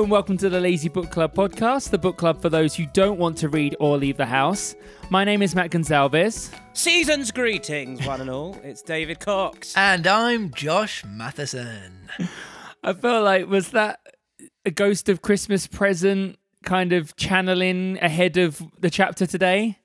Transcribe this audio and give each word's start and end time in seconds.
Hello 0.00 0.06
and 0.06 0.12
welcome 0.12 0.38
to 0.38 0.48
the 0.48 0.58
Lazy 0.58 0.88
Book 0.88 1.10
Club 1.10 1.34
podcast, 1.34 1.90
the 1.90 1.98
book 1.98 2.16
club 2.16 2.40
for 2.40 2.48
those 2.48 2.74
who 2.74 2.86
don't 2.94 3.18
want 3.18 3.36
to 3.36 3.50
read 3.50 3.76
or 3.80 3.98
leave 3.98 4.16
the 4.16 4.24
house. 4.24 4.74
My 5.10 5.24
name 5.24 5.42
is 5.42 5.54
Matt 5.54 5.72
Gonzalez. 5.72 6.50
Season's 6.72 7.30
greetings, 7.30 8.06
one 8.06 8.22
and 8.22 8.30
all. 8.30 8.58
It's 8.64 8.80
David 8.80 9.20
Cox. 9.20 9.76
And 9.76 10.06
I'm 10.06 10.54
Josh 10.54 11.04
Matheson. 11.04 12.08
I 12.82 12.94
feel 12.94 13.22
like 13.22 13.46
was 13.46 13.72
that 13.72 14.00
a 14.64 14.70
ghost 14.70 15.10
of 15.10 15.20
Christmas 15.20 15.66
present 15.66 16.38
kind 16.64 16.94
of 16.94 17.14
channeling 17.16 17.98
ahead 18.00 18.38
of 18.38 18.62
the 18.78 18.88
chapter 18.88 19.26
today? 19.26 19.80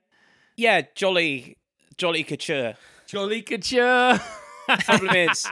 Yeah, 0.56 0.84
jolly, 0.96 1.58
jolly 1.98 2.24
couture. 2.24 2.76
Jolly 3.06 3.42
couture. 3.42 4.22
Problem 4.86 5.16
is, 5.16 5.48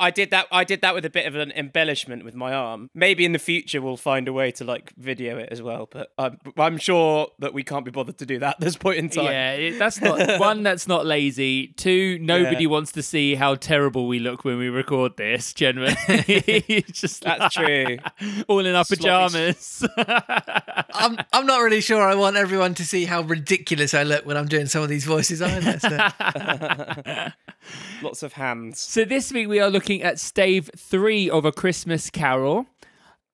I 0.00 0.10
did 0.10 0.30
that. 0.30 0.46
I 0.50 0.64
did 0.64 0.80
that 0.82 0.94
with 0.94 1.04
a 1.04 1.10
bit 1.10 1.26
of 1.26 1.34
an 1.34 1.52
embellishment 1.52 2.24
with 2.24 2.34
my 2.34 2.52
arm. 2.52 2.90
Maybe 2.94 3.24
in 3.24 3.32
the 3.32 3.38
future 3.38 3.80
we'll 3.82 3.96
find 3.96 4.28
a 4.28 4.32
way 4.32 4.50
to 4.52 4.64
like 4.64 4.92
video 4.96 5.38
it 5.38 5.48
as 5.50 5.60
well. 5.62 5.88
But 5.90 6.12
um, 6.18 6.38
I'm, 6.44 6.52
I'm 6.60 6.78
sure 6.78 7.28
that 7.38 7.52
we 7.54 7.62
can't 7.62 7.84
be 7.84 7.90
bothered 7.90 8.18
to 8.18 8.26
do 8.26 8.38
that 8.40 8.54
at 8.56 8.60
this 8.60 8.76
point 8.76 8.98
in 8.98 9.08
time. 9.08 9.24
Yeah, 9.26 9.52
it- 9.52 9.78
that's 9.78 10.00
not 10.00 10.40
one. 10.40 10.62
That's 10.62 10.86
not 10.88 11.06
lazy. 11.06 11.68
Two, 11.76 12.18
nobody 12.20 12.64
Yeah. 12.64 12.70
wants 12.70 12.92
to 12.92 13.02
see 13.02 13.34
how 13.34 13.54
terrible 13.54 14.06
we 14.08 14.18
look 14.18 14.44
when 14.44 14.58
we 14.58 14.68
record 14.68 15.16
this. 15.16 15.52
Generally, 15.52 15.96
It's 16.08 17.00
just 17.00 17.22
That's 17.22 17.54
true. 17.54 17.98
all 18.48 18.64
in 18.64 18.74
our 18.74 18.84
pajamas. 18.84 19.84
I'm 19.96 21.18
I'm 21.32 21.46
not 21.46 21.58
really 21.60 21.80
sure 21.80 22.02
I 22.02 22.14
want 22.14 22.36
everyone 22.36 22.74
to 22.74 22.84
see 22.84 23.04
how 23.04 23.22
ridiculous 23.22 23.92
I 23.94 24.02
look 24.02 24.24
when 24.26 24.36
I'm 24.36 24.46
doing 24.48 24.66
some 24.66 24.82
of 24.82 24.88
these 24.88 25.04
voices 25.04 25.42
either. 25.42 25.78
So. 25.78 25.98
Lots 28.02 28.22
of 28.22 28.34
hands. 28.46 28.80
So 28.80 29.04
this 29.04 29.32
week 29.32 29.48
we 29.48 29.60
are 29.60 29.70
looking 29.70 30.02
at 30.02 30.18
stave 30.20 30.70
three 30.76 31.28
of 31.28 31.44
A 31.44 31.52
Christmas 31.52 32.10
Carol. 32.10 32.66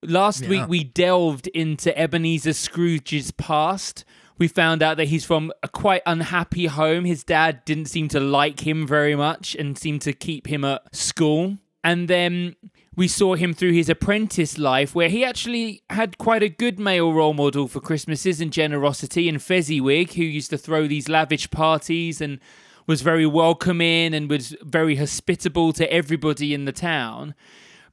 Last 0.03 0.43
Yeah. 0.43 0.49
week 0.49 0.69
we 0.69 0.85
delved 0.85 1.47
into 1.49 1.97
Ebenezer 1.99 2.53
Scrooge's 2.55 3.31
past. 3.31 4.05
We 4.39 4.49
found 4.49 4.83
out 4.83 4.97
that 4.97 5.09
he's 5.09 5.25
from 5.25 5.53
a 5.63 5.69
quite 5.69 6.03
unhappy 6.07 6.67
home. 6.67 7.05
His 7.05 7.23
dad 7.23 7.65
didn't 7.65 7.87
seem 7.87 8.09
to 8.09 8.19
like 8.21 8.67
him 8.67 8.87
very 8.87 9.15
much 9.15 9.55
and 9.55 9.79
seemed 9.79 10.03
to 10.03 10.13
keep 10.13 10.47
him 10.47 10.65
at 10.65 10.83
school. 10.95 11.59
And 11.85 12.09
then 12.09 12.57
we 12.97 13.09
saw 13.09 13.35
him 13.35 13.55
through 13.55 13.73
his 13.73 13.89
apprentice 13.89 14.59
life, 14.59 14.95
where 14.95 15.09
he 15.09 15.25
actually 15.25 15.83
had 15.91 16.19
quite 16.19 16.43
a 16.43 16.49
good 16.49 16.79
male 16.79 17.13
role 17.13 17.35
model 17.35 17.69
for 17.69 17.81
Christmases 17.81 18.41
and 18.41 18.53
generosity, 18.53 19.29
and 19.29 19.43
Fezziwig, 19.43 20.13
who 20.15 20.23
used 20.25 20.51
to 20.51 20.59
throw 20.59 20.87
these 20.87 21.09
lavish 21.09 21.51
parties 21.51 22.21
and 22.21 22.39
was 22.87 23.03
very 23.03 23.27
welcoming 23.27 24.15
and 24.15 24.29
was 24.29 24.57
very 24.63 24.97
hospitable 24.97 25.73
to 25.75 25.93
everybody 25.93 26.55
in 26.55 26.65
the 26.65 26.73
town. 26.73 27.35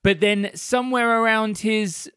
But 0.03 0.19
then 0.19 0.51
somewhere 0.55 1.21
around 1.21 1.59
his 1.59 2.09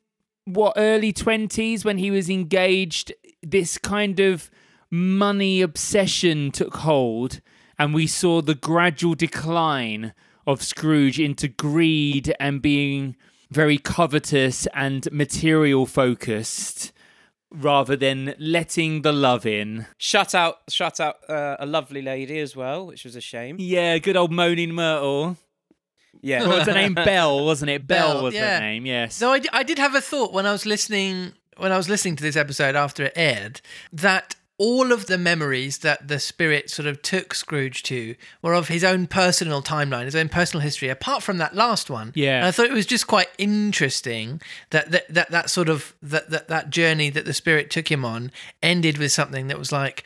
what 0.44 0.74
early 0.76 1.12
20s 1.12 1.84
when 1.84 1.98
he 1.98 2.10
was 2.10 2.28
engaged 2.28 3.12
this 3.42 3.78
kind 3.78 4.18
of 4.18 4.50
money 4.90 5.62
obsession 5.62 6.50
took 6.50 6.76
hold 6.78 7.40
and 7.78 7.94
we 7.94 8.06
saw 8.06 8.42
the 8.42 8.54
gradual 8.54 9.14
decline 9.14 10.12
of 10.46 10.62
Scrooge 10.62 11.20
into 11.20 11.48
greed 11.48 12.34
and 12.40 12.60
being 12.60 13.16
very 13.50 13.78
covetous 13.78 14.66
and 14.74 15.10
material 15.12 15.86
focused 15.86 16.92
rather 17.52 17.96
than 17.96 18.34
letting 18.38 19.02
the 19.02 19.12
love 19.12 19.46
in. 19.46 19.86
Shut 19.98 20.34
out, 20.34 20.58
shut 20.68 21.00
out 21.00 21.16
uh, 21.28 21.56
a 21.58 21.66
lovely 21.66 22.02
lady 22.02 22.38
as 22.40 22.56
well, 22.56 22.86
which 22.86 23.04
was 23.04 23.16
a 23.16 23.20
shame. 23.20 23.56
Yeah, 23.58 23.98
good 23.98 24.16
old 24.16 24.32
Moaning 24.32 24.72
Myrtle. 24.72 25.36
Yeah, 26.20 26.46
What 26.46 26.58
was 26.58 26.66
her 26.66 26.74
name? 26.74 26.94
Bell, 26.94 27.44
wasn't 27.44 27.70
it? 27.70 27.86
Bell, 27.86 28.14
Belle, 28.14 28.22
was 28.24 28.34
yeah. 28.34 28.54
her 28.56 28.60
name, 28.60 28.86
yes. 28.86 29.14
So 29.16 29.32
I, 29.32 29.38
d- 29.40 29.48
I 29.52 29.62
did 29.62 29.78
have 29.78 29.94
a 29.94 30.00
thought 30.00 30.32
when 30.32 30.46
I 30.46 30.52
was 30.52 30.64
listening 30.66 31.32
when 31.56 31.72
I 31.72 31.76
was 31.76 31.88
listening 31.88 32.16
to 32.16 32.22
this 32.22 32.36
episode 32.36 32.74
after 32.76 33.04
it 33.04 33.12
aired 33.14 33.60
that 33.92 34.34
all 34.64 34.92
of 34.92 35.06
the 35.06 35.18
memories 35.18 35.78
that 35.78 36.06
the 36.06 36.20
spirit 36.20 36.70
sort 36.70 36.86
of 36.86 37.02
took 37.02 37.34
Scrooge 37.34 37.82
to 37.84 38.14
were 38.42 38.54
of 38.54 38.68
his 38.68 38.84
own 38.84 39.08
personal 39.08 39.60
timeline, 39.60 40.04
his 40.04 40.14
own 40.14 40.28
personal 40.28 40.62
history. 40.62 40.88
Apart 40.88 41.24
from 41.24 41.38
that 41.38 41.56
last 41.56 41.90
one, 41.90 42.12
Yeah. 42.14 42.36
and 42.38 42.46
I 42.46 42.52
thought 42.52 42.66
it 42.66 42.72
was 42.72 42.86
just 42.86 43.08
quite 43.08 43.28
interesting 43.38 44.40
that 44.70 44.90
that 44.92 45.12
that, 45.12 45.30
that 45.30 45.50
sort 45.50 45.68
of 45.68 45.94
that, 46.02 46.30
that 46.30 46.46
that 46.48 46.70
journey 46.70 47.10
that 47.10 47.24
the 47.24 47.34
spirit 47.34 47.70
took 47.70 47.90
him 47.90 48.04
on 48.04 48.30
ended 48.62 48.98
with 48.98 49.10
something 49.12 49.48
that 49.48 49.58
was 49.58 49.72
like. 49.72 50.04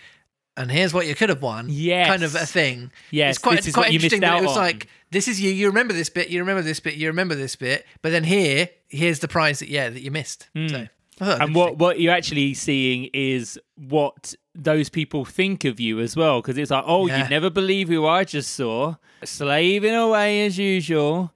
And 0.59 0.71
here's 0.71 0.95
what 0.95 1.07
you 1.07 1.15
could 1.15 1.29
have 1.29 1.43
won. 1.43 1.67
Yes. 1.69 2.07
kind 2.09 2.23
of 2.23 2.35
a 2.35 2.47
thing. 2.47 2.91
Yes, 3.11 3.33
it's 3.37 3.39
quite, 3.45 3.75
quite 3.75 3.93
interesting 3.93 4.23
that 4.23 4.39
it 4.39 4.47
was 4.47 4.53
on. 4.57 4.63
like 4.65 4.89
this 5.11 5.29
is 5.29 5.39
you. 5.39 5.51
You 5.51 5.67
remember 5.67 5.93
this 5.93 6.09
bit. 6.09 6.31
You 6.31 6.41
remember 6.41 6.63
this 6.63 6.81
bit. 6.81 6.95
You 6.95 7.09
remember 7.09 7.35
this 7.35 7.57
bit. 7.57 7.85
But 8.01 8.11
then 8.13 8.25
here, 8.25 8.71
here's 8.89 9.19
the 9.19 9.29
prize 9.29 9.59
that 9.59 9.69
yeah 9.69 9.91
that 9.91 10.01
you 10.01 10.11
missed. 10.11 10.49
So, 10.57 10.87
I 11.21 11.25
thought 11.25 11.27
that 11.27 11.29
was 11.29 11.37
Hmm. 11.39 11.43
and 11.43 11.55
what 11.55 11.79
what 11.79 12.01
you're 12.01 12.13
actually 12.15 12.55
seeing 12.55 13.09
is 13.13 13.59
what 13.77 14.35
those 14.55 14.89
people 14.89 15.25
think 15.25 15.65
of 15.65 15.79
you 15.81 16.01
as 16.01 16.17
well 16.17 16.41
because 16.41 16.57
it's 16.59 16.71
like 16.71 16.85
oh 16.87 17.07
Yeah. 17.07 17.19
you'd 17.19 17.31
never 17.31 17.51
believe 17.51 17.89
who 17.89 18.07
i 18.07 18.25
just 18.25 18.53
saw 18.55 18.95
slaving 19.25 19.95
away 19.95 20.47
as 20.47 20.57
usual 20.59 21.33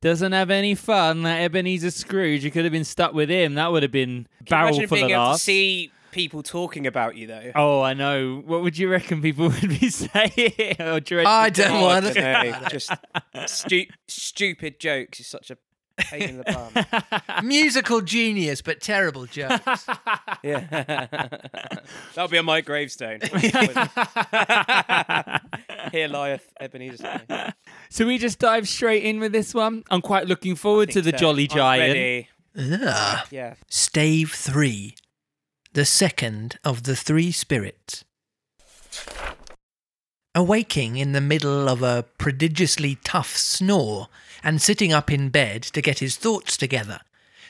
doesn't 0.00 0.32
have 0.32 0.50
any 0.50 0.74
fun 0.74 1.22
that 1.22 1.40
ebenezer 1.40 1.90
scrooge 1.90 2.44
you 2.44 2.50
could 2.50 2.64
have 2.64 2.72
been 2.72 2.84
stuck 2.84 3.12
with 3.14 3.28
him 3.30 3.54
that 3.54 3.70
would 3.72 3.82
have 3.82 3.92
been 3.92 4.26
barrel 4.50 4.68
Imagine 4.68 4.88
full 4.88 4.96
being 4.96 5.04
of 5.06 5.10
able 5.12 5.22
to 5.24 5.28
laughs 5.30 5.42
see 5.42 5.90
people 6.12 6.42
talking 6.44 6.86
about 6.86 7.16
you 7.16 7.26
though. 7.26 7.50
oh 7.56 7.80
i 7.82 7.92
know 7.94 8.42
what 8.46 8.62
would 8.62 8.76
you 8.78 8.88
reckon 8.88 9.20
people 9.22 9.48
would 9.60 9.68
be 9.80 9.88
saying 9.88 10.76
or 10.80 11.00
dread- 11.00 11.26
I 11.26 11.50
don't 11.50 11.70
Oh, 11.72 11.80
want 11.82 12.06
to. 12.06 12.20
know, 12.20 12.58
just 12.70 12.90
stu- 13.46 13.86
stupid 14.08 14.78
jokes 14.78 15.20
is 15.20 15.26
such 15.26 15.50
a 15.50 15.56
pain 15.98 16.22
in 16.22 16.36
the 16.38 16.44
bum. 16.44 17.46
Musical 17.46 18.00
genius, 18.00 18.62
but 18.62 18.80
terrible 18.80 19.26
jokes. 19.26 19.86
Yeah, 20.42 20.60
that'll 22.14 22.28
be 22.28 22.36
on 22.36 22.44
my 22.44 22.60
gravestone. 22.60 23.20
Here 25.90 26.08
lieth 26.08 26.52
Ebenezer. 26.60 26.96
Scrooge. 27.24 27.52
so 27.88 28.06
we 28.06 28.18
just 28.18 28.38
dive 28.38 28.68
straight 28.68 29.04
in 29.04 29.20
with 29.20 29.32
this 29.32 29.54
one 29.54 29.84
i'm 29.90 30.02
quite 30.02 30.26
looking 30.26 30.54
forward 30.54 30.90
to 30.90 31.00
the 31.00 31.12
So, 31.12 31.16
jolly 31.16 31.44
I'm 31.44 31.56
giant 31.56 31.94
ready. 31.94 32.28
Ugh. 32.58 33.26
Yeah. 33.30 33.54
Stave 33.70 34.32
three, 34.32 34.96
the 35.72 35.84
second 35.86 36.58
of 36.62 36.82
the 36.82 36.94
three 36.94 37.32
spirits. 37.32 38.04
Awaking 40.36 40.96
in 40.96 41.12
the 41.12 41.20
middle 41.20 41.68
of 41.68 41.82
a 41.82 42.06
prodigiously 42.18 42.98
tough 43.04 43.36
snore 43.36 44.08
and 44.42 44.60
sitting 44.60 44.92
up 44.92 45.10
in 45.10 45.28
bed 45.28 45.62
to 45.62 45.80
get 45.80 46.00
his 46.00 46.16
thoughts 46.16 46.56
together, 46.56 47.00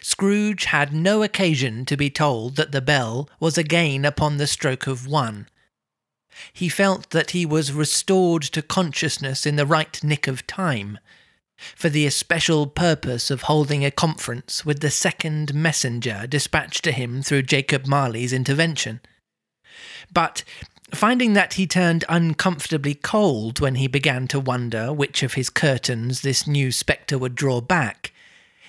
Scrooge 0.03 0.67
had 0.67 0.93
no 0.93 1.23
occasion 1.23 1.87
to 1.87 1.97
be 1.97 2.11
told 2.11 2.57
that 2.57 2.73
the 2.73 2.83
bell 2.83 3.31
was 3.41 3.57
again 3.57 4.05
upon 4.05 4.37
the 4.37 4.47
stroke 4.47 4.87
of 4.87 5.07
one. 5.07 5.49
He 6.53 6.69
felt 6.69 7.09
that 7.11 7.31
he 7.31 7.47
was 7.47 7.73
restored 7.73 8.43
to 8.43 8.61
consciousness 8.61 9.47
in 9.47 9.57
the 9.57 9.65
right 9.65 10.05
nick 10.05 10.27
of 10.27 10.47
time, 10.47 10.99
for 11.75 11.89
the 11.89 12.05
especial 12.05 12.67
purpose 12.67 13.31
of 13.31 13.43
holding 13.43 13.83
a 13.83 13.91
conference 13.91 14.67
with 14.67 14.81
the 14.81 14.91
second 14.91 15.55
messenger 15.55 16.27
dispatched 16.27 16.85
to 16.85 16.93
him 16.93 17.23
through 17.23 17.43
Jacob 17.43 17.87
Marley's 17.87 18.35
intervention. 18.35 19.01
But 20.13 20.45
finding 20.95 21.33
that 21.33 21.55
he 21.55 21.67
turned 21.67 22.05
uncomfortably 22.09 22.95
cold 22.95 23.61
when 23.61 23.77
he 23.77 23.87
began 23.87 24.27
to 24.29 24.41
wonder 24.41 24.93
which 24.93 25.23
of 25.23 25.35
his 25.35 25.51
curtains 25.51 26.21
this 26.21 26.47
new 26.47 26.71
spectre 26.71 27.19
would 27.19 27.35
draw 27.35 27.61
back, 27.61 28.13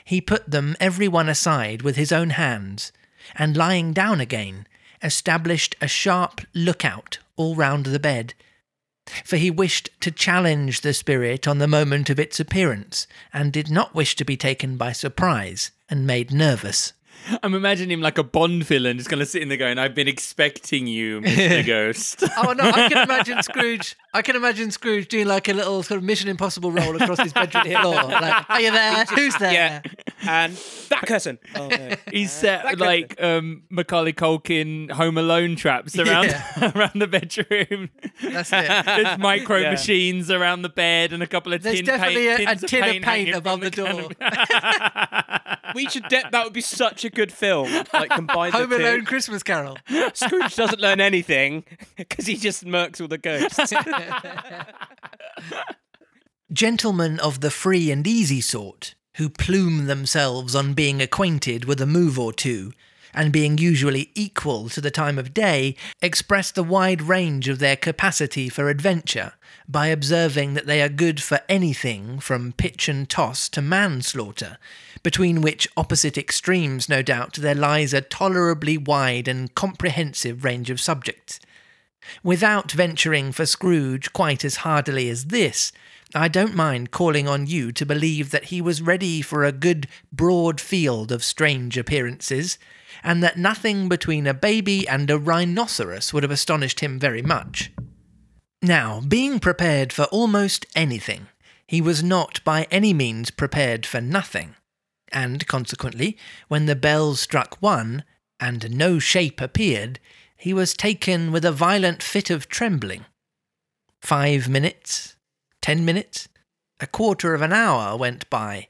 he 0.03 0.21
put 0.21 0.49
them 0.49 0.75
every 0.79 1.07
one 1.07 1.27
aside 1.27 1.81
with 1.81 1.95
his 1.95 2.11
own 2.11 2.31
hands, 2.31 2.91
and 3.35 3.57
lying 3.57 3.91
down 3.91 4.21
again, 4.21 4.67
established 5.01 5.75
a 5.81 5.87
sharp 5.87 6.41
lookout 6.53 7.17
all 7.35 7.55
round 7.55 7.87
the 7.87 7.99
bed, 7.99 8.33
for 9.23 9.37
he 9.37 9.51
wished 9.51 9.89
to 9.99 10.11
challenge 10.11 10.81
the 10.81 10.93
spirit 10.93 11.47
on 11.47 11.57
the 11.57 11.67
moment 11.67 12.09
of 12.09 12.19
its 12.19 12.39
appearance, 12.39 13.07
and 13.33 13.51
did 13.51 13.69
not 13.69 13.95
wish 13.95 14.15
to 14.15 14.25
be 14.25 14.37
taken 14.37 14.77
by 14.77 14.91
surprise 14.91 15.71
and 15.89 16.07
made 16.07 16.31
nervous. 16.31 16.93
I'm 17.43 17.53
imagining 17.55 17.91
him 17.91 18.01
like 18.01 18.17
a 18.17 18.23
Bond 18.23 18.63
villain, 18.63 18.97
just 18.97 19.09
kind 19.09 19.21
of 19.21 19.27
sitting 19.27 19.47
there 19.47 19.57
going, 19.57 19.77
"I've 19.77 19.95
been 19.95 20.07
expecting 20.07 20.87
you, 20.87 21.21
Mr. 21.21 21.65
Ghost." 21.67 22.23
Oh 22.37 22.53
no, 22.53 22.63
I 22.69 22.89
can 22.89 22.97
imagine 23.03 23.41
Scrooge. 23.43 23.95
I 24.13 24.21
can 24.21 24.35
imagine 24.35 24.71
Scrooge 24.71 25.07
doing 25.07 25.27
like 25.27 25.47
a 25.49 25.53
little 25.53 25.83
sort 25.83 25.97
of 25.97 26.03
Mission 26.03 26.29
Impossible 26.29 26.71
roll 26.71 26.95
across 27.01 27.19
his 27.19 27.33
bedroom 27.33 27.65
floor. 27.81 27.95
Like, 27.95 28.49
are 28.49 28.61
you 28.61 28.71
there? 28.71 29.05
Who's 29.05 29.35
there? 29.37 29.53
Yeah. 29.53 29.81
And 30.27 30.53
that 30.89 31.01
curtain. 31.07 31.39
Oh 31.55 31.67
no. 31.67 31.95
He's 32.11 32.31
set 32.31 32.63
That 32.63 32.79
like 32.79 33.21
um, 33.21 33.63
Macaulay 33.69 34.13
Culkin 34.13 34.91
Home 34.91 35.17
Alone 35.17 35.55
traps 35.55 35.97
around 35.97 36.33
around 36.75 36.93
the 37.01 37.07
bedroom. 37.07 37.89
That's 38.21 38.51
it. 38.53 38.85
There's 38.85 39.17
micro 39.19 39.57
Yeah. 39.59 39.71
machines 39.71 40.31
around 40.31 40.61
the 40.61 40.69
bed 40.69 41.11
and 41.13 41.21
a 41.21 41.27
couple 41.27 41.53
of 41.53 41.61
There's 41.63 41.77
tin 41.77 41.85
definitely 41.85 42.27
paint, 42.27 42.39
a- 42.39 42.43
a 42.43 42.47
tins 42.55 42.63
of 42.63 42.69
tin 42.69 42.83
of 42.83 42.89
paint, 42.89 43.05
paint 43.05 43.35
above 43.35 43.59
from 43.59 43.69
the 43.69 43.71
door. 43.71 44.09
canopy. 44.19 45.71
We 45.75 45.89
should. 45.89 46.07
De- 46.07 46.23
that 46.31 46.43
would 46.43 46.53
be 46.53 46.61
such 46.61 47.03
a 47.05 47.09
good 47.15 47.31
film. 47.31 47.71
Like 47.93 48.11
combine 48.11 48.51
Home 48.51 48.69
the 48.69 48.77
two. 48.77 48.83
Alone 48.83 49.05
Christmas 49.05 49.41
Carol. 49.41 49.77
Scrooge 50.13 50.55
doesn't 50.55 50.79
learn 50.79 51.01
anything 51.01 51.63
because 51.95 52.27
he 52.27 52.35
just 52.35 52.65
murks 52.65 53.01
all 53.01 53.07
the 53.07 53.17
ghosts. 53.17 53.73
Gentlemen 56.53 57.19
of 57.19 57.41
the 57.41 57.49
free 57.49 57.89
and 57.89 58.05
easy 58.05 58.41
sort, 58.41 58.93
who 59.15 59.29
plume 59.29 59.87
themselves 59.87 60.55
on 60.55 60.73
being 60.73 61.01
acquainted 61.01 61.65
with 61.65 61.81
a 61.81 61.87
move 61.87 62.19
or 62.19 62.31
two, 62.31 62.71
and 63.13 63.31
being 63.31 63.57
usually 63.57 64.11
equal 64.13 64.69
to 64.69 64.81
the 64.81 64.91
time 64.91 65.17
of 65.17 65.33
day, 65.33 65.75
express 66.01 66.51
the 66.51 66.63
wide 66.63 67.01
range 67.01 67.47
of 67.47 67.59
their 67.59 67.75
capacity 67.77 68.49
for 68.49 68.69
adventure 68.69 69.33
by 69.67 69.87
observing 69.87 70.53
that 70.53 70.65
they 70.65 70.81
are 70.81 70.89
good 70.89 71.21
for 71.21 71.39
anything 71.49 72.19
from 72.19 72.53
pitch 72.53 72.87
and 72.87 73.09
toss 73.09 73.49
to 73.49 73.61
manslaughter, 73.61 74.57
between 75.03 75.41
which 75.41 75.67
opposite 75.75 76.17
extremes, 76.17 76.87
no 76.87 77.01
doubt, 77.01 77.33
there 77.33 77.55
lies 77.55 77.93
a 77.93 78.01
tolerably 78.01 78.77
wide 78.77 79.27
and 79.27 79.53
comprehensive 79.55 80.43
range 80.43 80.69
of 80.69 80.81
subjects. 80.81 81.39
Without 82.23 82.71
venturing 82.71 83.31
for 83.31 83.45
Scrooge 83.45 84.13
quite 84.13 84.45
as 84.45 84.57
hardily 84.57 85.09
as 85.09 85.25
this, 85.25 85.71
I 86.13 86.27
don't 86.27 86.55
mind 86.55 86.91
calling 86.91 87.27
on 87.27 87.47
you 87.47 87.71
to 87.71 87.85
believe 87.85 88.31
that 88.31 88.45
he 88.45 88.61
was 88.61 88.81
ready 88.81 89.21
for 89.21 89.43
a 89.43 89.51
good 89.51 89.87
broad 90.11 90.61
field 90.61 91.11
of 91.11 91.23
strange 91.23 91.77
appearances, 91.77 92.57
and 93.03 93.21
that 93.23 93.37
nothing 93.37 93.89
between 93.89 94.27
a 94.27 94.33
baby 94.33 94.87
and 94.87 95.09
a 95.09 95.17
rhinoceros 95.17 96.13
would 96.13 96.23
have 96.23 96.31
astonished 96.31 96.79
him 96.79 96.99
very 96.99 97.21
much. 97.21 97.71
Now, 98.65 98.99
being 98.99 99.39
prepared 99.39 99.93
for 99.93 100.05
almost 100.05 100.65
anything, 100.75 101.27
he 101.67 101.81
was 101.81 102.01
not 102.01 102.43
by 102.43 102.65
any 102.71 102.93
means 102.93 103.29
prepared 103.29 103.85
for 103.85 104.01
nothing, 104.01 104.55
and 105.11 105.45
consequently, 105.45 106.17
when 106.47 106.65
the 106.65 106.75
bell 106.75 107.13
struck 107.13 107.61
one, 107.61 108.03
and 108.39 108.75
no 108.75 108.97
shape 108.97 109.39
appeared, 109.39 109.99
he 110.35 110.51
was 110.51 110.73
taken 110.73 111.31
with 111.31 111.45
a 111.45 111.51
violent 111.51 112.01
fit 112.01 112.31
of 112.31 112.49
trembling. 112.49 113.05
Five 114.01 114.49
minutes, 114.49 115.15
ten 115.61 115.85
minutes, 115.85 116.27
a 116.79 116.87
quarter 116.87 117.35
of 117.35 117.43
an 117.43 117.53
hour 117.53 117.95
went 117.95 118.27
by, 118.31 118.69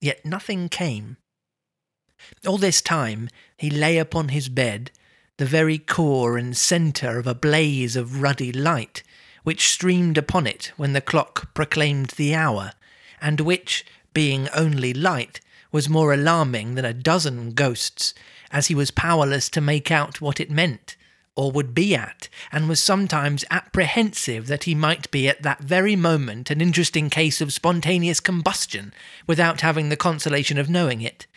yet 0.00 0.26
nothing 0.26 0.68
came. 0.68 1.18
All 2.44 2.58
this 2.58 2.82
time 2.82 3.28
he 3.56 3.70
lay 3.70 3.98
upon 3.98 4.30
his 4.30 4.48
bed, 4.48 4.90
the 5.38 5.46
very 5.46 5.78
core 5.78 6.36
and 6.36 6.56
centre 6.56 7.20
of 7.20 7.28
a 7.28 7.34
blaze 7.34 7.94
of 7.94 8.20
ruddy 8.20 8.50
light, 8.50 9.04
which 9.46 9.68
streamed 9.68 10.18
upon 10.18 10.44
it 10.44 10.72
when 10.76 10.92
the 10.92 11.00
clock 11.00 11.54
proclaimed 11.54 12.08
the 12.16 12.34
hour, 12.34 12.72
and 13.20 13.40
which, 13.40 13.86
being 14.12 14.48
only 14.52 14.92
light, 14.92 15.40
was 15.70 15.88
more 15.88 16.12
alarming 16.12 16.74
than 16.74 16.84
a 16.84 16.92
dozen 16.92 17.52
ghosts, 17.52 18.12
as 18.50 18.66
he 18.66 18.74
was 18.74 18.90
powerless 18.90 19.48
to 19.48 19.60
make 19.60 19.88
out 19.88 20.20
what 20.20 20.40
it 20.40 20.50
meant, 20.50 20.96
or 21.36 21.52
would 21.52 21.76
be 21.76 21.94
at, 21.94 22.28
and 22.50 22.68
was 22.68 22.80
sometimes 22.80 23.44
apprehensive 23.48 24.48
that 24.48 24.64
he 24.64 24.74
might 24.74 25.08
be 25.12 25.28
at 25.28 25.44
that 25.44 25.60
very 25.60 25.94
moment 25.94 26.50
an 26.50 26.60
interesting 26.60 27.08
case 27.08 27.40
of 27.40 27.52
spontaneous 27.52 28.18
combustion, 28.18 28.92
without 29.28 29.60
having 29.60 29.90
the 29.90 29.96
consolation 29.96 30.58
of 30.58 30.68
knowing 30.68 31.02
it. 31.02 31.28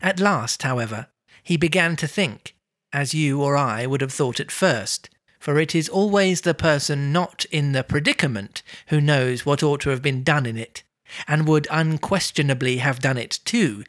At 0.00 0.18
last, 0.18 0.62
however, 0.62 1.08
he 1.42 1.58
began 1.58 1.94
to 1.96 2.06
think, 2.06 2.54
as 2.90 3.12
you 3.12 3.42
or 3.42 3.54
I 3.54 3.84
would 3.84 4.00
have 4.00 4.14
thought 4.14 4.40
at 4.40 4.50
first, 4.50 5.10
for 5.48 5.58
it 5.58 5.74
is 5.74 5.88
always 5.88 6.42
the 6.42 6.52
person 6.52 7.10
not 7.10 7.46
in 7.46 7.72
the 7.72 7.82
predicament 7.82 8.62
who 8.88 9.00
knows 9.00 9.46
what 9.46 9.62
ought 9.62 9.80
to 9.80 9.88
have 9.88 10.02
been 10.02 10.22
done 10.22 10.44
in 10.44 10.58
it, 10.58 10.82
and 11.26 11.48
would 11.48 11.66
unquestionably 11.70 12.76
have 12.76 13.00
done 13.00 13.16
it 13.16 13.40
too. 13.46 13.82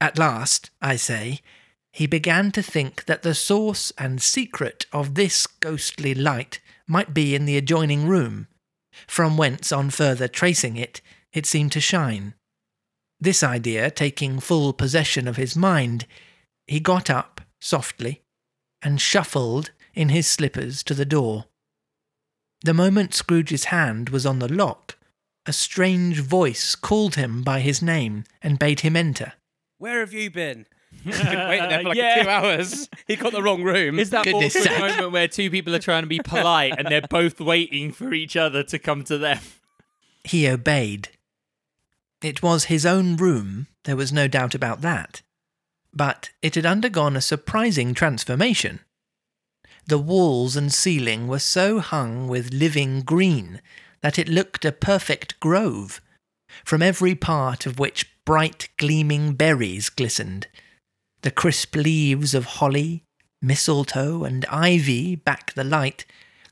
At 0.00 0.20
last, 0.20 0.70
I 0.80 0.94
say, 0.94 1.40
he 1.92 2.06
began 2.06 2.52
to 2.52 2.62
think 2.62 3.06
that 3.06 3.22
the 3.22 3.34
source 3.34 3.92
and 3.98 4.22
secret 4.22 4.86
of 4.92 5.16
this 5.16 5.48
ghostly 5.48 6.14
light 6.14 6.60
might 6.86 7.12
be 7.12 7.34
in 7.34 7.44
the 7.44 7.56
adjoining 7.56 8.06
room, 8.06 8.46
from 9.08 9.36
whence, 9.36 9.72
on 9.72 9.90
further 9.90 10.28
tracing 10.28 10.76
it, 10.76 11.00
it 11.32 11.44
seemed 11.44 11.72
to 11.72 11.80
shine. 11.80 12.34
This 13.18 13.42
idea 13.42 13.90
taking 13.90 14.38
full 14.38 14.72
possession 14.72 15.26
of 15.26 15.38
his 15.38 15.56
mind, 15.56 16.06
he 16.68 16.78
got 16.78 17.10
up 17.10 17.40
softly 17.60 18.22
and 18.80 19.00
shuffled 19.00 19.72
in 19.94 20.08
his 20.10 20.26
slippers 20.26 20.82
to 20.84 20.94
the 20.94 21.04
door. 21.04 21.46
The 22.62 22.74
moment 22.74 23.14
Scrooge's 23.14 23.64
hand 23.64 24.08
was 24.10 24.24
on 24.26 24.38
the 24.38 24.52
lock, 24.52 24.96
a 25.46 25.52
strange 25.52 26.20
voice 26.20 26.74
called 26.74 27.16
him 27.16 27.42
by 27.42 27.60
his 27.60 27.82
name 27.82 28.24
and 28.42 28.58
bade 28.58 28.80
him 28.80 28.96
enter. 28.96 29.34
Where 29.78 30.00
have 30.00 30.12
you 30.12 30.30
been? 30.30 30.66
I've 31.06 31.30
been 31.30 31.48
waiting 31.48 31.68
there 31.68 31.82
for 31.82 31.88
like 31.88 31.98
Yeah. 31.98 32.22
two 32.22 32.28
hours. 32.30 32.88
He 33.06 33.16
got 33.16 33.32
the 33.32 33.42
wrong 33.42 33.62
room. 33.62 33.98
Is 33.98 34.10
that 34.10 34.24
Goodness 34.24 34.56
awkward 34.56 34.70
sake. 34.70 34.80
moment 34.96 35.12
where 35.12 35.28
two 35.28 35.50
people 35.50 35.74
are 35.74 35.78
trying 35.80 36.04
to 36.04 36.08
be 36.08 36.20
polite 36.20 36.74
and 36.78 36.88
they're 36.88 37.02
both 37.02 37.40
waiting 37.40 37.92
for 37.92 38.14
each 38.14 38.36
other 38.36 38.62
to 38.62 38.78
come 38.78 39.04
to 39.04 39.18
them? 39.18 39.38
He 40.22 40.48
obeyed. 40.48 41.08
It 42.22 42.42
was 42.42 42.64
his 42.64 42.86
own 42.86 43.16
room, 43.16 43.66
there 43.84 43.96
was 43.96 44.10
no 44.12 44.26
doubt 44.28 44.54
about 44.54 44.80
that. 44.80 45.20
But 45.92 46.30
it 46.40 46.54
had 46.54 46.64
undergone 46.64 47.16
a 47.16 47.20
surprising 47.20 47.92
transformation. 47.92 48.80
The 49.86 49.98
walls 49.98 50.56
and 50.56 50.72
ceiling 50.72 51.28
were 51.28 51.38
so 51.38 51.80
hung 51.80 52.28
with 52.28 52.52
living 52.52 53.02
green 53.02 53.60
that 54.00 54.18
it 54.18 54.28
looked 54.28 54.64
a 54.64 54.72
perfect 54.72 55.38
grove, 55.40 56.00
from 56.64 56.82
every 56.82 57.14
part 57.14 57.66
of 57.66 57.78
which 57.78 58.10
bright 58.24 58.68
gleaming 58.76 59.34
berries 59.34 59.88
glistened. 59.88 60.46
The 61.22 61.30
crisp 61.30 61.76
leaves 61.76 62.34
of 62.34 62.44
holly, 62.44 63.04
mistletoe, 63.42 64.24
and 64.24 64.46
ivy 64.46 65.16
back 65.16 65.52
the 65.54 65.64
light, 65.64 66.06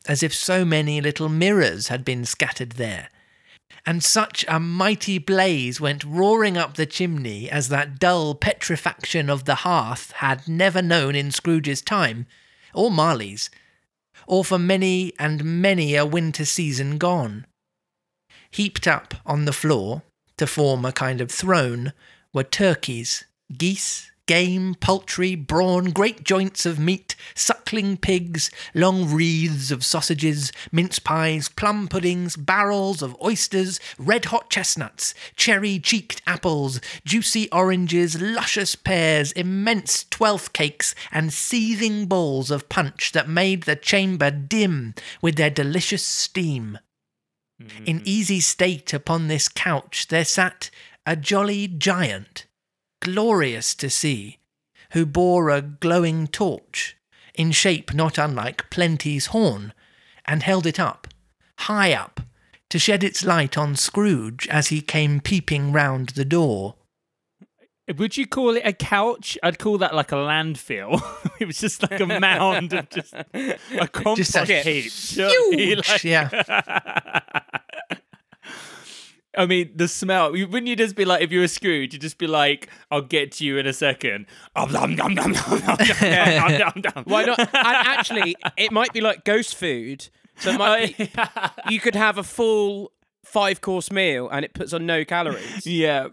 as 0.06 0.22
if 0.22 0.34
so 0.34 0.64
many 0.64 1.00
little 1.00 1.28
mirrors 1.28 1.88
had 1.88 2.04
been 2.04 2.24
scattered 2.24 2.72
there 2.72 3.08
and 3.84 4.02
such 4.02 4.44
a 4.48 4.60
mighty 4.60 5.18
blaze 5.18 5.80
went 5.80 6.04
roaring 6.04 6.56
up 6.56 6.74
the 6.74 6.86
chimney 6.86 7.50
as 7.50 7.68
that 7.68 7.98
dull 7.98 8.34
petrifaction 8.34 9.28
of 9.28 9.44
the 9.44 9.56
hearth 9.56 10.12
had 10.12 10.46
never 10.48 10.80
known 10.80 11.14
in 11.16 11.30
Scrooge's 11.30 11.82
time, 11.82 12.26
or 12.74 12.90
Marley's, 12.90 13.50
or 14.26 14.44
for 14.44 14.58
many 14.58 15.12
and 15.18 15.44
many 15.62 15.96
a 15.96 16.06
winter 16.06 16.44
season 16.44 16.98
gone. 16.98 17.46
Heaped 18.50 18.86
up 18.86 19.14
on 19.26 19.46
the 19.46 19.52
floor, 19.52 20.02
to 20.36 20.46
form 20.46 20.84
a 20.84 20.92
kind 20.92 21.20
of 21.20 21.30
throne, 21.30 21.92
were 22.32 22.44
turkeys, 22.44 23.24
geese, 23.56 24.11
game, 24.26 24.74
poultry, 24.74 25.34
brawn, 25.34 25.90
great 25.90 26.24
joints 26.24 26.64
of 26.64 26.78
meat, 26.78 27.14
suckling 27.34 27.96
pigs, 27.96 28.50
long 28.74 29.08
wreaths 29.08 29.70
of 29.70 29.84
sausages, 29.84 30.52
mince 30.70 30.98
pies, 30.98 31.48
plum 31.48 31.88
puddings, 31.88 32.36
barrels 32.36 33.02
of 33.02 33.16
oysters, 33.22 33.80
red 33.98 34.26
hot 34.26 34.50
chestnuts, 34.50 35.14
cherry 35.36 35.78
cheeked 35.78 36.22
apples, 36.26 36.80
juicy 37.04 37.50
oranges, 37.50 38.20
luscious 38.20 38.74
pears, 38.74 39.32
immense 39.32 40.04
twelfth 40.10 40.52
cakes, 40.52 40.94
and 41.10 41.32
seething 41.32 42.06
bowls 42.06 42.50
of 42.50 42.68
punch 42.68 43.12
that 43.12 43.28
made 43.28 43.64
the 43.64 43.76
chamber 43.76 44.30
dim 44.30 44.94
with 45.20 45.36
their 45.36 45.50
delicious 45.50 46.04
steam. 46.04 46.78
In 47.84 47.98
mm-hmm. 47.98 48.02
easy 48.04 48.40
state 48.40 48.92
upon 48.92 49.28
this 49.28 49.48
couch 49.48 50.08
there 50.08 50.24
sat 50.24 50.70
a 51.06 51.14
jolly 51.16 51.68
giant, 51.68 52.46
glorious 53.02 53.74
to 53.74 53.90
see, 53.90 54.38
who 54.92 55.04
bore 55.04 55.50
a 55.50 55.60
glowing 55.60 56.28
torch, 56.28 56.96
in 57.34 57.50
shape 57.50 57.92
not 57.92 58.16
unlike 58.16 58.70
Plenty's 58.70 59.26
horn, 59.26 59.72
and 60.24 60.42
held 60.44 60.66
it 60.66 60.78
up, 60.78 61.08
high 61.60 61.92
up, 61.92 62.20
to 62.70 62.78
shed 62.78 63.02
its 63.02 63.24
light 63.24 63.58
on 63.58 63.74
Scrooge 63.74 64.46
as 64.48 64.68
he 64.68 64.80
came 64.80 65.20
peeping 65.20 65.72
round 65.72 66.10
the 66.10 66.24
door. 66.24 66.76
Would 67.98 68.16
you 68.16 68.26
call 68.28 68.56
it 68.56 68.62
a 68.64 68.72
couch? 68.72 69.36
I'd 69.42 69.58
call 69.58 69.76
that 69.78 69.94
like 69.94 70.12
a 70.12 70.16
landfill. 70.16 71.02
it 71.40 71.46
was 71.46 71.58
just 71.58 71.82
like 71.82 72.00
a 72.00 72.06
mound 72.06 72.72
of 72.72 72.88
just 72.88 73.12
a 73.34 73.88
compost 73.88 74.36
a 74.36 74.44
heap. 74.62 74.90
Surely, 74.92 75.56
Huge, 75.66 75.88
like- 75.90 76.04
yeah. 76.04 76.28
I 79.36 79.46
mean, 79.46 79.72
the 79.74 79.88
smell. 79.88 80.32
Wouldn't 80.32 80.66
you 80.66 80.76
just 80.76 80.94
be 80.94 81.04
like, 81.04 81.22
if 81.22 81.32
you 81.32 81.40
were 81.40 81.48
Scrooge, 81.48 81.94
you'd 81.94 82.02
just 82.02 82.18
be 82.18 82.26
like, 82.26 82.68
"I'll 82.90 83.02
get 83.02 83.32
to 83.32 83.44
you 83.44 83.58
in 83.58 83.66
a 83.66 83.72
second. 83.72 84.26
Um. 84.54 84.72
Why 87.04 87.24
not? 87.24 87.38
And 87.38 87.48
actually, 87.54 88.36
it 88.56 88.72
might 88.72 88.92
be 88.92 89.00
like 89.00 89.24
ghost 89.24 89.56
food. 89.56 90.08
So 90.36 90.50
it 90.50 90.58
might 90.58 90.96
be, 90.96 91.10
you 91.70 91.80
could 91.80 91.94
have 91.94 92.18
a 92.18 92.22
full 92.22 92.92
five 93.24 93.60
course 93.60 93.90
meal 93.90 94.28
and 94.28 94.44
it 94.44 94.54
puts 94.54 94.72
on 94.72 94.86
no 94.86 95.04
calories. 95.04 95.66
yeah. 95.66 96.08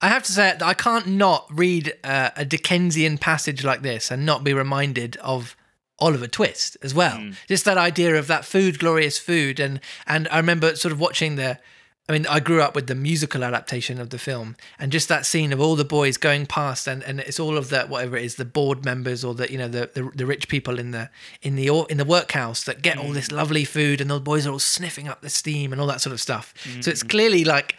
I 0.00 0.08
have 0.08 0.22
to 0.24 0.32
say, 0.32 0.54
that 0.58 0.62
I 0.62 0.74
can't 0.74 1.06
not 1.06 1.46
read 1.50 1.94
uh, 2.04 2.30
a 2.36 2.44
Dickensian 2.44 3.16
passage 3.16 3.64
like 3.64 3.80
this 3.80 4.10
and 4.10 4.26
not 4.26 4.44
be 4.44 4.52
reminded 4.52 5.16
of 5.18 5.56
Oliver 5.98 6.26
Twist 6.26 6.76
as 6.82 6.94
well. 6.94 7.30
Just 7.48 7.64
that 7.64 7.78
idea 7.78 8.14
of 8.16 8.26
that 8.26 8.44
food, 8.44 8.78
glorious 8.78 9.18
food, 9.18 9.60
and 9.60 9.80
and 10.06 10.28
I 10.30 10.36
remember 10.36 10.76
sort 10.76 10.92
of 10.92 11.00
watching 11.00 11.36
the. 11.36 11.58
I 12.06 12.12
mean, 12.12 12.26
I 12.26 12.38
grew 12.38 12.60
up 12.60 12.74
with 12.74 12.86
the 12.86 12.94
musical 12.94 13.42
adaptation 13.42 13.98
of 13.98 14.10
the 14.10 14.18
film, 14.18 14.56
and 14.78 14.92
just 14.92 15.08
that 15.08 15.24
scene 15.24 15.54
of 15.54 15.60
all 15.60 15.74
the 15.74 15.86
boys 15.86 16.18
going 16.18 16.44
past, 16.44 16.86
and, 16.86 17.02
and 17.02 17.20
it's 17.20 17.40
all 17.40 17.56
of 17.56 17.70
the 17.70 17.84
whatever 17.84 18.18
it 18.18 18.24
is, 18.24 18.34
the 18.34 18.44
board 18.44 18.84
members 18.84 19.24
or 19.24 19.34
the 19.34 19.50
you 19.50 19.56
know 19.56 19.68
the, 19.68 19.90
the 19.94 20.10
the 20.14 20.26
rich 20.26 20.48
people 20.48 20.78
in 20.78 20.90
the 20.90 21.08
in 21.40 21.56
the 21.56 21.68
in 21.88 21.96
the 21.96 22.04
workhouse 22.04 22.62
that 22.64 22.82
get 22.82 22.98
all 22.98 23.10
mm. 23.10 23.14
this 23.14 23.32
lovely 23.32 23.64
food, 23.64 24.02
and 24.02 24.10
those 24.10 24.20
boys 24.20 24.46
are 24.46 24.50
all 24.50 24.58
sniffing 24.58 25.08
up 25.08 25.22
the 25.22 25.30
steam 25.30 25.72
and 25.72 25.80
all 25.80 25.86
that 25.86 26.02
sort 26.02 26.12
of 26.12 26.20
stuff. 26.20 26.52
So 26.82 26.90
it's 26.90 27.02
mm. 27.02 27.08
clearly 27.08 27.42
like 27.42 27.76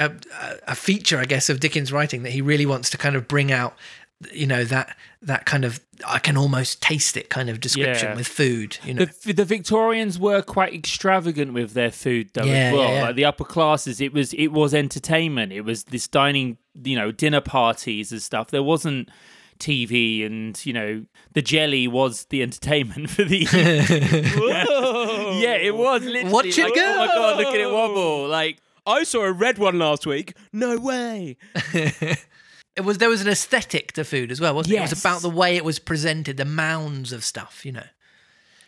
a- 0.00 0.12
a 0.66 0.74
feature, 0.74 1.18
I 1.18 1.26
guess, 1.26 1.50
of 1.50 1.60
Dickens' 1.60 1.92
writing 1.92 2.22
that 2.22 2.30
he 2.30 2.40
really 2.40 2.66
wants 2.66 2.88
to 2.90 2.96
kind 2.96 3.14
of 3.14 3.28
bring 3.28 3.52
out, 3.52 3.76
you 4.32 4.46
know, 4.46 4.64
that 4.64 4.96
that 5.22 5.46
kind 5.46 5.64
of 5.64 5.80
I 6.06 6.18
can 6.18 6.36
almost 6.36 6.82
taste 6.82 7.16
it 7.16 7.28
kind 7.30 7.48
of 7.50 7.60
description 7.60 8.08
Yeah. 8.10 8.16
with 8.16 8.26
food. 8.28 8.78
You 8.84 8.94
know, 8.94 9.04
The, 9.06 9.32
the 9.32 9.44
Victorians 9.44 10.18
were 10.18 10.42
quite 10.42 10.74
extravagant 10.74 11.52
with 11.54 11.72
their 11.74 11.90
food, 11.90 12.30
though, 12.34 12.44
Yeah, 12.44 12.52
as 12.52 12.72
well. 12.74 12.82
yeah, 12.82 12.94
yeah. 12.94 13.02
Like 13.04 13.16
the 13.16 13.24
upper 13.24 13.44
classes, 13.44 14.00
it 14.00 14.12
was 14.12 14.32
it 14.34 14.48
was 14.48 14.74
entertainment. 14.74 15.52
It 15.52 15.62
was 15.62 15.84
this 15.84 16.06
dining, 16.08 16.58
you 16.84 16.96
know, 16.96 17.12
dinner 17.12 17.40
parties 17.40 18.12
and 18.12 18.20
stuff. 18.22 18.50
There 18.50 18.62
wasn't 18.62 19.08
TV, 19.58 20.24
and 20.24 20.58
you 20.64 20.72
know, 20.72 21.04
the 21.34 21.42
jelly 21.42 21.86
was 21.88 22.24
the 22.26 22.42
entertainment 22.42 23.10
for 23.14 23.24
the. 23.24 23.46
yeah, 25.40 25.54
it 25.54 25.74
was 25.74 26.02
literally. 26.02 26.32
Watch 26.32 26.58
it 26.58 26.64
like, 26.64 26.74
go! 26.74 26.82
Oh 26.84 26.98
my 26.98 27.06
god, 27.06 27.36
look 27.38 27.54
at 27.54 27.60
it 27.60 27.70
wobble! 27.70 28.28
Like 28.28 28.58
I 28.86 29.02
saw 29.04 29.22
a 29.24 29.32
red 29.32 29.58
one 29.58 29.78
last 29.78 30.06
week. 30.06 30.34
No 30.52 30.78
way. 30.78 31.36
it 32.76 32.82
was 32.82 32.98
there 32.98 33.08
was 33.08 33.20
an 33.20 33.28
aesthetic 33.28 33.92
to 33.92 34.04
food 34.04 34.30
as 34.30 34.40
well, 34.40 34.54
wasn't 34.54 34.74
it? 34.74 34.78
It 34.78 34.82
was 34.82 35.00
about 35.00 35.22
the 35.22 35.30
way 35.30 35.56
it 35.56 35.64
was 35.64 35.78
presented, 35.78 36.36
the 36.36 36.44
mounds 36.44 37.12
of 37.12 37.24
stuff. 37.24 37.64
You 37.66 37.72
know, 37.72 37.86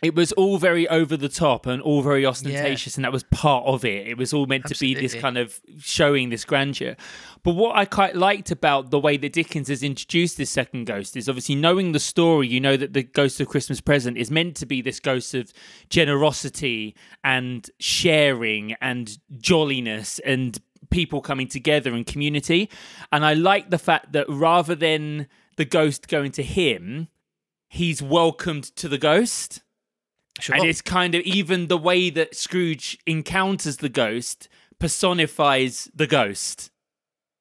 it 0.03 0.15
was 0.15 0.33
all 0.33 0.57
very 0.57 0.85
over 0.89 1.15
the 1.15 1.29
top 1.29 1.65
and 1.65 1.81
all 1.81 2.01
very 2.01 2.25
ostentatious, 2.25 2.97
and 2.97 3.05
that 3.05 3.13
was 3.13 3.23
part 3.23 3.65
of 3.65 3.85
it. 3.85 4.05
It 4.05 4.17
was 4.17 4.33
all 4.33 4.45
meant 4.45 4.65
to 4.65 4.77
be 4.77 4.93
this 4.93 5.15
kind 5.15 5.37
of 5.37 5.61
showing 5.79 6.29
this 6.29 6.43
grandeur. 6.43 6.97
But 7.43 7.55
what 7.55 7.77
I 7.77 7.85
quite 7.85 8.13
liked 8.13 8.51
about 8.51 8.91
the 8.91 8.99
way 8.99 9.15
that 9.15 9.31
Dickens 9.31 9.69
has 9.69 9.81
introduced 9.81 10.37
this 10.37 10.49
second 10.49 10.85
ghost 10.85 11.15
is 11.15 11.29
obviously 11.29 11.55
knowing 11.55 11.93
the 11.93 11.99
story, 11.99 12.49
you 12.49 12.59
know 12.59 12.75
that 12.75 12.91
the 12.91 13.03
ghost 13.03 13.39
of 13.39 13.47
Christmas 13.47 13.79
present 13.79 14.17
is 14.17 14.29
meant 14.29 14.57
to 14.57 14.65
be 14.65 14.81
this 14.81 14.99
ghost 14.99 15.33
of 15.33 15.53
generosity 15.89 16.95
and 17.23 17.69
sharing 17.79 18.75
and 18.81 19.17
jolliness 19.37 20.19
and 20.25 20.59
people 20.93 21.21
coming 21.21 21.47
together 21.47 21.93
and 21.93 22.05
community. 22.05 22.69
And 23.11 23.25
I 23.25 23.33
like 23.33 23.69
the 23.69 23.77
fact 23.77 24.13
that 24.13 24.27
rather 24.29 24.75
than 24.75 25.27
the 25.57 25.65
ghost 25.65 26.07
going 26.07 26.31
to 26.33 26.43
him, 26.43 27.07
he's 27.67 28.01
welcomed 28.01 28.63
to 28.77 28.87
the 28.87 28.97
ghost. 28.97 29.61
sure. 30.39 30.55
And 30.55 30.65
it's 30.65 30.81
kind 30.81 31.15
of 31.15 31.21
even 31.23 31.67
the 31.67 31.77
way 31.77 32.09
that 32.11 32.35
Scrooge 32.35 32.97
encounters 33.05 33.77
the 33.77 33.89
ghost 33.89 34.47
personifies 34.79 35.89
the 35.95 36.07
ghost. 36.07 36.69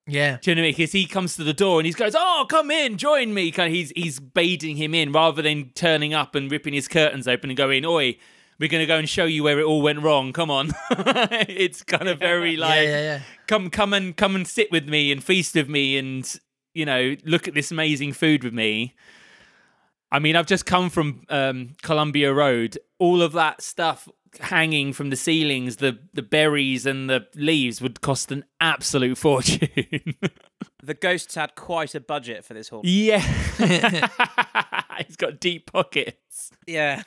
yeah, 0.06 0.38
Do 0.40 0.50
you 0.50 0.54
know 0.54 0.62
what 0.62 0.64
I 0.64 0.68
mean? 0.68 0.75
Because 0.76 0.92
he 0.92 1.06
comes 1.06 1.37
to 1.37 1.44
the 1.44 1.52
door 1.52 1.78
and 1.78 1.87
he 1.87 1.92
goes, 1.92 2.14
"Oh, 2.16 2.47
come 2.49 2.71
in, 2.71 2.97
join 2.97 3.35
me." 3.35 3.50
Kind 3.50 3.68
of, 3.68 3.75
he's 3.75 3.92
he's 3.94 4.18
baiting 4.21 4.76
him 4.76 4.94
in 4.94 5.12
rather 5.12 5.42
than 5.42 5.71
turning 5.75 6.14
up 6.14 6.35
and 6.35 6.50
ripping 6.50 6.75
his 6.75 6.88
curtains 6.88 7.28
open 7.28 7.50
and 7.50 7.56
going, 7.56 7.85
"Oi, 7.85 8.16
we're 8.59 8.68
gonna 8.68 8.87
go 8.87 8.99
and 8.99 9.09
show 9.09 9.25
you 9.25 9.42
where 9.42 9.59
it 9.61 9.64
all 9.64 9.82
went 9.82 10.00
wrong. 10.02 10.32
Come 10.32 10.50
on." 10.50 10.73
it's 10.90 11.82
kind 11.82 12.09
of 12.09 12.18
very 12.18 12.56
like, 12.59 12.85
yeah, 12.85 13.00
yeah. 13.00 13.21
"Come, 13.47 13.71
come 13.71 13.92
and 13.92 14.16
come 14.16 14.35
and 14.35 14.47
sit 14.47 14.71
with 14.71 14.88
me 14.88 15.12
and 15.12 15.23
feast 15.23 15.54
with 15.54 15.68
me 15.68 15.99
and 15.99 16.38
you 16.75 16.87
know 16.87 17.16
look 17.25 17.49
at 17.49 17.54
this 17.54 17.71
amazing 17.71 18.12
food 18.12 18.44
with 18.44 18.54
me." 18.54 18.94
I 20.11 20.18
mean, 20.18 20.37
I've 20.37 20.47
just 20.47 20.66
come 20.66 20.90
from 20.90 21.25
um, 21.30 21.71
Columbia 21.82 22.35
Road. 22.35 22.78
All 22.99 23.23
of 23.23 23.32
that 23.32 23.62
stuff 23.62 24.09
hanging 24.40 24.92
from 24.92 25.11
the 25.11 25.16
ceilings, 25.16 25.76
the 25.76 25.99
the 26.12 26.23
berries 26.23 26.87
and 26.87 27.09
the 27.09 27.26
leaves 27.35 27.80
would 27.80 28.00
cost 28.00 28.30
an 28.30 28.44
absolute 28.61 29.18
fortune. 29.18 29.68
The 30.85 30.94
ghosts 30.94 31.37
had 31.37 31.54
quite 31.54 31.94
a 31.94 32.00
budget 32.00 32.44
for 32.44 32.54
this 32.54 32.68
whole. 32.68 32.80
yeah, 32.85 33.21
he's 35.06 35.14
got 35.16 35.38
deep 35.38 35.71
pockets. 35.71 36.50
Yeah. 36.66 37.04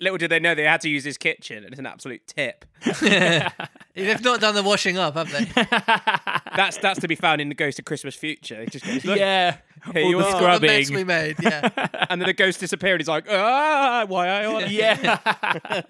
Little 0.00 0.18
did 0.18 0.30
they 0.30 0.38
know 0.38 0.54
they 0.54 0.64
had 0.64 0.82
to 0.82 0.90
use 0.90 1.04
his 1.04 1.16
kitchen, 1.16 1.58
and 1.58 1.68
it's 1.68 1.78
an 1.78 1.86
absolute 1.86 2.26
tip. 2.26 2.66
They've 3.00 4.22
not 4.22 4.40
done 4.40 4.54
the 4.54 4.62
washing 4.62 4.98
up, 4.98 5.14
have 5.14 5.32
they? 5.32 5.44
That's 6.56 6.76
that's 6.78 7.00
to 7.00 7.08
be 7.08 7.14
found 7.14 7.40
in 7.40 7.48
the 7.48 7.54
Ghost 7.54 7.78
of 7.78 7.84
Christmas 7.84 8.14
Future. 8.14 8.60
He 8.60 8.66
just 8.66 8.84
goes, 8.84 9.04
"Look," 9.04 9.18
Yeah, 9.18 9.56
Here 9.92 10.04
all 10.04 10.10
you 10.10 10.18
the 10.18 10.24
are. 10.26 10.50
Oh, 10.50 10.58
the 10.58 10.66
mess 10.66 10.90
we 10.90 11.04
made. 11.04 11.36
Yeah. 11.42 11.68
and 12.10 12.20
then 12.20 12.26
the 12.26 12.32
ghost 12.34 12.60
disappeared. 12.60 13.00
He's 13.00 13.08
like, 13.08 13.26
ah, 13.30 14.04
why 14.06 14.28
I 14.28 14.46
on 14.46 14.70
yeah, 14.70 15.82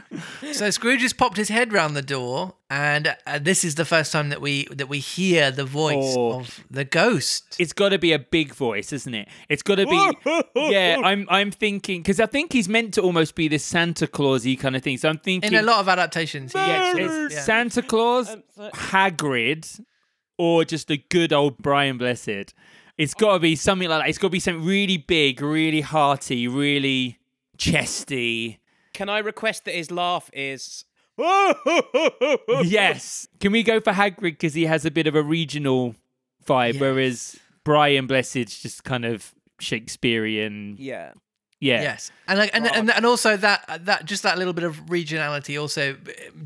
So 0.52 0.68
Scrooge 0.70 1.00
has 1.02 1.12
popped 1.12 1.36
his 1.38 1.48
head 1.48 1.72
round 1.72 1.96
the 1.96 2.02
door, 2.02 2.54
and 2.68 3.16
uh, 3.26 3.38
this 3.38 3.64
is 3.64 3.76
the 3.76 3.84
first 3.84 4.12
time 4.12 4.28
that 4.28 4.40
we 4.40 4.66
that 4.70 4.88
we 4.88 4.98
hear 4.98 5.50
the 5.50 5.64
voice 5.64 6.14
Oh. 6.16 6.40
of 6.40 6.64
the 6.70 6.84
ghost. 6.84 7.56
it's 7.58 7.72
got 7.72 7.88
to 7.90 7.98
be 7.98 8.12
a 8.12 8.18
big 8.18 8.52
voice, 8.54 8.92
isn't 8.92 9.14
it? 9.14 9.28
It's 9.48 9.62
got 9.62 9.76
to 9.76 9.86
be. 9.86 10.42
yeah, 10.70 10.98
I'm 11.02 11.26
I'm 11.30 11.50
thinking 11.50 12.00
because 12.02 12.20
I 12.20 12.26
think 12.26 12.52
he's 12.52 12.68
meant 12.68 12.92
to 12.94 13.00
almost 13.02 13.34
be 13.34 13.48
this 13.48 13.64
Santa 13.64 14.06
Clausy 14.06 14.58
kind 14.58 14.76
of 14.76 14.82
thing. 14.82 14.98
So 14.98 15.08
I'm 15.08 15.18
thinking 15.18 15.52
In 15.54 15.58
a 15.58 15.62
lot 15.62 15.78
of 15.80 15.88
adaptations, 15.88 16.52
he 16.52 16.58
Yeah, 16.58 16.92
gets- 16.94 17.12
it's 17.14 17.34
yeah. 17.36 17.40
Santa 17.42 17.82
Claus, 17.82 18.36
Hagrid, 18.58 19.80
or 20.38 20.64
just 20.64 20.90
a 20.90 20.96
good 20.98 21.32
old 21.32 21.58
Brian 21.58 21.98
Blessed. 21.98 22.52
It's 22.98 23.14
got 23.14 23.34
to 23.34 23.38
be 23.38 23.56
something 23.56 23.88
like 23.88 24.02
that. 24.02 24.08
It's 24.10 24.18
got 24.18 24.28
to 24.28 24.32
be 24.32 24.40
something 24.40 24.64
really 24.66 24.98
big, 24.98 25.40
really 25.40 25.80
hearty, 25.80 26.46
really 26.46 27.18
chesty. 27.56 28.58
Can 28.94 29.08
I 29.08 29.18
request 29.18 29.64
that 29.64 29.74
his 29.74 29.90
laugh 29.90 30.30
is? 30.32 30.84
yes. 32.64 33.26
Can 33.40 33.52
we 33.52 33.62
go 33.62 33.80
for 33.80 33.92
Hagrid 33.92 34.20
because 34.22 34.54
he 34.54 34.66
has 34.66 34.84
a 34.84 34.90
bit 34.90 35.06
of 35.06 35.14
a 35.14 35.22
regional 35.22 35.94
vibe, 36.46 36.74
Yes. 36.74 36.80
whereas 36.80 37.36
Brian 37.64 38.06
Blessed's 38.06 38.60
just 38.60 38.84
kind 38.84 39.04
of 39.04 39.34
Shakespearean. 39.60 40.76
Yeah. 40.78 41.12
Yeah. 41.62 41.80
Yes, 41.82 42.10
and 42.26 42.40
like, 42.40 42.50
and, 42.52 42.66
and 42.66 42.90
and 42.90 43.06
also 43.06 43.36
that 43.36 43.82
that 43.84 44.04
just 44.04 44.24
that 44.24 44.36
little 44.36 44.52
bit 44.52 44.64
of 44.64 44.84
regionality 44.86 45.60
also 45.60 45.94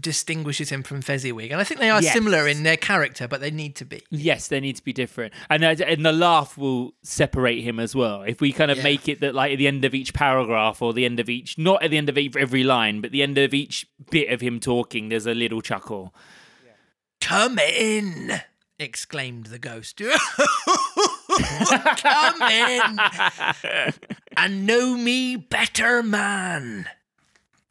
distinguishes 0.02 0.68
him 0.68 0.82
from 0.82 1.00
Fezziwig, 1.00 1.50
and 1.50 1.58
I 1.58 1.64
think 1.64 1.80
they 1.80 1.88
are 1.88 2.02
Yes. 2.02 2.12
similar 2.12 2.46
in 2.46 2.64
their 2.64 2.76
character, 2.76 3.26
but 3.26 3.40
they 3.40 3.50
need 3.50 3.76
to 3.76 3.86
be. 3.86 4.02
Yes, 4.10 4.48
they 4.48 4.60
need 4.60 4.76
to 4.76 4.84
be 4.84 4.92
different, 4.92 5.32
and 5.48 5.64
uh, 5.64 5.74
and 5.86 6.04
the 6.04 6.12
laugh 6.12 6.58
will 6.58 6.92
separate 7.02 7.62
him 7.64 7.80
as 7.80 7.94
well. 7.96 8.20
If 8.24 8.42
we 8.42 8.52
kind 8.52 8.70
of 8.70 8.76
Yeah. 8.76 8.84
make 8.84 9.08
it 9.08 9.20
that, 9.22 9.34
like 9.34 9.52
at 9.52 9.58
the 9.58 9.66
end 9.66 9.86
of 9.86 9.94
each 9.94 10.12
paragraph 10.12 10.82
or 10.82 10.92
the 10.92 11.06
end 11.06 11.18
of 11.18 11.30
each, 11.30 11.56
not 11.56 11.82
at 11.82 11.90
the 11.90 11.96
end 11.96 12.10
of 12.10 12.18
each, 12.18 12.36
every 12.36 12.62
line, 12.62 13.00
but 13.00 13.10
the 13.10 13.22
end 13.22 13.38
of 13.38 13.54
each 13.54 13.86
bit 14.10 14.28
of 14.30 14.42
him 14.42 14.60
talking, 14.60 15.08
there's 15.08 15.26
a 15.26 15.32
little 15.34 15.62
chuckle. 15.62 16.14
Come 17.22 17.58
in! 17.58 18.42
exclaimed 18.78 19.46
the 19.46 19.58
ghost. 19.58 20.02
Come 21.96 22.42
in 22.42 22.98
and 24.36 24.66
know 24.66 24.96
me 24.96 25.36
better, 25.36 26.02
man. 26.02 26.88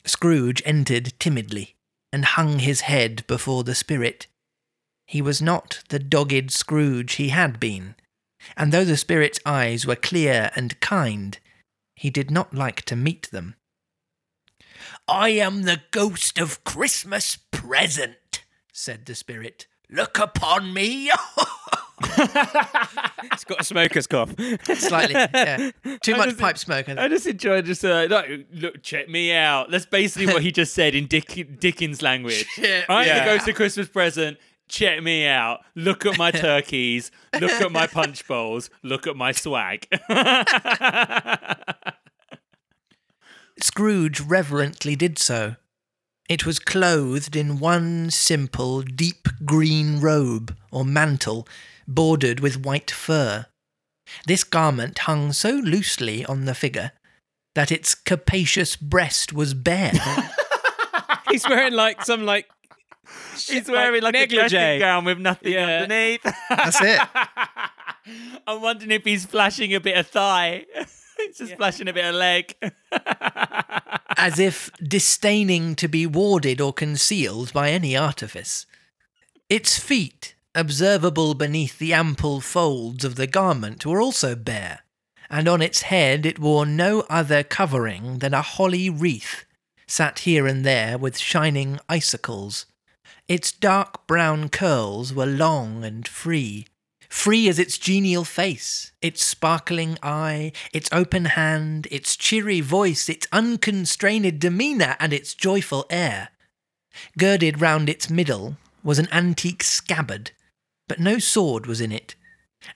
Scrooge 0.05 0.61
entered 0.65 1.13
timidly 1.19 1.75
and 2.11 2.25
hung 2.25 2.59
his 2.59 2.81
head 2.81 3.25
before 3.27 3.63
the 3.63 3.75
spirit. 3.75 4.27
He 5.07 5.21
was 5.21 5.41
not 5.41 5.81
the 5.89 5.99
dogged 5.99 6.51
Scrooge 6.51 7.13
he 7.13 7.29
had 7.29 7.59
been, 7.59 7.95
and 8.55 8.71
though 8.71 8.85
the 8.85 8.97
spirit's 8.97 9.39
eyes 9.45 9.85
were 9.85 9.95
clear 9.95 10.51
and 10.55 10.79
kind, 10.79 11.37
he 11.95 12.09
did 12.09 12.31
not 12.31 12.53
like 12.53 12.83
to 12.83 12.95
meet 12.95 13.29
them. 13.31 13.55
I 15.07 15.29
am 15.29 15.63
the 15.63 15.81
ghost 15.91 16.39
of 16.39 16.63
Christmas 16.63 17.37
present, 17.51 18.43
said 18.73 19.05
the 19.05 19.15
spirit. 19.15 19.67
Look 19.89 20.17
upon 20.19 20.73
me. 20.73 21.11
It's 22.01 23.43
got 23.45 23.61
a 23.61 23.63
smoker's 23.63 24.07
cough. 24.07 24.33
Slightly, 24.75 25.15
yeah. 25.15 25.71
Too 26.01 26.15
much 26.15 26.29
just- 26.29 26.39
pipe 26.39 26.57
smoke. 26.57 26.89
I 26.89 27.05
I 27.05 27.07
just 27.07 27.25
enjoy 27.27 27.61
just 27.61 27.83
uh, 27.85 28.07
no, 28.07 28.43
look, 28.53 28.81
check 28.83 29.09
me 29.09 29.33
out. 29.33 29.71
That's 29.71 29.85
basically 29.85 30.27
what 30.33 30.41
he 30.41 30.51
just 30.51 30.73
said 30.73 30.95
in 30.95 31.07
Dick- 31.07 31.59
Dickens 31.59 32.01
language. 32.01 32.45
I'm 32.89 33.05
Yeah. 33.07 33.19
the 33.19 33.25
ghost 33.31 33.47
of 33.47 33.55
Christmas 33.55 33.87
present. 33.87 34.37
Check 34.67 35.03
me 35.03 35.27
out. 35.27 35.59
Look 35.75 36.05
at 36.05 36.17
my 36.17 36.31
turkeys. 36.47 37.11
Look 37.39 37.51
at 37.51 37.71
my 37.71 37.87
punch 37.87 38.27
bowls. 38.27 38.69
Look 38.83 39.05
at 39.07 39.15
my 39.15 39.31
swag. 39.31 39.87
Scrooge 43.59 44.19
reverently 44.21 44.95
did 44.95 45.17
so. 45.17 45.55
It 46.27 46.45
was 46.45 46.59
clothed 46.59 47.35
in 47.35 47.59
one 47.59 48.09
simple, 48.09 48.81
deep 48.81 49.27
green 49.45 49.99
robe 50.01 50.55
or 50.71 50.83
mantle, 50.83 51.47
bordered 51.87 52.39
with 52.39 52.63
white 52.65 52.91
fur. 52.91 53.45
This 54.27 54.43
garment 54.43 54.99
hung 54.99 55.33
so 55.33 55.51
loosely 55.51 56.25
on 56.25 56.45
the 56.45 56.55
figure 56.55 56.91
that 57.55 57.71
its 57.71 57.95
capacious 57.95 58.75
breast 58.75 59.33
was 59.33 59.53
bare. 59.53 59.91
He's 61.29 61.47
wearing 61.47 61.73
like 61.73 62.03
some 62.03 62.25
like. 62.25 62.47
He's 63.47 63.67
wearing 63.69 64.01
like 64.01 64.15
a 64.15 64.25
dressing 64.27 64.57
negligee. 64.57 64.79
gown 64.79 65.05
with 65.05 65.19
nothing 65.19 65.53
Yeah. 65.53 65.81
underneath. 65.83 66.23
That's 66.49 66.81
it. 66.81 66.99
I'm 68.47 68.61
wondering 68.61 68.91
if 68.91 69.03
he's 69.03 69.25
flashing 69.25 69.73
a 69.73 69.79
bit 69.79 69.97
of 69.97 70.07
thigh. 70.07 70.65
he's 71.17 71.37
just 71.37 71.55
flashing 71.55 71.87
a 71.87 71.93
bit 71.93 72.05
of 72.05 72.15
leg. 72.15 72.53
As 74.17 74.39
if 74.39 74.71
disdaining 74.81 75.75
to 75.75 75.87
be 75.87 76.05
warded 76.07 76.61
or 76.61 76.71
concealed 76.73 77.51
by 77.53 77.71
any 77.71 77.95
artifice. 77.97 78.65
Its 79.49 79.77
feet, 79.79 80.34
observable 80.55 81.33
beneath 81.33 81.77
the 81.77 81.93
ample 81.93 82.41
folds 82.41 83.03
of 83.03 83.15
the 83.15 83.27
garment, 83.27 83.85
were 83.85 84.01
also 84.01 84.35
bare, 84.35 84.79
and 85.29 85.47
on 85.47 85.61
its 85.61 85.83
head 85.83 86.25
it 86.25 86.39
wore 86.39 86.65
no 86.65 87.01
other 87.09 87.43
covering 87.43 88.19
than 88.19 88.33
a 88.33 88.41
holly 88.41 88.89
wreath, 88.89 89.45
sat 89.87 90.19
here 90.19 90.47
and 90.47 90.65
there 90.65 90.97
with 90.97 91.17
shining 91.17 91.79
icicles 91.89 92.65
Its 93.27 93.51
dark 93.51 94.05
brown 94.05 94.49
curls 94.49 95.11
were 95.11 95.25
long 95.25 95.83
and 95.83 96.07
free, 96.07 96.67
free 97.09 97.49
as 97.49 97.57
its 97.57 97.77
genial 97.79 98.23
face, 98.23 98.91
its 99.01 99.23
sparkling 99.23 99.97
eye, 100.03 100.51
its 100.73 100.89
open 100.91 101.25
hand, 101.25 101.87
its 101.89 102.15
cheery 102.15 102.61
voice, 102.61 103.09
its 103.09 103.27
unconstrained 103.31 104.39
demeanour, 104.39 104.95
and 104.99 105.11
its 105.11 105.33
joyful 105.33 105.85
air. 105.89 106.29
Girded 107.17 107.61
round 107.61 107.89
its 107.89 108.09
middle 108.09 108.57
was 108.83 108.99
an 108.99 109.07
antique 109.11 109.63
scabbard, 109.63 110.31
but 110.87 110.99
no 110.99 111.19
sword 111.19 111.65
was 111.65 111.81
in 111.81 111.91
it, 111.91 112.15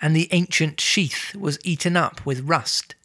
and 0.01 0.15
the 0.15 0.29
ancient 0.31 0.79
sheath 0.79 1.35
was 1.35 1.59
eaten 1.63 1.95
up 1.97 2.25
with 2.25 2.47
rust. 2.47 2.95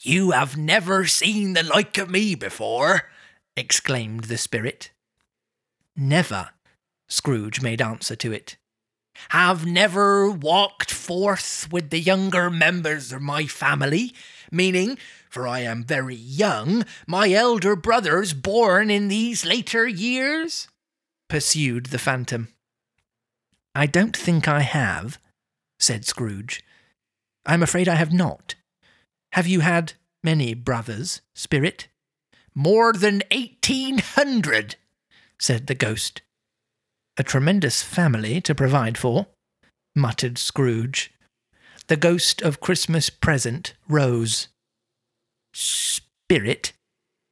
You 0.00 0.32
have 0.32 0.56
never 0.56 1.06
seen 1.06 1.52
the 1.52 1.62
like 1.62 1.96
of 1.98 2.10
me 2.10 2.34
before, 2.34 3.10
exclaimed 3.56 4.24
the 4.24 4.38
spirit. 4.38 4.90
Never, 5.94 6.50
Scrooge 7.08 7.60
made 7.60 7.82
answer 7.82 8.16
to 8.16 8.32
it. 8.32 8.56
Have 9.28 9.66
never 9.66 10.30
walked 10.30 10.90
forth 10.90 11.68
with 11.70 11.90
the 11.90 12.00
younger 12.00 12.50
members 12.50 13.12
of 13.12 13.20
my 13.20 13.46
family, 13.46 14.14
meaning, 14.50 14.98
for 15.28 15.46
I 15.46 15.60
am 15.60 15.84
very 15.84 16.16
young, 16.16 16.84
my 17.06 17.30
elder 17.30 17.76
brothers 17.76 18.32
born 18.32 18.90
in 18.90 19.08
these 19.08 19.44
later 19.44 19.86
years? 19.86 20.68
pursued 21.28 21.86
the 21.86 21.98
phantom. 21.98 22.48
I 23.74 23.86
don't 23.86 24.16
think 24.16 24.46
I 24.48 24.60
have, 24.60 25.18
said 25.78 26.04
Scrooge. 26.04 26.62
I'm 27.46 27.62
afraid 27.62 27.88
I 27.88 27.94
have 27.94 28.12
not. 28.12 28.54
Have 29.32 29.46
you 29.46 29.60
had 29.60 29.94
many 30.22 30.54
brothers, 30.54 31.22
Spirit? 31.34 31.88
More 32.54 32.92
than 32.92 33.22
eighteen 33.30 33.98
hundred, 33.98 34.76
said 35.40 35.66
the 35.66 35.74
ghost. 35.74 36.20
A 37.16 37.22
tremendous 37.22 37.82
family 37.82 38.40
to 38.42 38.54
provide 38.54 38.98
for, 38.98 39.26
muttered 39.94 40.38
Scrooge. 40.38 41.12
The 41.88 41.96
ghost 41.96 42.42
of 42.42 42.60
Christmas 42.60 43.10
present 43.10 43.74
rose. 43.88 44.48
Spirit, 45.54 46.72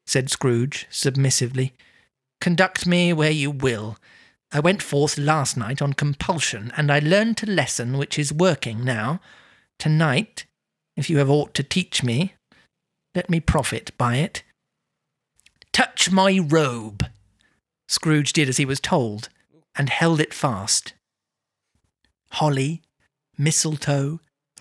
said 0.06 0.30
Scrooge 0.30 0.87
submissively, 0.90 1.75
conduct 2.40 2.87
me 2.87 3.12
where 3.12 3.30
you 3.30 3.50
will. 3.50 3.97
I 4.52 4.59
went 4.59 4.83
forth 4.83 5.16
last 5.16 5.57
night 5.57 5.80
on 5.80 5.92
compulsion, 5.92 6.73
and 6.76 6.90
I 6.90 6.99
learned 6.99 7.42
a 7.42 7.50
lesson 7.50 7.97
which 7.97 8.19
is 8.19 8.33
working 8.33 8.85
now. 8.85 9.21
Tonight, 9.78 10.45
if 10.97 11.09
you 11.09 11.19
have 11.19 11.30
aught 11.30 11.54
to 11.54 11.62
teach 11.62 12.02
me, 12.02 12.35
let 13.14 13.30
me 13.30 13.38
profit 13.38 13.97
by 13.97 14.16
it. 14.16 14.42
Touch 15.73 16.11
my 16.11 16.40
robe. 16.42 17.07
Scrooge 17.88 18.33
did 18.33 18.49
as 18.49 18.57
he 18.57 18.64
was 18.64 18.80
told, 18.80 19.28
and 19.76 19.88
held 19.88 20.21
it 20.21 20.35
fast. 20.35 20.95
Holly, 22.33 22.83
mistletoe, 23.38 24.19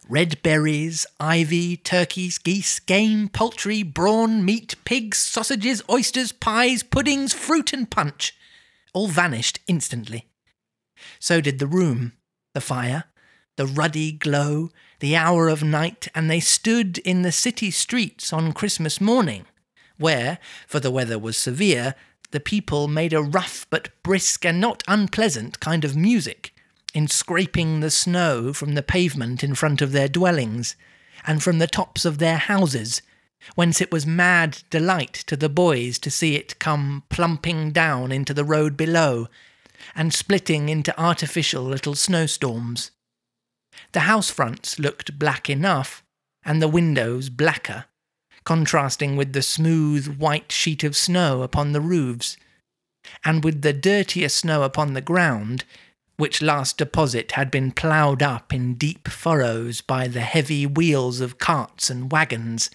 red 0.08 0.42
berries, 0.44 1.08
ivy, 1.20 1.78
turkeys, 1.78 2.38
geese, 2.38 2.80
game, 2.80 3.28
poultry, 3.28 3.82
brawn, 3.82 4.46
meat, 4.46 4.76
pigs, 4.86 5.18
sausages, 5.18 5.82
oysters, 5.90 6.32
pies, 6.32 6.84
puddings, 6.84 7.34
fruit, 7.34 7.74
and 7.74 7.90
punch 7.90 8.36
all 8.94 9.08
vanished 9.08 9.60
instantly. 9.68 10.28
So 11.20 11.42
did 11.42 11.60
the 11.60 11.68
room, 11.68 12.14
the 12.54 12.62
fire, 12.62 13.06
the 13.56 13.68
ruddy 13.68 14.12
glow, 14.12 14.70
the 15.00 15.16
hour 15.16 15.50
of 15.50 15.64
night, 15.64 16.08
and 16.16 16.30
they 16.30 16.40
stood 16.40 16.98
in 17.00 17.22
the 17.22 17.32
city 17.32 17.72
streets 17.72 18.32
on 18.32 18.54
Christmas 18.54 19.02
morning, 19.02 19.46
where, 19.98 20.40
for 20.68 20.80
the 20.80 20.92
weather 20.92 21.20
was 21.20 21.38
severe, 21.38 21.96
the 22.32 22.40
people 22.40 22.88
made 22.88 23.14
a 23.14 23.22
rough 23.22 23.66
but 23.70 23.90
brisk 24.04 24.46
and 24.46 24.62
not 24.62 24.84
unpleasant 24.88 25.60
kind 25.60 25.84
of 25.84 25.96
music, 25.96 26.54
in 26.94 27.08
scraping 27.08 27.80
the 27.80 27.92
snow 27.92 28.54
from 28.54 28.76
the 28.76 28.84
pavement 28.84 29.44
in 29.44 29.56
front 29.56 29.82
of 29.82 29.92
their 29.92 30.08
dwellings, 30.08 30.76
and 31.26 31.44
from 31.44 31.60
the 31.60 31.68
tops 31.68 32.06
of 32.06 32.18
their 32.18 32.38
houses, 32.38 33.02
whence 33.56 33.82
it 33.82 33.92
was 33.92 34.06
mad 34.06 34.64
delight 34.70 35.14
to 35.14 35.36
the 35.36 35.50
boys 35.50 35.98
to 36.00 36.12
see 36.12 36.36
it 36.36 36.60
come 36.60 37.04
plumping 37.10 37.72
down 37.72 38.12
into 38.12 38.34
the 38.34 38.44
road 38.44 38.76
below, 38.76 39.28
and 39.96 40.14
splitting 40.14 40.70
into 40.70 41.00
artificial 41.00 41.64
little 41.64 41.96
snowstorms. 41.96 42.92
The 43.94 44.02
house 44.02 44.30
fronts 44.30 44.78
looked 44.78 45.18
black 45.18 45.50
enough, 45.50 46.04
and 46.44 46.62
the 46.62 46.68
windows 46.68 47.30
blacker, 47.30 47.86
contrasting 48.44 49.16
with 49.16 49.34
the 49.34 49.42
smooth 49.42 50.18
white 50.18 50.52
sheet 50.52 50.84
of 50.84 50.96
snow 50.96 51.42
upon 51.42 51.72
the 51.72 51.82
roofs, 51.82 52.38
and 53.24 53.44
with 53.44 53.62
the 53.62 53.74
dirtier 53.74 54.30
snow 54.30 54.64
upon 54.64 54.94
the 54.94 55.02
ground, 55.02 55.64
which 56.18 56.42
last 56.42 56.78
deposit 56.78 57.32
had 57.34 57.50
been 57.50 57.72
ploughed 57.72 58.22
up 58.22 58.54
in 58.54 58.74
deep 58.74 59.08
furrows 59.08 59.80
by 59.80 60.08
the 60.08 60.22
heavy 60.22 60.66
wheels 60.66 61.22
of 61.22 61.38
carts 61.38 61.90
and 61.90 62.12
wagons, 62.12 62.70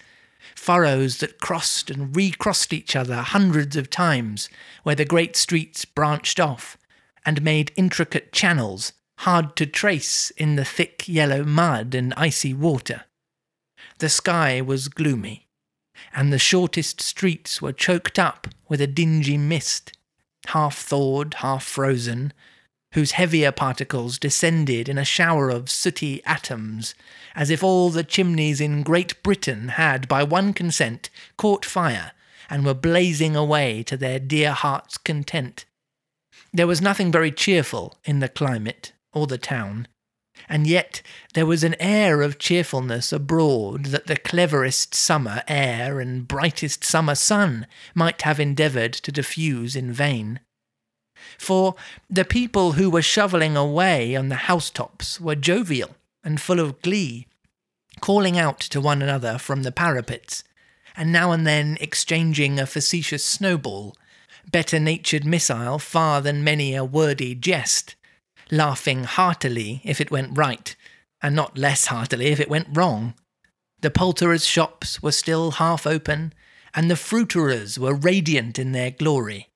furrows 0.53 1.17
that 1.17 1.39
crossed 1.39 1.89
and 1.89 2.15
recrossed 2.15 2.73
each 2.73 2.95
other 2.95 3.17
hundreds 3.17 3.75
of 3.75 3.89
times, 3.89 4.49
where 4.83 4.95
the 4.95 5.05
great 5.05 5.35
streets 5.35 5.85
branched 5.85 6.39
off, 6.39 6.77
and 7.25 7.41
made 7.41 7.71
intricate 7.75 8.31
channels 8.31 8.93
hard 9.19 9.55
to 9.55 9.65
trace 9.65 10.29
in 10.31 10.55
the 10.55 10.65
thick 10.65 11.07
yellow 11.07 11.43
mud 11.43 11.95
and 11.95 12.13
icy 12.15 12.53
water. 12.53 13.05
The 13.99 14.09
sky 14.09 14.61
was 14.61 14.87
gloomy, 14.87 15.47
and 16.13 16.31
the 16.31 16.39
shortest 16.39 17.01
streets 17.01 17.61
were 17.61 17.73
choked 17.73 18.19
up 18.19 18.47
with 18.67 18.81
a 18.81 18.87
dingy 18.87 19.37
mist, 19.37 19.97
half 20.47 20.77
thawed, 20.77 21.35
half 21.35 21.63
frozen, 21.63 22.33
whose 22.95 23.11
heavier 23.11 23.51
particles 23.51 24.17
descended 24.17 24.87
in 24.87 24.97
a 24.97 25.03
shower 25.03 25.49
of 25.49 25.69
sooty 25.69 26.23
atoms, 26.23 26.95
as 27.35 27.49
if 27.49 27.61
all 27.61 27.89
the 27.89 28.05
chimneys 28.05 28.61
in 28.61 28.83
Great 28.83 29.21
Britain 29.21 29.67
had, 29.67 30.07
by 30.07 30.23
one 30.23 30.53
consent, 30.53 31.09
caught 31.35 31.65
fire 31.65 32.13
and 32.49 32.65
were 32.65 32.73
blazing 32.73 33.35
away 33.35 33.83
to 33.83 33.97
their 33.97 34.17
dear 34.17 34.53
hearts' 34.53 34.97
content. 34.97 35.65
There 36.53 36.67
was 36.67 36.81
nothing 36.81 37.11
very 37.11 37.33
cheerful 37.33 37.99
in 38.05 38.21
the 38.21 38.29
climate 38.29 38.93
or 39.11 39.27
the 39.27 39.37
town, 39.37 39.89
and 40.47 40.65
yet 40.65 41.01
there 41.33 41.45
was 41.45 41.65
an 41.65 41.75
air 41.81 42.21
of 42.21 42.39
cheerfulness 42.39 43.11
abroad 43.11 43.87
that 43.87 44.07
the 44.07 44.15
cleverest 44.15 44.95
summer 44.95 45.43
air 45.49 45.99
and 45.99 46.29
brightest 46.29 46.85
summer 46.85 47.15
sun 47.15 47.67
might 47.93 48.21
have 48.21 48.39
endeavoured 48.39 48.93
to 48.93 49.11
diffuse 49.11 49.75
in 49.75 49.91
vain 49.91 50.39
for 51.37 51.75
the 52.09 52.25
people 52.25 52.73
who 52.73 52.89
were 52.89 53.01
shoveling 53.01 53.55
away 53.55 54.15
on 54.15 54.29
the 54.29 54.35
housetops 54.35 55.19
were 55.19 55.35
jovial 55.35 55.95
and 56.23 56.41
full 56.41 56.59
of 56.59 56.81
glee, 56.81 57.27
calling 58.01 58.37
out 58.37 58.59
to 58.59 58.81
one 58.81 59.01
another 59.01 59.37
from 59.37 59.63
the 59.63 59.71
parapets, 59.71 60.43
and 60.97 61.11
now 61.11 61.31
and 61.31 61.45
then 61.45 61.77
exchanging 61.79 62.59
a 62.59 62.65
facetious 62.65 63.25
snowball, 63.25 63.95
better 64.51 64.79
natured 64.79 65.25
missile 65.25 65.79
far 65.79 66.21
than 66.21 66.43
many 66.43 66.75
a 66.75 66.83
wordy 66.83 67.35
jest, 67.35 67.95
laughing 68.51 69.03
heartily 69.03 69.81
if 69.83 69.99
it 69.99 70.11
went 70.11 70.37
right, 70.37 70.75
and 71.21 71.35
not 71.35 71.57
less 71.57 71.87
heartily 71.87 72.27
if 72.27 72.39
it 72.39 72.49
went 72.49 72.67
wrong. 72.71 73.13
The 73.81 73.91
poulterers' 73.91 74.45
shops 74.45 75.01
were 75.01 75.11
still 75.11 75.51
half 75.51 75.85
open, 75.85 76.33
and 76.73 76.89
the 76.89 76.95
fruiterers 76.95 77.77
were 77.77 77.93
radiant 77.93 78.59
in 78.59 78.71
their 78.71 78.91
glory. 78.91 79.49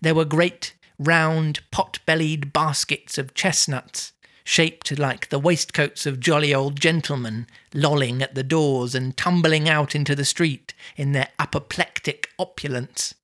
There 0.00 0.14
were 0.14 0.24
great, 0.24 0.74
round, 0.98 1.60
pot 1.70 1.98
bellied 2.06 2.52
baskets 2.52 3.18
of 3.18 3.34
chestnuts, 3.34 4.12
shaped 4.44 4.98
like 4.98 5.28
the 5.28 5.38
waistcoats 5.38 6.06
of 6.06 6.20
jolly 6.20 6.54
old 6.54 6.80
gentlemen, 6.80 7.46
lolling 7.74 8.22
at 8.22 8.34
the 8.34 8.42
doors 8.42 8.94
and 8.94 9.16
tumbling 9.16 9.68
out 9.68 9.94
into 9.94 10.14
the 10.14 10.24
street 10.24 10.74
in 10.96 11.12
their 11.12 11.28
apoplectic 11.38 12.30
opulence. 12.38 13.14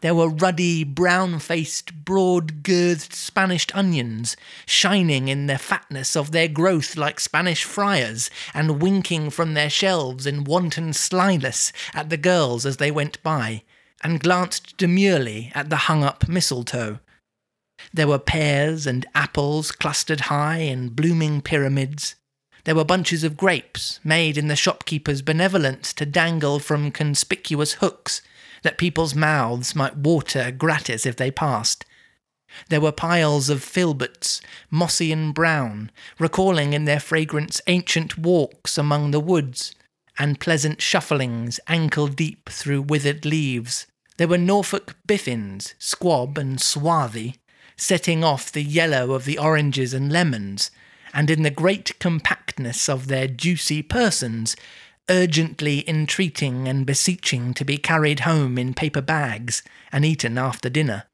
There 0.00 0.14
were 0.14 0.28
ruddy, 0.28 0.82
brown 0.82 1.38
faced, 1.38 2.04
broad 2.04 2.64
girthed 2.64 3.12
Spanish 3.12 3.66
onions, 3.72 4.36
shining 4.66 5.28
in 5.28 5.46
the 5.46 5.58
fatness 5.58 6.16
of 6.16 6.32
their 6.32 6.48
growth 6.48 6.96
like 6.96 7.20
Spanish 7.20 7.62
friars, 7.62 8.28
and 8.52 8.82
winking 8.82 9.30
from 9.30 9.54
their 9.54 9.70
shelves 9.70 10.26
in 10.26 10.42
wanton 10.42 10.92
slyness 10.92 11.72
at 11.94 12.10
the 12.10 12.16
girls 12.16 12.66
as 12.66 12.78
they 12.78 12.90
went 12.90 13.22
by, 13.22 13.62
and 14.02 14.20
glanced 14.20 14.76
demurely 14.76 15.50
at 15.54 15.70
the 15.70 15.76
hung 15.76 16.04
up 16.04 16.28
mistletoe. 16.28 17.00
There 17.92 18.08
were 18.08 18.18
pears 18.18 18.86
and 18.86 19.06
apples 19.14 19.72
clustered 19.72 20.22
high 20.22 20.58
in 20.58 20.90
blooming 20.90 21.40
pyramids. 21.40 22.16
There 22.64 22.74
were 22.74 22.84
bunches 22.84 23.24
of 23.24 23.36
grapes 23.36 24.00
made 24.04 24.36
in 24.36 24.48
the 24.48 24.56
shopkeeper's 24.56 25.22
benevolence 25.22 25.92
to 25.94 26.04
dangle 26.04 26.58
from 26.58 26.90
conspicuous 26.90 27.74
hooks 27.74 28.20
that 28.62 28.78
people's 28.78 29.14
mouths 29.14 29.74
might 29.74 29.96
water 29.96 30.50
gratis 30.50 31.06
if 31.06 31.16
they 31.16 31.30
passed. 31.30 31.84
There 32.68 32.80
were 32.80 32.92
piles 32.92 33.48
of 33.48 33.62
filberts, 33.62 34.40
mossy 34.70 35.12
and 35.12 35.34
brown, 35.34 35.90
recalling 36.18 36.72
in 36.72 36.84
their 36.84 37.00
fragrance 37.00 37.60
ancient 37.66 38.18
walks 38.18 38.78
among 38.78 39.10
the 39.10 39.20
woods, 39.20 39.74
and 40.18 40.40
pleasant 40.40 40.80
shufflings 40.80 41.60
ankle 41.68 42.08
deep 42.08 42.48
through 42.48 42.82
withered 42.82 43.24
leaves, 43.24 43.86
There 44.16 44.28
were 44.28 44.38
Norfolk 44.38 44.96
biffins, 45.06 45.74
squab 45.78 46.36
and 46.36 46.60
swarthy, 46.60 47.36
setting 47.76 48.24
off 48.24 48.50
the 48.50 48.64
yellow 48.64 49.12
of 49.12 49.24
the 49.24 49.38
oranges 49.38 49.94
and 49.94 50.12
lemons, 50.12 50.72
and 51.14 51.30
in 51.30 51.42
the 51.42 51.50
great 51.50 51.98
compactness 52.00 52.88
of 52.88 53.06
their 53.06 53.28
juicy 53.28 53.82
persons, 53.82 54.56
urgently 55.08 55.88
entreating 55.88 56.68
and 56.68 56.84
beseeching 56.84 57.54
to 57.54 57.64
be 57.64 57.78
carried 57.78 58.20
home 58.20 58.58
in 58.58 58.74
paper 58.74 59.00
bags 59.00 59.62
and 59.92 60.04
eaten 60.04 60.36
after 60.36 60.68
dinner. 60.68 61.04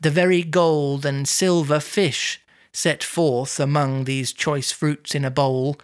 The 0.00 0.10
very 0.10 0.42
gold 0.42 1.04
and 1.04 1.28
silver 1.28 1.80
fish 1.80 2.40
set 2.72 3.02
forth 3.02 3.58
among 3.58 4.04
these 4.04 4.32
choice 4.32 4.70
fruits 4.70 5.14
in 5.14 5.24
a 5.24 5.30
bowl, 5.30 5.76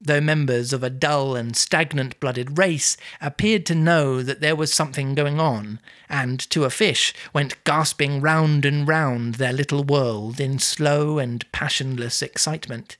though 0.00 0.20
members 0.20 0.72
of 0.72 0.82
a 0.82 0.90
dull 0.90 1.36
and 1.36 1.54
stagnant 1.54 2.18
blooded 2.20 2.56
race 2.56 2.96
appeared 3.20 3.66
to 3.66 3.74
know 3.74 4.22
that 4.22 4.40
there 4.40 4.56
was 4.56 4.72
something 4.72 5.14
going 5.14 5.38
on, 5.38 5.78
and 6.08 6.40
to 6.50 6.64
a 6.64 6.70
fish 6.70 7.12
went 7.34 7.62
gasping 7.64 8.20
round 8.20 8.64
and 8.64 8.88
round 8.88 9.34
their 9.34 9.52
little 9.52 9.84
world 9.84 10.40
in 10.40 10.58
slow 10.58 11.18
and 11.18 11.50
passionless 11.52 12.22
excitement. 12.22 12.96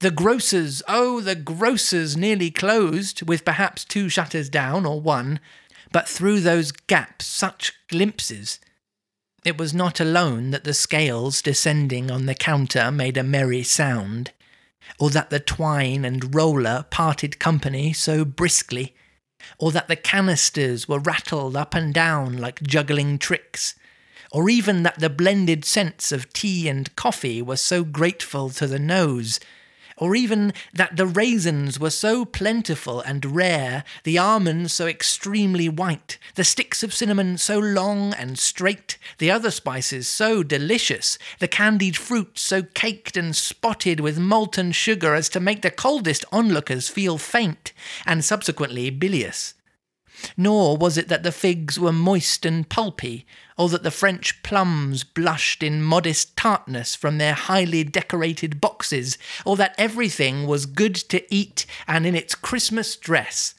The 0.00 0.10
grocers, 0.10 0.82
oh, 0.88 1.20
the 1.20 1.36
grocers 1.36 2.16
nearly 2.16 2.50
closed, 2.50 3.22
with 3.22 3.44
perhaps 3.44 3.84
two 3.84 4.08
shutters 4.08 4.48
down 4.48 4.84
or 4.84 5.00
one, 5.00 5.38
but 5.92 6.08
through 6.08 6.40
those 6.40 6.72
gaps 6.72 7.24
such 7.26 7.72
glimpses. 7.88 8.58
It 9.44 9.58
was 9.58 9.72
not 9.72 10.00
alone 10.00 10.50
that 10.50 10.64
the 10.64 10.74
scales 10.74 11.40
descending 11.40 12.10
on 12.10 12.26
the 12.26 12.34
counter 12.34 12.90
made 12.90 13.16
a 13.16 13.22
merry 13.22 13.62
sound, 13.62 14.32
or 14.98 15.10
that 15.10 15.30
the 15.30 15.40
twine 15.40 16.04
and 16.04 16.34
roller 16.34 16.86
parted 16.90 17.38
company 17.38 17.92
so 17.92 18.24
briskly, 18.24 18.94
or 19.58 19.72
that 19.72 19.88
the 19.88 19.96
canisters 19.96 20.88
were 20.88 20.98
rattled 20.98 21.56
up 21.56 21.74
and 21.74 21.92
down 21.92 22.36
like 22.36 22.62
juggling 22.62 23.18
tricks, 23.18 23.74
or 24.30 24.48
even 24.48 24.82
that 24.82 24.98
the 24.98 25.10
blended 25.10 25.64
scents 25.64 26.12
of 26.12 26.32
tea 26.32 26.68
and 26.68 26.94
coffee 26.96 27.42
were 27.42 27.56
so 27.56 27.84
grateful 27.84 28.50
to 28.50 28.66
the 28.66 28.78
nose 28.78 29.38
or 29.96 30.14
even 30.14 30.52
that 30.72 30.96
the 30.96 31.06
raisins 31.06 31.78
were 31.78 31.90
so 31.90 32.24
plentiful 32.24 33.00
and 33.00 33.24
rare, 33.24 33.84
the 34.04 34.18
almonds 34.18 34.72
so 34.72 34.86
extremely 34.86 35.68
white, 35.68 36.18
the 36.34 36.44
sticks 36.44 36.82
of 36.82 36.94
cinnamon 36.94 37.38
so 37.38 37.58
long 37.58 38.12
and 38.14 38.38
straight, 38.38 38.98
the 39.18 39.30
other 39.30 39.50
spices 39.50 40.08
so 40.08 40.42
delicious, 40.42 41.18
the 41.38 41.48
candied 41.48 41.96
fruit 41.96 42.38
so 42.38 42.62
caked 42.62 43.16
and 43.16 43.34
spotted 43.36 44.00
with 44.00 44.18
molten 44.18 44.72
sugar 44.72 45.14
as 45.14 45.28
to 45.28 45.40
make 45.40 45.62
the 45.62 45.70
coldest 45.70 46.24
onlookers 46.32 46.88
feel 46.88 47.18
faint 47.18 47.72
and 48.06 48.24
subsequently 48.24 48.90
bilious. 48.90 49.54
Nor 50.36 50.76
was 50.76 50.96
it 50.96 51.08
that 51.08 51.22
the 51.22 51.32
figs 51.32 51.78
were 51.78 51.92
moist 51.92 52.44
and 52.44 52.68
pulpy, 52.68 53.26
or 53.56 53.68
that 53.68 53.82
the 53.82 53.90
French 53.90 54.42
plums 54.42 55.04
blushed 55.04 55.62
in 55.62 55.82
modest 55.82 56.36
tartness 56.36 56.94
from 56.94 57.18
their 57.18 57.34
highly 57.34 57.84
decorated 57.84 58.60
boxes, 58.60 59.18
or 59.44 59.56
that 59.56 59.74
everything 59.78 60.46
was 60.46 60.66
good 60.66 60.94
to 60.94 61.34
eat 61.34 61.66
and 61.86 62.06
in 62.06 62.14
its 62.14 62.34
Christmas 62.34 62.96
dress. 62.96 63.54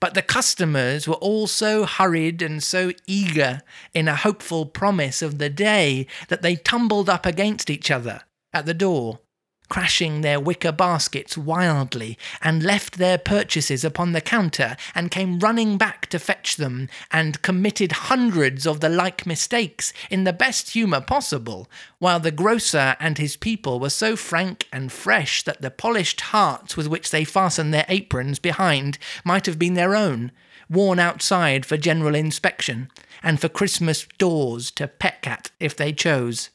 But 0.00 0.14
the 0.14 0.22
customers 0.22 1.08
were 1.08 1.14
all 1.14 1.46
so 1.46 1.84
hurried 1.84 2.40
and 2.40 2.62
so 2.62 2.92
eager 3.06 3.62
in 3.94 4.06
a 4.06 4.14
hopeful 4.16 4.66
promise 4.66 5.22
of 5.22 5.38
the 5.38 5.50
day 5.50 6.06
that 6.28 6.42
they 6.42 6.56
tumbled 6.56 7.08
up 7.08 7.26
against 7.26 7.68
each 7.68 7.90
other 7.90 8.22
at 8.52 8.66
the 8.66 8.74
door 8.74 9.20
crashing 9.68 10.20
their 10.20 10.40
wicker 10.40 10.72
baskets 10.72 11.36
wildly, 11.36 12.18
and 12.42 12.62
left 12.62 12.98
their 12.98 13.18
purchases 13.18 13.84
upon 13.84 14.12
the 14.12 14.20
counter, 14.20 14.76
and 14.94 15.10
came 15.10 15.38
running 15.38 15.76
back 15.76 16.06
to 16.06 16.18
fetch 16.18 16.56
them, 16.56 16.88
and 17.10 17.42
committed 17.42 17.92
hundreds 17.92 18.66
of 18.66 18.80
the 18.80 18.88
like 18.88 19.26
mistakes 19.26 19.92
in 20.10 20.24
the 20.24 20.32
best 20.32 20.70
humour 20.70 21.00
possible, 21.00 21.68
while 21.98 22.20
the 22.20 22.30
grocer 22.30 22.96
and 23.00 23.18
his 23.18 23.36
people 23.36 23.78
were 23.78 23.90
so 23.90 24.16
frank 24.16 24.66
and 24.72 24.92
fresh 24.92 25.42
that 25.42 25.60
the 25.60 25.70
polished 25.70 26.20
hearts 26.20 26.76
with 26.76 26.86
which 26.86 27.10
they 27.10 27.24
fastened 27.24 27.72
their 27.72 27.86
aprons 27.88 28.38
behind 28.38 28.98
might 29.24 29.46
have 29.46 29.58
been 29.58 29.74
their 29.74 29.94
own, 29.94 30.32
worn 30.70 30.98
outside 30.98 31.64
for 31.64 31.76
general 31.76 32.14
inspection, 32.14 32.90
and 33.22 33.40
for 33.40 33.48
Christmas 33.48 34.06
daws 34.18 34.70
to 34.70 34.86
peck 34.86 35.26
at 35.26 35.50
if 35.58 35.76
they 35.76 35.92
chose. 35.92 36.50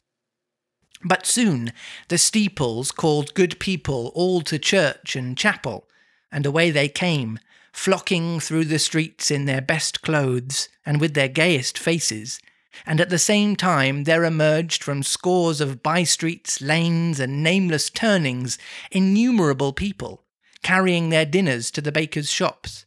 But 1.04 1.26
soon 1.26 1.72
the 2.08 2.16
steeples 2.16 2.90
called 2.90 3.34
good 3.34 3.60
people 3.60 4.10
all 4.14 4.40
to 4.42 4.58
church 4.58 5.14
and 5.14 5.36
chapel, 5.36 5.86
and 6.32 6.46
away 6.46 6.70
they 6.70 6.88
came, 6.88 7.38
flocking 7.72 8.40
through 8.40 8.64
the 8.64 8.78
streets 8.78 9.30
in 9.30 9.44
their 9.44 9.60
best 9.60 10.00
clothes 10.00 10.68
and 10.86 11.00
with 11.00 11.12
their 11.12 11.28
gayest 11.28 11.78
faces, 11.78 12.40
and 12.86 13.00
at 13.00 13.10
the 13.10 13.18
same 13.18 13.54
time 13.54 14.04
there 14.04 14.24
emerged 14.24 14.82
from 14.82 15.02
scores 15.02 15.60
of 15.60 15.82
by 15.82 16.04
streets, 16.04 16.62
lanes, 16.62 17.20
and 17.20 17.42
nameless 17.42 17.90
turnings 17.90 18.56
innumerable 18.90 19.72
people, 19.72 20.24
carrying 20.62 21.10
their 21.10 21.26
dinners 21.26 21.70
to 21.70 21.82
the 21.82 21.92
bakers' 21.92 22.30
shops. 22.30 22.86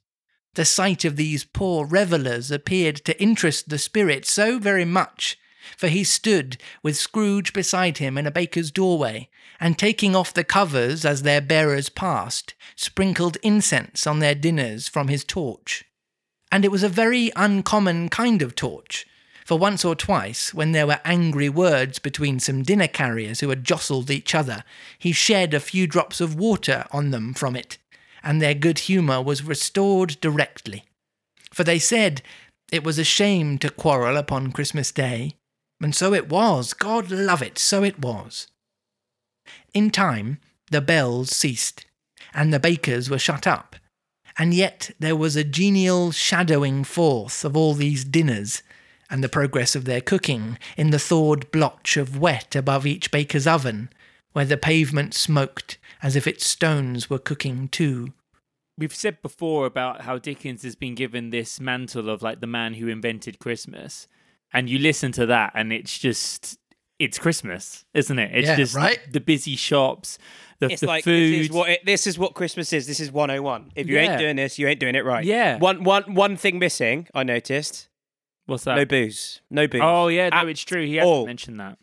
The 0.55 0.65
sight 0.65 1.05
of 1.05 1.17
these 1.17 1.43
poor 1.43 1.85
revellers 1.85 2.49
appeared 2.49 2.95
to 3.05 3.21
interest 3.21 3.69
the 3.69 3.77
spirit 3.77 4.25
so 4.25 4.57
very 4.57 4.85
much 4.85 5.37
for 5.75 5.87
he 5.87 6.03
stood 6.03 6.57
with 6.83 6.95
Scrooge 6.95 7.51
beside 7.53 7.97
him 7.97 8.17
in 8.17 8.27
a 8.27 8.31
baker's 8.31 8.71
doorway, 8.71 9.29
and 9.59 9.77
taking 9.77 10.15
off 10.15 10.33
the 10.33 10.43
covers 10.43 11.03
as 11.03 11.23
their 11.23 11.41
bearers 11.41 11.89
passed, 11.89 12.53
sprinkled 12.75 13.37
incense 13.43 14.05
on 14.05 14.19
their 14.19 14.35
dinners 14.35 14.87
from 14.87 15.07
his 15.07 15.23
torch. 15.23 15.83
And 16.51 16.63
it 16.63 16.71
was 16.71 16.83
a 16.83 16.89
very 16.89 17.31
uncommon 17.35 18.09
kind 18.09 18.41
of 18.41 18.55
torch, 18.55 19.05
for 19.47 19.57
once 19.57 19.85
or 19.85 19.95
twice, 19.95 20.53
when 20.53 20.73
there 20.73 20.85
were 20.85 20.99
angry 21.05 21.47
words 21.47 21.99
between 21.99 22.37
some 22.37 22.63
dinner 22.63 22.89
carriers 22.89 23.39
who 23.39 23.47
had 23.47 23.63
jostled 23.63 24.11
each 24.11 24.35
other, 24.35 24.65
he 24.99 25.13
shed 25.13 25.53
a 25.53 25.61
few 25.61 25.87
drops 25.87 26.19
of 26.19 26.35
water 26.35 26.83
on 26.91 27.11
them 27.11 27.33
from 27.33 27.55
it, 27.55 27.77
and 28.21 28.41
their 28.41 28.53
good 28.53 28.79
humour 28.79 29.21
was 29.21 29.45
restored 29.45 30.17
directly. 30.19 30.83
For 31.53 31.63
they 31.63 31.79
said 31.79 32.21
it 32.73 32.83
was 32.83 32.99
a 32.99 33.05
shame 33.05 33.57
to 33.59 33.69
quarrel 33.69 34.17
upon 34.17 34.51
Christmas 34.51 34.91
Day, 34.91 35.36
and 35.81 35.93
so 35.93 36.13
it 36.13 36.29
was. 36.29 36.73
God 36.73 37.11
love 37.11 37.41
it, 37.41 37.57
so 37.57 37.83
it 37.83 37.99
was. 37.99 38.47
In 39.73 39.91
time, 39.91 40.39
the 40.71 40.81
bells 40.81 41.35
ceased, 41.35 41.85
and 42.33 42.53
the 42.53 42.59
bakers 42.59 43.09
were 43.09 43.19
shut 43.19 43.47
up, 43.47 43.75
and 44.37 44.53
yet 44.53 44.91
there 44.99 45.15
was 45.15 45.35
a 45.35 45.43
genial 45.43 46.11
shadowing 46.11 46.83
forth 46.83 47.45
of 47.45 47.55
all 47.55 47.73
these 47.73 48.03
dinners, 48.03 48.63
and 49.09 49.23
the 49.23 49.29
progress 49.29 49.75
of 49.75 49.85
their 49.85 50.01
cooking 50.01 50.57
in 50.75 50.89
the 50.89 50.99
thawed 50.99 51.49
blotch 51.51 51.95
of 51.95 52.19
wet 52.19 52.55
above 52.55 52.85
each 52.85 53.11
baker's 53.11 53.47
oven, 53.47 53.89
where 54.33 54.45
the 54.45 54.57
pavement 54.57 55.13
smoked 55.13 55.77
as 56.03 56.15
if 56.15 56.27
its 56.27 56.47
stones 56.47 57.09
were 57.09 57.19
cooking 57.19 57.67
too. 57.69 58.13
We've 58.77 58.93
said 58.93 59.21
before 59.21 59.65
about 59.65 60.01
how 60.01 60.19
Dickens 60.19 60.61
has 60.63 60.75
been 60.75 60.93
given 60.93 61.29
this 61.29 61.59
mantle 61.59 62.09
of 62.09 62.21
like 62.21 62.41
the 62.41 62.47
man 62.47 62.75
who 62.75 62.87
invented 62.87 63.39
Christmas 63.39 64.07
and 64.53 64.69
you 64.69 64.79
listen 64.79 65.11
to 65.13 65.25
that 65.27 65.51
and 65.55 65.71
it's 65.73 65.97
just 65.97 66.57
it's 66.99 67.19
Christmas, 67.19 67.85
isn't 67.93 68.17
it? 68.17 68.31
It's 68.33 68.47
Yeah, 68.47 68.55
just 68.55 68.73
right? 68.75 68.99
the 69.11 69.19
busy 69.19 69.55
shops, 69.55 70.17
the, 70.59 70.71
It's 70.71 70.81
the 70.81 70.87
like 70.87 71.03
food. 71.03 71.33
this 71.33 71.45
is 71.45 71.51
what 71.51 71.69
it, 71.69 71.85
this 71.85 72.07
is 72.07 72.17
what 72.17 72.33
Christmas 72.33 72.73
is. 72.73 72.87
This 72.87 72.99
is 72.99 73.11
101. 73.11 73.71
If 73.75 73.87
you 73.87 73.95
Yeah. 73.95 74.09
ain't 74.11 74.19
doing 74.19 74.35
this, 74.35 74.57
you 74.57 74.67
ain't 74.67 74.79
doing 74.79 74.95
it 74.95 75.05
right. 75.05 75.23
Yeah. 75.23 75.57
One 75.59 75.83
one 75.83 76.15
one 76.15 76.37
thing 76.37 76.57
missing, 76.59 77.07
I 77.13 77.23
noticed. 77.23 77.89
What's 78.47 78.63
that? 78.63 78.75
No 78.75 78.85
booze. 78.85 79.41
No 79.51 79.67
booze. 79.67 79.81
oh 79.83 80.07
yeah, 80.07 80.29
no, 80.29 80.37
At 80.37 80.47
it's 80.47 80.63
true. 80.63 80.85
He 80.85 80.95
hasn't 80.95 81.13
all. 81.13 81.25
mentioned 81.27 81.59
that. 81.59 81.77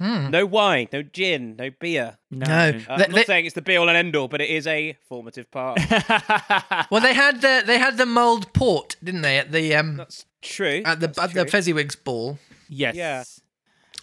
Hmm. 0.00 0.30
No 0.30 0.46
wine, 0.46 0.88
no 0.92 1.02
gin, 1.02 1.56
no 1.56 1.70
beer. 1.70 2.18
No. 2.30 2.46
No. 2.46 2.54
Uh, 2.54 2.92
I'm 2.92 2.98
they- 3.00 3.06
not 3.08 3.26
saying 3.26 3.46
it's 3.46 3.54
the 3.54 3.62
be 3.62 3.76
all 3.76 3.88
and 3.88 3.96
end 3.98 4.14
all, 4.14 4.28
but 4.28 4.40
it 4.40 4.48
is 4.50 4.66
a 4.66 4.96
formative 5.08 5.50
part. 5.50 5.80
Well, 6.90 7.00
they 7.00 7.14
had 7.14 7.40
the 7.40 7.62
they 7.66 7.78
had 7.78 7.96
the 7.98 8.06
mulled 8.06 8.52
port, 8.52 8.96
didn't 9.02 9.22
they, 9.22 9.38
at 9.38 9.50
the 9.52 9.74
um 9.74 9.96
That's 9.96 10.24
true. 10.42 10.82
at 10.84 11.00
the 11.00 11.08
That's 11.08 11.18
at 11.18 11.32
the. 11.34 11.44
Fezziwigs 11.46 11.96
ball? 12.02 12.38
yes. 12.68 12.94
Yeah. 12.94 13.24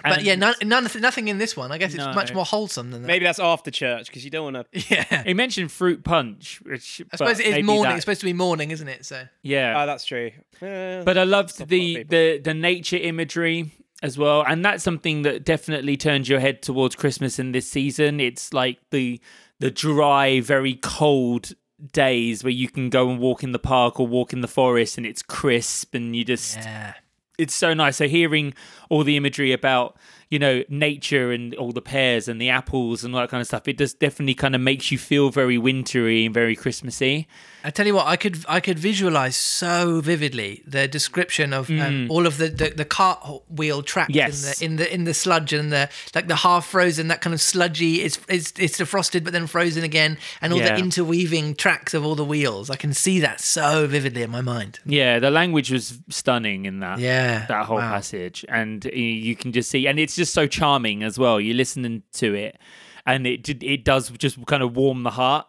But 0.04 0.18
And 0.18 0.24
yeah, 0.28 0.36
none, 0.36 0.54
none, 0.64 0.88
nothing 1.00 1.30
in 1.30 1.38
this 1.38 1.56
one. 1.56 1.72
I 1.72 1.78
guess 1.78 1.94
it's 1.94 2.04
No. 2.06 2.14
much 2.14 2.34
more 2.34 2.44
wholesome 2.46 2.92
than 2.92 3.02
that. 3.02 3.08
Maybe 3.08 3.24
that's 3.24 3.40
after 3.40 3.72
church 3.72 4.08
because 4.08 4.24
you 4.26 4.30
don't 4.30 4.54
want 4.54 4.72
to. 4.72 4.80
Yeah. 4.94 5.24
He 5.24 5.34
mentioned 5.34 5.72
fruit 5.72 6.04
punch, 6.04 6.62
which 6.66 7.02
I 7.14 7.16
suppose 7.16 7.40
it 7.40 7.48
is 7.48 7.64
morning. 7.66 7.84
that- 7.84 7.96
It's 7.96 8.02
supposed 8.04 8.20
to 8.20 8.26
be 8.26 8.34
morning, 8.34 8.72
isn't 8.72 8.88
it? 8.88 9.06
So 9.06 9.24
yeah. 9.42 9.82
Oh, 9.82 9.86
that's 9.86 10.04
true. 10.06 10.32
Uh, 10.62 11.04
But 11.04 11.18
I 11.18 11.24
loved 11.24 11.58
the, 11.70 12.04
the 12.04 12.40
the 12.44 12.54
nature 12.54 12.98
imagery 12.98 13.72
as 14.04 14.18
well, 14.18 14.44
and 14.48 14.64
that's 14.64 14.84
something 14.84 15.22
that 15.24 15.46
definitely 15.46 15.98
turns 15.98 16.28
your 16.30 16.40
head 16.40 16.62
towards 16.62 16.96
Christmas 16.96 17.40
in 17.40 17.52
this 17.52 17.70
season. 17.70 18.20
It's 18.20 18.54
like 18.54 18.80
the 18.92 19.20
the 19.60 19.72
dry, 19.72 20.42
very 20.42 20.76
cold 20.76 21.54
days 21.92 22.44
where 22.44 22.52
you 22.52 22.70
can 22.70 22.90
go 22.90 23.10
and 23.10 23.20
walk 23.20 23.44
in 23.44 23.52
the 23.52 23.60
park 23.60 24.00
or 24.00 24.08
walk 24.08 24.34
in 24.34 24.42
the 24.42 24.48
forest, 24.48 24.98
and 24.98 25.06
it's 25.06 25.22
crisp, 25.22 25.96
and 25.96 26.16
you 26.16 26.24
just 26.26 26.58
yeah. 26.58 26.94
it's 27.38 27.56
so 27.56 27.74
nice. 27.74 27.98
So 27.98 28.08
hearing 28.08 28.54
all 28.90 29.04
the 29.04 29.18
imagery 29.18 29.54
about 29.54 29.98
you 30.30 30.40
know 30.40 30.64
nature 30.70 31.32
and 31.32 31.54
all 31.56 31.72
the 31.72 31.82
pears 31.82 32.28
and 32.28 32.42
the 32.42 32.50
apples 32.50 33.04
and 33.04 33.14
all 33.16 33.22
that 33.22 33.30
kind 33.30 33.42
of 33.42 33.48
stuff, 33.48 33.68
it 33.68 33.78
does 33.78 33.94
definitely 33.94 34.34
kind 34.36 34.56
of 34.56 34.62
makes 34.62 34.92
you 34.92 34.98
feel 34.98 35.30
very 35.30 35.58
wintry 35.58 36.26
and 36.26 36.34
very 36.34 36.56
Christmassy. 36.56 37.28
I 37.64 37.72
tell 37.72 37.88
you 37.88 37.96
what, 37.96 38.06
I 38.06 38.16
could 38.16 38.46
I 38.48 38.60
could 38.60 38.78
visualize 38.78 39.36
so 39.36 40.00
vividly 40.02 40.62
the 40.68 40.88
description 40.88 41.52
of 41.54 41.70
um, 41.72 42.08
all 42.12 42.28
of 42.28 42.38
the, 42.38 42.48
the 42.50 42.70
the 42.70 42.86
cartwheel 42.86 43.82
tracks 43.84 44.06
Mm. 44.12 44.16
Yes. 44.16 44.62
in 44.62 44.76
the 44.76 44.84
in 44.84 44.90
the 44.90 44.94
in 44.94 45.04
the 45.06 45.14
sludge 45.14 45.52
and 45.54 45.72
the 45.72 45.90
like 46.14 46.28
the 46.28 46.36
half 46.38 46.68
frozen 46.68 47.08
that 47.08 47.22
kind 47.22 47.34
of 47.34 47.42
sludgy 47.42 48.02
it's 48.04 48.20
it's 48.30 48.54
it's 48.60 48.78
defrosted 48.80 49.24
but 49.24 49.34
then 49.34 49.48
frozen 49.48 49.84
again 49.84 50.18
and 50.42 50.54
all 50.54 50.60
Yeah. 50.60 50.76
the 50.76 50.80
interweaving 50.80 51.56
tracks 51.56 51.94
of 51.94 52.06
all 52.06 52.16
the 52.16 52.24
wheels. 52.26 52.70
I 52.70 52.76
can 52.76 52.94
see 52.94 53.20
that 53.22 53.42
so 53.42 53.88
vividly 53.88 54.22
in 54.22 54.30
my 54.30 54.42
mind. 54.42 54.80
Yeah, 54.86 55.18
the 55.20 55.32
language 55.32 55.72
was 55.72 56.00
stunning 56.10 56.66
in 56.66 56.80
that. 56.82 57.00
Yeah, 57.00 57.46
that 57.48 57.66
whole 57.66 57.78
wow. 57.78 57.90
passage, 57.92 58.46
and 58.48 58.86
you 58.86 59.36
can 59.36 59.52
just 59.52 59.70
see, 59.72 59.88
and 59.88 60.00
it's 60.00 60.15
just 60.16 60.34
so 60.34 60.48
charming 60.48 61.04
as 61.04 61.18
well. 61.20 61.40
You're 61.40 61.56
listening 61.56 62.04
to 62.14 62.34
it, 62.34 62.58
and 63.06 63.26
it 63.28 63.44
did- 63.44 63.64
it 63.64 63.84
does 63.84 64.10
just 64.12 64.44
kind 64.46 64.64
of 64.64 64.76
warm 64.76 65.04
the 65.04 65.12
heart. 65.12 65.48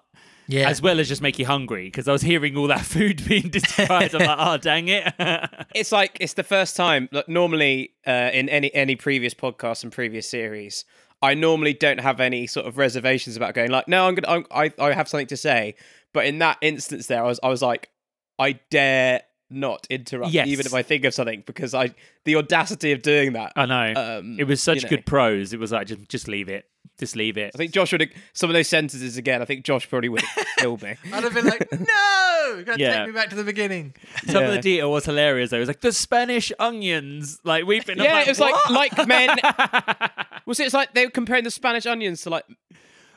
Yeah. 0.49 0.69
As 0.71 0.81
well 0.81 1.01
as 1.01 1.09
just 1.09 1.23
make 1.23 1.41
you 1.41 1.47
hungry, 1.47 1.87
because 1.87 2.07
I 2.07 2.13
was 2.13 2.23
hearing 2.23 2.57
all 2.57 2.69
that 2.69 2.83
food 2.95 3.27
being 3.27 3.49
described. 3.49 4.15
I'm 4.15 4.25
like, 4.27 4.39
oh, 4.41 4.57
dang 4.57 4.87
it. 4.89 5.13
It's 5.75 5.91
like 5.91 6.17
it's 6.21 6.35
the 6.35 6.45
first 6.45 6.77
time. 6.77 7.09
Like 7.11 7.29
normally, 7.29 7.95
uh, 8.07 8.31
in 8.33 8.49
any 8.49 8.73
any 8.73 8.95
previous 8.95 9.35
podcast 9.35 9.83
and 9.83 9.91
previous 9.93 10.31
series, 10.31 10.85
I 11.21 11.35
normally 11.35 11.73
don't 11.75 11.99
have 11.99 12.21
any 12.21 12.47
sort 12.47 12.67
of 12.67 12.79
reservations 12.79 13.37
about 13.37 13.55
going 13.55 13.71
like, 13.73 13.89
no, 13.89 14.07
I'm 14.07 14.15
gonna, 14.15 14.37
I'm, 14.37 14.47
I, 14.53 14.73
I 14.79 14.93
have 14.93 15.09
something 15.09 15.27
to 15.29 15.37
say. 15.37 15.75
But 16.13 16.27
in 16.27 16.39
that 16.39 16.59
instance, 16.63 17.09
there, 17.09 17.25
I 17.25 17.27
was, 17.27 17.41
I 17.43 17.49
was 17.49 17.61
like, 17.61 17.91
I 18.39 18.61
dare 18.71 19.23
not 19.51 19.87
interrupt, 19.91 20.33
Yes. 20.33 20.49
even 20.49 20.67
if 20.67 20.75
I 20.75 20.83
think 20.83 21.05
of 21.05 21.15
something, 21.15 21.43
because 21.47 21.75
I, 21.75 21.91
the 22.25 22.37
audacity 22.37 22.93
of 22.93 23.03
doing 23.03 23.33
that. 23.35 23.53
I 23.57 23.67
know. 23.67 23.93
Um, 24.19 24.37
it 24.41 24.45
was 24.45 24.61
such 24.63 24.77
you 24.79 24.83
know. 24.83 24.89
good 24.91 25.07
prose. 25.07 25.53
It 25.53 25.61
was 25.61 25.73
like, 25.73 25.87
just, 25.87 26.09
just 26.09 26.29
leave 26.29 26.49
it. 26.49 26.67
Just 26.99 27.15
leave 27.15 27.37
it. 27.37 27.51
I 27.55 27.59
think 27.59 27.73
Josh 27.73 27.93
would 27.93 28.01
have, 28.01 28.11
some 28.33 28.49
of 28.49 28.55
those 28.55 28.69
sentences 28.69 29.17
again. 29.19 29.43
I 29.43 29.45
think 29.45 29.65
Josh 29.65 29.89
probably 29.89 30.09
would 30.09 30.23
have 30.23 30.47
killed 30.59 30.83
me. 30.83 30.95
I'd 31.13 31.25
have 31.25 31.35
been 31.35 31.45
like, 31.45 31.71
no, 31.73 32.55
you 32.59 32.65
gotta 32.65 32.81
Yeah. 32.81 32.99
take 33.01 33.07
me 33.09 33.13
back 33.13 33.29
to 33.31 33.37
the 33.37 33.45
beginning. 33.45 33.95
Some 34.27 34.43
of 34.45 34.51
the 34.53 34.61
detail 34.61 34.91
was 34.91 35.05
hilarious. 35.05 35.51
though. 35.51 35.59
It 35.59 35.61
was 35.61 35.69
like 35.69 35.81
the 35.83 35.93
Spanish 35.93 36.53
onions, 36.59 37.39
like 37.45 37.67
we've 37.67 37.85
been. 37.85 37.99
yeah, 37.99 38.21
it 38.23 38.29
was 38.29 38.41
like 38.41 38.55
"What?" 38.55 38.71
like 38.73 39.07
men. 39.07 39.37
Was 40.47 40.61
it? 40.61 40.65
It's 40.67 40.75
like 40.75 40.95
they 40.95 41.05
were 41.05 41.11
comparing 41.11 41.43
the 41.45 41.51
Spanish 41.51 41.87
onions 41.87 42.23
to 42.23 42.31
like 42.31 42.45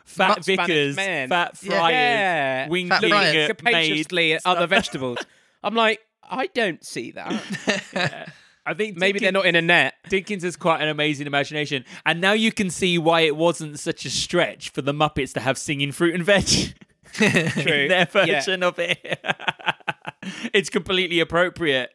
fat 0.03 0.29
Much 0.29 0.43
Spanish 0.43 0.67
vicars, 0.67 0.95
men. 0.95 1.29
fat 1.29 1.57
Yeah. 1.61 1.69
friars, 1.69 1.91
yeah, 1.93 2.67
wing 2.69 2.89
Fat 2.89 3.01
looking 3.03 3.09
friars. 3.15 3.35
at 3.49 3.57
capaciously 3.57 4.33
at 4.33 4.41
other 4.45 4.65
vegetables. 4.67 5.19
I'm 5.63 5.75
like, 5.75 5.99
I 6.29 6.47
don't 6.47 6.83
see 6.85 7.11
that. 7.11 8.31
I 8.65 8.73
think 8.75 8.97
Maybe 8.97 9.19
they're 9.19 9.31
not 9.31 9.47
in 9.47 9.55
a 9.55 9.61
net. 9.61 9.95
Dickens 10.09 10.43
has 10.43 10.55
quite 10.55 10.81
an 10.81 10.89
amazing 10.89 11.25
imagination, 11.25 11.85
and 12.05 12.21
now 12.21 12.33
you 12.33 12.51
can 12.51 12.69
see 12.69 12.97
why 12.97 13.21
it 13.21 13.35
wasn't 13.35 13.79
such 13.79 14.05
a 14.05 14.09
stretch 14.09 14.69
for 14.69 14.81
the 14.83 14.93
Muppets 14.93 15.33
to 15.33 15.39
have 15.39 15.57
singing 15.57 15.91
fruit 15.91 16.13
and 16.13 16.23
veg. 16.23 16.45
True. 17.13 17.87
their 17.87 18.05
version 18.05 18.61
of 18.61 18.77
it. 18.77 18.99
it's 20.53 20.69
completely 20.69 21.19
appropriate. 21.19 21.89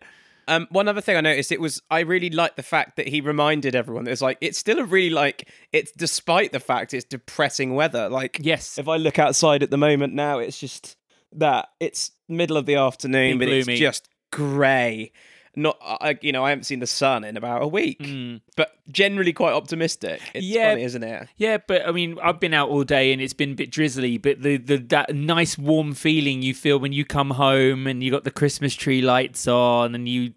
Um, 0.49 0.67
one 0.71 0.89
other 0.89 1.01
thing 1.01 1.17
I 1.17 1.21
noticed, 1.21 1.53
it 1.53 1.61
was 1.61 1.81
I 1.91 2.01
really 2.01 2.29
liked 2.31 2.57
the 2.57 2.63
fact 2.63 2.97
that 2.97 3.09
he 3.09 3.21
reminded 3.21 3.75
everyone 3.75 4.05
that 4.05 4.11
it's 4.11 4.21
like 4.21 4.39
it's 4.41 4.59
still 4.59 4.79
a 4.79 4.85
really 4.85 5.11
like 5.11 5.49
it's 5.73 5.93
despite 5.93 6.53
the 6.53 6.61
fact 6.61 6.93
it's 6.93 7.05
depressing 7.05 7.75
weather. 7.75 8.09
Like 8.09 8.39
Yes. 8.43 8.77
if 8.79 8.89
I 8.89 8.97
look 8.97 9.19
outside 9.19 9.63
at 9.63 9.71
the 9.71 9.79
moment 9.79 10.13
now, 10.15 10.39
it's 10.41 10.59
just 10.59 10.97
that 11.37 11.69
it's 11.81 12.11
middle 12.29 12.57
of 12.57 12.67
the 12.67 12.75
afternoon, 12.75 13.39
Bit 13.39 13.47
but 13.47 13.55
it's 13.55 13.79
just 13.79 14.09
grey. 14.35 15.13
Not, 15.57 15.79
I, 15.81 16.19
you 16.21 16.33
know, 16.33 16.45
I 16.45 16.49
haven't 16.51 16.65
seen 16.65 16.81
the 16.81 16.87
sun 16.89 17.23
in 17.23 17.37
about 17.37 17.63
a 17.63 17.69
week, 17.69 18.05
but 18.57 18.73
generally 18.91 19.33
quite 19.33 19.53
optimistic. 19.53 20.21
It's 20.35 20.45
Mm. 20.45 20.51
Yeah. 20.51 20.71
funny, 20.71 20.83
isn't 20.83 21.03
it? 21.05 21.29
Yeah, 21.37 21.59
but 21.65 21.87
I 21.87 21.93
mean, 21.93 22.19
I've 22.21 22.41
been 22.41 22.53
out 22.53 22.71
all 22.71 22.83
day 22.83 23.13
and 23.13 23.23
it's 23.23 23.33
been 23.33 23.53
a 23.53 23.55
bit 23.55 23.71
drizzly. 23.71 24.19
But 24.19 24.43
the, 24.43 24.57
the 24.57 24.79
that 24.79 25.15
nice 25.15 25.57
warm 25.57 25.95
feeling 25.95 26.43
you 26.43 26.55
feel 26.55 26.81
when 26.81 26.93
you 26.93 27.05
come 27.05 27.31
home 27.31 27.87
and 27.87 28.03
you 28.03 28.11
got 28.11 28.25
the 28.25 28.33
Christmas 28.33 28.75
tree 28.75 29.01
lights 29.01 29.47
on 29.47 29.95
and 29.95 30.09
you 30.09 30.33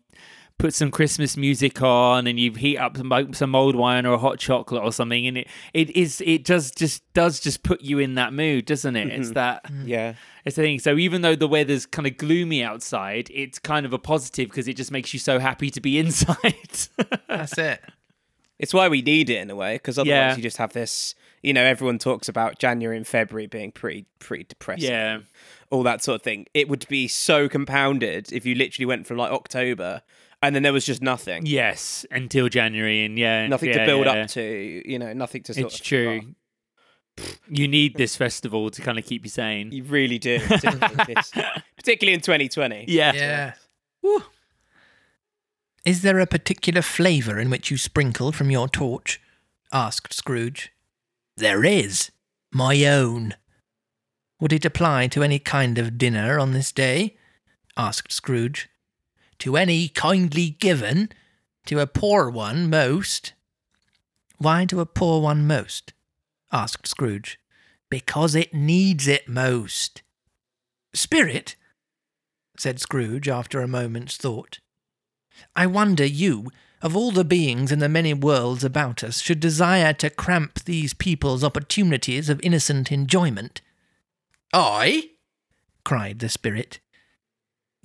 put 0.57 0.73
some 0.73 0.89
Christmas 0.89 1.37
music 1.37 1.81
on 1.81 2.25
and 2.25 2.39
you 2.39 2.51
heat 2.53 2.77
up 2.77 2.97
some 2.97 3.33
some 3.33 3.55
old 3.55 3.75
wine 3.75 4.05
or 4.05 4.13
a 4.13 4.17
hot 4.17 4.39
chocolate 4.39 4.83
or 4.83 4.91
something, 4.91 5.27
and 5.27 5.37
it 5.37 5.47
it 5.73 5.89
is 5.95 6.21
it 6.25 6.43
does 6.43 6.71
just 6.71 7.03
does 7.13 7.39
just 7.39 7.63
put 7.63 7.81
you 7.81 7.99
in 7.99 8.15
that 8.15 8.33
mood, 8.33 8.65
doesn't 8.65 8.95
it? 8.95 9.07
It's 9.09 9.27
mm-hmm. 9.27 9.33
that 9.33 9.63
mm. 9.65 9.87
Yeah. 9.87 10.13
it's 10.45 10.55
the 10.55 10.63
thing. 10.63 10.79
So 10.79 10.97
even 10.97 11.21
though 11.21 11.35
the 11.35 11.47
weather's 11.47 11.85
kind 11.85 12.07
of 12.07 12.17
gloomy 12.17 12.63
outside, 12.63 13.29
it's 13.33 13.59
kind 13.59 13.85
of 13.85 13.93
a 13.93 13.99
positive 13.99 14.49
because 14.49 14.67
it 14.67 14.75
just 14.75 14.91
makes 14.91 15.13
you 15.13 15.19
so 15.19 15.39
happy 15.39 15.69
to 15.69 15.81
be 15.81 15.97
inside. 16.03 16.55
That's 17.27 17.57
it. 17.57 17.81
It's 18.59 18.73
why 18.73 18.87
we 18.87 19.03
need 19.03 19.29
it 19.29 19.37
in 19.37 19.51
a 19.51 19.55
way, 19.55 19.75
because 19.75 19.99
otherwise 19.99 20.09
Yeah. 20.31 20.35
you 20.35 20.41
just 20.41 20.57
have 20.57 20.73
this. 20.73 21.13
You 21.43 21.53
know, 21.53 21.63
everyone 21.63 21.99
talks 21.99 22.27
about 22.27 22.57
January 22.57 22.97
and 22.97 23.05
February 23.05 23.45
being 23.45 23.71
pretty 23.71 24.05
pretty 24.17 24.45
depressing. 24.45 24.89
yeah. 24.89 25.19
all 25.69 25.83
that 25.83 26.03
sort 26.03 26.15
of 26.15 26.21
thing. 26.23 26.47
It 26.55 26.67
would 26.67 26.87
be 26.87 27.07
so 27.07 27.47
compounded 27.47 28.33
if 28.33 28.43
you 28.45 28.55
literally 28.55 28.87
went 28.87 29.05
from 29.05 29.17
like 29.17 29.31
October 29.31 30.01
and 30.41 30.55
then 30.55 30.63
there 30.63 30.73
was 30.73 30.85
just 30.85 31.01
nothing, 31.01 31.45
Yes, 31.45 32.05
until 32.11 32.49
January, 32.49 33.03
and 33.05 33.17
yeah, 33.17 33.47
nothing 33.47 33.69
yeah, 33.69 33.79
to 33.79 33.85
build 33.85 34.05
yeah. 34.05 34.11
up 34.13 34.27
to. 34.29 34.81
You 34.85 34.99
know, 34.99 35.13
nothing 35.13 35.43
to. 35.43 35.53
Sort 35.53 35.65
It's 35.67 35.79
of, 35.79 35.85
true. 35.85 36.21
oh, 37.19 37.23
You 37.49 37.67
need 37.67 37.95
this 37.95 38.15
festival 38.15 38.69
to 38.69 38.81
kind 38.81 38.97
of 38.99 39.05
keep 39.05 39.23
you 39.23 39.29
sane. 39.29 39.71
you 39.71 39.83
really 39.83 40.19
do, 40.19 40.39
particularly, 40.39 40.95
particularly 41.77 42.13
in 42.13 42.21
2020. 42.21 42.85
Yeah. 42.87 43.13
Yeah. 43.13 43.53
Woo. 44.03 44.23
Is 45.85 46.01
there 46.01 46.19
a 46.19 46.27
particular 46.27 46.81
flavour 46.81 47.39
in 47.39 47.49
which 47.49 47.71
you 47.71 47.77
sprinkle 47.77 48.31
from 48.31 48.51
your 48.51 48.67
torch? 48.67 49.21
asked 49.71 50.13
Scrooge. 50.13 50.71
There 51.37 51.63
is. 51.63 52.11
My 52.51 52.85
own. 52.85 53.35
Would 54.39 54.53
it 54.53 54.65
apply 54.65 55.07
to 55.07 55.23
any 55.23 55.39
kind 55.39 55.77
of 55.77 55.97
dinner 55.97 56.39
on 56.39 56.51
this 56.51 56.71
day? 56.71 57.15
asked 57.77 58.11
Scrooge. 58.11 58.69
To 59.39 59.57
any 59.57 59.87
kindly 59.87 60.51
given? 60.51 61.09
To 61.67 61.79
a 61.79 61.87
poor 61.87 62.29
one 62.29 62.69
most? 62.69 63.33
Why 64.37 64.65
to 64.65 64.79
a 64.79 64.85
poor 64.85 65.21
one 65.21 65.45
most? 65.45 65.93
asked 66.51 66.87
Scrooge. 66.87 67.39
Because 67.89 68.35
it 68.35 68.53
needs 68.53 69.07
it 69.07 69.27
most. 69.27 70.01
Spirit, 70.93 71.55
said 72.57 72.79
Scrooge 72.79 73.29
after 73.29 73.61
a 73.61 73.67
moment's 73.67 74.17
thought. 74.17 74.59
I 75.55 75.67
wonder 75.67 76.05
you, 76.05 76.51
of 76.81 76.95
all 76.95 77.11
the 77.11 77.23
beings 77.23 77.71
in 77.71 77.79
the 77.79 77.89
many 77.89 78.13
worlds 78.13 78.63
about 78.63 79.03
us, 79.03 79.19
should 79.19 79.39
desire 79.39 79.93
to 79.93 80.09
cramp 80.09 80.63
these 80.63 80.93
people's 80.93 81.43
opportunities 81.43 82.29
of 82.29 82.41
innocent 82.43 82.91
enjoyment. 82.91 83.61
I? 84.53 85.11
cried 85.83 86.19
the 86.19 86.29
spirit. 86.29 86.79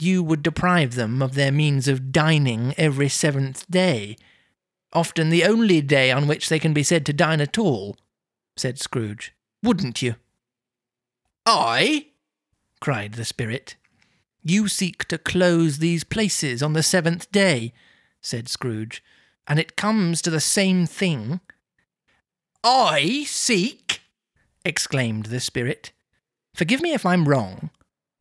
You 0.03 0.25
would 0.25 0.43
deprive 0.43 0.97
them 0.97 1.23
of 1.23 1.37
their 1.37 1.53
means 1.53 1.87
of 1.87 2.11
dining 2.11 2.75
every 2.77 3.09
seventh 3.09 3.71
day, 3.71 4.17
often 4.93 5.31
the 5.31 5.45
only 5.45 5.81
day 5.81 6.11
on 6.11 6.27
which 6.27 6.49
they 6.49 6.59
can 6.59 6.73
be 6.73 6.83
said 6.83 7.07
to 7.07 7.12
dine 7.12 7.41
at 7.41 7.57
all, 7.57 7.97
said 8.57 8.81
Scrooge. 8.81 9.33
Wouldn't 9.62 10.03
you? 10.03 10.17
I? 11.47 12.07
cried 12.81 13.12
the 13.12 13.25
spirit. 13.25 13.77
You 14.43 14.67
seek 14.67 15.05
to 15.05 15.19
close 15.19 15.79
these 15.79 16.03
places 16.03 16.65
on 16.65 16.73
the 16.73 16.83
seventh 16.83 17.31
day, 17.31 17.73
said 18.21 18.49
Scrooge, 18.49 19.05
and 19.47 19.61
it 19.61 19.77
comes 19.77 20.21
to 20.23 20.31
the 20.31 20.41
same 20.41 20.85
thing. 20.85 21.38
I 22.65 23.23
seek? 23.29 24.01
exclaimed 24.65 25.27
the 25.27 25.38
spirit. 25.38 25.93
Forgive 26.57 26.83
me 26.83 26.93
if 26.93 27.07
I'm 27.07 27.29
wrong. 27.29 27.71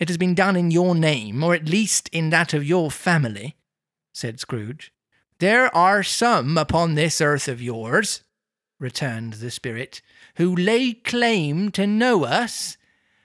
It 0.02 0.10
has 0.10 0.18
been 0.18 0.34
done 0.34 0.56
in 0.56 0.72
your 0.72 0.96
name, 0.96 1.44
or 1.44 1.54
at 1.54 1.70
least 1.70 2.10
in 2.12 2.32
that 2.32 2.56
of 2.56 2.66
your 2.66 2.90
family, 2.90 3.56
said 4.12 4.40
Scrooge. 4.40 4.92
There 5.38 5.74
are 5.78 6.02
some 6.02 6.58
upon 6.58 6.96
this 6.96 7.22
earth 7.22 7.48
of 7.48 7.62
yours, 7.62 8.24
returned 8.80 9.34
the 9.34 9.52
spirit, 9.52 10.02
who 10.38 10.56
lay 10.56 10.94
claim 10.94 11.70
to 11.74 11.86
know 11.86 12.24
us 12.24 12.78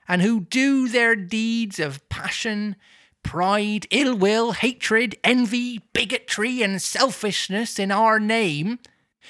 and 0.07 0.21
who 0.21 0.41
do 0.41 0.87
their 0.87 1.15
deeds 1.15 1.79
of 1.79 2.07
passion, 2.09 2.75
pride, 3.23 3.87
ill 3.89 4.15
will, 4.15 4.51
hatred, 4.51 5.15
envy, 5.23 5.81
bigotry, 5.93 6.61
and 6.61 6.79
selfishness 6.79 7.79
in 7.79 7.91
our 7.91 8.19
name, 8.19 8.77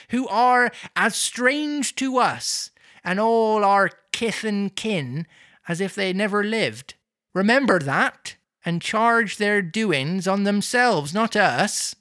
who 0.10 0.28
are 0.28 0.70
as 0.98 1.16
strange 1.16 1.96
to 1.96 2.18
us 2.18 2.72
and 3.06 3.22
all 3.22 3.64
our 3.64 3.90
kith 4.12 4.44
and 4.44 4.76
kin 4.76 5.26
as 5.70 5.80
if 5.80 5.96
they 5.96 6.12
never 6.12 6.44
lived. 6.44 6.96
Remember 7.38 7.78
that, 7.78 8.36
and 8.65 8.82
charge 8.82 9.38
their 9.38 9.62
doings 9.62 10.28
on 10.28 10.43
themselves, 10.43 11.13
not 11.13 11.36
us. 11.36 11.95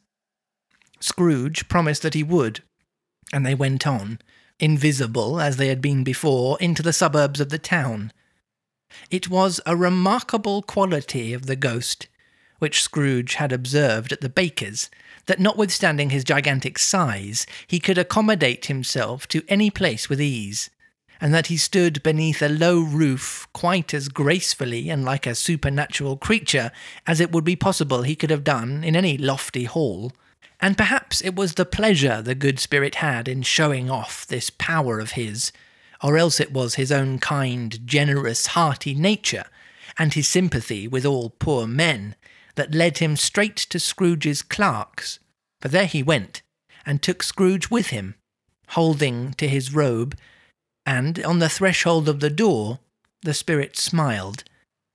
Scrooge 0.98 1.68
promised 1.68 2.00
that 2.00 2.14
he 2.14 2.22
would, 2.22 2.62
and 3.34 3.44
they 3.44 3.54
went 3.54 3.86
on, 3.86 4.18
invisible 4.58 5.38
as 5.38 5.58
they 5.58 5.68
had 5.68 5.82
been 5.82 6.02
before, 6.02 6.56
into 6.58 6.82
the 6.82 6.94
suburbs 6.94 7.38
of 7.38 7.50
the 7.50 7.58
town. 7.58 8.14
It 9.10 9.28
was 9.28 9.60
a 9.66 9.76
remarkable 9.76 10.62
quality 10.62 11.34
of 11.34 11.44
the 11.44 11.54
ghost, 11.54 12.08
which 12.58 12.82
Scrooge 12.82 13.34
had 13.34 13.52
observed 13.52 14.12
at 14.12 14.22
the 14.22 14.30
baker's, 14.30 14.88
that 15.26 15.38
notwithstanding 15.38 16.08
his 16.08 16.24
gigantic 16.24 16.78
size, 16.78 17.46
he 17.66 17.78
could 17.78 17.98
accommodate 17.98 18.66
himself 18.66 19.28
to 19.28 19.44
any 19.48 19.68
place 19.68 20.08
with 20.08 20.18
ease, 20.18 20.70
and 21.20 21.32
that 21.32 21.46
he 21.46 21.56
stood 21.56 22.02
beneath 22.02 22.42
a 22.42 22.48
low 22.48 22.80
roof 22.80 23.46
quite 23.52 23.94
as 23.94 24.08
gracefully 24.08 24.90
and 24.90 25.04
like 25.04 25.26
a 25.26 25.34
supernatural 25.34 26.16
creature 26.16 26.70
as 27.06 27.20
it 27.20 27.32
would 27.32 27.44
be 27.44 27.56
possible 27.56 28.02
he 28.02 28.16
could 28.16 28.30
have 28.30 28.44
done 28.44 28.84
in 28.84 28.94
any 28.94 29.16
lofty 29.16 29.64
hall. 29.64 30.12
And 30.60 30.76
perhaps 30.76 31.22
it 31.22 31.34
was 31.34 31.54
the 31.54 31.64
pleasure 31.64 32.22
the 32.22 32.34
good 32.34 32.58
spirit 32.58 32.96
had 32.96 33.28
in 33.28 33.42
showing 33.42 33.90
off 33.90 34.26
this 34.26 34.50
power 34.50 34.98
of 34.98 35.12
his, 35.12 35.52
or 36.02 36.16
else 36.16 36.40
it 36.40 36.52
was 36.52 36.74
his 36.74 36.92
own 36.92 37.18
kind, 37.18 37.86
generous, 37.86 38.48
hearty 38.48 38.94
nature, 38.94 39.44
and 39.98 40.14
his 40.14 40.28
sympathy 40.28 40.88
with 40.88 41.04
all 41.04 41.30
poor 41.30 41.66
men, 41.66 42.14
that 42.54 42.74
led 42.74 42.98
him 42.98 43.16
straight 43.16 43.56
to 43.56 43.78
Scrooge's 43.78 44.42
clerk's. 44.42 45.18
For 45.60 45.68
there 45.68 45.86
he 45.86 46.02
went, 46.02 46.42
and 46.86 47.02
took 47.02 47.22
Scrooge 47.22 47.70
with 47.70 47.88
him, 47.88 48.14
holding 48.68 49.32
to 49.34 49.48
his 49.48 49.74
robe, 49.74 50.16
and 50.86 51.22
on 51.24 51.40
the 51.40 51.48
threshold 51.48 52.08
of 52.08 52.20
the 52.20 52.30
door 52.30 52.78
the 53.22 53.34
spirit 53.34 53.76
smiled, 53.76 54.44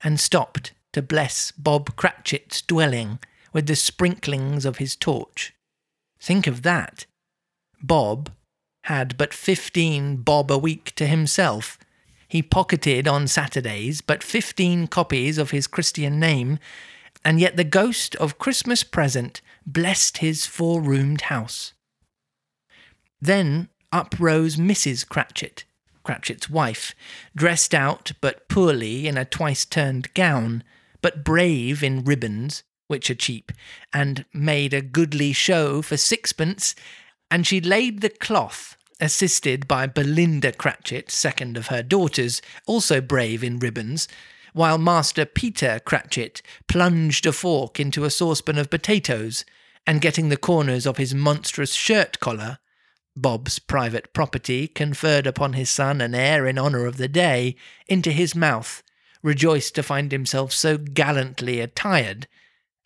and 0.03 0.19
stopped 0.19 0.71
to 0.93 1.01
bless 1.01 1.51
Bob 1.51 1.95
Cratchit's 1.95 2.61
dwelling 2.61 3.19
with 3.53 3.67
the 3.67 3.75
sprinklings 3.75 4.65
of 4.65 4.77
his 4.77 4.95
torch. 4.95 5.53
Think 6.19 6.47
of 6.47 6.61
that. 6.61 7.05
Bob 7.83 8.31
had 8.85 9.17
but 9.17 9.33
fifteen 9.33 10.17
bob 10.17 10.49
a 10.51 10.57
week 10.57 10.95
to 10.95 11.05
himself. 11.05 11.77
He 12.27 12.41
pocketed 12.41 13.07
on 13.07 13.27
Saturdays 13.27 14.01
but 14.01 14.23
fifteen 14.23 14.87
copies 14.87 15.37
of 15.37 15.51
his 15.51 15.67
Christian 15.67 16.19
name, 16.19 16.57
and 17.25 17.39
yet 17.39 17.57
the 17.57 17.63
ghost 17.63 18.15
of 18.15 18.39
Christmas 18.39 18.83
present 18.83 19.41
blessed 19.65 20.19
his 20.19 20.45
four 20.45 20.81
roomed 20.81 21.21
house. 21.21 21.73
Then 23.19 23.69
up 23.91 24.15
rose 24.19 24.55
Mrs. 24.55 25.07
Cratchit, 25.07 25.65
Cratchit's 26.03 26.49
wife, 26.49 26.93
dressed 27.35 27.73
out 27.73 28.11
but 28.21 28.47
poorly 28.47 29.07
in 29.07 29.17
a 29.17 29.25
twice 29.25 29.65
turned 29.65 30.13
gown, 30.13 30.63
but 31.01 31.23
brave 31.23 31.83
in 31.83 32.03
ribbons, 32.03 32.63
which 32.87 33.09
are 33.09 33.15
cheap, 33.15 33.51
and 33.93 34.25
made 34.33 34.73
a 34.73 34.81
goodly 34.81 35.33
show 35.33 35.81
for 35.81 35.97
sixpence, 35.97 36.75
and 37.29 37.47
she 37.47 37.61
laid 37.61 38.01
the 38.01 38.09
cloth, 38.09 38.75
assisted 38.99 39.67
by 39.67 39.87
Belinda 39.87 40.51
Cratchit, 40.51 41.09
second 41.09 41.57
of 41.57 41.67
her 41.67 41.81
daughters, 41.81 42.41
also 42.67 43.01
brave 43.01 43.43
in 43.43 43.59
ribbons, 43.59 44.07
while 44.53 44.77
Master 44.77 45.25
Peter 45.25 45.79
Cratchit 45.83 46.41
plunged 46.67 47.25
a 47.25 47.31
fork 47.31 47.79
into 47.79 48.03
a 48.03 48.09
saucepan 48.09 48.57
of 48.57 48.69
potatoes, 48.69 49.45
and 49.87 50.01
getting 50.01 50.29
the 50.29 50.37
corners 50.37 50.85
of 50.85 50.97
his 50.97 51.15
monstrous 51.15 51.73
shirt 51.73 52.19
collar, 52.19 52.59
Bob's 53.15 53.59
private 53.59 54.13
property 54.13 54.67
conferred 54.67 55.27
upon 55.27 55.53
his 55.53 55.69
son 55.69 56.01
an 56.01 56.15
heir 56.15 56.47
in 56.47 56.57
honour 56.57 56.85
of 56.85 56.97
the 56.97 57.07
day, 57.07 57.55
into 57.87 58.11
his 58.11 58.35
mouth, 58.35 58.81
rejoiced 59.21 59.75
to 59.75 59.83
find 59.83 60.11
himself 60.11 60.51
so 60.53 60.77
gallantly 60.77 61.59
attired, 61.59 62.27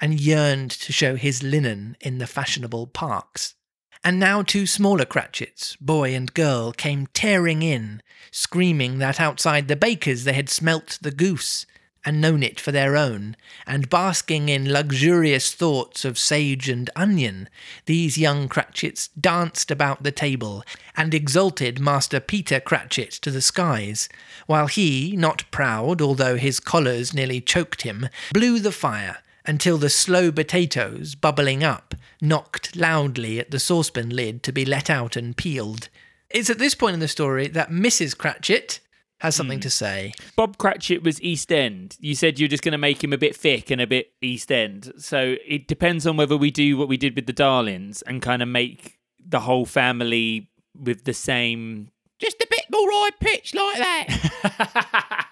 and 0.01 0.19
yearned 0.19 0.71
to 0.71 0.91
show 0.91 1.15
his 1.15 1.43
linen 1.43 1.95
in 2.01 2.17
the 2.17 2.27
fashionable 2.27 2.87
parks. 2.87 3.55
And 4.03 4.19
now 4.19 4.41
two 4.43 4.67
smaller 4.67 5.05
Cratchits, 5.05 5.75
boy 5.77 6.13
and 6.13 6.33
girl, 6.33 6.71
came 6.71 7.07
tearing 7.07 7.63
in, 7.63 8.03
screaming 8.31 8.99
that 8.99 9.19
outside 9.19 9.67
the 9.67 9.75
baker's 9.75 10.25
they 10.25 10.33
had 10.33 10.49
smelt 10.49 10.99
the 11.01 11.11
goose, 11.11 11.65
and 12.05 12.21
known 12.21 12.43
it 12.43 12.59
for 12.59 12.71
their 12.71 12.95
own, 12.95 13.35
and 13.65 13.89
basking 13.89 14.47
in 14.47 14.71
luxurious 14.71 15.53
thoughts 15.53 16.05
of 16.05 16.19
sage 16.19 16.69
and 16.69 16.89
onion, 16.95 17.49
these 17.87 18.17
young 18.17 18.47
Cratchits 18.47 19.07
danced 19.19 19.71
about 19.71 20.03
the 20.03 20.11
table, 20.11 20.63
and 20.95 21.13
exalted 21.13 21.79
Master 21.79 22.19
Peter 22.19 22.59
Cratchit 22.59 23.11
to 23.11 23.31
the 23.31 23.41
skies, 23.41 24.07
while 24.45 24.67
he, 24.67 25.15
not 25.17 25.49
proud, 25.49 26.01
although 26.01 26.37
his 26.37 26.59
collars 26.59 27.13
nearly 27.13 27.41
choked 27.41 27.81
him, 27.81 28.07
blew 28.31 28.59
the 28.59 28.71
fire, 28.71 29.17
until 29.47 29.77
the 29.77 29.89
slow 29.89 30.31
potatoes, 30.31 31.15
bubbling 31.15 31.63
up, 31.63 31.95
knocked 32.21 32.75
loudly 32.75 33.39
at 33.39 33.51
the 33.51 33.59
saucepan 33.59 34.09
lid 34.09 34.43
to 34.43 34.51
be 34.51 34.65
let 34.65 34.89
out 34.89 35.15
and 35.15 35.37
peeled. 35.37 35.89
It's 36.29 36.49
at 36.49 36.57
this 36.57 36.75
point 36.75 36.95
in 36.95 36.99
the 36.99 37.07
story 37.07 37.47
that 37.49 37.69
Mrs. 37.69 38.17
Cratchit 38.17 38.79
has 39.19 39.35
something 39.35 39.59
to 39.61 39.69
say. 39.69 40.13
Bob 40.35 40.57
Cratchit 40.57 41.03
was 41.03 41.21
East 41.21 41.51
End. 41.51 41.97
You 41.99 42.15
said 42.15 42.39
you're 42.39 42.49
just 42.49 42.63
going 42.63 42.73
to 42.73 42.77
make 42.77 43.03
him 43.03 43.13
a 43.13 43.17
bit 43.17 43.35
thick 43.35 43.71
and 43.71 43.81
a 43.81 43.87
bit 43.87 44.11
East 44.21 44.51
End. 44.51 44.93
So 44.97 45.35
it 45.45 45.67
depends 45.67 46.05
on 46.05 46.17
whether 46.17 46.37
we 46.37 46.51
do 46.51 46.77
what 46.77 46.87
we 46.87 46.97
did 46.97 47.15
with 47.15 47.25
the 47.25 47.33
Darlings 47.33 48.01
and 48.03 48.21
kind 48.21 48.41
of 48.41 48.47
make 48.47 48.99
the 49.25 49.39
whole 49.39 49.65
family 49.65 50.49
with 50.77 51.05
the 51.05 51.13
same. 51.13 51.89
Just 52.19 52.41
a 52.41 52.47
bit 52.49 52.65
more 52.71 52.89
high 52.91 53.11
pitch 53.19 53.53
like 53.53 53.77
that. 53.77 55.21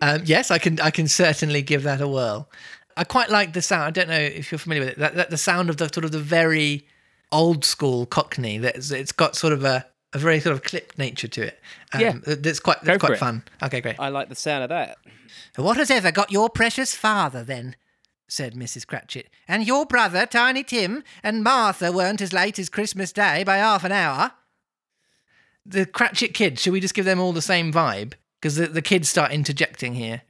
Um, 0.00 0.22
yes, 0.24 0.50
I 0.50 0.58
can. 0.58 0.80
I 0.80 0.90
can 0.90 1.08
certainly 1.08 1.62
give 1.62 1.82
that 1.84 2.00
a 2.00 2.08
whirl. 2.08 2.50
I 2.96 3.04
quite 3.04 3.30
like 3.30 3.52
the 3.52 3.62
sound. 3.62 3.84
I 3.84 3.90
don't 3.90 4.08
know 4.08 4.14
if 4.14 4.50
you're 4.50 4.58
familiar 4.58 4.84
with 4.84 4.92
it. 4.94 4.98
That, 4.98 5.14
that 5.14 5.30
the 5.30 5.36
sound 5.36 5.70
of 5.70 5.76
the 5.76 5.88
sort 5.92 6.04
of 6.04 6.12
the 6.12 6.18
very 6.18 6.86
old 7.32 7.64
school 7.64 8.06
Cockney. 8.06 8.58
That 8.58 8.76
it's 8.76 9.12
got 9.12 9.36
sort 9.36 9.52
of 9.52 9.64
a, 9.64 9.86
a 10.12 10.18
very 10.18 10.40
sort 10.40 10.54
of 10.54 10.62
clipped 10.62 10.98
nature 10.98 11.28
to 11.28 11.42
it. 11.42 11.60
Um, 11.92 12.00
Yeah. 12.00 12.12
that's 12.24 12.60
quite 12.60 12.80
Go 12.84 12.92
that's 12.92 13.00
for 13.02 13.06
quite 13.08 13.18
fun. 13.18 13.42
Okay, 13.62 13.80
great. 13.80 13.96
I 13.98 14.08
like 14.08 14.28
the 14.28 14.34
sound 14.34 14.62
of 14.64 14.68
that. 14.70 14.98
What 15.56 15.76
has 15.76 15.90
ever 15.90 16.10
got 16.12 16.30
your 16.30 16.48
precious 16.48 16.94
father 16.94 17.42
then? 17.42 17.76
said 18.28 18.54
Mrs. 18.54 18.86
Cratchit. 18.86 19.28
And 19.46 19.64
your 19.66 19.86
brother, 19.86 20.26
Tiny 20.26 20.64
Tim, 20.64 21.04
and 21.22 21.44
Martha 21.44 21.92
weren't 21.92 22.20
as 22.20 22.32
late 22.32 22.58
as 22.58 22.68
Christmas 22.68 23.12
Day 23.12 23.44
by 23.44 23.56
half 23.58 23.84
an 23.84 23.92
hour. 23.92 24.32
The 25.64 25.86
Cratchit 25.86 26.34
kids, 26.34 26.60
should 26.62 26.72
we 26.72 26.80
just 26.80 26.94
give 26.94 27.04
them 27.04 27.20
all 27.20 27.32
the 27.32 27.42
same 27.42 27.72
vibe? 27.72 28.14
Because 28.40 28.56
the, 28.56 28.66
the 28.66 28.82
kids 28.82 29.08
start 29.08 29.30
interjecting 29.32 29.94
here. 29.94 30.22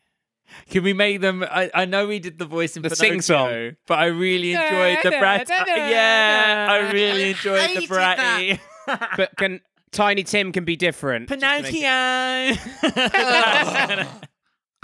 Can 0.70 0.82
we 0.84 0.92
make 0.92 1.20
them? 1.20 1.42
I, 1.42 1.70
I 1.74 1.84
know 1.86 2.06
we 2.06 2.18
did 2.18 2.38
the 2.38 2.44
voice 2.46 2.76
in 2.76 2.82
The 2.82 2.90
Pinocchio, 2.90 3.10
sing-song. 3.12 3.76
but 3.86 3.98
I 3.98 4.06
really 4.06 4.52
enjoyed 4.52 4.98
the 5.02 5.10
brat. 5.18 5.48
yeah, 5.48 6.66
I 6.70 6.90
really 6.92 7.30
enjoyed 7.30 7.60
the 7.60 7.66
hated 7.66 7.90
bratty. 7.90 8.60
But 8.86 9.36
can 9.36 9.60
Tiny 9.92 10.24
Tim 10.24 10.52
can 10.52 10.64
be 10.64 10.76
different? 10.76 11.28
just 11.28 11.42
it- 11.74 12.58
Pinocchio. 12.82 14.06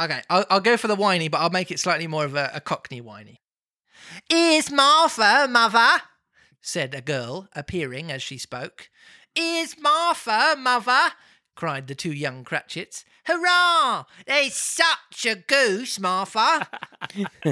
Okay, 0.00 0.20
I'll, 0.30 0.44
I'll 0.50 0.60
go 0.60 0.76
for 0.76 0.88
the 0.88 0.96
whiny, 0.96 1.28
but 1.28 1.38
I'll 1.38 1.50
make 1.50 1.70
it 1.70 1.78
slightly 1.78 2.06
more 2.08 2.24
of 2.24 2.34
a, 2.34 2.50
a 2.54 2.60
cockney 2.60 3.00
whiny. 3.00 3.40
Is 4.28 4.70
Martha, 4.70 5.46
mother? 5.48 6.02
said 6.60 6.94
a 6.94 7.00
girl, 7.00 7.48
appearing 7.54 8.10
as 8.10 8.22
she 8.22 8.38
spoke. 8.38 8.88
Is 9.36 9.76
Martha, 9.80 10.56
mother? 10.58 11.12
cried 11.54 11.86
the 11.86 11.94
two 11.94 12.12
young 12.12 12.42
Cratchits. 12.42 13.04
Hurrah! 13.26 14.04
There's 14.26 14.54
such 14.54 15.26
a 15.26 15.36
goose, 15.36 16.00
Martha. 16.00 16.66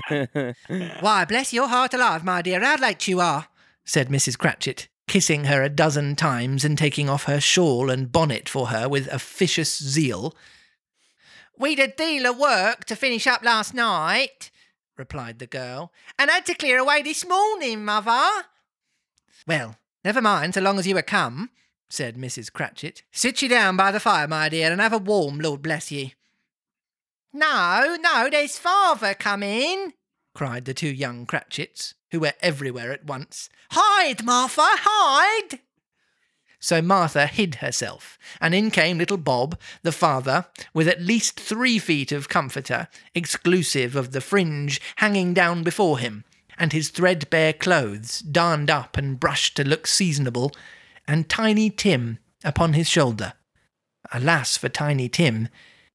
Why, 1.00 1.24
bless 1.26 1.52
your 1.52 1.68
heart 1.68 1.94
alive, 1.94 2.24
my 2.24 2.42
dear, 2.42 2.60
how 2.60 2.76
late 2.76 3.06
you 3.06 3.20
are, 3.20 3.46
said 3.84 4.08
Mrs. 4.08 4.36
Cratchit, 4.38 4.88
kissing 5.10 5.46
her 5.46 5.60
a 5.60 5.68
dozen 5.68 6.14
times 6.14 6.64
and 6.64 6.78
taking 6.78 7.10
off 7.10 7.24
her 7.24 7.40
shawl 7.40 7.90
and 7.90 8.12
bonnet 8.12 8.48
for 8.48 8.68
her 8.68 8.88
with 8.88 9.08
officious 9.08 9.76
zeal. 9.76 10.36
We'd 11.58 11.80
a 11.80 11.88
deal 11.88 12.28
of 12.28 12.38
work 12.38 12.84
to 12.84 12.94
finish 12.94 13.26
up 13.26 13.42
last 13.42 13.74
night, 13.74 14.52
replied 14.96 15.40
the 15.40 15.48
girl, 15.48 15.92
and 16.16 16.30
had 16.30 16.46
to 16.46 16.54
clear 16.54 16.78
away 16.78 17.02
this 17.02 17.26
morning, 17.26 17.84
mother. 17.84 18.44
Well, 19.48 19.78
never 20.04 20.22
mind, 20.22 20.54
so 20.54 20.60
long 20.60 20.78
as 20.78 20.86
you 20.86 20.96
are 20.96 21.02
come, 21.02 21.50
said 21.88 22.14
Mrs. 22.14 22.52
Cratchit. 22.52 23.02
Sit 23.10 23.42
you 23.42 23.48
down 23.48 23.76
by 23.76 23.90
the 23.90 23.98
fire, 23.98 24.28
my 24.28 24.48
dear, 24.48 24.70
and 24.70 24.80
have 24.80 24.92
a 24.92 24.98
warm, 24.98 25.40
Lord 25.40 25.60
bless 25.60 25.90
ye. 25.90 26.14
No, 27.32 27.96
no, 28.00 28.28
there's 28.30 28.58
father 28.58 29.14
coming, 29.14 29.94
cried 30.36 30.66
the 30.66 30.74
two 30.74 30.94
young 30.94 31.26
Cratchits, 31.26 31.94
who 32.10 32.20
were 32.20 32.34
everywhere 32.40 32.92
at 32.92 33.06
once. 33.06 33.48
Hide, 33.70 34.24
Martha, 34.24 34.62
hide! 34.64 35.60
So 36.62 36.82
Martha 36.82 37.26
hid 37.26 37.56
herself, 37.56 38.18
and 38.38 38.54
in 38.54 38.70
came 38.70 38.98
little 38.98 39.16
Bob, 39.16 39.58
the 39.82 39.92
father, 39.92 40.46
with 40.74 40.88
at 40.88 41.00
least 41.00 41.40
three 41.40 41.78
feet 41.78 42.12
of 42.12 42.28
comforter, 42.28 42.88
exclusive 43.14 43.96
of 43.96 44.12
the 44.12 44.20
fringe 44.20 44.80
hanging 44.96 45.32
down 45.32 45.62
before 45.62 45.98
him, 45.98 46.24
and 46.58 46.74
his 46.74 46.90
threadbare 46.90 47.54
clothes 47.54 48.20
darned 48.20 48.70
up 48.70 48.98
and 48.98 49.18
brushed 49.18 49.56
to 49.56 49.64
look 49.64 49.86
seasonable, 49.86 50.52
and 51.08 51.30
Tiny 51.30 51.70
Tim 51.70 52.18
upon 52.44 52.74
his 52.74 52.88
shoulder. 52.88 53.32
Alas 54.12 54.58
for 54.58 54.68
Tiny 54.68 55.08
Tim, 55.08 55.48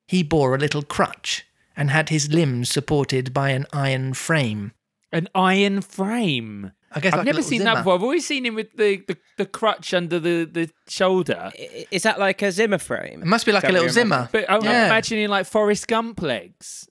he 0.08 0.24
bore 0.24 0.56
a 0.56 0.60
little 0.60 0.84
crutch, 0.84 1.46
and 1.78 1.92
had 1.92 2.10
his 2.10 2.32
limbs 2.32 2.70
supported 2.70 3.34
by 3.34 3.52
an 3.52 3.68
iron 3.72 4.16
frame. 4.16 4.72
An 5.12 5.28
iron 5.36 5.82
frame. 5.82 6.72
I 6.92 7.00
guess 7.00 7.14
I've 7.14 7.20
like 7.20 7.26
never 7.26 7.42
seen 7.42 7.60
Zimmer. 7.60 7.74
that 7.76 7.80
before. 7.82 7.96
I've 7.96 8.04
always 8.04 8.26
seen 8.26 8.46
him 8.46 8.56
with 8.56 8.76
the, 8.76 8.98
the, 9.08 9.18
the 9.38 9.46
crutch 9.46 9.94
under 9.94 10.20
the, 10.20 10.46
the 10.52 10.70
shoulder. 10.88 11.52
I- 11.58 11.86
Is 11.92 12.04
that 12.04 12.20
like 12.20 12.42
a 12.42 12.52
Zimmer 12.52 12.78
frame? 12.78 13.22
It 13.22 13.26
must 13.28 13.46
be 13.46 13.52
like 13.52 13.64
Is 13.64 13.70
a 13.70 13.74
little 13.74 13.86
what 13.88 13.94
Zimmer. 13.94 14.30
But 14.32 14.46
I'm 14.50 14.64
Yeah. 14.64 14.86
imagining 14.88 15.30
like 15.30 15.46
Forrest 15.46 15.88
Gump 15.88 16.22
legs. 16.22 16.88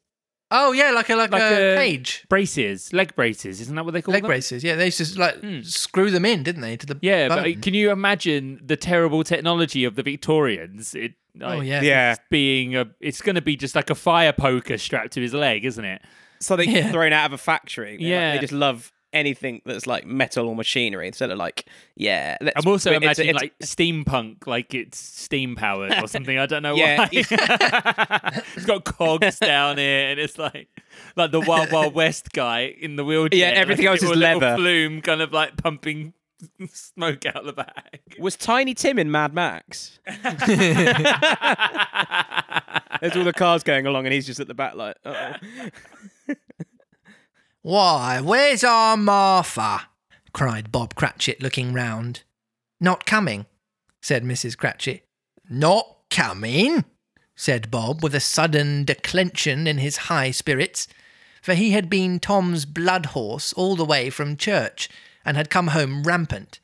Oh 0.51 0.73
yeah, 0.73 0.91
like 0.93 1.09
a 1.11 1.17
like, 1.17 1.33
Like 1.33 1.43
a, 1.43 1.75
a- 1.75 1.77
cage. 1.77 2.25
braces, 2.29 2.93
leg 2.93 3.17
braces. 3.17 3.61
Isn't 3.63 3.75
that 3.75 3.85
what 3.85 3.93
they 3.95 4.03
call 4.03 4.13
Leg 4.13 4.23
them? 4.23 4.29
braces, 4.29 4.63
yeah. 4.63 4.77
They 4.77 4.85
used 4.87 5.15
to 5.15 5.19
like 5.21 5.37
screw 5.65 6.11
them 6.11 6.25
in, 6.25 6.43
didn't 6.45 6.61
they, 6.63 6.77
to 6.77 6.87
the 6.87 6.99
Yeah, 7.03 7.29
but 7.29 7.43
bone? 7.45 7.57
uh, 7.57 7.61
can 7.61 7.75
you 7.75 7.91
imagine 7.91 8.61
the 8.65 8.77
terrible 8.77 9.25
technology 9.25 9.85
of 9.85 9.97
the 9.97 10.03
Victorians? 10.03 10.95
It 10.95 11.15
like, 11.37 11.59
oh 11.59 11.61
yeah, 11.63 11.81
Yeah. 11.81 12.15
being 12.31 12.77
a, 12.77 12.87
it's 13.01 13.21
going 13.23 13.35
to 13.35 13.43
be 13.43 13.57
just 13.57 13.75
like 13.75 13.91
a 13.91 13.95
fire 13.95 14.33
poker 14.33 14.79
strapped 14.79 15.13
to 15.15 15.21
his 15.21 15.35
leg, 15.35 15.65
isn't 15.65 15.85
it? 15.85 16.03
Something 16.45 16.71
Yeah. 16.71 16.91
thrown 16.93 17.13
out 17.13 17.27
of 17.27 17.33
a 17.33 17.39
factory. 17.39 17.97
They're 17.97 17.99
like- 17.99 18.09
Yeah. 18.09 18.33
they 18.35 18.39
just 18.41 18.53
love 18.53 18.91
anything 19.13 19.63
that's 19.65 19.87
like 19.87 20.05
metal 20.05 20.49
or 20.49 20.57
machinery 20.57 21.07
instead 21.07 21.31
of 21.31 21.39
like 21.39 21.67
yeah. 21.95 22.37
Let's, 22.41 22.57
I'm 22.65 22.69
also 22.71 22.93
imagining 22.93 23.31
it's- 23.37 23.43
like 23.43 23.57
steampunk, 23.61 24.47
like 24.49 24.75
it's 24.75 24.99
steam 24.99 25.55
powered 25.55 25.93
or 25.93 26.09
something. 26.09 26.37
I 26.37 26.47
don't 26.47 26.63
know 26.65 26.75
Yeah, 26.75 26.99
why. 26.99 27.09
it's 28.57 28.65
got 28.67 28.85
cogs 28.85 29.39
down 29.39 29.79
here, 29.79 30.09
and 30.11 30.19
it's 30.19 30.37
like 30.39 30.69
like 31.17 31.31
the 31.31 31.41
Wild 31.41 31.71
Wild 31.71 31.95
West 31.95 32.33
guy 32.33 32.63
in 32.81 32.97
the 32.97 33.05
wheelchair. 33.05 33.39
Yeah, 33.39 33.47
everything 33.59 33.87
like, 33.87 34.03
else 34.03 34.11
is 34.11 34.17
leather. 34.17 34.57
Flume, 34.57 35.01
kind 35.01 35.21
of 35.23 35.33
like 35.33 35.57
pumping 35.57 36.13
smoke 36.73 37.25
out 37.25 37.45
the 37.45 37.53
back. 37.53 38.17
was 38.19 38.35
Tiny 38.37 38.75
Tim 38.75 38.99
in 38.99 39.11
Mad 39.13 39.33
Max. 39.33 40.01
There's 43.01 43.17
all 43.17 43.25
the 43.25 43.33
cars 43.35 43.63
going 43.63 43.87
along, 43.87 44.07
and 44.07 44.13
he's 44.13 44.27
just 44.27 44.41
at 44.41 44.49
the 44.49 44.55
back, 44.55 44.75
like, 44.75 44.97
uh 45.05 45.35
Why, 47.63 48.21
where's 48.21 48.63
our 48.63 48.97
Martha? 48.97 49.89
cried 50.33 50.71
Bob 50.71 50.95
Cratchit, 50.95 51.43
looking 51.43 51.73
round. 51.73 52.23
Not 52.81 53.07
coming, 53.07 53.47
said 54.03 54.23
Mrs. 54.23 54.57
Cratchit. 54.57 55.07
Not 55.49 55.97
coming, 56.11 56.85
said 57.35 57.71
Bob, 57.71 58.03
with 58.03 58.15
a 58.15 58.21
sudden 58.21 58.85
declension 58.85 59.67
in 59.67 59.79
his 59.79 59.97
high 60.09 60.31
spirits, 60.31 60.89
for 61.41 61.55
he 61.55 61.71
had 61.71 61.89
been 61.89 62.21
Tim's 62.21 62.67
blood 62.67 63.07
horse 63.07 63.53
all 63.55 63.77
the 63.77 63.85
way 63.85 64.11
from 64.11 64.37
church, 64.37 64.89
and 65.25 65.37
had 65.37 65.49
come 65.49 65.69
home 65.69 66.03
rampant. 66.03 66.61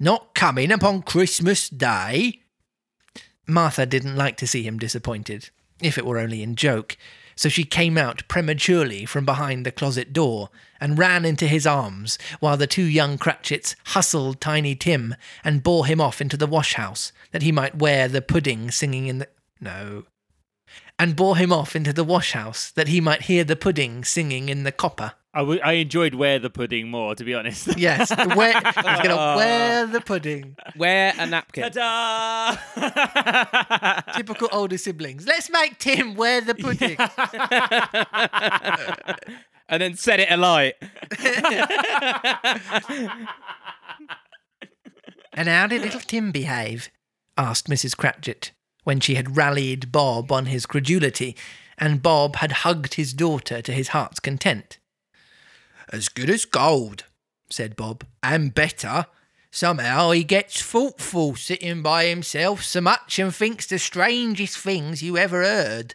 Not 0.00 0.34
coming 0.34 0.70
upon 0.72 1.02
Christmas 1.02 1.68
Day? 1.68 2.40
Martha 3.46 3.84
didn't 3.84 4.16
like 4.16 4.36
to 4.38 4.46
see 4.46 4.62
him 4.62 4.78
disappointed, 4.78 5.50
if 5.82 5.98
it 5.98 6.06
were 6.06 6.18
only 6.18 6.42
in 6.42 6.54
joke, 6.56 6.96
so 7.38 7.48
she 7.48 7.62
came 7.62 7.96
out 7.96 8.26
prematurely 8.26 9.04
from 9.04 9.24
behind 9.24 9.64
the 9.64 9.70
closet 9.70 10.12
door 10.12 10.48
and 10.80 10.98
ran 10.98 11.24
into 11.24 11.46
his 11.46 11.68
arms, 11.68 12.18
while 12.40 12.56
the 12.56 12.66
two 12.66 12.82
young 12.82 13.16
Cratchits 13.16 13.76
hustled 13.84 14.40
Tiny 14.40 14.74
Tim 14.74 15.14
and 15.44 15.62
bore 15.62 15.86
him 15.86 16.00
off 16.00 16.20
into 16.20 16.36
the 16.36 16.48
wash-house, 16.48 17.12
that 17.30 17.42
he 17.42 17.52
might 17.52 17.78
wear 17.78 18.08
the 18.08 18.20
pudding 18.20 18.72
singing 18.72 19.06
in 19.06 19.18
the... 19.18 19.28
No. 19.60 20.06
And 20.98 21.14
bore 21.14 21.36
him 21.36 21.52
off 21.52 21.76
into 21.76 21.92
the 21.92 22.02
wash-house, 22.02 22.72
that 22.72 22.88
he 22.88 23.00
might 23.00 23.22
hear 23.22 23.44
the 23.44 23.54
pudding 23.54 24.02
singing 24.02 24.48
in 24.48 24.64
the 24.64 24.72
copper. 24.72 25.12
I, 25.38 25.42
w- 25.42 25.60
I 25.62 25.74
enjoyed 25.74 26.16
wear 26.16 26.40
the 26.40 26.50
pudding 26.50 26.90
more, 26.90 27.14
to 27.14 27.22
be 27.22 27.32
honest. 27.32 27.68
Yes, 27.78 28.10
wear, 28.34 28.54
he's 28.54 28.74
going 28.74 29.10
to 29.10 29.34
wear 29.36 29.86
the 29.86 30.00
pudding. 30.00 30.56
wear 30.76 31.12
a 31.16 31.26
napkin. 31.26 31.70
Ta-da! 31.70 32.56
Typical 34.16 34.48
older 34.50 34.76
siblings. 34.76 35.28
Let's 35.28 35.48
make 35.48 35.78
Tim 35.78 36.16
wear 36.16 36.40
the 36.40 36.56
pudding. 36.56 36.96
and 39.68 39.80
then 39.80 39.94
set 39.94 40.18
it 40.18 40.28
alight. 40.28 40.74
And 45.34 45.48
how 45.48 45.68
did 45.68 45.82
little 45.82 46.00
Tim 46.00 46.32
behave? 46.32 46.88
asked 47.36 47.68
Mrs. 47.68 47.96
Cratchit, 47.96 48.50
when 48.82 48.98
she 48.98 49.14
had 49.14 49.36
rallied 49.36 49.92
Bob 49.92 50.32
on 50.32 50.46
his 50.46 50.66
credulity, 50.66 51.36
and 51.78 52.02
Bob 52.02 52.34
had 52.36 52.50
hugged 52.50 52.94
his 52.94 53.12
daughter 53.12 53.62
to 53.62 53.72
his 53.72 53.88
heart's 53.88 54.18
content. 54.18 54.78
As 55.90 56.08
good 56.08 56.30
as 56.30 56.44
gold, 56.44 57.04
said 57.50 57.76
Bob, 57.76 58.04
and 58.22 58.54
better. 58.54 59.06
Somehow 59.50 60.10
he 60.10 60.24
gets 60.24 60.60
thoughtful 60.60 61.34
sitting 61.34 61.82
by 61.82 62.04
himself 62.04 62.62
so 62.62 62.80
much 62.80 63.18
and 63.18 63.34
thinks 63.34 63.66
the 63.66 63.78
strangest 63.78 64.58
things 64.58 65.02
you 65.02 65.16
ever 65.16 65.42
heard. 65.42 65.94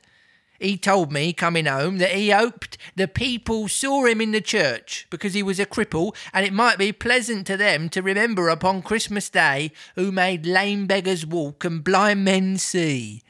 He 0.59 0.77
told 0.77 1.11
me 1.11 1.33
coming 1.33 1.65
home 1.65 1.97
that 1.97 2.11
he 2.11 2.29
hoped 2.29 2.77
the 2.95 3.07
people 3.07 3.67
saw 3.67 4.05
him 4.05 4.21
in 4.21 4.31
the 4.31 4.41
church 4.41 5.07
because 5.09 5.33
he 5.33 5.43
was 5.43 5.59
a 5.59 5.65
cripple 5.65 6.15
and 6.33 6.45
it 6.45 6.53
might 6.53 6.77
be 6.77 6.91
pleasant 6.91 7.45
to 7.47 7.57
them 7.57 7.89
to 7.89 8.01
remember 8.01 8.49
upon 8.49 8.81
Christmas 8.81 9.29
Day 9.29 9.71
who 9.95 10.11
made 10.11 10.45
lame 10.45 10.87
beggars 10.87 11.25
walk 11.25 11.65
and 11.65 11.83
blind 11.83 12.23
men 12.23 12.57
see. 12.57 13.21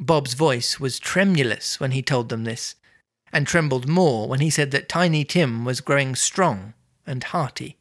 Bob's 0.00 0.34
voice 0.34 0.80
was 0.80 0.98
tremulous 0.98 1.80
when 1.80 1.92
he 1.92 2.02
told 2.02 2.28
them 2.28 2.44
this, 2.44 2.74
and 3.32 3.46
trembled 3.46 3.88
more 3.88 4.28
when 4.28 4.40
he 4.40 4.50
said 4.50 4.70
that 4.70 4.88
Tiny 4.88 5.24
Tim 5.24 5.64
was 5.64 5.80
growing 5.80 6.14
strong 6.14 6.74
and 7.06 7.22
hearty. 7.22 7.76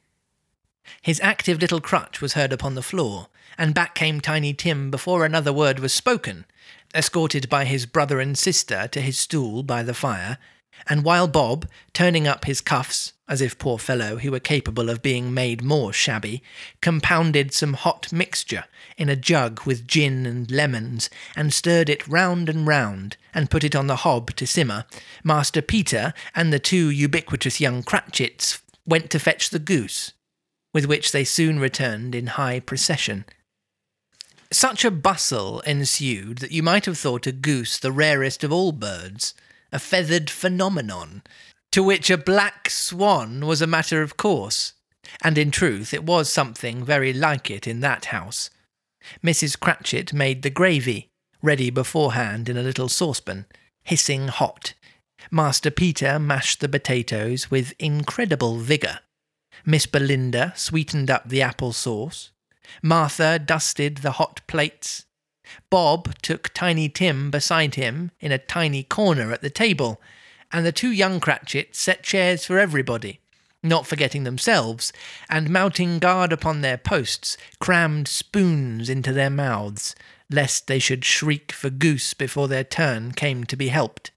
His 1.01 1.19
active 1.21 1.61
little 1.61 1.81
crutch 1.81 2.21
was 2.21 2.33
heard 2.33 2.53
upon 2.53 2.75
the 2.75 2.81
floor, 2.81 3.27
and 3.57 3.73
back 3.73 3.95
came 3.95 4.21
Tiny 4.21 4.53
Tim 4.53 4.91
before 4.91 5.25
another 5.25 5.53
word 5.53 5.79
was 5.79 5.93
spoken, 5.93 6.45
escorted 6.93 7.49
by 7.49 7.65
his 7.65 7.85
brother 7.85 8.19
and 8.19 8.37
sister 8.37 8.87
to 8.89 9.01
his 9.01 9.17
stool 9.17 9.63
by 9.63 9.83
the 9.83 9.93
fire, 9.93 10.37
and 10.87 11.03
while 11.03 11.27
Bob, 11.27 11.67
turning 11.93 12.27
up 12.27 12.45
his 12.45 12.61
cuffs, 12.61 13.13
as 13.27 13.41
if 13.41 13.57
poor 13.57 13.79
fellow 13.79 14.17
he 14.17 14.29
were 14.29 14.39
capable 14.39 14.89
of 14.89 15.01
being 15.01 15.33
made 15.33 15.63
more 15.63 15.91
shabby, 15.91 16.43
compounded 16.81 17.51
some 17.51 17.73
hot 17.73 18.11
mixture 18.13 18.65
in 18.97 19.09
a 19.09 19.15
jug 19.15 19.65
with 19.65 19.87
gin 19.87 20.25
and 20.25 20.51
lemons, 20.51 21.09
and 21.35 21.53
stirred 21.53 21.89
it 21.89 22.07
round 22.07 22.49
and 22.49 22.67
round, 22.67 23.17
and 23.33 23.49
put 23.49 23.63
it 23.63 23.75
on 23.75 23.87
the 23.87 23.97
hob 23.97 24.35
to 24.35 24.45
simmer, 24.45 24.85
Master 25.23 25.61
Peter 25.61 26.13
and 26.35 26.53
the 26.53 26.59
two 26.59 26.89
ubiquitous 26.89 27.59
young 27.59 27.81
Cratchits 27.81 28.61
went 28.85 29.09
to 29.09 29.19
fetch 29.19 29.49
the 29.49 29.59
goose, 29.59 30.13
with 30.73 30.85
which 30.85 31.11
they 31.11 31.23
soon 31.23 31.59
returned 31.59 32.13
in 32.13 32.27
high 32.27 32.59
procession. 32.59 33.25
Such 34.51 34.85
a 34.85 34.91
bustle 34.91 35.61
ensued 35.61 36.37
that 36.37 36.51
you 36.51 36.61
might 36.61 36.85
have 36.85 36.99
thought 36.99 37.25
a 37.25 37.31
goose 37.31 37.79
the 37.79 37.91
rarest 37.91 38.43
of 38.43 38.51
all 38.51 38.71
birds, 38.71 39.33
a 39.71 39.79
feathered 39.79 40.29
phenomenon, 40.29 41.23
to 41.75 41.83
which 41.83 42.09
a 42.09 42.17
black 42.17 42.69
swan 42.69 43.45
was 43.45 43.61
a 43.61 43.67
matter 43.67 44.01
of 44.01 44.15
course. 44.15 44.71
And 45.21 45.37
in 45.37 45.51
truth, 45.51 45.93
it 45.93 46.05
was 46.05 46.31
something 46.31 46.85
very 46.85 47.11
like 47.11 47.51
it 47.51 47.67
in 47.67 47.81
that 47.81 48.05
house. 48.05 48.49
Mrs. 49.21 49.59
Cratchit 49.59 50.13
made 50.13 50.41
the 50.41 50.49
gravy, 50.49 51.09
ready 51.41 51.69
beforehand 51.69 52.47
in 52.47 52.55
a 52.55 52.63
little 52.63 52.87
saucepan, 52.87 53.45
hissing 53.83 54.29
hot. 54.29 54.73
Master 55.29 55.69
Peter 55.69 56.17
mashed 56.17 56.61
the 56.61 56.69
potatoes 56.69 57.51
with 57.51 57.73
incredible 57.77 58.55
vigour. 58.55 58.99
Miss 59.65 59.85
Belinda 59.85 60.53
sweetened 60.55 61.11
up 61.11 61.27
the 61.27 61.41
apple 61.41 61.73
sauce. 61.73 62.31
Martha 62.81 63.37
dusted 63.37 63.97
the 63.97 64.11
hot 64.11 64.39
plates. 64.47 65.03
Bob 65.69 66.21
took 66.21 66.53
Tiny 66.53 66.87
Tim 66.87 67.29
beside 67.29 67.75
him 67.75 68.11
in 68.21 68.31
a 68.31 68.37
tiny 68.37 68.81
corner 68.81 69.33
at 69.33 69.41
the 69.41 69.49
table, 69.49 69.99
and 70.51 70.65
the 70.65 70.71
two 70.71 70.91
young 70.91 71.19
Cratchits 71.19 71.79
set 71.79 72.03
chairs 72.03 72.45
for 72.45 72.59
everybody, 72.59 73.19
not 73.63 73.87
forgetting 73.87 74.23
themselves, 74.23 74.93
and 75.29 75.49
mounting 75.49 75.99
guard 75.99 76.31
upon 76.31 76.61
their 76.61 76.77
posts, 76.77 77.37
crammed 77.59 78.07
spoons 78.07 78.89
into 78.89 79.11
their 79.11 79.29
mouths, 79.29 79.95
lest 80.29 80.67
they 80.67 80.79
should 80.79 81.05
shriek 81.05 81.51
for 81.51 81.69
goose 81.69 82.13
before 82.13 82.47
their 82.47 82.63
turn 82.63 83.11
came 83.11 83.43
to 83.43 83.55
be 83.55 83.67
helped. 83.67 84.11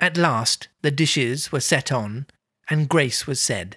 At 0.00 0.16
last 0.16 0.68
the 0.82 0.90
dishes 0.90 1.50
were 1.50 1.60
set 1.60 1.90
on, 1.90 2.26
and 2.70 2.88
grace 2.88 3.26
was 3.26 3.40
said. 3.40 3.76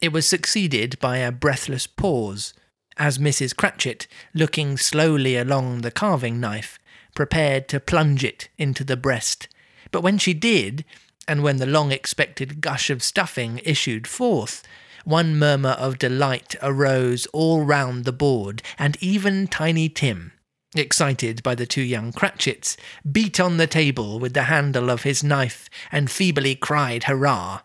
It 0.00 0.12
was 0.12 0.28
succeeded 0.28 0.98
by 0.98 1.18
a 1.18 1.30
breathless 1.30 1.86
pause, 1.86 2.54
as 2.96 3.18
Mrs. 3.18 3.56
Cratchit, 3.56 4.06
looking 4.34 4.76
slowly 4.76 5.36
along 5.36 5.80
the 5.80 5.90
carving 5.90 6.40
knife, 6.40 6.78
prepared 7.14 7.68
to 7.68 7.80
plunge 7.80 8.24
it 8.24 8.48
into 8.58 8.84
the 8.84 8.96
breast. 8.96 9.48
But 9.92 10.02
when 10.02 10.18
she 10.18 10.34
did, 10.34 10.84
and 11.28 11.42
when 11.42 11.58
the 11.58 11.66
long 11.66 11.92
expected 11.92 12.60
gush 12.60 12.90
of 12.90 13.02
stuffing 13.02 13.60
issued 13.64 14.08
forth, 14.08 14.62
one 15.04 15.36
murmur 15.38 15.70
of 15.70 15.98
delight 15.98 16.56
arose 16.62 17.26
all 17.26 17.64
round 17.64 18.04
the 18.04 18.12
board, 18.12 18.62
and 18.78 18.96
even 19.00 19.46
Tiny 19.46 19.88
Tim, 19.88 20.32
excited 20.74 21.42
by 21.42 21.54
the 21.54 21.66
two 21.66 21.82
young 21.82 22.12
Cratchits, 22.12 22.76
beat 23.10 23.38
on 23.38 23.56
the 23.56 23.66
table 23.66 24.18
with 24.18 24.32
the 24.34 24.44
handle 24.44 24.90
of 24.90 25.02
his 25.02 25.22
knife 25.22 25.68
and 25.90 26.10
feebly 26.10 26.54
cried 26.54 27.04
hurrah. 27.04 27.60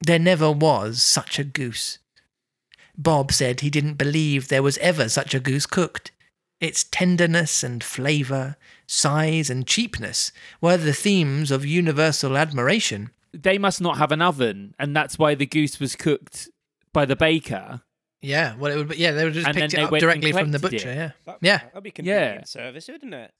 There 0.00 0.18
never 0.18 0.50
was 0.50 1.02
such 1.02 1.38
a 1.38 1.44
goose. 1.44 1.98
Bob 2.96 3.32
said 3.32 3.60
he 3.60 3.70
didn't 3.70 3.94
believe 3.94 4.48
there 4.48 4.62
was 4.62 4.78
ever 4.78 5.08
such 5.08 5.34
a 5.34 5.40
goose 5.40 5.66
cooked. 5.66 6.12
Its 6.62 6.84
tenderness 6.84 7.64
and 7.64 7.82
flavour, 7.82 8.56
size 8.86 9.50
and 9.50 9.66
cheapness 9.66 10.30
were 10.60 10.76
the 10.76 10.92
themes 10.92 11.50
of 11.50 11.66
universal 11.66 12.38
admiration. 12.38 13.10
they 13.34 13.58
must 13.58 13.80
not 13.80 13.98
have 13.98 14.12
an 14.12 14.22
oven, 14.22 14.74
and 14.78 14.94
that's 14.94 15.18
why 15.18 15.34
the 15.34 15.44
goose 15.46 15.80
was 15.80 15.96
cooked 15.96 16.48
by 16.92 17.04
the 17.04 17.16
baker. 17.16 17.80
Yeah, 18.20 18.54
well, 18.56 18.70
it 18.70 18.76
would. 18.76 18.88
Be, 18.90 18.96
yeah, 18.96 19.10
they 19.10 19.24
would 19.24 19.32
just 19.32 19.48
And 19.48 19.56
picked 19.56 19.74
it 19.74 19.80
up 19.80 19.90
directly 19.90 20.30
from 20.30 20.52
the 20.52 20.58
butcher. 20.60 20.90
it. 20.90 20.94
Yeah, 20.96 21.10
That- 21.26 21.38
Yeah. 21.40 21.58
That'd 21.58 21.82
be 21.82 21.90
convenient 21.90 22.34
Yeah. 22.40 22.44
service, 22.44 22.86
wouldn't 22.88 23.12
it? 23.14 23.32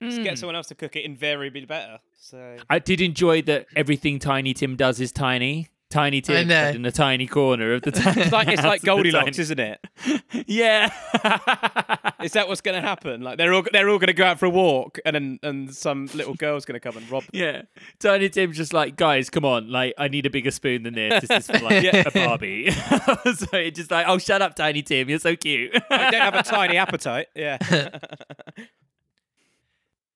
Just 0.00 0.22
get 0.22 0.30
hmm. 0.30 0.36
someone 0.36 0.56
else 0.56 0.68
to 0.68 0.74
cook 0.74 0.94
it 0.96 1.04
invariably 1.04 1.66
better. 1.66 1.98
So 2.18 2.56
I 2.70 2.78
did 2.78 3.00
enjoy 3.00 3.42
that 3.42 3.66
everything 3.76 4.18
Tiny 4.20 4.54
Tim 4.54 4.76
does 4.76 5.00
is 5.00 5.12
tiny. 5.12 5.68
Tiny 5.90 6.20
Tim 6.20 6.48
know. 6.48 6.68
in 6.68 6.84
a 6.84 6.92
tiny 6.92 7.26
corner 7.26 7.72
of 7.72 7.80
the 7.80 7.90
tiny 7.90 8.20
it's 8.20 8.30
like 8.32 8.48
it's 8.48 8.62
like 8.62 8.62
house 8.62 8.72
with 8.72 8.80
the 8.82 8.86
Goldilocks, 8.86 9.24
tiny- 9.36 9.42
isn't 9.42 9.58
it? 9.58 9.80
Yeah. 10.46 10.90
Is 12.22 12.32
that 12.32 12.46
what's 12.46 12.60
going 12.60 12.74
to 12.80 12.86
happen? 12.86 13.22
Like 13.22 13.38
they're 13.38 13.54
all 13.54 13.62
they're 13.72 13.88
all 13.88 13.98
going 13.98 14.08
to 14.08 14.12
go 14.12 14.24
out 14.26 14.38
for 14.38 14.44
a 14.46 14.50
walk, 14.50 14.98
and 15.06 15.14
then 15.14 15.38
and 15.42 15.74
some 15.74 16.06
little 16.14 16.34
girl's 16.34 16.64
going 16.66 16.74
to 16.74 16.80
come 16.80 16.96
and 16.98 17.10
rob 17.10 17.22
them. 17.22 17.30
Yeah, 17.32 17.62
Tiny 18.00 18.28
Tim's 18.28 18.56
just 18.58 18.72
like, 18.74 18.96
guys, 18.96 19.30
come 19.30 19.44
on, 19.46 19.70
like, 19.70 19.94
I 19.96 20.08
need 20.08 20.26
a 20.26 20.30
bigger 20.30 20.50
spoon 20.50 20.82
than 20.82 20.94
this. 20.94 21.24
This 21.26 21.48
is 21.48 21.56
for 21.58 21.64
like 21.64 21.82
Yeah. 21.82 22.02
a 22.06 22.10
Barbie. 22.10 22.70
so 22.70 23.46
it's 23.56 23.78
just 23.78 23.90
like, 23.90 24.06
oh, 24.08 24.18
shut 24.18 24.42
up, 24.42 24.56
Tiny 24.56 24.82
Tim, 24.82 25.08
you're 25.08 25.18
so 25.18 25.36
cute. 25.36 25.74
I 25.90 26.10
don't 26.10 26.20
have 26.20 26.34
a 26.34 26.42
tiny 26.42 26.76
appetite. 26.76 27.28
Yeah. 27.34 27.56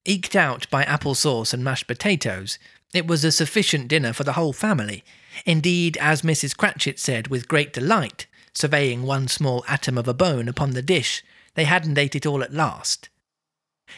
Eked 0.04 0.34
out 0.34 0.68
by 0.68 0.84
applesauce 0.84 1.54
and 1.54 1.62
mashed 1.62 1.86
potatoes, 1.86 2.58
it 2.92 3.06
was 3.06 3.24
a 3.24 3.30
sufficient 3.32 3.86
dinner 3.88 4.12
for 4.12 4.24
the 4.24 4.32
whole 4.32 4.52
family. 4.52 5.04
Indeed, 5.44 5.96
as 5.98 6.22
Mrs. 6.22 6.56
Cratchit 6.56 6.98
said 6.98 7.28
with 7.28 7.48
great 7.48 7.72
delight, 7.72 8.26
surveying 8.54 9.02
one 9.02 9.28
small 9.28 9.64
atom 9.68 9.96
of 9.96 10.08
a 10.08 10.14
bone 10.14 10.48
upon 10.48 10.70
the 10.70 10.82
dish, 10.82 11.22
they 11.54 11.64
hadn't 11.64 11.98
ate 11.98 12.14
it 12.14 12.26
all 12.26 12.42
at 12.42 12.52
last. 12.52 13.08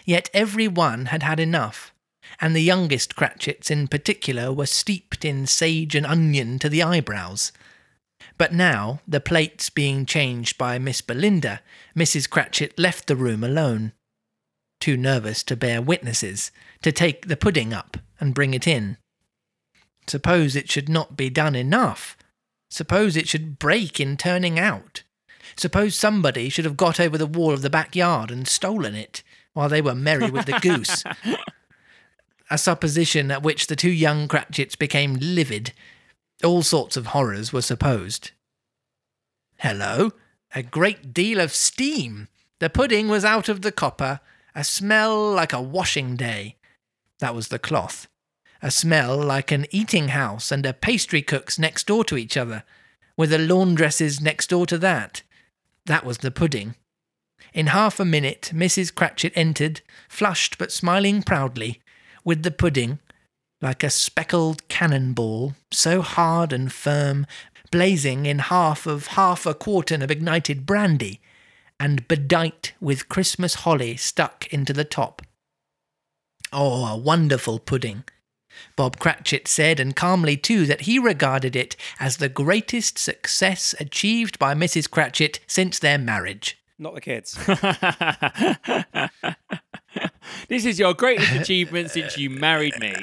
Yet 0.04 0.30
every 0.32 0.68
one 0.68 1.06
had 1.06 1.22
had 1.22 1.40
enough, 1.40 1.92
and 2.40 2.54
the 2.54 2.62
youngest 2.62 3.16
Cratchits 3.16 3.70
in 3.70 3.88
particular 3.88 4.52
were 4.52 4.66
steeped 4.66 5.24
in 5.24 5.46
sage 5.46 5.94
and 5.94 6.06
onion 6.06 6.58
to 6.58 6.68
the 6.68 6.82
eyebrows. 6.82 7.52
But 8.38 8.52
now, 8.52 9.00
the 9.06 9.20
plates 9.20 9.70
being 9.70 10.06
changed 10.06 10.56
by 10.56 10.78
Miss 10.78 11.00
Belinda, 11.00 11.60
Mrs. 11.96 12.28
Cratchit 12.28 12.78
left 12.78 13.06
the 13.06 13.16
room 13.16 13.44
alone 13.44 13.92
too 14.84 14.96
nervous 14.98 15.42
to 15.42 15.56
bear 15.56 15.80
witnesses, 15.80 16.50
to 16.82 16.92
take 16.92 17.26
the 17.26 17.38
pudding 17.38 17.72
up 17.72 17.96
and 18.20 18.34
bring 18.34 18.52
it 18.52 18.66
in. 18.66 18.98
Suppose 20.06 20.54
it 20.54 20.70
should 20.70 20.88
not 20.88 21.16
be 21.16 21.30
done 21.30 21.54
enough. 21.54 22.16
Suppose 22.70 23.16
it 23.16 23.28
should 23.28 23.58
break 23.58 24.00
in 24.00 24.16
turning 24.16 24.58
out. 24.58 25.02
Suppose 25.56 25.94
somebody 25.94 26.48
should 26.48 26.64
have 26.64 26.76
got 26.76 26.98
over 26.98 27.16
the 27.16 27.26
wall 27.26 27.52
of 27.52 27.62
the 27.62 27.70
backyard 27.70 28.30
and 28.30 28.48
stolen 28.48 28.94
it 28.94 29.22
while 29.52 29.68
they 29.68 29.80
were 29.80 29.94
merry 29.94 30.30
with 30.30 30.46
the 30.46 30.58
goose. 30.60 31.04
A 32.50 32.58
supposition 32.58 33.30
at 33.30 33.42
which 33.42 33.68
the 33.68 33.76
two 33.76 33.90
young 33.90 34.28
Cratchits 34.28 34.76
became 34.76 35.18
livid. 35.20 35.72
All 36.42 36.62
sorts 36.62 36.96
of 36.96 37.06
horrors 37.06 37.52
were 37.52 37.62
supposed. 37.62 38.32
Hello! 39.58 40.12
A 40.54 40.62
great 40.62 41.14
deal 41.14 41.40
of 41.40 41.54
steam! 41.54 42.28
The 42.60 42.70
pudding 42.70 43.08
was 43.08 43.24
out 43.24 43.48
of 43.48 43.62
the 43.62 43.72
copper, 43.72 44.20
a 44.54 44.62
smell 44.62 45.32
like 45.32 45.52
a 45.52 45.62
washing 45.62 46.16
day. 46.16 46.56
That 47.18 47.34
was 47.34 47.48
the 47.48 47.58
cloth. 47.58 48.08
A 48.64 48.70
smell 48.70 49.18
like 49.18 49.52
an 49.52 49.66
eating 49.70 50.08
house 50.08 50.50
and 50.50 50.64
a 50.64 50.72
pastry 50.72 51.20
cook's 51.20 51.58
next 51.58 51.86
door 51.86 52.02
to 52.04 52.16
each 52.16 52.34
other, 52.34 52.64
with 53.14 53.30
a 53.30 53.38
laundress's 53.38 54.22
next 54.22 54.48
door 54.48 54.64
to 54.64 54.78
that. 54.78 55.20
That 55.84 56.02
was 56.02 56.18
the 56.18 56.30
pudding. 56.30 56.74
In 57.52 57.66
half 57.66 58.00
a 58.00 58.06
minute, 58.06 58.52
Mrs. 58.54 58.94
Cratchit 58.94 59.34
entered, 59.36 59.82
flushed 60.08 60.56
but 60.56 60.72
smiling 60.72 61.22
proudly, 61.22 61.82
with 62.24 62.42
the 62.42 62.50
pudding, 62.50 63.00
like 63.60 63.82
a 63.82 63.90
speckled 63.90 64.66
cannonball, 64.68 65.52
so 65.70 66.00
hard 66.00 66.50
and 66.50 66.72
firm, 66.72 67.26
blazing 67.70 68.24
in 68.24 68.38
half 68.38 68.86
of 68.86 69.08
half 69.08 69.44
a 69.44 69.52
quartern 69.52 70.02
of 70.02 70.10
ignited 70.10 70.64
brandy, 70.64 71.20
and 71.78 72.08
bedight 72.08 72.72
with 72.80 73.10
Christmas 73.10 73.56
holly 73.56 73.94
stuck 73.98 74.46
into 74.46 74.72
the 74.72 74.84
top. 74.84 75.20
Oh, 76.50 76.86
a 76.86 76.96
wonderful 76.96 77.58
pudding! 77.58 78.04
Bob 78.76 78.98
Cratchit 78.98 79.48
said, 79.48 79.80
and 79.80 79.96
calmly 79.96 80.36
too, 80.36 80.66
that 80.66 80.82
he 80.82 80.98
regarded 80.98 81.56
it 81.56 81.76
as 81.98 82.16
the 82.16 82.28
greatest 82.28 82.98
success 82.98 83.74
achieved 83.80 84.38
by 84.38 84.54
Mrs. 84.54 84.90
Cratchit 84.90 85.40
since 85.46 85.78
their 85.78 85.98
marriage. 85.98 86.58
Not 86.78 86.94
the 86.94 87.00
kids. 87.00 87.38
this 90.48 90.64
is 90.64 90.78
your 90.78 90.94
greatest 90.94 91.32
achievement 91.32 91.90
since 91.90 92.16
you 92.18 92.30
married 92.30 92.78
me. 92.78 92.94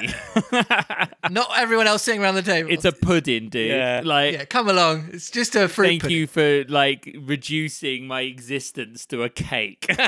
Not 1.30 1.50
everyone 1.58 1.86
else 1.86 2.02
sitting 2.02 2.22
around 2.22 2.34
the 2.34 2.42
table. 2.42 2.70
it's 2.70 2.84
a 2.84 2.92
pudding, 2.92 3.48
dude. 3.48 3.70
Yeah. 3.70 4.02
Like, 4.04 4.34
yeah, 4.34 4.44
come 4.44 4.68
along. 4.68 5.08
It's 5.12 5.30
just 5.30 5.54
a 5.54 5.68
fruit 5.68 5.86
thank 5.86 6.02
pudding. 6.02 6.16
you 6.16 6.26
for 6.26 6.64
like 6.68 7.16
reducing 7.20 8.06
my 8.06 8.22
existence 8.22 9.06
to 9.06 9.22
a 9.22 9.28
cake. 9.28 9.86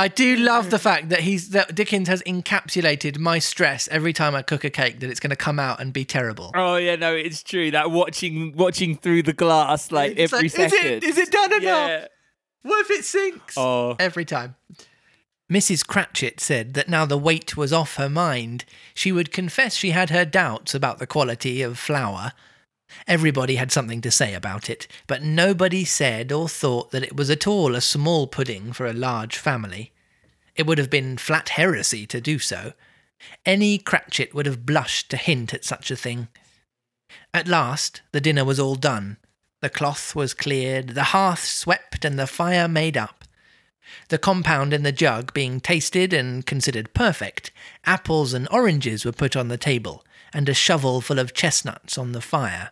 I 0.00 0.08
do 0.14 0.36
love 0.36 0.70
the 0.70 0.78
fact 0.78 1.08
that 1.08 1.20
he's 1.20 1.50
that 1.50 1.74
Dickens 1.74 2.08
has 2.08 2.22
encapsulated 2.22 3.18
my 3.18 3.38
stress 3.38 3.88
every 3.88 4.12
time 4.12 4.34
I 4.34 4.42
cook 4.42 4.64
a 4.64 4.70
cake 4.70 5.00
that 5.00 5.10
it's 5.10 5.20
going 5.20 5.30
to 5.30 5.36
come 5.36 5.58
out 5.58 5.80
and 5.80 5.92
be 5.92 6.04
terrible. 6.04 6.52
oh 6.54 6.76
yeah, 6.76 6.96
no, 6.96 7.14
it's 7.14 7.42
true. 7.42 7.70
That 7.70 7.90
watching 7.90 8.56
watching 8.56 8.96
through 8.96 9.24
the 9.24 9.32
glass 9.32 9.90
like 9.90 10.14
It's 10.16 10.32
every 10.32 10.48
like, 10.48 10.70
second. 10.70 10.78
Is 10.78 11.02
it, 11.02 11.04
is 11.04 11.18
it 11.18 11.30
done 11.32 11.52
enough? 11.52 11.62
yeah. 11.62 12.06
What 12.62 12.80
if 12.80 12.90
it 12.90 13.04
sinks? 13.04 13.54
Oh. 13.56 13.96
Every 13.98 14.24
time. 14.24 14.56
Mrs. 15.50 15.86
Cratchit 15.86 16.40
said 16.40 16.74
that 16.74 16.90
now 16.90 17.06
the 17.06 17.16
weight 17.16 17.56
was 17.56 17.72
off 17.72 17.96
her 17.96 18.10
mind, 18.10 18.66
she 18.92 19.10
would 19.10 19.32
confess 19.32 19.74
she 19.74 19.92
had 19.92 20.10
her 20.10 20.26
doubts 20.26 20.74
about 20.74 20.98
the 20.98 21.06
quality 21.06 21.62
of 21.62 21.78
flour. 21.78 22.32
Everybody 23.06 23.56
had 23.56 23.72
something 23.72 24.02
to 24.02 24.10
say 24.10 24.34
about 24.34 24.68
it, 24.68 24.86
but 25.06 25.22
nobody 25.22 25.84
said 25.84 26.32
or 26.32 26.48
thought 26.48 26.90
that 26.90 27.02
it 27.02 27.16
was 27.16 27.30
at 27.30 27.46
all 27.46 27.74
a 27.74 27.80
small 27.80 28.26
pudding 28.26 28.72
for 28.72 28.86
a 28.86 28.92
large 28.92 29.36
family. 29.36 29.92
It 30.54 30.66
would 30.66 30.78
have 30.78 30.90
been 30.90 31.16
flat 31.16 31.50
heresy 31.50 32.06
to 32.06 32.20
do 32.20 32.38
so. 32.38 32.74
Any 33.46 33.78
Cratchit 33.78 34.34
would 34.34 34.46
have 34.46 34.66
blushed 34.66 35.10
to 35.10 35.16
hint 35.16 35.54
at 35.54 35.64
such 35.64 35.90
a 35.90 35.96
thing. 35.96 36.28
At 37.32 37.48
last, 37.48 38.02
the 38.12 38.20
dinner 38.20 38.44
was 38.44 38.60
all 38.60 38.74
done. 38.74 39.16
The 39.60 39.70
cloth 39.70 40.14
was 40.14 40.34
cleared, 40.34 40.90
the 40.90 41.04
hearth 41.14 41.44
swept, 41.44 42.04
and 42.04 42.18
the 42.18 42.28
fire 42.28 42.68
made 42.68 42.96
up. 42.96 43.24
The 44.08 44.18
compound 44.18 44.72
in 44.72 44.84
the 44.84 44.92
jug 44.92 45.34
being 45.34 45.60
tasted 45.60 46.12
and 46.12 46.46
considered 46.46 46.94
perfect, 46.94 47.50
apples 47.84 48.32
and 48.32 48.46
oranges 48.50 49.04
were 49.04 49.12
put 49.12 49.34
on 49.34 49.48
the 49.48 49.56
table, 49.56 50.04
and 50.32 50.48
a 50.48 50.54
shovel 50.54 51.00
full 51.00 51.18
of 51.18 51.34
chestnuts 51.34 51.98
on 51.98 52.12
the 52.12 52.20
fire. 52.20 52.70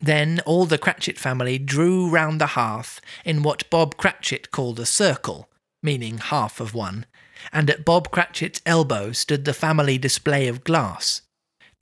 Then 0.00 0.40
all 0.44 0.66
the 0.66 0.78
Cratchit 0.78 1.18
family 1.18 1.58
drew 1.58 2.10
round 2.10 2.40
the 2.40 2.58
hearth 2.58 3.00
in 3.24 3.42
what 3.42 3.70
Bob 3.70 3.96
Cratchit 3.96 4.50
called 4.50 4.80
a 4.80 4.86
circle, 4.86 5.48
meaning 5.82 6.18
half 6.18 6.60
of 6.60 6.74
one, 6.74 7.06
and 7.52 7.70
at 7.70 7.84
Bob 7.84 8.10
Cratchit's 8.10 8.60
elbow 8.66 9.12
stood 9.12 9.44
the 9.44 9.54
family 9.54 9.96
display 9.96 10.48
of 10.48 10.64
glass 10.64 11.22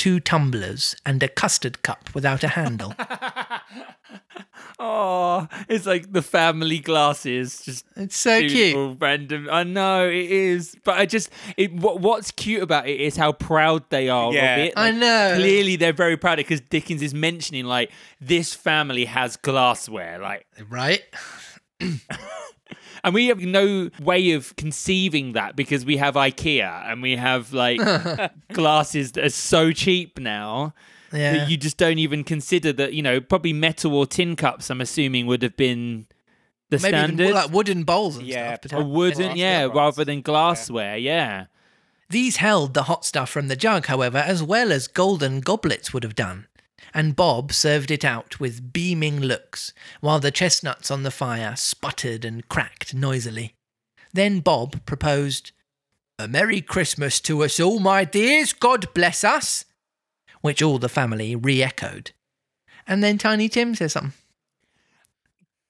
two 0.01 0.19
tumblers 0.19 0.97
and 1.05 1.23
a 1.23 1.29
custard 1.29 1.83
cup 1.83 2.09
without 2.15 2.43
a 2.43 2.49
handle. 2.49 2.95
Oh, 4.83 5.47
it's 5.69 5.85
like 5.85 6.11
the 6.11 6.23
family 6.23 6.79
glasses, 6.79 7.61
just 7.63 7.85
It's 7.97 8.17
so 8.19 8.41
cute. 8.41 8.97
random. 8.99 9.47
I 9.53 9.63
know 9.63 10.09
it 10.09 10.31
is, 10.31 10.75
but 10.85 10.99
I 10.99 11.05
just 11.05 11.29
it. 11.59 11.71
What, 11.75 12.01
what's 12.01 12.31
cute 12.31 12.63
about 12.63 12.89
it 12.89 12.99
is 12.99 13.15
how 13.17 13.33
proud 13.33 13.85
they 13.91 14.09
are 14.09 14.33
Yeah. 14.33 14.57
of 14.57 14.59
it. 14.69 14.73
I 14.77 14.91
know. 14.91 15.35
Clearly, 15.37 15.77
they're 15.77 15.93
very 15.93 16.17
proud 16.17 16.35
of 16.35 16.41
it 16.41 16.49
because 16.49 16.63
Dickens 16.63 17.03
is 17.03 17.13
mentioning 17.13 17.67
like 17.67 17.91
this 18.23 18.55
family 18.55 19.05
has 19.05 19.37
glassware, 19.37 20.19
like, 20.19 20.47
Right? 20.71 21.03
and 23.05 23.15
we 23.15 23.27
have 23.29 23.41
no 23.41 23.91
way 24.01 24.33
of 24.33 24.55
conceiving 24.57 25.33
that 25.33 25.57
because 25.57 25.85
we 25.85 25.97
have 25.99 26.15
IKEA 26.15 26.91
and 26.91 27.03
we 27.03 27.17
have 27.17 27.53
like 27.53 27.81
glasses 28.53 29.13
that 29.13 29.25
are 29.25 29.29
so 29.31 29.73
cheap 29.73 30.19
now. 30.19 30.75
Yeah. 31.13 31.33
that 31.39 31.51
you 31.51 31.57
just 31.57 31.77
don't 31.77 31.99
even 31.99 32.23
consider 32.23 32.73
that 32.75 32.93
you 32.95 33.03
know 33.03 33.21
probably 33.21 33.53
metal 33.53 33.97
or 33.97 34.07
tin 34.07 34.37
cups 34.37 34.71
i'm 34.71 34.81
assuming 34.81 35.27
would 35.27 35.43
have 35.43 35.57
been 35.57 36.07
the 36.69 36.77
Maybe 36.79 36.89
standard 36.89 37.21
even 37.25 37.35
like 37.35 37.51
wooden 37.51 37.83
bowls 37.83 38.17
and 38.17 38.29
Yeah, 38.29 38.39
a 38.39 38.47
stuff. 38.55 38.61
potentially. 38.63 38.91
wooden 38.93 39.37
yeah 39.37 39.65
glass. 39.67 39.77
rather 39.77 40.05
than 40.05 40.23
glassware 40.23 40.97
yeah 40.97 41.47
These 42.11 42.37
held 42.37 42.75
the 42.75 42.85
hot 42.85 43.05
stuff 43.05 43.29
from 43.29 43.49
the 43.49 43.57
jug, 43.57 43.87
however, 43.87 44.19
as 44.19 44.41
well 44.41 44.71
as 44.71 44.87
golden 44.87 45.41
goblets 45.41 45.93
would 45.93 46.05
have 46.05 46.15
done. 46.15 46.47
And 46.93 47.17
Bob 47.17 47.53
served 47.53 47.91
it 47.91 48.05
out 48.05 48.41
with 48.41 48.73
beaming 48.73 49.21
looks, 49.21 49.73
while 50.01 50.21
the 50.21 50.31
chestnuts 50.31 50.91
on 50.91 51.03
the 51.03 51.11
fire 51.11 51.55
sputtered 51.57 52.25
and 52.25 52.49
cracked 52.49 52.95
noisily. 52.95 53.55
Then 54.13 54.41
Bob 54.41 54.85
proposed, 54.87 55.53
A 56.19 56.27
Merry 56.27 56.61
Christmas 56.61 57.21
to 57.21 57.45
us 57.45 57.61
all, 57.61 57.79
my 57.79 58.05
dears, 58.05 58.53
God 58.53 58.93
bless 58.95 59.23
us, 59.23 59.65
which 60.41 60.63
all 60.63 60.79
the 60.79 60.89
family 60.89 61.37
re 61.37 61.63
echoed. 61.63 62.13
And 62.87 63.05
then 63.05 63.19
Tiny 63.19 63.49
Tim 63.49 63.75
says 63.75 63.93
something. 63.93 64.13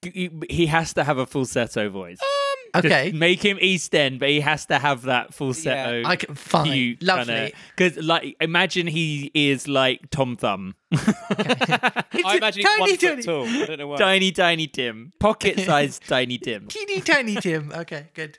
he 0.03 0.31
he 0.49 0.67
has 0.67 0.95
to 0.95 1.05
have 1.05 1.19
a 1.19 1.27
falsetto 1.27 1.91
voice 1.91 2.19
Just 2.19 2.50
Okay, 2.75 3.13
make 3.13 3.43
him 3.43 3.59
east 3.61 3.95
end 3.95 4.21
but 4.21 4.29
he 4.29 4.41
has 4.41 4.67
to 4.67 4.79
have 4.79 5.03
that 5.03 5.35
falsetto 5.35 6.03
I 6.05 6.17
can, 6.17 6.35
fine, 6.35 6.99
lovely. 7.01 7.53
because 7.77 7.97
like 7.99 8.37
imagine 8.41 8.87
he 8.87 9.31
is 9.35 9.67
like 9.69 10.11
tom 10.11 10.37
thumb 10.37 10.75
I 10.93 12.37
imagine 12.37 12.63
he's 12.63 12.65
tiny, 12.65 12.81
one 12.81 12.97
tiny. 12.97 13.23
foot 13.23 13.25
tall. 13.25 13.47
I 13.47 13.67
don't 13.67 13.79
know 13.79 13.87
why. 13.89 13.97
tiny 13.99 14.33
tiny 14.33 14.67
tim 14.67 15.13
pocket 15.19 15.59
sized 15.67 16.07
tiny 16.09 16.39
tim 16.39 16.67
Teeny 16.69 17.01
tiny 17.01 17.37
Tim. 17.37 17.73
Okay, 17.75 18.09
good. 18.15 18.39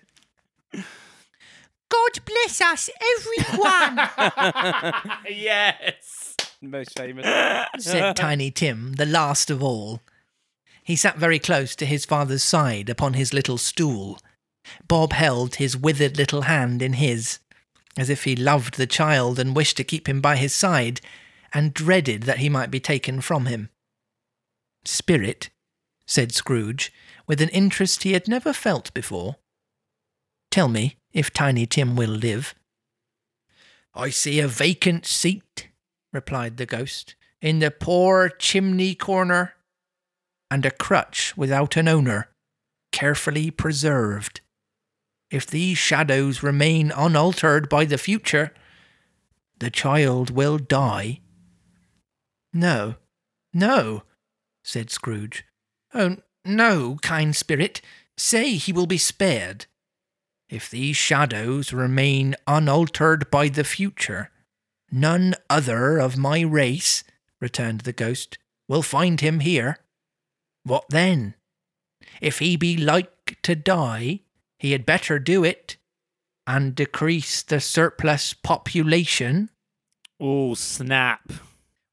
God 0.74 2.20
bless 2.26 2.62
us, 2.62 2.90
everyone, 3.18 4.10
yes. 5.30 6.38
Most 6.62 6.98
famous. 6.98 7.26
said 7.80 8.16
Tiny 8.16 8.50
Tim, 8.52 8.94
the 8.94 9.06
last 9.06 9.50
of 9.50 9.62
all. 9.62 10.00
He 10.92 10.98
sat 10.98 11.18
very 11.18 11.40
close 11.40 11.74
to 11.78 11.86
his 11.86 12.04
father's 12.04 12.44
side 12.44 12.90
upon 12.90 13.14
his 13.14 13.34
little 13.34 13.58
stool. 13.58 14.20
Bob 14.90 15.14
held 15.14 15.56
his 15.56 15.78
withered 15.78 16.18
little 16.18 16.42
hand 16.42 16.82
in 16.82 16.92
his, 16.92 17.40
as 17.98 18.10
if 18.10 18.26
he 18.26 18.36
loved 18.36 18.76
the 18.76 18.86
child 18.86 19.40
and 19.40 19.56
wished 19.56 19.78
to 19.78 19.86
keep 19.86 20.10
him 20.10 20.20
by 20.20 20.36
his 20.36 20.54
side, 20.54 21.00
and 21.54 21.74
dreaded 21.74 22.24
that 22.24 22.40
he 22.40 22.50
might 22.50 22.70
be 22.70 22.82
taken 22.82 23.22
from 23.22 23.46
him. 23.46 23.70
Spirit, 24.84 25.50
said 26.06 26.34
Scrooge, 26.34 26.92
with 27.26 27.40
an 27.40 27.48
interest 27.52 28.04
he 28.04 28.12
had 28.12 28.28
never 28.28 28.52
felt 28.52 28.94
before. 28.94 29.38
Tell 30.50 30.68
me 30.68 30.98
if 31.14 31.32
Tiny 31.32 31.66
Tim 31.66 31.96
will 31.96 32.10
live. 32.10 32.54
I 33.96 34.10
see 34.10 34.42
a 34.42 34.48
vacant 34.50 35.06
seat, 35.06 35.70
replied 36.12 36.58
the 36.58 36.66
ghost, 36.66 37.16
in 37.40 37.60
the 37.60 37.72
poor 37.72 38.28
chimney 38.28 38.94
corner, 38.94 39.54
and 40.52 40.66
a 40.66 40.72
crutch 40.72 41.36
without 41.38 41.78
an 41.78 41.88
owner, 41.88 42.30
carefully 42.92 43.50
preserved. 43.50 44.42
If 45.32 45.48
these 45.48 45.78
shadows 45.78 46.44
remain 46.44 46.92
unaltered 46.92 47.70
by 47.70 47.86
the 47.86 47.98
future, 47.98 48.54
the 49.60 49.70
child 49.72 50.30
will 50.30 50.58
die. 50.58 51.22
No, 52.52 52.96
no, 53.54 54.04
said 54.62 54.92
Scrooge. 54.92 55.46
Oh, 55.94 56.18
no, 56.44 56.98
kind 57.02 57.34
spirit, 57.34 57.82
say 58.18 58.56
he 58.56 58.74
will 58.74 58.88
be 58.88 58.98
spared. 58.98 59.68
If 60.50 60.70
these 60.70 60.98
shadows 60.98 61.72
remain 61.72 62.36
unaltered 62.46 63.32
by 63.32 63.48
the 63.48 63.64
future, 63.64 64.32
none 64.92 65.36
other 65.50 65.98
of 65.98 66.18
my 66.18 66.42
race, 66.42 67.06
returned 67.40 67.82
the 67.82 67.94
ghost, 67.94 68.38
will 68.68 68.82
find 68.82 69.22
him 69.22 69.40
here. 69.40 69.78
What 70.64 70.86
then? 70.90 71.36
If 72.22 72.40
he 72.40 72.56
be 72.56 72.78
like 72.78 73.42
to 73.44 73.56
die, 73.56 74.22
he 74.60 74.72
had 74.72 74.86
better 74.86 75.20
do 75.20 75.44
it, 75.44 75.78
and 76.46 76.76
decrease 76.76 77.42
the 77.44 77.60
surplus 77.60 78.34
population. 78.34 79.50
Oh, 80.20 80.54
snap. 80.54 81.32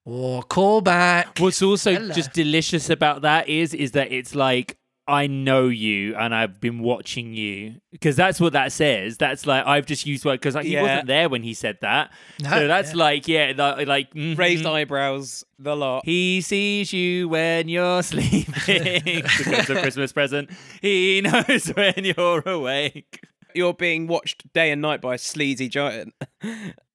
Or 0.05 0.43
call 0.43 0.81
back. 0.81 1.39
What's 1.39 1.63
also 1.63 1.93
Hello. 1.95 2.15
just 2.15 2.33
delicious 2.33 2.91
about 2.91 3.23
that 3.23 3.49
is 3.49 3.75
is 3.75 3.93
that 3.93 4.11
it's 4.11 4.35
like 4.35 4.77
I 5.09 5.27
know 5.27 5.69
you 5.69 6.15
and 6.17 6.35
I've 6.35 6.61
been 6.61 6.81
watching 6.81 7.33
you 7.33 7.81
because 7.91 8.15
that's 8.15 8.39
what 8.39 8.53
that 8.53 8.73
says. 8.73 9.17
That's 9.17 9.47
like 9.47 9.67
I've 9.67 9.87
just 9.87 10.05
used 10.05 10.23
word 10.27 10.35
because 10.35 10.55
like, 10.55 10.67
he 10.67 10.77
wasn't 10.77 11.07
there 11.07 11.31
when 11.31 11.43
he 11.43 11.55
said 11.55 11.79
that. 11.81 12.13
No, 12.43 12.51
so 12.51 12.69
that's 12.69 12.91
yeah. 12.91 12.97
like 12.97 13.27
yeah, 13.27 13.77
li- 13.79 13.87
like 13.87 14.13
mhm. 14.13 14.37
Raised 14.37 14.67
eyebrows, 14.67 15.45
the 15.59 15.75
lot. 15.75 16.05
He 16.05 16.43
sees 16.43 16.93
you 16.93 17.27
when 17.31 17.71
you're 17.71 18.03
sleeping. 18.05 18.53
because 18.67 19.71
of 19.71 19.79
Christmas 19.79 20.13
present. 20.13 20.51
He 20.83 21.23
knows 21.23 21.69
when 21.75 21.95
you're 22.05 22.43
awake. 22.47 23.25
You're 23.55 23.73
being 23.73 24.09
watched 24.09 24.53
day 24.53 24.71
and 24.71 24.83
night 24.83 25.01
by 25.01 25.15
a 25.15 25.19
sleazy 25.19 25.71
giant. 25.71 26.13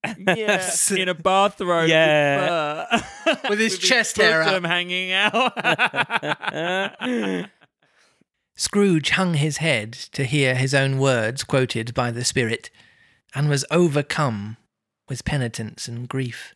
Yeah, 0.04 0.70
in 0.92 1.10
a 1.10 1.14
bathrobe. 1.16 1.90
Yeah. 1.90 3.02
with. 3.26 3.50
With 3.50 3.60
his 3.60 3.80
chest 3.80 4.18
hair 4.18 4.44
up. 4.44 4.64
hanging 4.64 5.12
out. 5.12 5.54
Scrooge 8.56 9.12
hung 9.12 9.34
his 9.34 9.58
head 9.58 9.94
to 9.94 10.26
hear 10.26 10.56
his 10.56 10.74
own 10.74 11.00
words 11.00 11.44
quoted 11.44 11.94
by 11.94 12.12
the 12.12 12.24
spirit, 12.24 12.70
and 13.34 13.50
was 13.50 13.66
overcome 13.72 14.58
with 15.10 15.26
penitence 15.26 15.88
and 15.88 16.08
grief. 16.08 16.54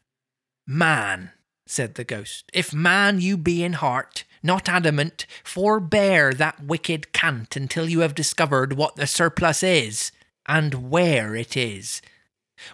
Man, 0.65 1.31
said 1.65 1.95
the 1.95 2.03
ghost, 2.03 2.49
if 2.53 2.73
man 2.73 3.19
you 3.19 3.37
be 3.37 3.63
in 3.63 3.73
heart, 3.73 4.25
not 4.43 4.69
adamant, 4.69 5.25
forbear 5.43 6.33
that 6.33 6.63
wicked 6.63 7.11
cant 7.13 7.55
until 7.55 7.89
you 7.89 8.01
have 8.01 8.15
discovered 8.15 8.73
what 8.73 8.95
the 8.95 9.07
surplus 9.07 9.63
is, 9.63 10.11
and 10.45 10.89
where 10.89 11.35
it 11.35 11.57
is. 11.57 12.01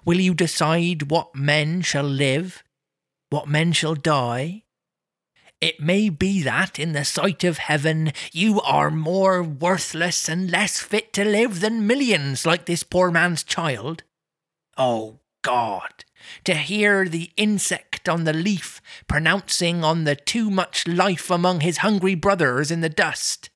Will 0.06 0.20
you 0.20 0.34
decide 0.34 1.10
what 1.10 1.36
men 1.36 1.82
shall 1.82 2.04
live, 2.04 2.64
what 3.30 3.48
men 3.48 3.72
shall 3.72 3.96
die, 3.96 4.64
it 5.64 5.80
may 5.80 6.09
be 6.09 6.43
that, 6.43 6.78
in 6.78 6.91
the 6.91 7.05
sight 7.05 7.43
of 7.43 7.57
heaven, 7.57 8.11
you 8.32 8.59
are 8.61 8.91
more 8.91 9.41
worthless 9.41 10.28
and 10.28 10.51
less 10.51 10.80
fit 10.80 11.14
to 11.14 11.24
live 11.24 11.61
than 11.61 11.88
millions 11.88 12.45
like 12.45 12.66
this 12.66 12.84
poor 12.84 13.11
man's 13.11 13.43
child. 13.43 14.03
Oh, 14.78 15.20
God! 15.41 16.03
To 16.45 16.53
hear 16.53 17.07
the 17.07 17.32
insect 17.38 18.09
on 18.09 18.26
the 18.26 18.34
leaf 18.34 18.82
pronouncing 19.07 19.84
on 19.84 20.03
the 20.03 20.16
too 20.16 20.49
much 20.49 20.88
life 20.88 21.30
among 21.30 21.61
his 21.61 21.78
hungry 21.78 22.16
brothers 22.16 22.70
in 22.70 22.82
the 22.82 22.89
dust. 22.89 23.49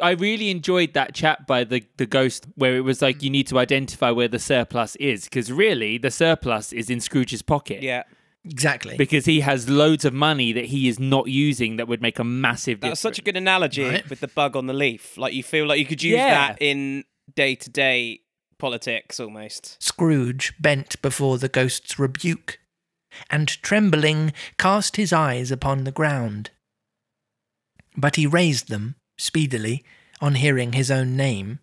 I 0.00 0.10
really 0.10 0.50
enjoyed 0.50 0.94
that 0.94 1.14
chat 1.14 1.46
by 1.46 1.64
the, 1.64 1.84
the 1.96 2.06
ghost 2.06 2.46
where 2.54 2.76
it 2.76 2.82
was 2.82 3.02
like 3.02 3.22
you 3.22 3.30
need 3.30 3.48
to 3.48 3.58
identify 3.58 4.10
where 4.10 4.28
the 4.28 4.38
surplus 4.38 4.94
is 4.96 5.24
because 5.24 5.50
really 5.50 5.98
the 5.98 6.10
surplus 6.10 6.72
is 6.72 6.90
in 6.90 7.00
Scrooge's 7.00 7.42
pocket. 7.42 7.82
yeah. 7.82 8.04
Exactly. 8.44 8.96
Because 8.96 9.26
he 9.26 9.40
has 9.40 9.68
loads 9.68 10.04
of 10.04 10.14
money 10.14 10.52
that 10.52 10.66
he 10.66 10.88
is 10.88 10.98
not 10.98 11.28
using 11.28 11.76
that 11.76 11.88
would 11.88 12.00
make 12.00 12.18
a 12.18 12.24
massive 12.24 12.80
That 12.80 12.86
difference. 12.88 12.98
was 12.98 13.00
such 13.00 13.18
a 13.18 13.22
good 13.22 13.36
analogy 13.36 13.82
Right. 13.84 14.08
with 14.08 14.20
the 14.20 14.28
bug 14.28 14.56
on 14.56 14.66
the 14.66 14.72
leaf. 14.72 15.18
Like 15.18 15.34
you 15.34 15.42
feel 15.42 15.66
like 15.66 15.78
you 15.78 15.86
could 15.86 16.02
use 16.02 16.14
Yeah. 16.16 16.48
that 16.48 16.62
in 16.62 17.04
day 17.34 17.54
to 17.56 17.68
day 17.68 18.20
politics 18.58 19.20
almost. 19.20 19.76
Scrooge 19.82 20.52
bent 20.60 21.00
before 21.02 21.38
the 21.38 21.48
ghost's 21.48 21.98
rebuke, 21.98 22.58
and 23.30 23.48
trembling 23.62 24.32
cast 24.58 24.96
his 24.96 25.12
eyes 25.12 25.50
upon 25.50 25.84
the 25.84 25.92
ground. 25.92 26.50
But 27.96 28.16
he 28.16 28.26
raised 28.26 28.68
them 28.68 28.94
speedily 29.18 29.84
on 30.20 30.36
hearing 30.36 30.72
his 30.72 30.90
own 30.90 31.16
name. 31.16 31.58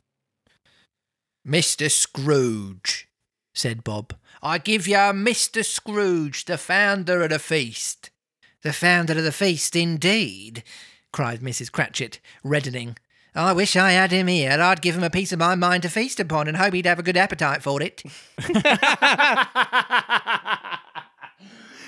Mr. 1.47 1.89
Scrooge, 1.91 3.07
said 3.53 3.83
Bob. 3.83 4.15
I 4.45 4.59
give 4.59 4.87
you 4.87 4.95
Mr. 4.95 5.65
Scrooge, 5.65 6.45
the 6.45 6.59
founder 6.59 7.23
of 7.23 7.31
the 7.31 7.39
feast. 7.39 8.11
The 8.61 8.73
founder 8.73 9.13
of 9.13 9.23
the 9.23 9.31
feast, 9.31 9.75
indeed, 9.75 10.63
cried 11.11 11.39
Mrs. 11.39 11.71
Cratchit, 11.71 12.19
reddening. 12.43 12.95
I 13.33 13.53
wish 13.53 13.75
I 13.75 13.93
had 13.93 14.11
him 14.11 14.27
here. 14.27 14.51
I'd 14.51 14.83
give 14.83 14.95
him 14.95 15.03
a 15.03 15.09
piece 15.09 15.31
of 15.31 15.39
my 15.39 15.55
mind 15.55 15.81
to 15.81 15.89
feast 15.89 16.19
upon 16.19 16.47
and 16.47 16.57
hope 16.57 16.75
he'd 16.75 16.85
have 16.85 16.99
a 16.99 17.03
good 17.03 17.17
appetite 17.17 17.63
for 17.63 17.81
it. 17.81 18.03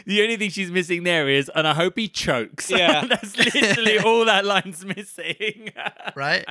the 0.08 0.24
only 0.24 0.38
thing 0.38 0.50
she's 0.50 0.72
missing 0.72 1.04
there 1.04 1.30
is, 1.30 1.52
and 1.54 1.68
I 1.68 1.76
hope 1.76 1.96
he 1.96 2.08
chokes. 2.08 2.72
Yeah. 2.72 3.06
That's 3.10 3.38
literally 3.38 4.00
all 4.04 4.26
that 4.26 4.46
line's 4.46 4.84
missing. 4.84 5.74
right? 6.16 6.44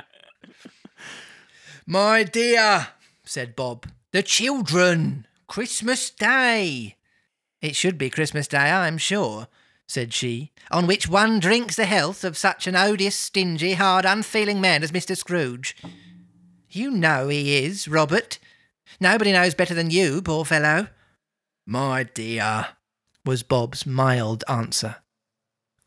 My 1.85 2.23
dear, 2.23 2.87
said 3.25 3.57
Bob, 3.57 3.87
the 4.13 4.23
children, 4.23 5.26
Christmas 5.47 6.09
Day. 6.09 6.95
It 7.61 7.75
should 7.75 7.97
be 7.97 8.09
Christmas 8.09 8.47
Day, 8.47 8.69
I'm 8.69 8.97
sure, 8.97 9.47
said 9.87 10.13
she, 10.13 10.51
on 10.69 10.85
which 10.85 11.07
one 11.07 11.39
drinks 11.39 11.75
the 11.75 11.85
health 11.85 12.23
of 12.23 12.37
such 12.37 12.67
an 12.67 12.75
odious, 12.75 13.15
stingy, 13.15 13.73
hard, 13.73 14.05
unfeeling 14.05 14.61
man 14.61 14.83
as 14.83 14.91
Mr. 14.91 15.15
Scrooge. 15.17 15.75
You 16.69 16.91
know 16.91 17.29
he 17.29 17.63
is, 17.63 17.87
Robert. 17.87 18.39
Nobody 18.99 19.31
knows 19.31 19.55
better 19.55 19.73
than 19.73 19.89
you, 19.89 20.21
poor 20.21 20.45
fellow. 20.45 20.87
My 21.65 22.03
dear, 22.03 22.67
was 23.25 23.43
Bob's 23.43 23.85
mild 23.85 24.43
answer. 24.47 24.97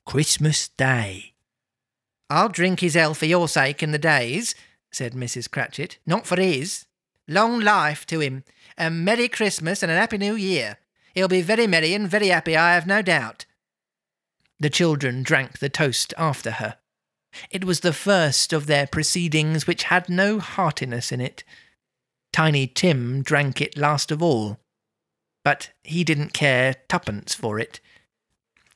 Christmas 0.06 0.68
Day. 0.68 1.34
I'll 2.28 2.48
drink 2.48 2.80
his 2.80 2.94
health 2.94 3.18
for 3.18 3.26
your 3.26 3.48
sake 3.48 3.82
in 3.82 3.92
the 3.92 3.98
days, 3.98 4.54
said 4.90 5.12
Mrs. 5.12 5.50
Cratchit, 5.50 5.98
not 6.06 6.26
for 6.26 6.40
his. 6.40 6.86
Long 7.28 7.60
life 7.60 8.06
to 8.06 8.20
him. 8.20 8.44
A 8.80 8.88
Merry 8.88 9.28
Christmas 9.28 9.82
and 9.82 9.92
a 9.92 9.94
Happy 9.94 10.16
New 10.16 10.34
Year. 10.34 10.78
He'll 11.14 11.28
be 11.28 11.42
very 11.42 11.66
merry 11.66 11.92
and 11.92 12.08
very 12.08 12.28
happy, 12.28 12.56
I 12.56 12.72
have 12.72 12.86
no 12.86 13.02
doubt. 13.02 13.44
The 14.58 14.70
children 14.70 15.22
drank 15.22 15.58
the 15.58 15.68
toast 15.68 16.14
after 16.16 16.52
her. 16.52 16.78
It 17.50 17.66
was 17.66 17.80
the 17.80 17.92
first 17.92 18.54
of 18.54 18.66
their 18.66 18.86
proceedings 18.86 19.66
which 19.66 19.84
had 19.84 20.08
no 20.08 20.38
heartiness 20.38 21.12
in 21.12 21.20
it. 21.20 21.44
Tiny 22.32 22.66
Tim 22.66 23.22
drank 23.22 23.60
it 23.60 23.76
last 23.76 24.10
of 24.10 24.22
all, 24.22 24.58
but 25.44 25.72
he 25.84 26.02
didn't 26.02 26.32
care 26.32 26.76
twopence 26.88 27.34
for 27.34 27.58
it. 27.58 27.80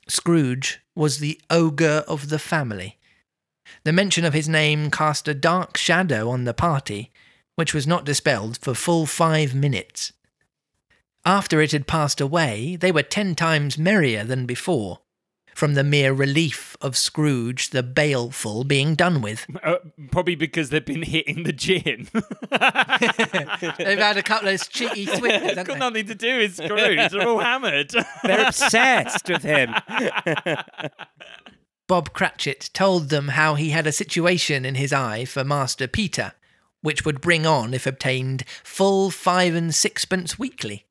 Scrooge 0.07 0.80
was 0.94 1.18
the 1.18 1.40
ogre 1.48 2.05
of 2.07 2.28
the 2.28 2.38
family. 2.38 2.98
The 3.84 3.92
mention 3.92 4.26
of 4.26 4.34
his 4.34 4.50
name 4.50 4.90
cast 4.90 5.28
a 5.28 5.34
dark 5.34 5.78
shadow 5.78 6.28
on 6.28 6.44
the 6.44 6.52
party, 6.52 7.11
which 7.57 7.74
was 7.74 7.86
not 7.86 8.05
dispelled 8.05 8.59
for 8.59 8.74
full 8.74 9.07
five 9.07 9.55
minutes. 9.55 10.12
After 11.24 11.61
it 11.61 11.72
had 11.72 11.86
passed 11.86 12.20
away, 12.20 12.76
they 12.76 12.92
were 12.92 13.02
ten 13.02 13.34
times 13.34 13.78
merrier 13.78 14.24
than 14.24 14.44
before, 14.44 14.98
from 15.55 15.74
the 15.74 15.84
mere 15.84 16.12
relief 16.12 16.76
of 16.82 16.96
Scrooge 16.96 17.70
the 17.70 17.82
Baleful 17.82 18.64
being 18.64 18.94
done 18.94 19.22
with. 19.22 19.46
Uh, 19.64 19.76
probably 20.11 20.34
because 20.34 20.68
they've 20.68 20.84
been 20.84 21.02
hitting 21.02 21.44
the 21.44 21.52
gin. 21.52 22.07
They've 23.78 23.98
had 23.98 24.18
a 24.18 24.22
couple 24.22 24.48
of 24.48 24.68
cheeky 24.68 25.07
twinkles, 25.07 25.24
it's 25.32 25.57
haven't 25.57 25.66
got 25.66 25.72
they? 25.74 25.78
nothing 25.78 26.07
to 26.09 26.14
do 26.14 26.38
with 26.38 26.57
Scrooge. 26.57 27.11
They're 27.11 27.26
all 27.26 27.38
hammered. 27.38 27.94
They're 28.22 28.46
obsessed 28.48 29.26
with 29.30 29.42
him. 29.42 29.74
Bob 31.86 32.12
Cratchit 32.12 32.68
told 32.74 33.09
them 33.09 33.28
how 33.28 33.55
he 33.55 33.70
had 33.70 33.86
a 33.86 33.92
situation 33.92 34.66
in 34.66 34.74
his 34.74 34.92
eye 34.92 35.24
for 35.24 35.44
Master 35.44 35.86
Peter, 35.86 36.32
which 36.85 37.03
would 37.03 37.22
bring 37.22 37.47
on, 37.47 37.72
if 37.72 37.87
obtained, 37.87 38.45
full 38.62 39.11
five 39.11 39.55
and 39.55 39.74
sixpence 39.74 40.39
weekly. 40.39 40.85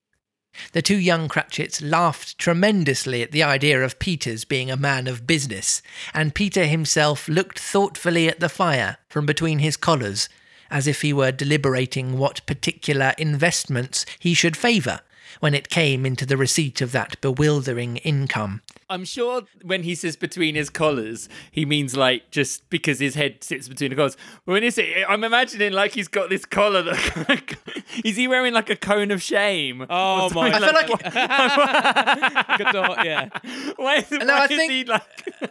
The 0.72 0.82
two 0.82 0.98
young 0.98 1.28
Cratchits 1.28 1.84
laughed 1.84 2.40
tremendously 2.40 3.22
at 3.22 3.32
the 3.32 3.44
idea 3.44 3.80
of 3.84 4.00
Peter's 4.00 4.44
being 4.44 4.72
a 4.72 4.76
man 4.76 5.06
of 5.06 5.28
business, 5.28 5.84
and 6.12 6.34
Peter 6.34 6.66
himself 6.66 7.28
looked 7.28 7.60
thoughtfully 7.60 8.28
at 8.28 8.40
the 8.40 8.50
fire 8.50 8.98
from 9.08 9.28
between 9.28 9.60
his 9.60 9.78
collars, 9.78 10.30
as 10.72 10.88
if 10.88 11.04
he 11.04 11.14
were 11.14 11.32
deliberating 11.32 12.18
what 12.18 12.44
particular 12.48 13.14
investments 13.20 14.04
he 14.18 14.34
should 14.34 14.58
favour 14.58 15.02
when 15.42 15.54
it 15.54 15.70
came 15.70 16.08
into 16.08 16.26
the 16.26 16.38
receipt 16.38 16.82
of 16.82 16.92
that 16.92 17.22
bewildering 17.22 17.98
income. 17.98 18.64
I'm 18.94 19.06
sure 19.06 19.42
when 19.64 19.84
he 19.84 19.96
says 19.96 20.16
between 20.16 20.56
his 20.56 20.70
collars, 20.70 21.28
he 21.52 21.66
means 21.66 21.98
like 21.98 22.30
just 22.32 22.70
because 22.70 23.00
his 23.00 23.16
head 23.16 23.44
sits 23.44 23.68
between 23.68 23.90
the 23.90 23.96
collars. 23.96 24.16
But 24.46 24.54
when 24.54 24.64
he 24.64 24.70
say, 24.72 25.04
I'm 25.04 25.24
imagining 25.24 25.74
like 25.74 25.94
he's 25.94 26.08
got 26.08 26.30
this 26.30 26.46
collar 26.46 26.84
that 26.84 27.56
is 28.06 28.16
he 28.16 28.28
wearing 28.28 28.54
like 28.54 28.70
a 28.70 28.76
cone 28.76 29.12
of 29.12 29.22
shame? 29.22 29.86
Oh 29.90 30.30
my! 30.34 30.52
something 30.52 30.54
I 30.54 30.60
feel 30.60 30.74
like 30.74 32.58
Good 32.58 32.68
thought, 32.72 33.06
yeah. 33.06 33.30
Why, 33.78 33.96
is, 33.98 34.12
No, 34.12 34.26
why 34.26 34.40
I 34.42 34.44
is 34.46 34.50
think- 34.50 34.72
he 34.72 34.84
like? 34.86 35.02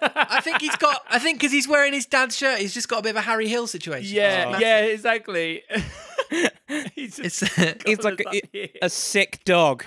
I 0.00 0.40
think 0.40 0.60
he's 0.60 0.76
got. 0.76 1.02
I 1.10 1.18
think 1.18 1.38
because 1.40 1.52
he's 1.52 1.66
wearing 1.68 1.92
his 1.92 2.06
dad's 2.06 2.36
shirt, 2.36 2.60
he's 2.60 2.74
just 2.74 2.88
got 2.88 3.00
a 3.00 3.02
bit 3.02 3.10
of 3.10 3.16
a 3.16 3.20
Harry 3.22 3.48
Hill 3.48 3.66
situation. 3.66 4.14
yeah, 4.16 4.50
It's 4.52 4.60
yeah, 4.60 4.78
exactly. 4.80 5.62
he's 6.94 7.16
just 7.16 7.42
It's 7.58 7.84
He's 7.84 8.02
like 8.02 8.22
a, 8.54 8.70
a 8.86 8.88
sick 8.88 9.40
dog 9.44 9.84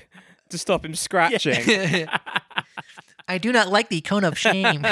to 0.50 0.58
stop 0.58 0.86
him 0.86 0.94
scratching. 0.96 2.08
I 3.28 3.38
do 3.38 3.52
not 3.52 3.72
like 3.72 3.90
the 3.90 4.02
cone 4.02 4.24
of 4.24 4.38
shame. 4.38 4.82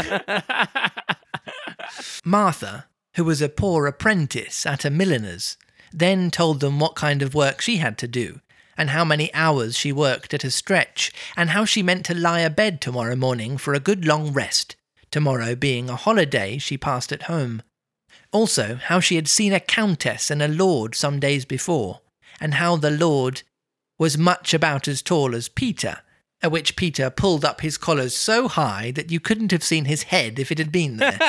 Martha, 2.26 2.88
who 3.16 3.24
was 3.24 3.42
a 3.42 3.50
poor 3.50 3.86
apprentice 3.86 4.66
at 4.66 4.86
a 4.86 4.90
milliner's, 4.90 5.58
then 5.92 6.32
told 6.32 6.60
them 6.60 6.80
what 6.80 6.96
kind 6.96 7.22
of 7.22 7.36
work 7.36 7.62
she 7.62 7.78
had 7.78 7.98
to 8.00 8.08
do, 8.08 8.40
and 8.76 8.90
how 8.90 9.06
many 9.06 9.34
hours 9.34 9.78
she 9.78 9.92
worked 9.92 10.34
at 10.34 10.44
a 10.44 10.50
stretch, 10.50 11.12
and 11.38 11.52
how 11.52 11.66
she 11.66 11.84
meant 11.84 12.06
to 12.06 12.16
lie 12.16 12.40
abed 12.40 12.82
tomorrow 12.82 13.16
morning 13.16 13.58
for 13.58 13.74
a 13.74 13.80
good 13.80 14.06
long 14.06 14.34
rest, 14.34 14.76
tomorrow 15.12 15.56
being 15.56 15.90
a 15.90 15.96
holiday 15.96 16.58
she 16.58 16.78
passed 16.78 17.12
at 17.12 17.24
home. 17.24 17.62
Also, 18.32 18.76
how 18.76 19.00
she 19.00 19.16
had 19.16 19.28
seen 19.28 19.54
a 19.54 19.60
countess 19.60 20.32
and 20.32 20.42
a 20.42 20.48
lord 20.48 20.96
some 20.96 21.20
days 21.20 21.46
before, 21.46 22.02
and 22.42 22.56
how 22.56 22.76
the 22.76 22.90
lord 22.90 23.44
was 24.00 24.18
much 24.18 24.56
about 24.56 24.88
as 24.88 25.04
tall 25.04 25.36
as 25.36 25.48
Peter, 25.48 26.00
at 26.44 26.52
which 26.52 26.76
Peter 26.76 27.10
pulled 27.10 27.44
up 27.46 27.62
his 27.62 27.78
collars 27.78 28.16
so 28.16 28.48
high 28.48 28.92
that 28.92 29.10
you 29.12 29.20
couldn't 29.20 29.52
have 29.52 29.64
seen 29.64 29.86
his 29.86 30.04
head 30.04 30.38
if 30.38 30.52
it 30.52 30.58
had 30.60 30.72
been 30.72 30.98
there. 30.98 31.18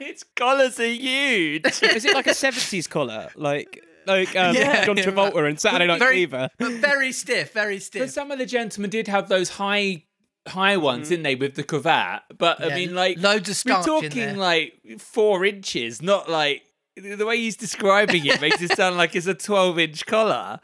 Its 0.00 0.24
collars 0.36 0.78
are 0.78 0.84
huge. 0.86 1.64
Is 1.66 2.04
it 2.04 2.14
like 2.14 2.26
a 2.26 2.34
seventies 2.34 2.86
collar, 2.86 3.30
like 3.34 3.82
like 4.06 4.36
um, 4.36 4.54
Yeah. 4.54 4.84
John 4.84 4.96
Travolta 4.96 5.48
in 5.48 5.56
Saturday 5.56 5.86
Night 5.86 5.98
Very- 5.98 6.16
Fever? 6.16 6.48
but 6.58 6.72
very 6.72 7.12
stiff, 7.12 7.52
very 7.52 7.76
But 7.76 7.82
stiff. 7.82 8.10
some 8.10 8.30
of 8.30 8.38
the 8.38 8.46
gentlemen 8.46 8.90
did 8.90 9.08
have 9.08 9.28
those 9.28 9.48
high 9.50 10.04
high 10.48 10.76
ones, 10.76 11.08
didn't 11.08 11.22
they, 11.22 11.36
with 11.36 11.54
the 11.54 11.62
cravat? 11.62 12.22
But 12.36 12.60
Yeah, 12.60 12.66
I 12.66 12.74
mean, 12.74 12.94
like 12.94 13.18
loads 13.18 13.48
of 13.48 13.56
starch 13.56 13.86
We're 13.86 13.96
in 13.96 14.02
talking 14.02 14.18
there. 14.26 14.36
like 14.36 14.72
four 14.98 15.44
inches, 15.44 16.02
not 16.02 16.28
like 16.28 16.62
the 16.96 17.24
way 17.24 17.38
he's 17.38 17.56
describing 17.56 18.26
it 18.26 18.40
makes 18.40 18.60
it 18.60 18.72
sound 18.76 18.96
like 18.98 19.14
it's 19.16 19.26
a 19.26 19.34
twelve-inch 19.34 20.04
collar. 20.06 20.60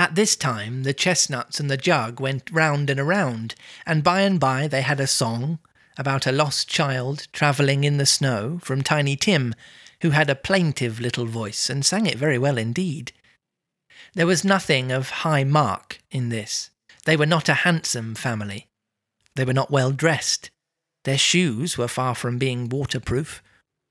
At 0.00 0.14
this 0.14 0.34
time, 0.34 0.84
the 0.84 0.94
chestnuts 0.94 1.60
and 1.60 1.70
the 1.70 1.76
jug 1.76 2.20
went 2.20 2.50
round 2.50 2.88
and 2.88 2.98
around, 2.98 3.54
and 3.84 4.02
by 4.02 4.22
and 4.22 4.40
by 4.40 4.66
they 4.66 4.80
had 4.80 4.98
a 4.98 5.06
song 5.06 5.58
about 5.98 6.26
a 6.26 6.32
lost 6.32 6.68
child 6.68 7.28
travelling 7.34 7.84
in 7.84 7.98
the 7.98 8.06
snow 8.06 8.60
from 8.62 8.80
Tiny 8.80 9.14
Tim, 9.14 9.54
who 10.00 10.08
had 10.08 10.30
a 10.30 10.34
plaintive 10.34 11.00
little 11.00 11.26
voice 11.26 11.68
and 11.68 11.84
sang 11.84 12.06
it 12.06 12.16
very 12.16 12.38
well 12.38 12.56
indeed. 12.56 13.12
There 14.14 14.26
was 14.26 14.42
nothing 14.42 14.90
of 14.90 15.10
high 15.10 15.44
mark 15.44 15.98
in 16.10 16.30
this. 16.30 16.70
They 17.04 17.14
were 17.14 17.26
not 17.26 17.50
a 17.50 17.60
handsome 17.68 18.14
family. 18.14 18.68
They 19.34 19.44
were 19.44 19.52
not 19.52 19.70
well 19.70 19.92
dressed. 19.92 20.50
Their 21.04 21.18
shoes 21.18 21.76
were 21.76 21.88
far 21.88 22.14
from 22.14 22.38
being 22.38 22.70
waterproof. 22.70 23.42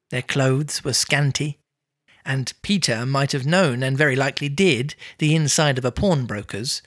Their 0.09 0.23
clothes 0.23 0.83
were 0.83 0.93
scanty 0.93 1.59
and 2.29 2.53
Peter 2.61 3.07
might 3.07 3.31
have 3.31 3.47
known, 3.47 3.81
and 3.81 3.97
very 3.97 4.15
likely 4.15 4.49
did, 4.49 4.93
the 5.17 5.33
inside 5.33 5.79
of 5.79 5.83
a 5.83 5.91
pawnbroker's. 5.91 6.83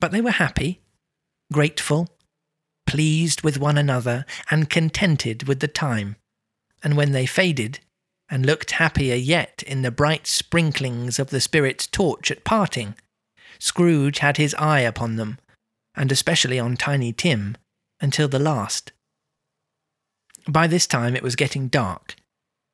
But 0.00 0.10
they 0.10 0.22
were 0.22 0.30
happy, 0.30 0.80
grateful, 1.52 2.08
pleased 2.86 3.42
with 3.42 3.58
one 3.58 3.76
another, 3.76 4.24
and 4.50 4.70
contented 4.70 5.46
with 5.46 5.60
the 5.60 5.68
time. 5.68 6.16
And 6.82 6.96
when 6.96 7.12
they 7.12 7.26
faded, 7.26 7.80
and 8.30 8.46
looked 8.46 8.70
happier 8.70 9.14
yet 9.14 9.62
in 9.66 9.82
the 9.82 9.90
bright 9.90 10.26
sprinklings 10.26 11.18
of 11.18 11.28
the 11.28 11.42
spirit's 11.42 11.86
torch 11.86 12.30
at 12.30 12.42
parting, 12.42 12.94
Scrooge 13.58 14.20
had 14.20 14.38
his 14.38 14.54
eye 14.54 14.80
upon 14.80 15.16
them, 15.16 15.38
and 15.94 16.10
especially 16.10 16.58
on 16.58 16.78
Tiny 16.78 17.12
Tim, 17.12 17.58
until 18.00 18.28
the 18.28 18.38
last. 18.38 18.92
By 20.48 20.66
this 20.68 20.86
time 20.86 21.14
it 21.14 21.22
was 21.22 21.36
getting 21.36 21.68
dark, 21.68 22.16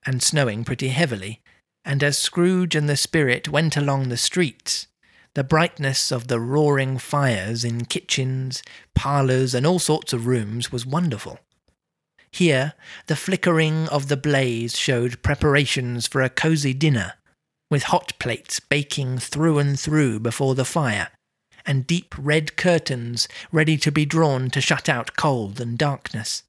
and 0.06 0.22
snowing 0.22 0.62
pretty 0.62 0.90
heavily, 0.90 1.42
and 1.90 2.04
as 2.04 2.16
Scrooge 2.16 2.76
and 2.76 2.88
the 2.88 2.96
spirit 2.96 3.48
went 3.48 3.76
along 3.76 4.10
the 4.10 4.16
streets, 4.16 4.86
the 5.34 5.42
brightness 5.42 6.12
of 6.12 6.28
the 6.28 6.38
roaring 6.38 6.98
fires 6.98 7.64
in 7.64 7.84
kitchens, 7.84 8.62
parlours, 8.94 9.56
and 9.56 9.66
all 9.66 9.80
sorts 9.80 10.12
of 10.12 10.28
rooms 10.28 10.70
was 10.70 10.86
wonderful. 10.86 11.40
Here, 12.30 12.74
the 13.08 13.16
flickering 13.16 13.88
of 13.88 14.06
the 14.06 14.16
blaze 14.16 14.78
showed 14.78 15.20
preparations 15.24 16.06
for 16.06 16.22
a 16.22 16.30
cosy 16.30 16.72
dinner, 16.72 17.14
with 17.72 17.82
hot 17.82 18.12
plates 18.20 18.60
baking 18.60 19.18
through 19.18 19.58
and 19.58 19.78
through 19.78 20.20
before 20.20 20.54
the 20.54 20.64
fire, 20.64 21.08
and 21.66 21.88
deep 21.88 22.14
red 22.16 22.56
curtains 22.56 23.26
ready 23.50 23.76
to 23.76 23.90
be 23.90 24.04
drawn 24.04 24.48
to 24.50 24.60
shut 24.60 24.88
out 24.88 25.16
cold 25.16 25.60
and 25.60 25.76
darkness. 25.76 26.44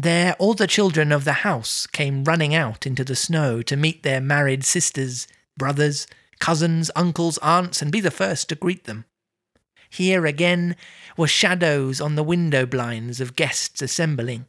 There, 0.00 0.34
all 0.34 0.54
the 0.54 0.68
children 0.68 1.10
of 1.10 1.24
the 1.24 1.42
house 1.42 1.84
came 1.88 2.22
running 2.22 2.54
out 2.54 2.86
into 2.86 3.02
the 3.02 3.16
snow 3.16 3.62
to 3.62 3.76
meet 3.76 4.04
their 4.04 4.20
married 4.20 4.62
sisters, 4.62 5.26
brothers, 5.56 6.06
cousins, 6.38 6.88
uncles, 6.94 7.36
aunts, 7.38 7.82
and 7.82 7.90
be 7.90 7.98
the 7.98 8.12
first 8.12 8.48
to 8.50 8.54
greet 8.54 8.84
them. 8.84 9.06
Here 9.90 10.24
again 10.24 10.76
were 11.16 11.26
shadows 11.26 12.00
on 12.00 12.14
the 12.14 12.22
window 12.22 12.64
blinds 12.64 13.20
of 13.20 13.34
guests 13.34 13.82
assembling, 13.82 14.46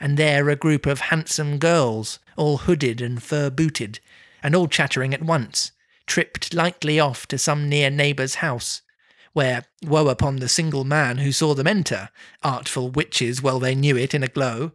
and 0.00 0.16
there 0.16 0.50
a 0.50 0.56
group 0.56 0.84
of 0.84 0.98
handsome 0.98 1.58
girls, 1.58 2.18
all 2.36 2.56
hooded 2.56 3.00
and 3.00 3.22
fur 3.22 3.50
booted, 3.50 4.00
and 4.42 4.52
all 4.52 4.66
chattering 4.66 5.14
at 5.14 5.22
once, 5.22 5.70
tripped 6.08 6.54
lightly 6.54 6.98
off 6.98 7.28
to 7.28 7.38
some 7.38 7.68
near 7.68 7.88
neighbour's 7.88 8.34
house, 8.36 8.82
where 9.32 9.64
woe 9.82 10.08
upon 10.08 10.36
the 10.36 10.48
single 10.48 10.84
man 10.84 11.18
who 11.18 11.32
saw 11.32 11.54
them 11.54 11.66
enter, 11.66 12.10
artful 12.42 12.90
witches 12.90 13.42
well 13.42 13.58
they 13.58 13.74
knew 13.74 13.96
it 13.96 14.14
in 14.14 14.22
a 14.22 14.28
glow. 14.28 14.72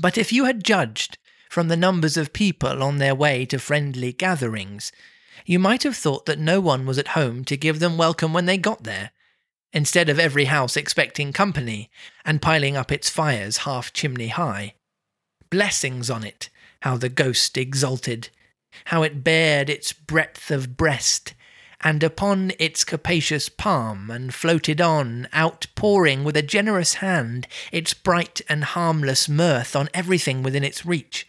But 0.00 0.18
if 0.18 0.32
you 0.32 0.44
had 0.44 0.64
judged 0.64 1.18
from 1.48 1.68
the 1.68 1.76
numbers 1.76 2.16
of 2.16 2.32
people 2.32 2.82
on 2.82 2.98
their 2.98 3.14
way 3.14 3.44
to 3.46 3.58
friendly 3.58 4.12
gatherings, 4.12 4.90
you 5.44 5.58
might 5.58 5.82
have 5.82 5.96
thought 5.96 6.26
that 6.26 6.38
no 6.38 6.60
one 6.60 6.86
was 6.86 6.98
at 6.98 7.08
home 7.08 7.44
to 7.44 7.56
give 7.56 7.78
them 7.78 7.98
welcome 7.98 8.32
when 8.32 8.46
they 8.46 8.56
got 8.56 8.84
there, 8.84 9.10
instead 9.72 10.08
of 10.08 10.18
every 10.18 10.46
house 10.46 10.76
expecting 10.76 11.32
company 11.32 11.90
and 12.24 12.42
piling 12.42 12.76
up 12.76 12.92
its 12.92 13.08
fires 13.08 13.58
half 13.58 13.92
chimney 13.92 14.28
high. 14.28 14.74
Blessings 15.50 16.10
on 16.10 16.24
it, 16.24 16.48
how 16.80 16.96
the 16.96 17.08
ghost 17.08 17.56
exulted, 17.56 18.30
how 18.86 19.02
it 19.02 19.22
bared 19.22 19.68
its 19.68 19.92
breadth 19.92 20.50
of 20.50 20.76
breast, 20.76 21.34
and 21.82 22.02
upon 22.02 22.52
its 22.58 22.84
capacious 22.84 23.48
palm, 23.48 24.10
and 24.10 24.34
floated 24.34 24.80
on, 24.80 25.28
outpouring 25.34 26.24
with 26.24 26.36
a 26.36 26.42
generous 26.42 26.94
hand 26.94 27.46
its 27.70 27.94
bright 27.94 28.40
and 28.48 28.64
harmless 28.64 29.28
mirth 29.28 29.74
on 29.74 29.88
everything 29.92 30.42
within 30.42 30.64
its 30.64 30.86
reach. 30.86 31.26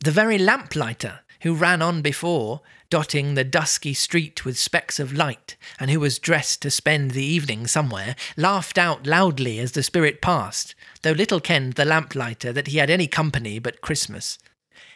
The 0.00 0.10
very 0.10 0.38
lamplighter, 0.38 1.20
who 1.42 1.54
ran 1.54 1.82
on 1.82 2.02
before, 2.02 2.60
dotting 2.90 3.34
the 3.34 3.44
dusky 3.44 3.92
street 3.94 4.44
with 4.44 4.58
specks 4.58 4.98
of 4.98 5.12
light, 5.12 5.56
and 5.78 5.90
who 5.90 6.00
was 6.00 6.18
dressed 6.18 6.62
to 6.62 6.70
spend 6.70 7.10
the 7.10 7.24
evening 7.24 7.66
somewhere, 7.66 8.16
laughed 8.36 8.78
out 8.78 9.06
loudly 9.06 9.58
as 9.58 9.72
the 9.72 9.82
spirit 9.82 10.22
passed, 10.22 10.74
though 11.02 11.12
little 11.12 11.40
kenned 11.40 11.74
the 11.74 11.84
lamplighter 11.84 12.52
that 12.52 12.68
he 12.68 12.78
had 12.78 12.90
any 12.90 13.06
company 13.06 13.58
but 13.58 13.80
Christmas. 13.80 14.38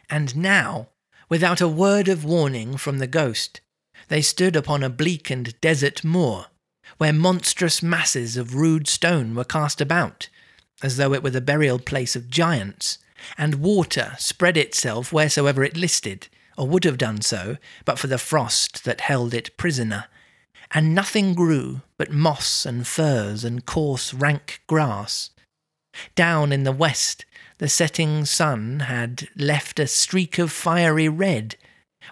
And 0.08 0.36
now, 0.36 0.88
without 1.28 1.60
a 1.60 1.68
word 1.68 2.08
of 2.08 2.24
warning 2.24 2.76
from 2.76 2.98
the 2.98 3.06
ghost, 3.06 3.60
they 4.12 4.20
stood 4.20 4.54
upon 4.54 4.82
a 4.82 4.90
bleak 4.90 5.30
and 5.30 5.58
desert 5.62 6.04
moor, 6.04 6.48
where 6.98 7.14
monstrous 7.14 7.82
masses 7.82 8.36
of 8.36 8.54
rude 8.54 8.86
stone 8.86 9.34
were 9.34 9.42
cast 9.42 9.80
about, 9.80 10.28
as 10.82 10.98
though 10.98 11.14
it 11.14 11.22
were 11.22 11.30
the 11.30 11.40
burial 11.40 11.78
place 11.78 12.14
of 12.14 12.28
giants, 12.28 12.98
and 13.38 13.54
water 13.54 14.12
spread 14.18 14.58
itself 14.58 15.14
wheresoever 15.14 15.64
it 15.64 15.78
listed, 15.78 16.28
or 16.58 16.68
would 16.68 16.84
have 16.84 16.98
done 16.98 17.22
so, 17.22 17.56
but 17.86 17.98
for 17.98 18.06
the 18.06 18.18
frost 18.18 18.84
that 18.84 19.00
held 19.00 19.32
it 19.32 19.56
prisoner. 19.56 20.04
And 20.72 20.94
nothing 20.94 21.32
grew 21.32 21.80
but 21.96 22.12
moss 22.12 22.66
and 22.66 22.86
furze 22.86 23.44
and 23.44 23.64
coarse 23.64 24.12
rank 24.12 24.60
grass. 24.66 25.30
Down 26.14 26.52
in 26.52 26.64
the 26.64 26.70
west, 26.70 27.24
the 27.56 27.68
setting 27.68 28.26
sun 28.26 28.80
had 28.80 29.28
left 29.36 29.80
a 29.80 29.86
streak 29.86 30.38
of 30.38 30.52
fiery 30.52 31.08
red, 31.08 31.56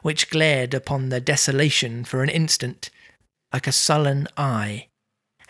which 0.02 0.30
glared 0.30 0.74
upon 0.74 1.08
the 1.08 1.20
desolation 1.20 2.04
for 2.04 2.22
an 2.22 2.28
instant, 2.28 2.90
like 3.52 3.66
a 3.66 3.72
sullen 3.72 4.26
eye, 4.36 4.88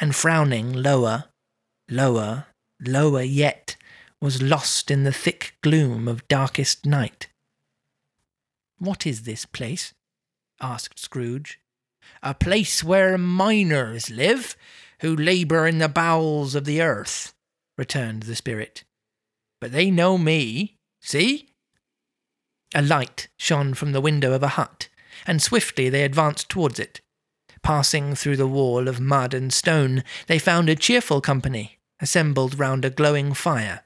and 0.00 0.14
frowning 0.14 0.72
lower, 0.72 1.24
lower, 1.88 2.46
lower 2.80 3.22
yet, 3.22 3.76
was 4.20 4.42
lost 4.42 4.90
in 4.90 5.04
the 5.04 5.12
thick 5.12 5.54
gloom 5.62 6.08
of 6.08 6.26
darkest 6.28 6.84
night. 6.84 7.28
What 8.78 9.06
is 9.06 9.22
this 9.22 9.44
place? 9.44 9.94
asked 10.60 10.98
Scrooge. 10.98 11.60
A 12.22 12.34
place 12.34 12.82
where 12.82 13.16
miners 13.16 14.10
live, 14.10 14.56
who 15.00 15.14
labour 15.14 15.66
in 15.66 15.78
the 15.78 15.88
bowels 15.88 16.54
of 16.54 16.64
the 16.64 16.82
earth, 16.82 17.34
returned 17.78 18.24
the 18.24 18.36
spirit. 18.36 18.84
But 19.60 19.72
they 19.72 19.90
know 19.90 20.18
me. 20.18 20.76
See? 21.00 21.49
A 22.74 22.82
light 22.82 23.28
shone 23.36 23.74
from 23.74 23.92
the 23.92 24.00
window 24.00 24.32
of 24.32 24.42
a 24.42 24.48
hut, 24.48 24.88
and 25.26 25.42
swiftly 25.42 25.88
they 25.88 26.04
advanced 26.04 26.48
towards 26.48 26.78
it. 26.78 27.00
Passing 27.62 28.14
through 28.14 28.36
the 28.36 28.46
wall 28.46 28.88
of 28.88 29.00
mud 29.00 29.34
and 29.34 29.52
stone, 29.52 30.04
they 30.28 30.38
found 30.38 30.68
a 30.68 30.76
cheerful 30.76 31.20
company 31.20 31.80
assembled 32.00 32.58
round 32.58 32.84
a 32.84 32.90
glowing 32.90 33.34
fire. 33.34 33.82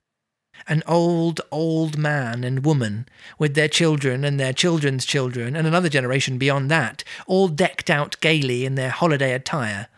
An 0.69 0.83
old, 0.87 1.41
old 1.51 1.99
man 1.99 2.45
and 2.45 2.65
woman, 2.65 3.07
with 3.39 3.55
their 3.55 3.69
children 3.69 4.25
and 4.25 4.39
their 4.39 4.53
children's 4.53 5.05
children, 5.05 5.57
and 5.57 5.67
another 5.67 5.89
generation 5.89 6.39
beyond 6.39 6.71
that, 6.71 7.03
all 7.27 7.49
decked 7.49 7.91
out 7.91 8.21
gaily 8.21 8.65
in 8.65 8.77
their 8.77 8.91
holiday 8.91 9.33
attire. 9.33 9.89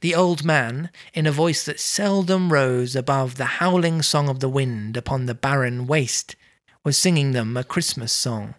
The 0.00 0.14
old 0.14 0.44
man, 0.44 0.90
in 1.12 1.26
a 1.26 1.32
voice 1.32 1.64
that 1.66 1.78
seldom 1.78 2.52
rose 2.52 2.96
above 2.96 3.36
the 3.36 3.44
howling 3.60 4.02
song 4.02 4.28
of 4.28 4.40
the 4.40 4.48
wind 4.48 4.96
upon 4.96 5.26
the 5.26 5.34
barren 5.34 5.86
waste, 5.86 6.34
was 6.84 6.98
singing 6.98 7.32
them 7.32 7.56
a 7.56 7.64
Christmas 7.64 8.12
song. 8.12 8.54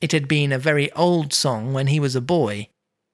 It 0.00 0.12
had 0.12 0.28
been 0.28 0.52
a 0.52 0.58
very 0.58 0.90
old 0.92 1.32
song 1.32 1.72
when 1.72 1.88
he 1.88 2.00
was 2.00 2.16
a 2.16 2.20
boy, 2.20 2.68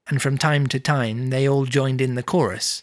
and 0.07 0.21
from 0.23 0.39
time 0.39 0.67
to 0.69 0.79
time 0.79 1.31
they 1.31 1.49
all 1.49 1.65
joined 1.65 2.01
in 2.01 2.15
the 2.15 2.23
chorus. 2.23 2.83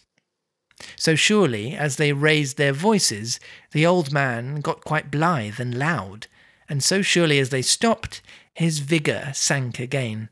So 0.96 1.14
surely, 1.14 1.74
as 1.74 1.96
they 1.96 2.12
raised 2.12 2.56
their 2.56 2.72
voices, 2.72 3.38
the 3.72 3.86
old 3.86 4.12
man 4.12 4.60
got 4.60 4.84
quite 4.84 5.10
blithe 5.10 5.60
and 5.60 5.78
loud, 5.78 6.26
and 6.68 6.82
so 6.82 7.00
surely 7.00 7.38
as 7.38 7.50
they 7.50 7.62
stopped, 7.62 8.20
his 8.54 8.80
vigour 8.80 9.30
sank 9.34 9.78
again. 9.78 10.30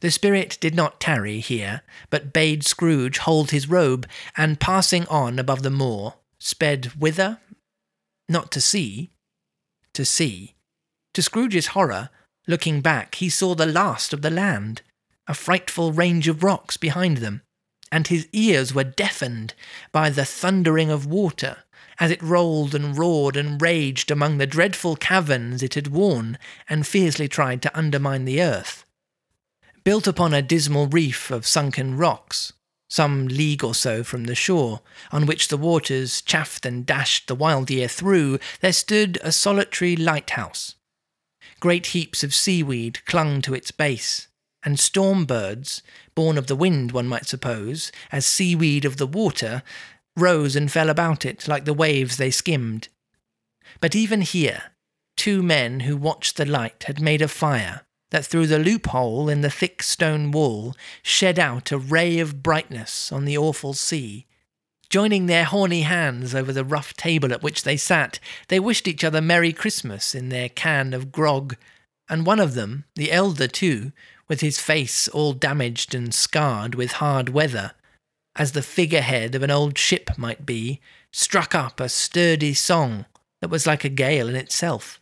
The 0.00 0.10
spirit 0.10 0.58
did 0.60 0.74
not 0.74 1.00
tarry 1.00 1.40
here, 1.40 1.82
but 2.10 2.32
bade 2.32 2.64
Scrooge 2.64 3.18
hold 3.18 3.50
his 3.50 3.68
robe, 3.68 4.06
and 4.36 4.60
passing 4.60 5.06
on 5.06 5.38
above 5.38 5.62
the 5.62 5.70
moor, 5.70 6.14
sped 6.38 6.92
whither? 6.98 7.40
Not 8.28 8.50
to 8.52 8.60
sea, 8.60 9.10
to 9.94 10.04
sea. 10.04 10.54
To 11.14 11.22
Scrooge's 11.22 11.68
horror, 11.68 12.10
looking 12.46 12.80
back, 12.80 13.16
he 13.16 13.28
saw 13.28 13.54
the 13.54 13.66
last 13.66 14.12
of 14.12 14.22
the 14.22 14.30
land, 14.30 14.82
a 15.26 15.34
frightful 15.34 15.92
range 15.92 16.28
of 16.28 16.42
rocks 16.42 16.76
behind 16.76 17.18
them, 17.18 17.42
and 17.90 18.06
his 18.06 18.28
ears 18.32 18.74
were 18.74 18.84
deafened 18.84 19.54
by 19.92 20.10
the 20.10 20.24
thundering 20.24 20.90
of 20.90 21.06
water 21.06 21.58
as 22.00 22.10
it 22.10 22.22
rolled 22.22 22.74
and 22.74 22.96
roared 22.96 23.36
and 23.36 23.60
raged 23.60 24.10
among 24.10 24.38
the 24.38 24.46
dreadful 24.46 24.96
caverns 24.96 25.62
it 25.62 25.74
had 25.74 25.88
worn 25.88 26.38
and 26.68 26.86
fiercely 26.86 27.28
tried 27.28 27.60
to 27.62 27.76
undermine 27.76 28.24
the 28.24 28.40
earth. 28.40 28.84
Built 29.84 30.06
upon 30.06 30.32
a 30.32 30.42
dismal 30.42 30.86
reef 30.86 31.30
of 31.30 31.46
sunken 31.46 31.96
rocks, 31.96 32.52
some 32.88 33.28
league 33.28 33.62
or 33.62 33.74
so 33.74 34.02
from 34.02 34.24
the 34.24 34.34
shore, 34.34 34.80
on 35.12 35.26
which 35.26 35.48
the 35.48 35.56
waters 35.56 36.22
chafed 36.22 36.64
and 36.64 36.86
dashed 36.86 37.28
the 37.28 37.34
wild 37.34 37.70
year 37.70 37.86
through, 37.86 38.38
there 38.60 38.72
stood 38.72 39.18
a 39.22 39.30
solitary 39.30 39.94
lighthouse. 39.94 40.74
Great 41.60 41.88
heaps 41.88 42.24
of 42.24 42.34
seaweed 42.34 43.04
clung 43.04 43.42
to 43.42 43.54
its 43.54 43.70
base, 43.70 44.28
and 44.64 44.80
storm 44.80 45.24
birds, 45.26 45.82
born 46.14 46.38
of 46.38 46.46
the 46.46 46.56
wind, 46.56 46.92
one 46.92 47.06
might 47.06 47.26
suppose, 47.26 47.92
as 48.10 48.24
seaweed 48.24 48.84
of 48.84 48.96
the 48.96 49.06
water, 49.06 49.62
rose 50.16 50.56
and 50.56 50.72
fell 50.72 50.88
about 50.88 51.24
it 51.24 51.46
like 51.46 51.64
the 51.64 51.74
waves 51.74 52.16
they 52.16 52.30
skimmed. 52.30 52.88
But 53.80 53.94
even 53.94 54.22
here, 54.22 54.72
two 55.16 55.42
men 55.42 55.80
who 55.80 55.96
watched 55.96 56.36
the 56.36 56.46
light 56.46 56.84
had 56.84 57.00
made 57.00 57.22
a 57.22 57.28
fire 57.28 57.82
that 58.10 58.24
through 58.24 58.46
the 58.46 58.58
loophole 58.58 59.28
in 59.28 59.42
the 59.42 59.50
thick 59.50 59.82
stone 59.82 60.30
wall 60.30 60.74
shed 61.02 61.38
out 61.38 61.72
a 61.72 61.78
ray 61.78 62.18
of 62.18 62.42
brightness 62.42 63.12
on 63.12 63.24
the 63.24 63.36
awful 63.36 63.74
sea. 63.74 64.26
Joining 64.90 65.26
their 65.26 65.44
horny 65.44 65.82
hands 65.82 66.34
over 66.34 66.50
the 66.52 66.64
rough 66.64 66.94
table 66.94 67.32
at 67.32 67.42
which 67.42 67.62
they 67.62 67.76
sat, 67.76 68.18
they 68.48 68.58
wished 68.58 68.88
each 68.88 69.04
other 69.04 69.20
Merry 69.20 69.52
Christmas 69.52 70.14
in 70.14 70.30
their 70.30 70.48
can 70.48 70.94
of 70.94 71.12
grog, 71.12 71.56
and 72.08 72.24
one 72.24 72.40
of 72.40 72.54
them, 72.54 72.84
the 72.94 73.12
elder 73.12 73.46
too, 73.46 73.92
with 74.28 74.40
his 74.40 74.58
face 74.58 75.06
all 75.08 75.34
damaged 75.34 75.94
and 75.94 76.14
scarred 76.14 76.74
with 76.74 76.92
hard 76.92 77.28
weather, 77.28 77.72
as 78.36 78.52
the 78.52 78.62
figurehead 78.62 79.34
of 79.34 79.42
an 79.42 79.50
old 79.50 79.76
ship 79.76 80.10
might 80.16 80.46
be, 80.46 80.80
struck 81.12 81.54
up 81.54 81.80
a 81.80 81.88
sturdy 81.88 82.54
song 82.54 83.04
that 83.42 83.50
was 83.50 83.66
like 83.66 83.84
a 83.84 83.90
gale 83.90 84.28
in 84.28 84.36
itself. 84.36 85.00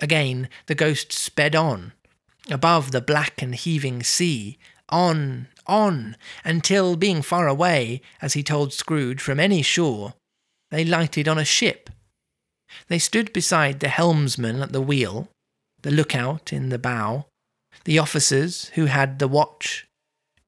Again 0.00 0.48
the 0.66 0.74
ghost 0.74 1.12
sped 1.12 1.54
on, 1.54 1.92
above 2.50 2.92
the 2.92 3.00
black 3.00 3.42
and 3.42 3.54
heaving 3.54 4.02
sea, 4.02 4.58
on, 4.88 5.48
on, 5.66 6.16
until, 6.44 6.96
being 6.96 7.22
far 7.22 7.48
away, 7.48 8.00
as 8.22 8.34
he 8.34 8.42
told 8.42 8.72
Scrooge, 8.72 9.20
from 9.20 9.40
any 9.40 9.62
shore, 9.62 10.14
they 10.70 10.84
lighted 10.84 11.28
on 11.28 11.38
a 11.38 11.44
ship. 11.44 11.90
They 12.88 12.98
stood 12.98 13.32
beside 13.32 13.80
the 13.80 13.88
helmsman 13.88 14.62
at 14.62 14.72
the 14.72 14.80
wheel, 14.80 15.28
the 15.82 15.90
lookout 15.90 16.52
in 16.52 16.68
the 16.68 16.78
bow, 16.78 17.26
the 17.84 17.98
officers 17.98 18.68
who 18.74 18.86
had 18.86 19.18
the 19.18 19.28
watch, 19.28 19.86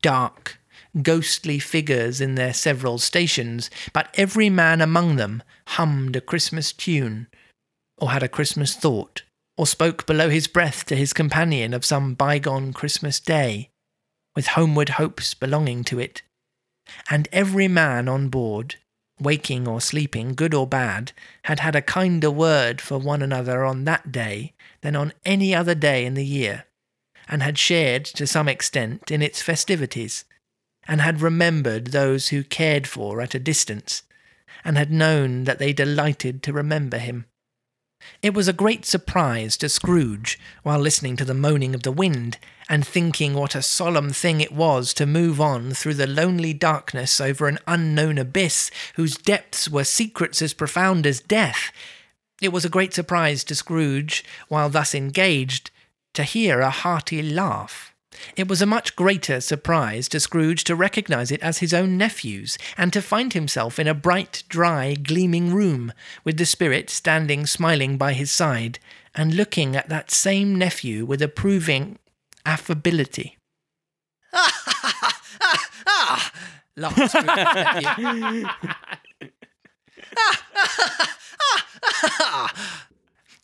dark, 0.03 0.59
ghostly 1.03 1.59
figures 1.59 2.21
in 2.21 2.35
their 2.35 2.53
several 2.53 2.99
stations, 2.99 3.71
but 3.93 4.13
every 4.15 4.51
man 4.51 4.81
among 4.81 5.17
them 5.17 5.43
hummed 5.69 6.17
a 6.17 6.21
Christmas 6.21 6.73
tune, 6.73 7.29
or 7.99 8.11
had 8.11 8.23
a 8.23 8.29
Christmas 8.29 8.75
thought, 8.75 9.23
or 9.59 9.67
spoke 9.67 10.07
below 10.07 10.31
his 10.31 10.47
breath 10.47 10.87
to 10.87 10.97
his 10.97 11.13
companion 11.13 11.75
of 11.75 11.85
some 11.85 12.15
bygone 12.15 12.73
Christmas 12.73 13.21
day, 13.21 13.69
with 14.35 14.47
homeward 14.47 14.91
hopes 14.91 15.35
belonging 15.35 15.85
to 15.85 15.99
it. 15.99 16.23
And 17.11 17.29
every 17.33 17.69
man 17.69 18.09
on 18.09 18.29
board, 18.29 18.77
waking 19.21 19.69
or 19.69 19.83
sleeping, 19.83 20.33
good 20.33 20.55
or 20.55 20.67
bad, 20.67 21.13
had 21.45 21.61
had 21.61 21.77
a 21.77 21.83
kinder 21.83 22.31
word 22.31 22.81
for 22.81 22.97
one 22.97 23.21
another 23.21 23.67
on 23.67 23.85
that 23.85 24.11
day 24.11 24.55
than 24.81 24.97
on 24.97 25.13
any 25.27 25.55
other 25.55 25.75
day 25.75 26.07
in 26.07 26.15
the 26.15 26.25
year 26.25 26.65
and 27.29 27.43
had 27.43 27.59
shared 27.59 28.05
to 28.05 28.27
some 28.27 28.49
extent 28.49 29.11
in 29.11 29.23
its 29.23 29.43
festivities, 29.43 30.25
and 30.87 31.01
had 31.01 31.21
remembered 31.21 31.89
those 31.89 32.29
who 32.29 32.43
cared 32.43 32.87
for 32.87 33.21
at 33.21 33.35
a 33.35 33.39
distance, 33.39 34.03
and 34.65 34.79
had 34.79 34.91
known 34.91 35.45
that 35.45 35.59
they 35.59 35.73
delighted 35.73 36.43
to 36.43 36.53
remember 36.53 36.99
him. 36.99 37.27
It 38.23 38.35
was 38.35 38.49
a 38.49 38.53
great 38.53 38.85
surprise 38.85 39.57
to 39.59 39.69
Scrooge, 39.69 40.39
while 40.63 40.79
listening 40.79 41.17
to 41.17 41.25
the 41.25 41.35
moaning 41.35 41.75
of 41.75 41.83
the 41.83 41.93
wind, 41.93 42.39
and 42.69 42.87
thinking 42.87 43.35
what 43.35 43.55
a 43.55 43.63
solemn 43.63 44.11
thing 44.11 44.41
it 44.41 44.53
was 44.53 44.93
to 44.95 45.07
move 45.07 45.41
on 45.41 45.73
through 45.73 45.95
the 45.95 46.07
lonely 46.07 46.53
darkness 46.53 47.21
over 47.21 47.49
an 47.49 47.59
unknown 47.67 48.19
abyss 48.19 48.71
whose 48.97 49.17
depths 49.17 49.69
were 49.69 49.85
secrets 49.85 50.43
as 50.43 50.53
profound 50.53 51.07
as 51.07 51.21
death. 51.21 51.73
It 52.41 52.53
was 52.53 52.65
a 52.65 52.69
great 52.71 52.95
surprise 52.95 53.45
to 53.45 53.55
Scrooge, 53.55 54.25
while 54.49 54.69
thus 54.69 54.95
engaged, 54.95 55.71
to 56.15 56.25
hear 56.25 56.61
a 56.61 56.71
hearty 56.71 57.23
laugh. 57.23 57.95
It 58.37 58.49
was 58.49 58.63
a 58.63 58.67
much 58.67 58.97
greater 58.97 59.41
surprise 59.41 60.09
to 60.09 60.21
Scrooge 60.21 60.65
to 60.65 60.75
recognize 60.75 61.31
it 61.31 61.43
as 61.43 61.59
his 61.59 61.75
own 61.75 61.97
nephew's, 61.99 62.57
and 62.77 62.93
to 62.93 63.03
find 63.03 63.33
himself 63.33 63.79
in 63.79 63.87
a 63.87 63.95
bright, 63.95 64.45
dry, 64.49 64.95
gleaming 64.95 65.55
room, 65.55 65.93
with 66.25 66.39
the 66.39 66.47
spirit 66.47 66.91
standing 66.91 67.47
smiling 67.47 67.97
by 67.97 68.15
his 68.15 68.31
side, 68.31 68.79
and 69.15 69.35
looking 69.35 69.77
at 69.77 69.89
that 69.89 70.11
same 70.11 70.55
nephew 70.57 71.05
with 71.05 71.21
approving 71.21 71.99
affability. 72.47 73.37
Ah, 74.33 74.63
ah, 74.85 75.21
ah, 75.41 75.71
ah, 75.87 76.33
laughed 76.77 77.11
Scrooge's 77.11 77.27
nephew. 77.97 78.49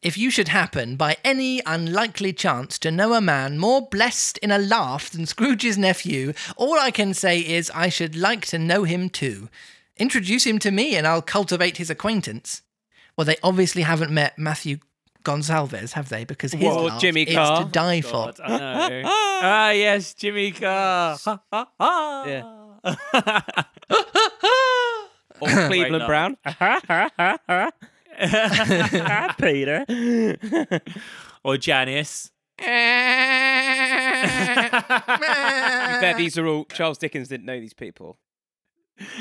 If 0.04 0.18
you 0.18 0.30
should 0.30 0.48
happen, 0.48 0.96
by 0.96 1.16
any 1.24 1.62
unlikely 1.64 2.34
chance, 2.34 2.78
to 2.80 2.90
know 2.90 3.14
a 3.14 3.22
man 3.22 3.56
more 3.58 3.88
blessed 3.88 4.36
in 4.38 4.50
a 4.50 4.58
laugh 4.58 5.08
than 5.08 5.24
Scrooge's 5.24 5.78
nephew, 5.78 6.34
all 6.58 6.78
I 6.78 6.90
can 6.90 7.14
say 7.14 7.40
is 7.40 7.70
I 7.74 7.88
should 7.88 8.14
like 8.14 8.44
to 8.48 8.58
know 8.58 8.84
him 8.84 9.08
too. 9.08 9.48
Introduce 9.96 10.44
him 10.46 10.58
to 10.58 10.70
me 10.70 10.94
and 10.94 11.06
I'll 11.06 11.22
cultivate 11.22 11.78
his 11.78 11.88
acquaintance. 11.88 12.60
Well, 13.16 13.24
they 13.24 13.36
obviously 13.42 13.80
haven't 13.80 14.10
met 14.10 14.38
Matthew 14.38 14.76
Gonsalves, 15.24 15.92
have 15.92 16.10
they? 16.10 16.24
Because 16.24 16.52
his 16.52 16.62
Or 16.64 16.82
laugh 16.90 17.00
Jimmy 17.00 17.22
is 17.22 17.34
Carr. 17.34 17.64
to 17.64 17.70
die 17.70 18.02
for. 18.02 18.32
God, 18.36 18.40
I 18.44 18.58
know. 18.58 19.02
ah, 19.06 19.70
yes, 19.70 20.12
Jimmy 20.12 20.52
Carr. 20.52 21.16
Yeah. 22.26 22.42
Or 25.40 25.48
Cleveland 25.48 26.06
no. 26.06 26.36
Brown. 28.90 29.34
Peter. 29.38 29.84
or 31.44 31.56
Janice. 31.56 32.30
To 32.58 32.64
be 32.64 32.68
fair, 36.00 36.14
these 36.16 36.38
are 36.38 36.46
all 36.46 36.64
Charles 36.66 36.98
Dickens 36.98 37.28
didn't 37.28 37.46
know 37.46 37.58
these 37.58 37.74
people. 37.74 38.18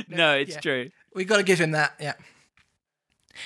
no, 0.07 0.35
it's 0.35 0.55
yeah. 0.55 0.59
true. 0.59 0.89
we 1.15 1.25
got 1.25 1.37
to 1.37 1.43
give 1.43 1.59
him 1.59 1.71
that, 1.71 1.93
yeah. 1.99 2.13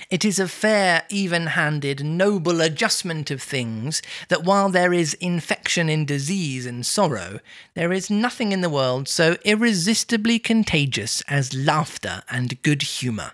It 0.10 0.26
is 0.26 0.40
a 0.40 0.48
fair, 0.48 1.04
even 1.10 1.48
handed, 1.48 2.04
noble 2.04 2.60
adjustment 2.62 3.32
of 3.32 3.42
things 3.42 4.02
that 4.28 4.44
while 4.44 4.70
there 4.70 4.92
is 4.94 5.14
infection 5.16 5.90
in 5.90 6.06
disease 6.06 6.66
and 6.66 6.86
sorrow, 6.86 7.40
there 7.74 7.94
is 7.94 8.10
nothing 8.10 8.52
in 8.52 8.62
the 8.62 8.70
world 8.70 9.08
so 9.08 9.38
irresistibly 9.46 10.40
contagious 10.40 11.24
as 11.30 11.54
laughter 11.54 12.22
and 12.30 12.62
good 12.64 12.82
humour. 12.82 13.32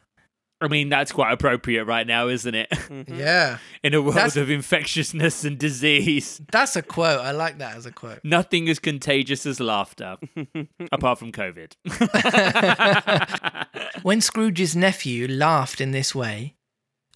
I 0.63 0.67
mean, 0.69 0.87
that's 0.89 1.11
quite 1.11 1.33
appropriate 1.33 1.83
right 1.85 2.07
now, 2.07 2.29
isn't 2.29 2.55
it? 2.55 2.69
Mm-hmm. 2.93 3.19
Yeah. 3.19 3.57
In 3.83 3.93
a 3.93 4.01
world 4.01 4.15
That's- 4.15 4.37
of 4.37 4.49
infectiousness 4.49 5.43
and 5.43 5.57
disease, 5.57 6.41
That's 6.51 6.75
a 6.75 6.81
quote. 6.81 7.19
I 7.19 7.31
like 7.31 7.57
that 7.57 7.75
as 7.75 7.85
a 7.85 7.91
quote. 7.91 8.19
nothing 8.23 8.69
as 8.69 8.79
contagious 8.79 9.45
as 9.45 9.59
laughter, 9.59 10.17
apart 10.91 11.19
from 11.19 11.31
COVID. 11.31 11.73
When 14.03 14.21
Scrooge's 14.21 14.75
nephew 14.75 15.27
laughed 15.27 15.79
in 15.81 15.91
this 15.91 16.13
way, 16.13 16.55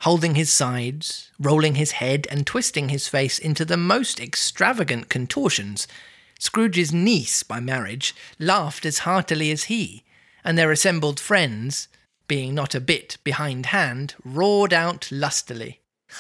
holding 0.01 0.35
his 0.35 0.51
sides, 0.53 1.31
rolling 1.39 1.75
his 1.75 1.91
head, 1.91 2.27
and 2.31 2.45
twisting 2.45 2.89
his 2.89 3.07
face 3.07 3.37
into 3.39 3.65
the 3.65 3.77
most 3.77 4.19
extravagant 4.19 5.09
contortions, 5.09 5.87
Scrooge's 6.39 6.93
niece 6.93 7.43
by 7.43 7.59
marriage 7.59 8.15
laughed 8.39 8.85
as 8.85 8.99
heartily 8.99 9.51
as 9.51 9.65
he, 9.65 10.03
and 10.43 10.57
their 10.57 10.71
assembled 10.71 11.19
friends, 11.19 11.87
being 12.27 12.53
not 12.53 12.75
a 12.75 12.81
bit 12.81 13.17
behindhand, 13.23 14.15
roared 14.23 14.73
out 14.73 15.09
lustily. 15.11 15.81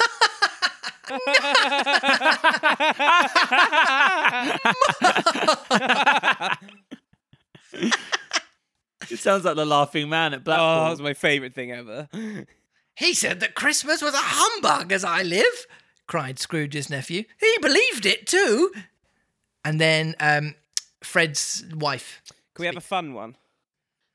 it 9.09 9.19
sounds 9.19 9.45
like 9.45 9.55
the 9.55 9.65
laughing 9.65 10.09
man 10.09 10.33
at 10.33 10.43
Blackpool. 10.43 10.65
Oh, 10.65 10.67
Blackpool. 10.67 10.83
that 10.83 10.89
was 10.91 11.01
my 11.01 11.13
favourite 11.13 11.53
thing 11.53 11.71
ever. 11.71 12.07
He 12.95 13.13
said 13.13 13.39
that 13.41 13.53
Christmas 13.55 14.01
was 14.01 14.13
a 14.13 14.17
humbug 14.19 14.91
as 14.91 15.03
I 15.03 15.23
live, 15.23 15.67
cried 16.07 16.39
Scrooge's 16.39 16.89
nephew. 16.89 17.23
He 17.39 17.57
believed 17.61 18.05
it 18.05 18.25
too. 18.27 18.71
And 19.63 19.79
then 19.79 20.15
um, 20.19 20.55
Fred's 21.03 21.63
wife. 21.75 22.21
Can 22.55 22.63
we 22.63 22.67
have 22.67 22.77
a 22.77 22.81
fun 22.81 23.13
one? 23.13 23.35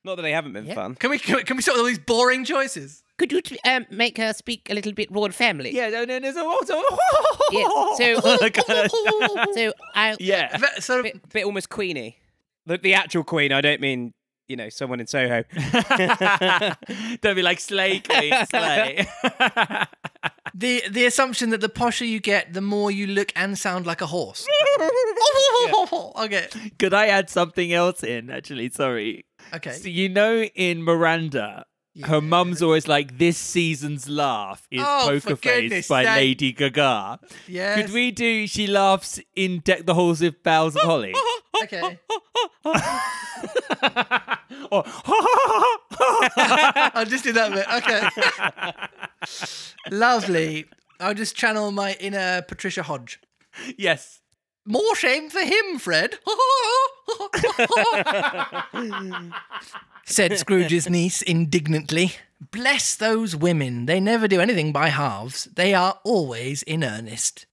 Not 0.04 0.16
that 0.16 0.22
they 0.22 0.32
haven't 0.32 0.52
been 0.52 0.66
Yeah. 0.66 0.74
fun. 0.74 0.94
Can 0.96 1.10
we, 1.10 1.18
can 1.18 1.36
we 1.36 1.42
can 1.44 1.56
we 1.56 1.62
start 1.62 1.76
with 1.76 1.82
all 1.82 1.86
these 1.86 1.98
boring 1.98 2.44
choices? 2.44 3.02
Could 3.18 3.30
you 3.30 3.40
um, 3.64 3.86
make 3.90 4.18
her 4.18 4.32
speak 4.32 4.68
a 4.70 4.74
little 4.74 4.92
bit 4.92 5.08
royal 5.12 5.30
family? 5.30 5.70
yeah, 5.72 5.90
no, 5.90 6.04
no, 6.04 6.18
no, 6.18 6.32
so, 6.32 6.60
so, 6.64 6.82
Yeah, 7.52 7.68
so- 7.96 8.36
So 9.54 9.72
I 9.94 10.16
yeah. 10.18 10.56
Ve- 10.56 10.80
Sort 10.80 11.00
of, 11.00 11.04
Bit, 11.04 11.28
bit 11.32 11.44
almost 11.44 11.68
Queenie. 11.68 12.16
The, 12.66 12.78
the 12.78 12.94
actual 12.94 13.22
Queen. 13.22 13.52
I 13.52 13.60
don't 13.60 13.80
mean 13.80 14.12
you 14.48 14.56
know 14.56 14.68
someone 14.70 14.98
in 15.00 15.06
Soho. 15.06 15.44
Don't 17.20 17.36
be 17.36 17.42
like 17.42 17.60
slay 17.60 18.00
queen, 18.00 18.34
slay. 18.50 19.06
the 20.54 20.82
the 20.90 21.04
assumption 21.06 21.50
that 21.50 21.60
the 21.60 21.68
posher 21.68 22.06
you 22.08 22.18
get, 22.20 22.52
the 22.52 22.60
more 22.60 22.90
you 22.90 23.06
look 23.06 23.32
and 23.36 23.56
sound 23.56 23.86
like 23.86 24.00
a 24.00 24.06
horse. 24.06 24.44
okay. 26.16 26.48
Could 26.78 26.92
I 26.94 27.06
add 27.06 27.30
something 27.30 27.72
else 27.72 28.02
in? 28.02 28.30
Actually, 28.30 28.70
sorry. 28.70 29.24
Okay. 29.54 29.72
So 29.72 29.88
you 29.88 30.08
know, 30.08 30.42
in 30.42 30.82
Miranda, 30.82 31.66
her 32.04 32.20
mum's 32.20 32.62
always 32.62 32.88
like, 32.88 33.18
"This 33.18 33.36
season's 33.36 34.08
laugh 34.08 34.66
is 34.70 34.82
Oh, 34.84 35.20
Poker 35.22 35.36
Face 35.36 35.88
by 35.88 36.04
sake. 36.04 36.16
Lady 36.16 36.52
Gaga." 36.52 37.20
Yeah. 37.46 37.76
Could 37.80 37.92
we 37.92 38.10
do? 38.10 38.46
She 38.46 38.66
laughs 38.66 39.20
in 39.36 39.60
Deck 39.60 39.84
the 39.86 39.94
Halls 39.94 40.20
with 40.22 40.42
Boughs 40.42 40.74
of 40.76 40.82
Holly. 40.82 41.14
Okay. 41.62 41.98
or 44.70 44.84
I'll 46.94 47.04
just 47.04 47.24
do 47.24 47.32
that 47.32 47.52
bit. 47.52 47.66
Okay. 47.76 48.08
Lovely. 49.96 50.66
I'll 51.00 51.14
just 51.14 51.34
channel 51.36 51.72
my 51.72 51.94
inner 52.00 52.42
Patricia 52.42 52.82
Hodge. 52.82 53.20
yes. 53.76 54.20
More 54.64 54.94
shame 54.94 55.28
for 55.28 55.40
him, 55.40 55.78
Fred. 55.78 56.18
Said 60.04 60.38
Scrooge's 60.38 60.88
niece 60.88 61.22
indignantly. 61.22 62.12
Bless 62.50 62.94
those 62.94 63.34
women. 63.34 63.86
They 63.86 64.00
never 64.00 64.28
do 64.28 64.40
anything 64.40 64.72
by 64.72 64.88
halves. 64.88 65.44
They 65.44 65.74
are 65.74 65.98
always 66.04 66.62
in 66.62 66.84
earnest. 66.84 67.46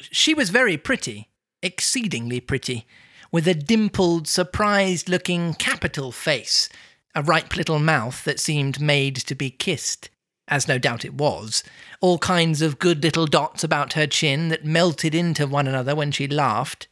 She 0.00 0.32
was 0.34 0.50
very 0.50 0.76
pretty, 0.76 1.28
exceedingly 1.62 2.40
pretty, 2.40 2.86
with 3.32 3.48
a 3.48 3.54
dimpled, 3.54 4.26
surprised 4.28 5.08
looking 5.08 5.54
capital 5.54 6.12
face, 6.12 6.68
a 7.14 7.22
ripe 7.22 7.56
little 7.56 7.78
mouth 7.78 8.24
that 8.24 8.40
seemed 8.40 8.80
made 8.80 9.16
to 9.16 9.34
be 9.34 9.50
kissed, 9.50 10.08
as 10.48 10.66
no 10.68 10.78
doubt 10.78 11.04
it 11.04 11.14
was, 11.14 11.62
all 12.00 12.18
kinds 12.18 12.62
of 12.62 12.78
good 12.78 13.02
little 13.02 13.26
dots 13.26 13.62
about 13.62 13.92
her 13.94 14.06
chin 14.06 14.48
that 14.48 14.64
melted 14.64 15.14
into 15.14 15.46
one 15.46 15.68
another 15.68 15.94
when 15.94 16.10
she 16.10 16.26
laughed, 16.26 16.88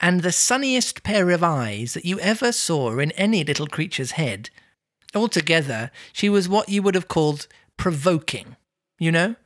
and 0.00 0.20
the 0.20 0.32
sunniest 0.32 1.02
pair 1.02 1.30
of 1.30 1.42
eyes 1.42 1.94
that 1.94 2.04
you 2.04 2.20
ever 2.20 2.52
saw 2.52 2.98
in 2.98 3.12
any 3.12 3.42
little 3.44 3.66
creature's 3.66 4.12
head. 4.12 4.50
Altogether, 5.14 5.90
she 6.12 6.28
was 6.28 6.48
what 6.48 6.68
you 6.68 6.82
would 6.82 6.94
have 6.94 7.08
called 7.08 7.46
provoking, 7.76 8.56
you 8.98 9.10
know? 9.10 9.36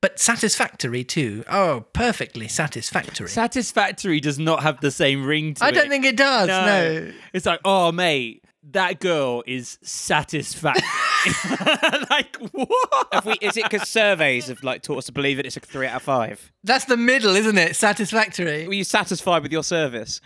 But 0.00 0.18
satisfactory 0.18 1.04
too. 1.04 1.44
Oh, 1.48 1.84
perfectly 1.92 2.48
satisfactory. 2.48 3.28
Satisfactory 3.28 4.18
does 4.18 4.38
not 4.38 4.64
have 4.64 4.80
the 4.80 4.90
same 4.90 5.24
ring 5.24 5.54
to 5.54 5.64
I 5.64 5.68
it. 5.68 5.72
don't 5.72 5.88
think 5.88 6.04
it 6.04 6.16
does, 6.16 6.48
no. 6.48 7.12
It's 7.32 7.46
like, 7.46 7.60
oh, 7.64 7.92
mate, 7.92 8.42
that 8.72 8.98
girl 8.98 9.44
is 9.46 9.78
satisfactory. 9.82 10.82
like, 12.10 12.36
what? 12.52 13.08
Have 13.12 13.26
we, 13.26 13.34
is 13.40 13.56
it 13.56 13.64
because 13.64 13.88
surveys 13.88 14.48
have 14.48 14.62
like 14.62 14.82
taught 14.82 14.98
us 14.98 15.06
to 15.06 15.12
believe 15.12 15.36
that 15.36 15.46
it's 15.46 15.56
a 15.56 15.60
three 15.60 15.86
out 15.86 15.96
of 15.96 16.02
five? 16.02 16.52
That's 16.64 16.84
the 16.86 16.96
middle, 16.96 17.36
isn't 17.36 17.58
it? 17.58 17.76
Satisfactory. 17.76 18.66
Were 18.66 18.74
you 18.74 18.84
satisfied 18.84 19.42
with 19.42 19.52
your 19.52 19.62
service? 19.62 20.20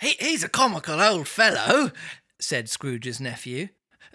He, 0.00 0.14
he's 0.20 0.44
a 0.44 0.48
comical 0.48 1.00
old 1.00 1.28
fellow, 1.28 1.90
said 2.40 2.68
Scrooge's 2.68 3.20
nephew. 3.20 3.68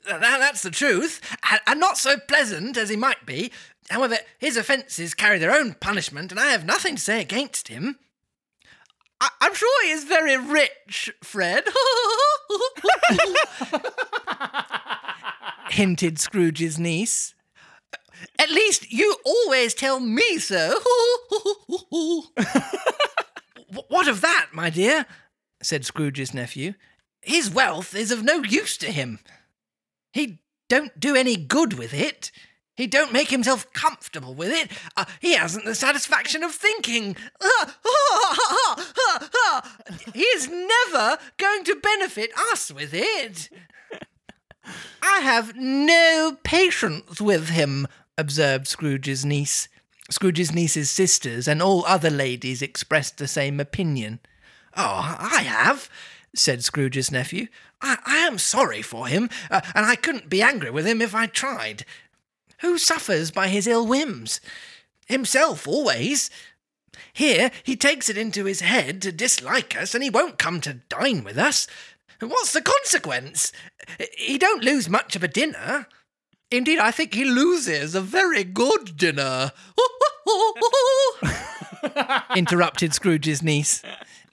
Th- 0.06 0.20
that's 0.20 0.62
the 0.62 0.72
truth, 0.72 1.22
and, 1.50 1.62
and 1.68 1.80
not 1.80 1.98
so 1.98 2.18
pleasant 2.18 2.78
as 2.78 2.90
he 2.90 2.96
might 2.96 3.26
be. 3.26 3.52
However, 3.90 4.18
his 4.40 4.58
offences 4.58 5.14
carry 5.14 5.40
their 5.40 5.54
own 5.54 5.74
punishment, 5.76 6.32
and 6.32 6.40
I 6.40 6.48
have 6.52 6.66
nothing 6.66 6.96
to 6.96 7.02
say 7.02 7.22
against 7.22 7.68
him. 7.70 8.00
I- 9.22 9.30
I'm 9.42 9.54
sure 9.54 9.86
he 9.86 9.92
is 9.92 10.04
very 10.04 10.38
rich, 10.38 11.14
Fred. 11.22 11.64
hinted 15.70 16.20
Scrooge's 16.20 16.80
niece. 16.80 17.36
At 18.40 18.50
least 18.50 18.92
you 18.92 19.16
always 19.26 19.74
tell 19.74 20.00
me 20.00 20.38
so. 20.38 20.80
What 23.88 24.08
of 24.08 24.22
that, 24.22 24.50
my 24.54 24.70
dear? 24.70 25.06
said 25.62 25.86
Scrooge's 25.86 26.34
nephew. 26.34 26.74
His 27.22 27.50
wealth 27.50 27.96
is 27.96 28.12
of 28.12 28.24
no 28.24 28.44
use 28.44 28.78
to 28.78 28.92
him. 28.92 29.20
He 30.12 30.40
don't 30.70 31.00
do 31.00 31.16
any 31.16 31.38
good 31.38 31.74
with 31.74 31.94
it. 31.94 32.32
He 32.76 32.88
don't 32.88 33.14
make 33.14 33.30
himself 33.30 33.72
comfortable 33.74 34.34
with 34.34 34.52
it. 34.52 34.72
Uh, 34.98 35.06
he 35.20 35.34
hasn't 35.34 35.66
the 35.66 35.76
satisfaction 35.76 36.44
of 36.44 36.54
thinking. 36.54 37.16
he 40.14 40.22
is 40.22 40.50
never 40.50 41.18
going 41.38 41.64
to 41.66 41.76
benefit 41.76 42.32
us 42.52 42.72
with 42.72 42.94
it. 42.94 43.50
I 45.02 45.20
have 45.22 45.56
no 45.56 46.38
patience 46.44 47.20
with 47.20 47.50
him, 47.50 47.88
observed 48.18 48.68
Scrooge's 48.68 49.26
niece. 49.26 49.68
Scrooge's 50.10 50.54
niece's 50.54 50.90
sisters 50.90 51.48
and 51.48 51.62
all 51.62 51.86
other 51.86 52.10
ladies 52.10 52.62
expressed 52.62 53.18
the 53.18 53.28
same 53.28 53.60
opinion. 53.60 54.20
Oh, 54.76 55.18
I 55.20 55.44
have, 55.44 55.90
said 56.36 56.64
Scrooge's 56.64 57.12
nephew. 57.12 57.48
I, 57.82 57.98
I 58.06 58.18
am 58.18 58.38
sorry 58.38 58.82
for 58.82 59.08
him, 59.08 59.30
uh, 59.52 59.62
and 59.76 59.86
I 59.86 59.96
couldn't 59.96 60.30
be 60.30 60.42
angry 60.42 60.72
with 60.72 60.88
him 60.88 61.02
if 61.02 61.14
I 61.14 61.28
tried. 61.28 61.86
Who 62.62 62.78
suffers 62.78 63.32
by 63.32 63.50
his 63.50 63.68
ill 63.68 63.86
whims? 63.86 64.40
Himself, 65.08 65.68
always. 65.68 66.30
Here, 67.12 67.52
he 67.64 67.76
takes 67.76 68.10
it 68.10 68.18
into 68.18 68.46
his 68.46 68.62
head 68.62 69.02
to 69.02 69.12
dislike 69.12 69.76
us, 69.76 69.94
and 69.94 70.04
he 70.04 70.10
won't 70.10 70.38
come 70.38 70.62
to 70.62 70.80
dine 70.90 71.24
with 71.24 71.38
us. 71.38 71.68
What's 72.30 72.54
the 72.54 72.62
consequence? 72.62 73.52
He 74.18 74.38
don't 74.38 74.64
lose 74.64 74.90
much 74.90 75.16
of 75.16 75.24
a 75.24 75.28
dinner. 75.28 75.88
Indeed, 76.52 76.80
I 76.80 76.92
think 76.92 77.14
he 77.14 77.26
loses 77.26 77.96
a 77.96 78.02
very 78.02 78.44
good 78.44 78.96
dinner. 78.96 79.52
Interrupted 82.36 82.94
Scrooge's 82.94 83.42
niece. 83.42 83.82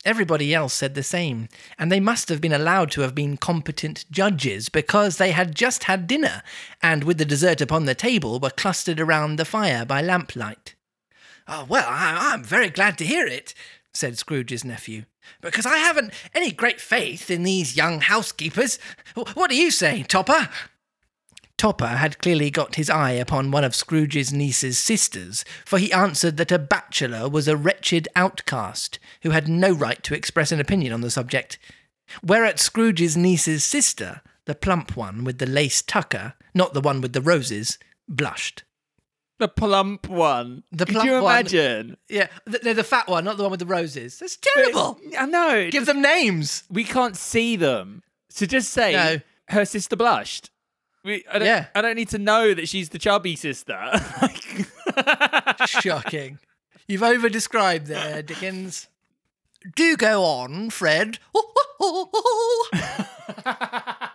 Everybody 0.04 0.54
else 0.54 0.72
said 0.72 0.94
the 0.94 1.02
same, 1.02 1.48
and 1.78 1.92
they 1.92 2.00
must 2.00 2.30
have 2.30 2.40
been 2.40 2.54
allowed 2.54 2.90
to 2.92 3.02
have 3.02 3.14
been 3.14 3.36
competent 3.36 4.06
judges 4.10 4.70
because 4.70 5.18
they 5.18 5.32
had 5.32 5.54
just 5.54 5.84
had 5.84 6.06
dinner, 6.06 6.42
and 6.82 7.04
with 7.04 7.18
the 7.18 7.26
dessert 7.26 7.60
upon 7.60 7.84
the 7.84 7.94
table 7.94 8.40
were 8.40 8.50
clustered 8.50 8.98
around 8.98 9.36
the 9.36 9.44
fire 9.44 9.84
by 9.84 10.00
lamplight. 10.00 10.74
Oh, 11.46 11.66
well, 11.68 11.86
I, 11.86 12.32
I'm 12.32 12.42
very 12.42 12.70
glad 12.70 12.96
to 12.98 13.04
hear 13.04 13.26
it, 13.26 13.52
said 13.92 14.16
Scrooge's 14.16 14.64
nephew, 14.64 15.04
because 15.40 15.66
I 15.66 15.78
haven't 15.78 16.12
any 16.34 16.52
great 16.52 16.80
faith 16.80 17.30
in 17.30 17.42
these 17.42 17.76
young 17.76 18.00
housekeepers. 18.00 18.78
What 19.14 19.50
do 19.50 19.56
you 19.56 19.70
say, 19.70 20.02
Topper? 20.02 20.48
Topper 21.56 21.88
had 21.88 22.18
clearly 22.20 22.50
got 22.50 22.76
his 22.76 22.88
eye 22.88 23.10
upon 23.10 23.50
one 23.50 23.64
of 23.64 23.74
Scrooge's 23.74 24.32
niece's 24.32 24.78
sisters, 24.78 25.44
for 25.66 25.78
he 25.78 25.92
answered 25.92 26.38
that 26.38 26.50
a 26.50 26.58
bachelor 26.58 27.28
was 27.28 27.46
a 27.46 27.56
wretched 27.56 28.08
outcast 28.16 28.98
who 29.22 29.30
had 29.30 29.46
no 29.46 29.70
right 29.70 30.02
to 30.04 30.14
express 30.14 30.52
an 30.52 30.60
opinion 30.60 30.92
on 30.94 31.02
the 31.02 31.10
subject. 31.10 31.58
Whereat 32.22 32.58
Scrooge's 32.58 33.14
niece's 33.14 33.62
sister, 33.62 34.22
the 34.46 34.54
plump 34.54 34.96
one 34.96 35.22
with 35.22 35.36
the 35.36 35.44
lace 35.44 35.82
tucker, 35.82 36.32
not 36.54 36.72
the 36.72 36.80
one 36.80 37.02
with 37.02 37.12
the 37.12 37.20
roses, 37.20 37.78
blushed. 38.08 38.64
The 39.40 39.48
plump 39.48 40.06
one. 40.08 40.62
The 40.70 40.86
Could 40.86 40.92
plump 40.94 41.06
you 41.06 41.12
one. 41.14 41.22
imagine? 41.22 41.96
Yeah, 42.08 42.28
th- 42.48 42.62
they're 42.62 42.74
the 42.74 42.84
fat 42.84 43.08
one, 43.08 43.24
not 43.24 43.36
the 43.38 43.42
one 43.42 43.50
with 43.50 43.60
the 43.60 43.66
roses. 43.66 44.18
That's 44.18 44.36
terrible. 44.36 44.98
I 45.18 45.26
know. 45.26 45.68
Give 45.70 45.86
them 45.86 46.00
names. 46.00 46.62
we 46.70 46.84
can't 46.84 47.16
see 47.16 47.56
them. 47.56 48.02
So 48.28 48.46
just 48.46 48.70
say 48.70 48.92
No. 48.92 49.16
her 49.48 49.64
sister 49.64 49.96
blushed. 49.96 50.50
We, 51.02 51.24
I 51.32 51.38
don't, 51.38 51.46
Yeah. 51.48 51.66
I 51.74 51.80
don't 51.80 51.96
need 51.96 52.10
to 52.10 52.18
know 52.18 52.52
that 52.54 52.68
she's 52.68 52.90
the 52.90 52.98
chubby 52.98 53.34
sister. 53.34 53.74
Shocking. 55.66 56.38
You've 56.86 57.02
over 57.02 57.28
described 57.28 57.86
there, 57.86 58.22
Dickens. 58.22 58.88
Do 59.76 59.96
go 59.96 60.24
on, 60.24 60.70
Fred. 60.70 61.18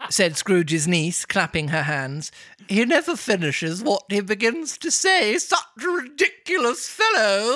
said 0.10 0.38
Scrooge's 0.38 0.88
niece, 0.88 1.26
clapping 1.26 1.70
her 1.70 1.84
hands. 1.84 2.32
He 2.68 2.84
never 2.86 3.16
finishes 3.16 3.84
what 3.84 4.04
he 4.10 4.22
begins 4.22 4.78
to 4.80 4.92
say. 4.92 5.38
Such 5.38 5.60
a 5.84 5.88
ridiculous 5.88 6.88
fellow. 6.90 7.56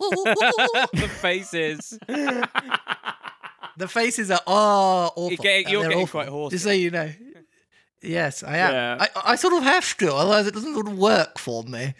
the 0.00 1.10
faces. 1.20 1.98
the 3.76 3.88
faces 3.88 4.30
are 4.30 4.40
oh 4.46 5.10
awful. 5.14 5.28
You're 5.30 5.36
getting- 5.38 5.68
you're 5.68 5.82
getting 5.82 5.98
awful. 5.98 6.20
quite 6.20 6.28
hoarse 6.28 6.52
Just 6.52 6.64
so 6.64 6.70
you 6.70 6.90
know. 6.90 7.10
Yes, 8.00 8.44
I 8.44 8.58
am. 8.58 8.72
Yeah. 8.72 9.06
I, 9.16 9.32
I 9.32 9.36
sort 9.36 9.54
of 9.54 9.64
have 9.64 9.96
to, 9.96 10.14
otherwise 10.14 10.46
it 10.46 10.54
doesn't 10.54 10.72
sort 10.72 10.86
of 10.86 10.96
work 10.96 11.36
for 11.38 11.64
me. 11.64 11.94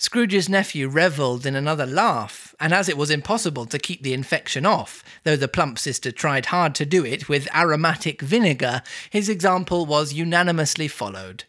Scrooge's 0.00 0.48
nephew 0.48 0.88
revelled 0.88 1.44
in 1.44 1.56
another 1.56 1.84
laugh, 1.84 2.54
and 2.60 2.72
as 2.72 2.88
it 2.88 2.96
was 2.96 3.10
impossible 3.10 3.66
to 3.66 3.80
keep 3.80 4.02
the 4.02 4.14
infection 4.14 4.64
off, 4.64 5.02
though 5.24 5.34
the 5.34 5.48
plump 5.48 5.76
sister 5.76 6.12
tried 6.12 6.46
hard 6.46 6.76
to 6.76 6.86
do 6.86 7.04
it 7.04 7.28
with 7.28 7.52
aromatic 7.52 8.22
vinegar, 8.22 8.82
his 9.10 9.28
example 9.28 9.86
was 9.86 10.12
unanimously 10.12 10.86
followed. 10.86 11.44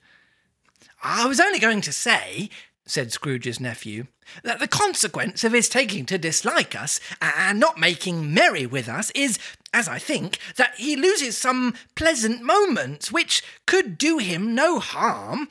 I 1.03 1.27
was 1.27 1.39
only 1.39 1.59
going 1.59 1.81
to 1.81 1.91
say, 1.91 2.49
said 2.87 3.11
Scrooge's 3.11 3.59
nephew, 3.59 4.07
that 4.43 4.59
the 4.59 4.67
consequence 4.67 5.43
of 5.43 5.53
his 5.53 5.69
taking 5.69 6.07
to 6.07 6.17
dislike 6.17 6.75
us 6.75 6.99
and 7.21 7.59
not 7.59 7.77
making 7.77 8.33
merry 8.33 8.65
with 8.65 8.89
us 8.89 9.11
is, 9.11 9.37
as 9.73 9.87
I 9.87 9.99
think, 9.99 10.39
that 10.55 10.73
he 10.75 10.95
loses 10.95 11.37
some 11.37 11.75
pleasant 11.93 12.41
moments 12.41 13.11
which 13.11 13.43
could 13.67 13.97
do 13.99 14.17
him 14.17 14.55
no 14.55 14.79
harm. 14.79 15.49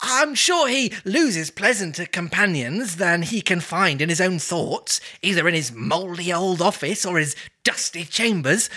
I'm 0.00 0.34
sure 0.34 0.68
he 0.68 0.92
loses 1.04 1.50
pleasanter 1.50 2.06
companions 2.06 2.96
than 2.96 3.22
he 3.22 3.40
can 3.40 3.60
find 3.60 4.00
in 4.00 4.08
his 4.08 4.20
own 4.20 4.38
thoughts, 4.38 5.00
either 5.22 5.48
in 5.48 5.54
his 5.54 5.72
mouldy 5.72 6.32
old 6.32 6.62
office 6.62 7.04
or 7.04 7.18
his 7.18 7.36
dusty 7.64 8.04
chambers. 8.04 8.70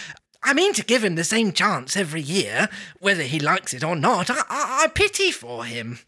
I 0.44 0.54
mean 0.54 0.74
to 0.74 0.84
give 0.84 1.04
him 1.04 1.16
the 1.16 1.24
same 1.24 1.52
chance 1.52 1.96
every 1.96 2.22
year, 2.22 2.70
whether 3.00 3.24
he 3.24 3.40
likes 3.40 3.74
it 3.74 3.84
or 3.84 3.96
not. 3.96 4.30
I, 4.30 4.40
I, 4.50 4.84
I 4.84 4.88
pity 4.88 5.32
for 5.32 5.66
him. 5.66 6.00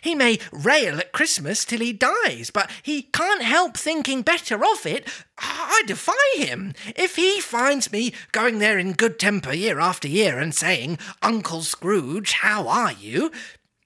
He 0.00 0.14
may 0.14 0.38
rail 0.50 0.98
at 0.98 1.12
Christmas 1.12 1.64
till 1.64 1.80
he 1.80 1.92
dies, 1.92 2.50
but 2.50 2.70
he 2.82 3.02
can't 3.02 3.42
help 3.42 3.76
thinking 3.76 4.22
better 4.22 4.64
of 4.64 4.86
it. 4.86 5.06
I 5.36 5.82
defy 5.86 6.14
him. 6.36 6.72
If 6.96 7.16
he 7.16 7.40
finds 7.40 7.92
me 7.92 8.14
going 8.32 8.58
there 8.58 8.78
in 8.78 8.92
good 8.92 9.18
temper 9.18 9.52
year 9.52 9.80
after 9.80 10.08
year 10.08 10.38
and 10.38 10.54
saying, 10.54 10.98
Uncle 11.20 11.62
Scrooge, 11.62 12.32
how 12.32 12.68
are 12.68 12.92
you? 12.92 13.30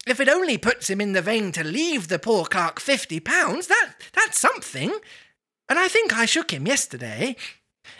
If 0.06 0.20
it 0.20 0.28
only 0.28 0.56
puts 0.56 0.88
him 0.88 1.00
in 1.00 1.12
the 1.12 1.20
vein 1.20 1.50
to 1.52 1.64
leave 1.64 2.06
the 2.06 2.20
poor 2.20 2.44
clerk 2.44 2.78
fifty 2.78 3.18
pounds, 3.18 3.66
that 3.66 3.94
that's 4.12 4.38
something. 4.38 4.96
And 5.68 5.78
I 5.78 5.88
think 5.88 6.16
I 6.16 6.26
shook 6.26 6.52
him 6.52 6.66
yesterday. 6.66 7.34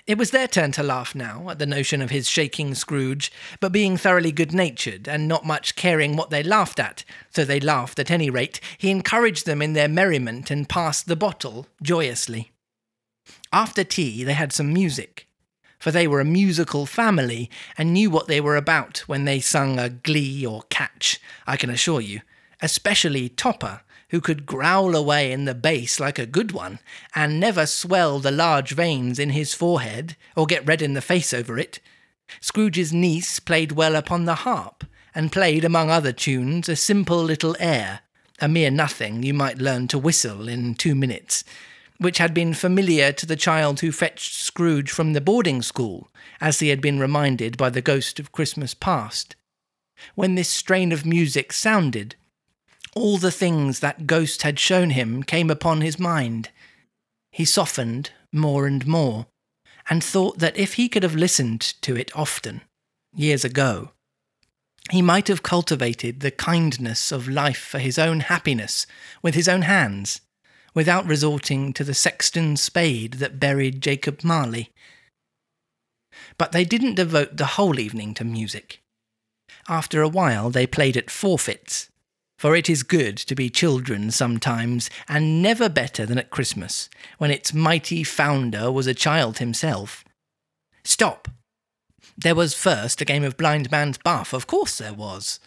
It 0.07 0.19
was 0.19 0.31
their 0.31 0.47
turn 0.47 0.71
to 0.73 0.83
laugh 0.85 1.15
now 1.15 1.51
at 1.51 1.59
the 1.59 1.67
notion 1.67 2.01
of 2.01 2.11
his 2.11 2.29
shaking 2.29 2.75
Scrooge, 2.75 3.33
but 3.61 3.73
being 3.73 3.97
thoroughly 3.97 4.33
good 4.33 4.53
natured 4.53 5.09
and 5.09 5.27
not 5.27 5.45
much 5.45 5.75
caring 5.77 6.17
what 6.17 6.31
they 6.31 6.43
laughed 6.43 6.79
at, 6.79 7.05
so 7.31 7.45
they 7.45 7.61
laughed 7.61 7.99
at 7.99 8.11
any 8.11 8.31
rate, 8.31 8.61
he 8.79 8.91
encouraged 8.91 9.47
them 9.47 9.63
in 9.63 9.73
their 9.73 9.89
merriment 9.89 10.51
and 10.51 10.69
passed 10.69 11.07
the 11.07 11.17
bottle 11.17 11.67
joyously. 11.83 12.53
After 13.53 13.85
tea, 13.85 14.25
they 14.25 14.35
had 14.35 14.53
some 14.53 14.73
music, 14.73 15.26
for 15.79 15.91
they 15.91 16.07
were 16.07 16.21
a 16.21 16.25
musical 16.25 16.87
family 16.87 17.51
and 17.77 17.93
knew 17.93 18.11
what 18.11 18.29
they 18.29 18.41
were 18.41 18.57
about 18.57 18.99
when 19.07 19.25
they 19.25 19.41
sung 19.41 19.79
a 19.79 19.89
glee 19.89 20.45
or 20.45 20.63
catch, 20.71 21.21
I 21.47 21.57
can 21.57 21.71
assure 21.71 22.01
you, 22.01 22.21
especially 22.61 23.29
Topper, 23.29 23.83
who 24.11 24.21
could 24.21 24.47
growl 24.47 24.95
away 24.95 25.33
in 25.33 25.45
the 25.45 25.55
bass 25.55 25.99
like 25.99 26.19
a 26.19 26.27
good 26.27 26.53
one, 26.53 26.79
and 27.15 27.41
never 27.41 27.67
swell 27.67 28.19
the 28.19 28.31
large 28.31 28.73
veins 28.73 29.19
in 29.19 29.31
his 29.31 29.55
forehead 29.55 30.17
or 30.37 30.47
get 30.47 30.67
red 30.67 30.81
in 30.81 30.95
the 30.95 31.01
face 31.01 31.35
over 31.35 31.59
it. 31.59 31.81
Scrooge's 32.41 32.93
niece 32.93 33.41
played 33.41 33.73
well 33.73 33.97
upon 33.97 34.25
the 34.25 34.37
harp, 34.37 34.85
and 35.15 35.33
played, 35.33 35.65
among 35.65 35.91
other 35.91 36.13
tunes, 36.13 36.69
a 36.69 36.77
simple 36.77 37.23
little 37.23 37.57
air, 37.59 38.01
a 38.39 38.47
mere 38.47 38.71
nothing 38.71 39.23
you 39.23 39.33
might 39.33 39.59
learn 39.59 39.89
to 39.89 39.99
whistle 39.99 40.47
in 40.47 40.75
two 40.75 40.95
minutes, 40.95 41.43
which 41.99 42.19
had 42.19 42.35
been 42.35 42.55
familiar 42.55 43.13
to 43.13 43.27
the 43.27 43.37
child 43.37 43.81
who 43.81 43.93
fetched 43.93 44.35
Scrooge 44.35 44.91
from 44.91 45.13
the 45.13 45.21
boarding 45.21 45.63
school, 45.63 46.09
as 46.41 46.59
he 46.59 46.69
had 46.69 46.81
been 46.81 46.99
reminded 46.99 47.57
by 47.57 47.71
the 47.71 47.81
ghost 47.81 48.19
of 48.19 48.33
Christmas 48.33 48.75
past. 48.75 49.37
When 50.15 50.35
this 50.35 50.49
strain 50.49 50.93
of 50.93 51.07
music 51.07 51.53
sounded, 51.53 52.17
all 52.95 53.19
the 53.19 53.31
things 53.31 53.81
that 53.81 54.07
ghost 54.07 54.43
had 54.43 54.59
shown 54.59 54.91
him 54.91 55.23
came 55.23 55.51
upon 55.51 55.81
his 55.81 55.99
mind. 55.99 56.51
He 57.31 57.45
softened 57.45 58.11
more 58.33 58.67
and 58.67 58.87
more, 58.87 59.27
and 59.89 60.03
thought 60.03 60.39
that 60.39 60.57
if 60.57 60.75
he 60.75 60.89
could 60.89 61.03
have 61.03 61.15
listened 61.15 61.61
to 61.83 61.97
it 61.97 62.11
often, 62.17 62.63
years 63.15 63.45
ago, 63.45 63.91
he 64.91 65.03
might 65.03 65.29
have 65.29 65.43
cultivated 65.43 66.21
the 66.21 66.31
kindness 66.31 67.11
of 67.11 67.29
life 67.29 67.59
for 67.59 67.79
his 67.79 67.99
own 67.99 68.21
happiness 68.21 68.87
with 69.23 69.35
his 69.35 69.49
own 69.49 69.63
hands, 69.63 70.21
without 70.77 71.07
resorting 71.07 71.73
to 71.73 71.83
the 71.83 71.95
sexton's 71.95 72.61
spade 72.61 73.15
that 73.15 73.41
buried 73.41 73.81
Jacob 73.81 74.23
Marley. 74.23 74.71
But 76.37 76.53
they 76.53 76.67
didn't 76.67 76.97
devote 76.97 77.39
the 77.39 77.57
whole 77.57 77.81
evening 77.81 78.13
to 78.15 78.25
music. 78.25 78.83
After 79.69 80.03
a 80.03 80.09
while, 80.09 80.51
they 80.51 80.67
played 80.67 80.97
at 80.99 81.11
forfeits, 81.11 81.89
for 82.39 82.55
it 82.55 82.69
is 82.69 82.83
good 82.83 83.17
to 83.17 83.35
be 83.35 83.49
children 83.49 84.11
sometimes, 84.11 84.91
and 85.09 85.43
never 85.43 85.71
better 85.71 86.05
than 86.05 86.19
at 86.19 86.31
Christmas, 86.31 86.91
when 87.17 87.31
its 87.31 87.55
mighty 87.55 88.05
founder 88.05 88.71
was 88.71 88.87
a 88.87 88.93
child 88.95 89.39
himself. 89.39 90.05
Stop! 90.85 91.29
There 92.19 92.35
was 92.35 92.53
first 92.53 93.01
a 93.01 93.07
game 93.07 93.25
of 93.25 93.39
blind 93.39 93.71
man's 93.71 93.97
buff, 93.97 94.35
of 94.35 94.47
course 94.47 94.77
there 94.77 94.95
was. 94.95 95.41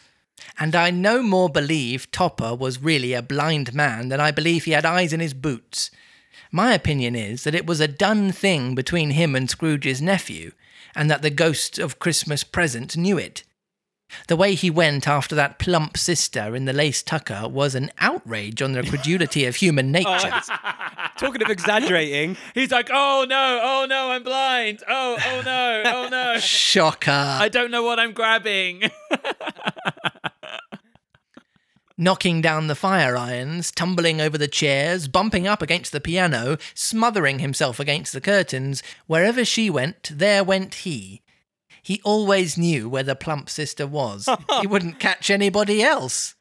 And 0.60 0.76
I 0.76 0.92
no 0.92 1.22
more 1.22 1.50
believe 1.50 2.12
Topper 2.12 2.56
was 2.56 2.82
really 2.82 3.14
a 3.14 3.22
blind 3.22 3.74
man 3.74 4.10
than 4.10 4.20
I 4.20 4.32
believe 4.32 4.66
he 4.66 4.72
had 4.72 4.86
eyes 4.86 5.14
in 5.14 5.20
his 5.20 5.34
boots. 5.34 5.92
My 6.52 6.74
opinion 6.74 7.16
is 7.16 7.44
that 7.44 7.56
it 7.56 7.68
was 7.68 7.80
a 7.80 7.88
done 7.88 8.32
thing 8.32 8.76
between 8.76 9.12
him 9.12 9.36
and 9.36 9.50
Scrooge's 9.50 10.02
nephew, 10.02 10.52
and 10.96 11.10
that 11.10 11.22
the 11.22 11.30
ghost 11.30 11.78
of 11.78 12.00
Christmas 12.00 12.44
present 12.44 12.98
knew 12.98 13.18
it. 13.18 13.44
The 14.28 14.36
way 14.36 14.56
he 14.56 14.70
went 14.70 15.08
after 15.08 15.36
that 15.36 15.60
plump 15.60 15.98
sister 15.98 16.56
in 16.56 16.66
the 16.66 16.74
lace 16.74 17.04
tucker 17.04 17.48
was 17.48 17.76
an 17.76 17.92
outrage 18.00 18.62
on 18.62 18.72
the 18.72 18.84
credulity 18.84 19.46
of 19.46 19.58
human 19.58 19.88
oh, 19.96 20.00
nature. 20.00 20.42
Talking 21.18 21.44
of 21.44 21.50
exaggerating, 21.50 22.38
He's 22.54 22.72
like, 22.72 22.90
oh 22.92 23.26
no, 23.30 23.60
oh 23.62 23.86
no, 23.88 24.12
I'm 24.12 24.24
blind. 24.24 24.82
Oh, 24.90 25.18
oh 25.24 25.42
no, 25.46 25.84
oh 25.86 26.08
no. 26.10 26.40
Shocker. 26.40 27.12
I 27.12 27.50
don't 27.50 27.72
know 27.72 27.84
what 27.84 28.00
I'm 28.00 28.14
grabbing. 28.14 28.90
knocking 32.00 32.42
down 32.42 32.68
the 32.68 32.76
fire 32.76 33.18
irons, 33.18 33.72
tumbling 33.72 34.22
over 34.22 34.38
the 34.38 34.48
chairs, 34.48 35.10
bumping 35.10 35.46
up 35.46 35.62
against 35.62 35.92
the 35.92 36.00
piano, 36.00 36.58
smothering 36.74 37.40
himself 37.40 37.78
against 37.78 38.14
the 38.14 38.22
curtains. 38.22 38.82
Wherever 39.06 39.44
she 39.44 39.70
went, 39.70 40.10
there 40.12 40.44
went 40.44 40.74
he. 40.76 41.22
he 41.84 42.00
always 42.06 42.58
knew 42.58 42.88
where 42.88 43.04
the 43.04 43.16
plump 43.16 43.50
sister 43.50 43.86
was. 43.86 44.30
he 44.62 44.68
wouldn't 44.68 45.00
catch 45.00 45.30
anybody 45.30 45.84
else. 45.84 46.36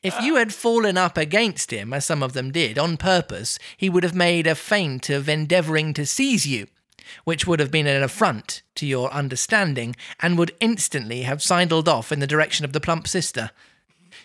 If 0.00 0.18
you 0.22 0.36
had 0.36 0.54
fallen 0.54 0.96
up 0.96 1.16
against 1.16 1.72
him, 1.72 1.92
as 1.92 2.06
some 2.06 2.22
of 2.22 2.32
them 2.32 2.52
did, 2.52 2.78
on 2.78 2.96
purpose, 2.96 3.58
he 3.76 3.90
would 3.90 4.04
have 4.04 4.14
made 4.14 4.46
a 4.46 4.54
feint 4.54 5.10
of 5.10 5.28
endeavouring 5.28 5.92
to 5.94 6.06
seize 6.06 6.46
you, 6.46 6.68
which 7.24 7.46
would 7.46 7.58
have 7.58 7.70
been 7.72 7.88
an 7.88 8.02
affront 8.02 8.62
to 8.76 8.86
your 8.86 9.12
understanding, 9.12 9.96
and 10.20 10.38
would 10.38 10.54
instantly 10.60 11.22
have 11.22 11.42
sidled 11.42 11.88
off 11.88 12.12
in 12.12 12.20
the 12.20 12.26
direction 12.26 12.64
of 12.64 12.72
the 12.72 12.80
plump 12.80 13.08
sister. 13.08 13.50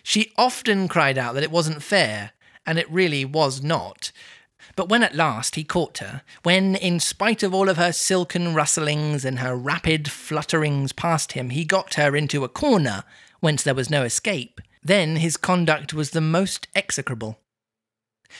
She 0.07 0.32
often 0.38 0.88
cried 0.88 1.18
out 1.18 1.34
that 1.34 1.41
it 1.41 1.49
wasn't 1.49 1.82
fair, 1.82 2.34
and 2.64 2.77
it 2.77 2.90
really 2.91 3.26
was 3.26 3.64
not. 3.64 4.11
But 4.76 4.88
when 4.88 5.02
at 5.02 5.15
last 5.15 5.56
he 5.56 5.64
caught 5.64 5.98
her, 5.98 6.22
when, 6.44 6.76
in 6.76 6.99
spite 6.99 7.41
of 7.41 7.56
all 7.56 7.69
of 7.69 7.77
her 7.77 7.91
silken 7.91 8.53
rustlings 8.53 9.26
and 9.26 9.40
her 9.40 9.56
rapid 9.56 10.06
flutterings 10.06 10.94
past 10.94 11.32
him, 11.32 11.49
he 11.49 11.65
got 11.65 11.95
her 11.95 12.15
into 12.15 12.44
a 12.44 12.49
corner 12.49 13.03
whence 13.40 13.64
there 13.64 13.73
was 13.73 13.90
no 13.90 14.03
escape, 14.03 14.61
then 14.84 15.15
his 15.15 15.38
conduct 15.38 15.91
was 15.91 16.11
the 16.11 16.22
most 16.22 16.68
execrable. 16.76 17.40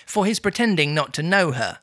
For 0.05 0.27
his 0.27 0.39
pretending 0.39 0.93
not 0.93 1.15
to 1.15 1.23
know 1.23 1.51
her, 1.53 1.79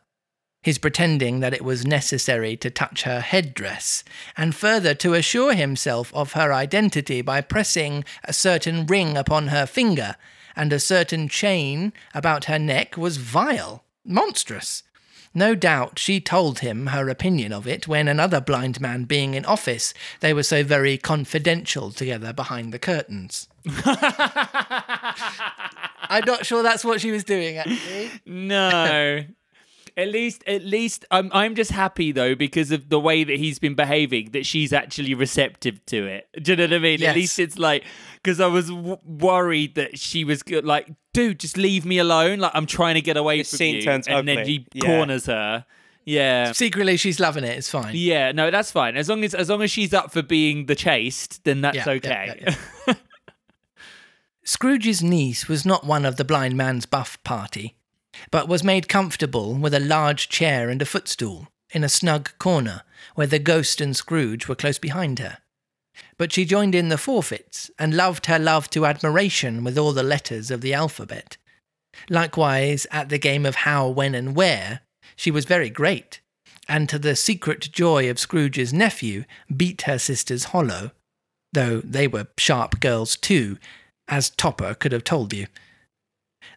his 0.62 0.78
pretending 0.78 1.40
that 1.40 1.52
it 1.52 1.64
was 1.64 1.86
necessary 1.86 2.56
to 2.56 2.70
touch 2.70 3.02
her 3.02 3.20
headdress, 3.20 4.05
and 4.36 4.55
further 4.55 4.94
to 4.94 5.14
assure 5.14 5.55
himself 5.55 6.14
of 6.14 6.32
her 6.32 6.52
identity 6.52 7.20
by 7.20 7.40
pressing 7.40 8.05
a 8.24 8.32
certain 8.32 8.86
ring 8.86 9.16
upon 9.16 9.48
her 9.48 9.66
finger 9.66 10.16
and 10.56 10.72
a 10.72 10.80
certain 10.80 11.28
chain 11.28 11.93
about 12.14 12.47
her 12.47 12.59
neck 12.59 12.97
was 12.97 13.16
vile, 13.16 13.84
monstrous. 14.05 14.82
No 15.34 15.55
doubt 15.55 15.98
she 15.98 16.20
told 16.20 16.59
him 16.59 16.89
her 16.89 17.09
opinion 17.09 17.55
of 17.55 17.66
it 17.66 17.89
when 17.89 18.06
another 18.06 18.39
blind 18.40 18.82
man 18.82 19.05
being 19.05 19.32
in 19.32 19.47
office, 19.47 19.94
they 20.20 20.34
were 20.34 20.43
so 20.43 20.62
very 20.62 20.98
confidential 20.98 21.90
together 21.90 22.34
behind 22.34 22.70
the 22.72 22.78
curtains. 22.78 23.48
I'm 26.09 26.24
not 26.26 26.44
sure 26.44 26.62
that's 26.62 26.84
what 26.84 27.01
she 27.01 27.10
was 27.10 27.24
doing, 27.24 27.56
actually. 27.56 28.10
No. 28.26 29.24
At 29.97 30.09
least, 30.09 30.43
at 30.47 30.62
least, 30.64 31.05
I'm 31.10 31.31
I'm 31.35 31.55
just 31.55 31.70
happy 31.70 32.12
though 32.12 32.35
because 32.35 32.70
of 32.70 32.89
the 32.89 32.98
way 32.98 33.24
that 33.24 33.36
he's 33.36 33.59
been 33.59 33.74
behaving 33.74 34.31
that 34.32 34.47
she's 34.47 34.73
actually 34.73 35.14
receptive 35.14 35.85
to 35.86 36.06
it. 36.06 36.28
Do 36.43 36.52
you 36.52 36.56
know 36.56 36.64
what 36.64 36.73
I 36.74 36.78
mean? 36.78 37.01
Yes. 37.01 37.10
At 37.10 37.16
least 37.16 37.39
it's 37.39 37.59
like 37.59 37.85
because 38.23 38.40
I 38.40 38.47
was 38.47 38.69
w- 38.69 38.97
worried 39.05 39.74
that 39.74 39.98
she 39.98 40.24
was 40.24 40.43
go- 40.43 40.60
like, 40.64 40.89
dude, 41.12 41.39
just 41.40 41.56
leave 41.56 41.85
me 41.85 41.98
alone. 41.98 42.39
Like 42.39 42.52
I'm 42.55 42.66
trying 42.66 42.94
to 42.94 43.02
get 43.02 43.16
away 43.16 43.39
This 43.39 43.51
from 43.51 43.56
scene 43.59 43.74
you, 43.77 43.82
turns 43.82 44.09
and 44.09 44.27
then 44.27 44.47
he 44.47 44.66
Yeah. 44.73 44.86
corners 44.86 45.27
her. 45.27 45.66
Yeah. 46.05 46.51
Secretly, 46.52 46.97
she's 46.97 47.20
loving 47.20 47.44
it. 47.44 47.56
It's 47.56 47.70
fine. 47.70 47.94
Yeah, 47.94 48.32
no, 48.32 48.51
that's 48.51 48.73
fine. 48.73 48.97
As 48.97 49.09
long 49.09 49.23
as 49.24 49.35
as 49.35 49.48
long 49.51 49.62
as 49.62 49.70
she's 49.70 49.93
up 49.94 50.10
for 50.10 50.23
being 50.23 50.66
the 50.66 50.74
chased, 50.74 51.44
then 51.44 51.60
that's 51.60 51.77
Yeah, 51.77 51.85
yeah, 51.86 51.93
okay. 51.93 52.44
yeah, 52.89 52.94
Scrooge's 54.44 55.02
niece 55.02 55.47
was 55.48 55.64
not 55.64 55.85
one 55.86 56.05
of 56.05 56.16
the 56.16 56.24
blind 56.24 56.56
man's 56.56 56.86
buff 56.86 57.23
party, 57.23 57.77
but 58.30 58.48
was 58.48 58.64
made 58.64 58.89
comfortable 58.89 59.55
with 59.55 59.74
a 59.74 59.80
large 59.80 60.28
chair 60.28 60.68
and 60.68 60.82
a 60.82 60.86
footstool 60.86 61.48
in 61.72 61.84
a 61.84 61.89
snug 61.89 62.30
corner 62.39 62.82
where 63.14 63.26
the 63.26 63.39
ghost 63.39 63.80
and 63.80 63.97
Scrooge 63.97 64.48
were 64.48 64.55
close 64.55 64.78
behind 64.78 65.18
her. 65.18 65.39
But 66.16 66.32
she 66.32 66.44
joined 66.44 66.74
in 66.74 66.89
the 66.89 66.98
forfeits 66.98 67.70
and 67.78 67.97
loved 67.97 68.26
her 68.26 68.39
love 68.39 68.70
to 68.70 68.86
admiration 68.86 69.64
with 69.64 69.76
all 69.76 69.93
the 69.93 70.02
letters 70.02 70.51
of 70.51 70.60
the 70.60 70.74
alphabet. 70.74 71.36
Likewise, 72.09 72.86
at 72.90 73.09
the 73.09 73.18
game 73.18 73.44
of 73.44 73.56
how, 73.56 73.89
when, 73.89 74.14
and 74.14 74.34
where, 74.34 74.80
she 75.16 75.30
was 75.30 75.44
very 75.44 75.68
great, 75.68 76.20
and 76.68 76.89
to 76.89 76.98
the 76.98 77.16
secret 77.16 77.70
joy 77.72 78.09
of 78.09 78.18
Scrooge's 78.18 78.72
nephew, 78.72 79.24
beat 79.55 79.82
her 79.82 79.98
sisters 79.98 80.44
hollow, 80.44 80.93
though 81.52 81.80
they 81.80 82.09
were 82.09 82.28
sharp 82.39 82.80
girls 82.80 83.16
too, 83.16 83.59
as 84.09 84.30
Topper 84.30 84.74
could 84.74 84.93
have 84.93 85.05
told 85.05 85.32
you. 85.32 85.47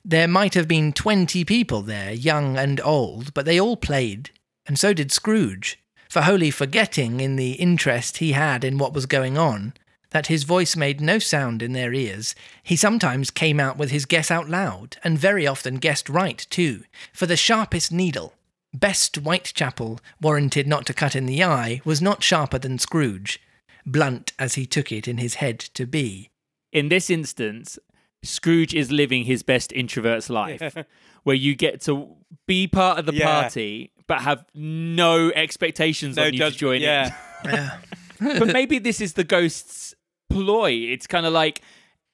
There 0.08 0.28
might 0.28 0.54
have 0.54 0.68
been 0.68 0.94
twenty 0.94 1.44
people 1.44 1.82
there, 1.82 2.14
young 2.14 2.58
and 2.58 2.80
old, 2.82 3.34
but 3.34 3.46
they 3.46 3.60
all 3.60 3.76
played, 3.76 4.30
and 4.68 4.78
so 4.78 4.94
did 4.94 5.12
Scrooge, 5.12 5.80
for 6.08 6.22
wholly 6.22 6.52
forgetting 6.52 7.22
in 7.22 7.38
the 7.38 7.54
interest 7.54 8.18
he 8.18 8.34
had 8.34 8.64
in 8.64 8.78
what 8.78 8.94
was 8.94 9.08
going 9.08 9.36
on, 9.36 9.74
that 10.12 10.28
his 10.28 10.44
voice 10.44 10.76
made 10.76 11.02
no 11.02 11.18
sound 11.18 11.64
in 11.64 11.74
their 11.74 11.92
ears, 11.92 12.36
he 12.62 12.76
sometimes 12.76 13.32
came 13.32 13.60
out 13.60 13.78
with 13.78 13.90
his 13.90 14.06
guess 14.06 14.30
out 14.30 14.48
loud, 14.48 14.98
and 15.04 15.18
very 15.18 15.48
often 15.48 15.78
guessed 15.78 16.08
right 16.08 16.46
too, 16.52 16.84
for 17.12 17.26
the 17.26 17.36
sharpest 17.36 17.92
needle, 17.92 18.36
best 18.76 19.16
Whitechapel, 19.16 20.00
warranted 20.22 20.68
not 20.68 20.86
to 20.86 20.94
cut 20.94 21.16
in 21.16 21.26
the 21.26 21.44
eye, 21.44 21.82
was 21.84 22.00
not 22.00 22.22
sharper 22.22 22.60
than 22.60 22.78
Scrooge, 22.78 23.42
blunt 23.88 24.34
as 24.38 24.54
he 24.54 24.68
took 24.68 24.92
it 24.92 25.08
in 25.08 25.18
his 25.18 25.36
head 25.36 25.58
to 25.74 25.88
be. 25.88 26.30
In 26.72 26.90
this 26.90 27.10
instance, 27.10 27.80
Scrooge 28.26 28.74
is 28.74 28.92
living 28.92 29.24
his 29.26 29.44
best 29.44 29.72
introvert's 29.72 30.30
life, 30.30 30.76
where 31.24 31.36
you 31.36 31.56
get 31.56 31.82
to 31.82 32.16
be 32.48 32.68
part 32.68 33.00
of 33.00 33.06
the 33.06 33.14
Yeah. 33.14 33.42
party 33.42 33.92
but 34.08 34.22
have 34.22 34.46
no 34.54 35.32
expectations 35.32 36.16
No 36.18 36.26
on 36.26 36.34
you 36.34 36.40
to 36.40 36.52
join 36.52 36.82
Yeah. 36.82 37.16
Yeah. 37.46 37.78
but 38.20 38.48
maybe 38.54 38.78
this 38.80 39.02
is 39.02 39.14
the 39.14 39.24
ghost's 39.24 39.96
ploy. 40.30 40.72
It's 40.72 41.08
kind 41.08 41.26
of 41.26 41.34
like 41.34 41.62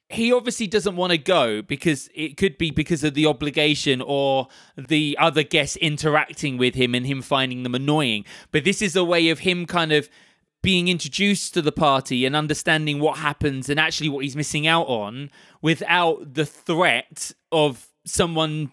he 0.10 0.32
obviously 0.34 0.68
doesn't 0.68 0.96
want 0.98 1.12
to 1.12 1.18
go 1.18 1.62
because 1.62 2.10
it 2.14 2.36
could 2.38 2.58
be 2.58 2.70
because 2.72 3.04
of 3.04 3.14
the 3.14 3.26
obligation 3.26 4.02
or 4.02 4.48
the 4.78 5.18
other 5.20 5.44
guests 5.44 5.78
interacting 5.78 6.58
with 6.58 6.76
him 6.76 6.94
and 6.96 7.06
him 7.06 7.22
finding 7.22 7.64
them 7.64 7.76
annoying. 7.76 8.26
But 8.52 8.64
this 8.66 8.82
is 8.82 8.96
a 8.96 9.04
way 9.06 9.30
of 9.30 9.40
him 9.40 9.66
kind 9.66 9.92
of 9.94 10.10
being 10.64 10.88
introduced 10.90 11.54
to 11.56 11.62
the 11.62 11.72
party 11.72 12.26
and 12.26 12.36
understanding 12.36 13.00
what 13.00 13.18
happens 13.20 13.70
and 13.70 13.80
actually 13.80 14.10
what 14.10 14.24
he's 14.24 14.36
missing 14.36 14.68
out 14.68 14.88
on 14.88 15.30
without 15.62 16.34
the 16.34 16.46
threat 16.46 17.32
of 17.52 17.88
someone 18.06 18.72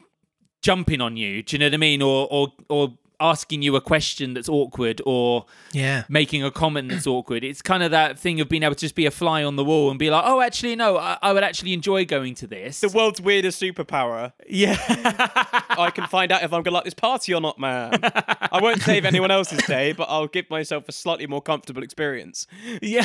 jumping 0.62 1.00
on 1.00 1.16
you. 1.16 1.42
Do 1.42 1.54
you 1.56 1.58
know 1.60 1.66
what 1.66 1.74
I 1.74 1.78
mean? 1.78 2.02
Or 2.02 2.26
or 2.30 2.48
or 2.68 2.94
asking 3.20 3.62
you 3.62 3.74
a 3.74 3.80
question 3.80 4.32
that's 4.32 4.48
awkward 4.48 5.02
or 5.04 5.44
Yeah. 5.72 6.04
making 6.08 6.44
a 6.44 6.52
comment 6.52 6.88
that's 6.88 7.04
awkward. 7.14 7.42
It's 7.42 7.60
kind 7.60 7.82
of 7.82 7.90
that 7.90 8.16
thing 8.16 8.40
of 8.40 8.48
being 8.48 8.62
able 8.62 8.76
to 8.76 8.80
just 8.80 8.94
be 8.94 9.06
a 9.06 9.10
fly 9.10 9.42
on 9.42 9.56
the 9.56 9.64
wall 9.64 9.90
and 9.90 9.98
be 9.98 10.08
like, 10.08 10.22
oh, 10.24 10.40
actually, 10.40 10.76
no, 10.76 10.96
I, 10.96 11.18
I 11.20 11.32
would 11.32 11.42
actually 11.42 11.72
enjoy 11.72 12.04
going 12.04 12.36
to 12.36 12.46
this. 12.46 12.78
The 12.80 12.88
world's 12.90 13.20
weirdest 13.20 13.60
superpower. 13.60 14.34
yeah. 14.48 14.76
I 15.70 15.90
can 15.92 16.06
find 16.06 16.30
out 16.30 16.44
if 16.44 16.52
I'm 16.52 16.62
gonna 16.62 16.76
like 16.76 16.84
this 16.84 16.94
party 16.94 17.34
or 17.34 17.40
not, 17.40 17.58
man. 17.58 17.98
I 18.04 18.60
won't 18.62 18.82
save 18.82 19.04
anyone 19.04 19.32
else's 19.32 19.64
day, 19.66 19.90
but 19.90 20.04
I'll 20.08 20.28
give 20.28 20.48
myself 20.48 20.88
a 20.88 20.92
slightly 20.92 21.26
more 21.26 21.42
comfortable 21.42 21.82
experience. 21.82 22.46
yeah. 22.80 23.04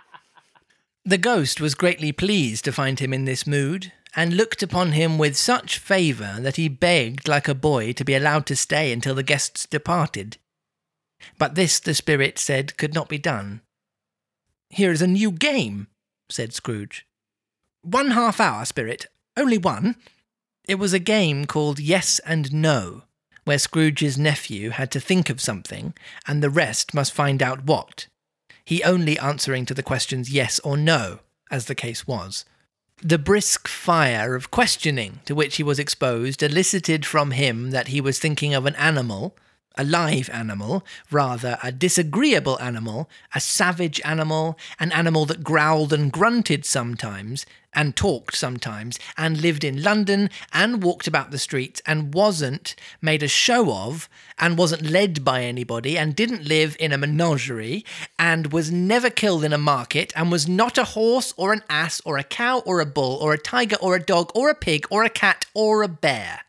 The 1.10 1.18
ghost 1.18 1.60
was 1.60 1.74
greatly 1.74 2.12
pleased 2.12 2.64
to 2.66 2.72
find 2.72 3.00
him 3.00 3.12
in 3.12 3.24
this 3.24 3.44
mood, 3.44 3.92
and 4.14 4.36
looked 4.36 4.62
upon 4.62 4.92
him 4.92 5.18
with 5.18 5.36
such 5.36 5.76
favour 5.76 6.36
that 6.38 6.54
he 6.54 6.68
begged 6.68 7.26
like 7.26 7.48
a 7.48 7.54
boy 7.54 7.92
to 7.94 8.04
be 8.04 8.14
allowed 8.14 8.46
to 8.46 8.54
stay 8.54 8.92
until 8.92 9.16
the 9.16 9.24
guests 9.24 9.66
departed. 9.66 10.38
But 11.36 11.56
this, 11.56 11.80
the 11.80 11.94
spirit 11.94 12.38
said, 12.38 12.76
could 12.76 12.94
not 12.94 13.08
be 13.08 13.18
done. 13.18 13.62
Here 14.68 14.92
is 14.92 15.02
a 15.02 15.08
new 15.08 15.32
game, 15.32 15.88
said 16.28 16.52
Scrooge. 16.52 17.08
One 17.82 18.12
half 18.12 18.38
hour, 18.38 18.64
spirit, 18.64 19.06
only 19.36 19.58
one. 19.58 19.96
It 20.68 20.76
was 20.76 20.92
a 20.92 21.00
game 21.00 21.44
called 21.44 21.80
Yes 21.80 22.20
and 22.20 22.52
No, 22.52 23.02
where 23.42 23.58
Scrooge's 23.58 24.16
nephew 24.16 24.70
had 24.70 24.92
to 24.92 25.00
think 25.00 25.28
of 25.28 25.40
something, 25.40 25.92
and 26.28 26.40
the 26.40 26.50
rest 26.50 26.94
must 26.94 27.12
find 27.12 27.42
out 27.42 27.64
what 27.64 28.06
he 28.64 28.82
only 28.82 29.18
answering 29.18 29.66
to 29.66 29.74
the 29.74 29.82
questions 29.82 30.30
yes 30.30 30.58
or 30.60 30.76
no, 30.76 31.20
as 31.50 31.66
the 31.66 31.74
case 31.74 32.06
was. 32.06 32.44
The 33.02 33.18
brisk 33.18 33.66
fire 33.66 34.34
of 34.34 34.50
questioning 34.50 35.20
to 35.24 35.34
which 35.34 35.56
he 35.56 35.62
was 35.62 35.78
exposed 35.78 36.42
elicited 36.42 37.06
from 37.06 37.30
him 37.30 37.70
that 37.70 37.88
he 37.88 38.00
was 38.00 38.18
thinking 38.18 38.52
of 38.52 38.66
an 38.66 38.76
animal, 38.76 39.36
a 39.76 39.84
live 39.84 40.28
animal, 40.30 40.84
rather 41.10 41.58
a 41.62 41.70
disagreeable 41.72 42.58
animal, 42.60 43.08
a 43.34 43.40
savage 43.40 44.00
animal, 44.04 44.58
an 44.78 44.92
animal 44.92 45.26
that 45.26 45.44
growled 45.44 45.92
and 45.92 46.12
grunted 46.12 46.64
sometimes, 46.64 47.46
and 47.72 47.94
talked 47.94 48.36
sometimes, 48.36 48.98
and 49.16 49.40
lived 49.40 49.62
in 49.62 49.82
London, 49.82 50.28
and 50.52 50.82
walked 50.82 51.06
about 51.06 51.30
the 51.30 51.38
streets, 51.38 51.80
and 51.86 52.12
wasn't 52.12 52.74
made 53.00 53.22
a 53.22 53.28
show 53.28 53.72
of, 53.72 54.08
and 54.38 54.58
wasn't 54.58 54.82
led 54.82 55.24
by 55.24 55.44
anybody, 55.44 55.96
and 55.96 56.16
didn't 56.16 56.44
live 56.44 56.76
in 56.80 56.92
a 56.92 56.98
menagerie, 56.98 57.84
and 58.18 58.52
was 58.52 58.72
never 58.72 59.08
killed 59.08 59.44
in 59.44 59.52
a 59.52 59.58
market, 59.58 60.12
and 60.16 60.32
was 60.32 60.48
not 60.48 60.78
a 60.78 60.84
horse, 60.84 61.32
or 61.36 61.52
an 61.52 61.62
ass, 61.70 62.02
or 62.04 62.18
a 62.18 62.24
cow, 62.24 62.58
or 62.66 62.80
a 62.80 62.86
bull, 62.86 63.16
or 63.22 63.32
a 63.32 63.38
tiger, 63.38 63.76
or 63.76 63.94
a 63.94 64.02
dog, 64.02 64.32
or 64.34 64.50
a 64.50 64.54
pig, 64.54 64.84
or 64.90 65.04
a 65.04 65.10
cat, 65.10 65.46
or 65.54 65.84
a 65.84 65.88
bear. 65.88 66.40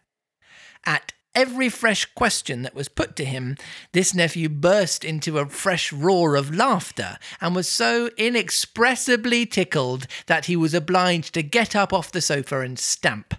At 0.85 1.13
every 1.35 1.69
fresh 1.69 2.05
question 2.13 2.61
that 2.63 2.75
was 2.75 2.87
put 2.87 3.15
to 3.17 3.25
him, 3.25 3.57
this 3.93 4.13
nephew 4.13 4.49
burst 4.49 5.03
into 5.05 5.37
a 5.39 5.47
fresh 5.47 5.91
roar 5.93 6.35
of 6.35 6.53
laughter, 6.55 7.17
and 7.39 7.55
was 7.55 7.67
so 7.69 8.09
inexpressibly 8.17 9.45
tickled 9.45 10.07
that 10.27 10.45
he 10.45 10.55
was 10.55 10.73
obliged 10.73 11.33
to 11.33 11.43
get 11.43 11.75
up 11.75 11.93
off 11.93 12.11
the 12.11 12.21
sofa 12.21 12.59
and 12.61 12.77
stamp. 12.79 13.33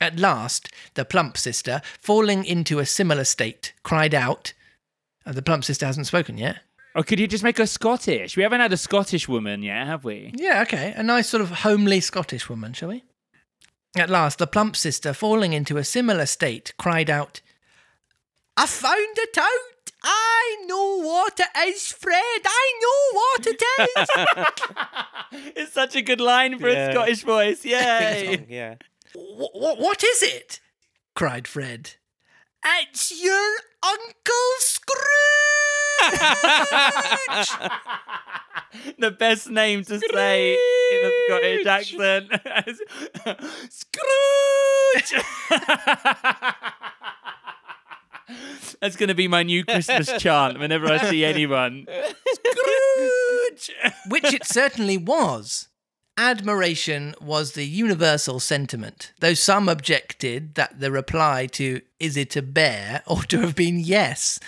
At 0.00 0.18
last, 0.18 0.68
the 0.94 1.04
plump 1.04 1.36
sister, 1.38 1.80
falling 2.00 2.44
into 2.44 2.78
a 2.78 2.86
similar 2.86 3.24
state, 3.24 3.72
cried 3.82 4.14
out, 4.14 4.52
Uh, 5.26 5.32
The 5.32 5.40
plump 5.42 5.64
sister 5.64 5.86
hasn't 5.86 6.06
spoken 6.06 6.36
yet. 6.36 6.58
Or 6.94 7.02
could 7.02 7.18
you 7.18 7.26
just 7.26 7.42
make 7.42 7.56
her 7.58 7.66
Scottish? 7.66 8.36
We 8.36 8.42
haven't 8.42 8.60
had 8.60 8.72
a 8.72 8.76
Scottish 8.76 9.26
woman 9.28 9.62
yet, 9.62 9.86
have 9.86 10.04
we? 10.04 10.32
Yeah, 10.36 10.62
okay. 10.62 10.92
A 10.96 11.02
nice 11.02 11.28
sort 11.28 11.40
of 11.40 11.50
homely 11.50 12.00
Scottish 12.00 12.48
woman, 12.48 12.72
shall 12.72 12.90
we? 12.90 13.02
At 13.96 14.10
last, 14.10 14.38
the 14.38 14.46
plump 14.46 14.74
sister, 14.76 15.12
falling 15.14 15.52
into 15.52 15.76
a 15.76 15.84
similar 15.84 16.26
state, 16.26 16.72
cried 16.78 17.08
out, 17.08 17.40
I 18.56 18.66
found 18.66 19.16
it 19.18 19.38
out! 19.38 19.92
I 20.02 20.64
know 20.66 20.98
what 21.00 21.38
it 21.40 21.48
is, 21.68 21.92
Fred! 21.92 22.42
I 22.44 22.72
know 22.82 23.18
what 23.20 23.46
it 23.46 23.62
is! 23.96 24.08
It's 25.56 25.72
such 25.72 25.96
a 25.96 26.02
good 26.02 26.20
line 26.20 26.58
for 26.58 26.68
Yeah. 26.68 26.88
a 26.88 26.92
Scottish 26.92 27.22
voice. 27.22 27.64
Yay! 27.64 28.44
yeah. 28.48 28.74
what, 29.14 29.78
what 29.78 30.04
is 30.04 30.22
it? 30.22 30.60
cried 31.14 31.46
Fred. 31.48 31.94
It's 32.64 33.22
your 33.22 33.56
Uncle 33.82 34.50
Scrooge! 34.58 35.53
the 38.98 39.10
best 39.10 39.50
name 39.50 39.82
to 39.84 39.98
say 39.98 40.54
in 40.54 41.04
a 41.04 41.10
Scottish 41.26 41.66
accent. 41.66 42.30
Scrooge! 43.70 45.12
That's 48.80 48.96
going 48.96 49.08
to 49.08 49.14
be 49.14 49.28
my 49.28 49.42
new 49.42 49.64
Christmas 49.64 50.10
chant 50.18 50.58
whenever 50.58 50.86
I 50.86 50.98
see 51.10 51.24
anyone. 51.24 51.86
Scrooge! 52.32 53.70
Which 54.08 54.32
it 54.32 54.44
certainly 54.44 54.98
was. 54.98 55.68
Admiration 56.16 57.12
was 57.20 57.52
the 57.52 57.66
universal 57.66 58.38
sentiment, 58.38 59.12
though 59.18 59.34
some 59.34 59.68
objected 59.68 60.54
that 60.54 60.78
the 60.78 60.92
reply 60.92 61.46
to 61.46 61.80
is 61.98 62.16
it 62.16 62.36
a 62.36 62.42
bear 62.42 63.02
ought 63.08 63.28
to 63.30 63.40
have 63.40 63.56
been 63.56 63.80
yes, 63.80 64.38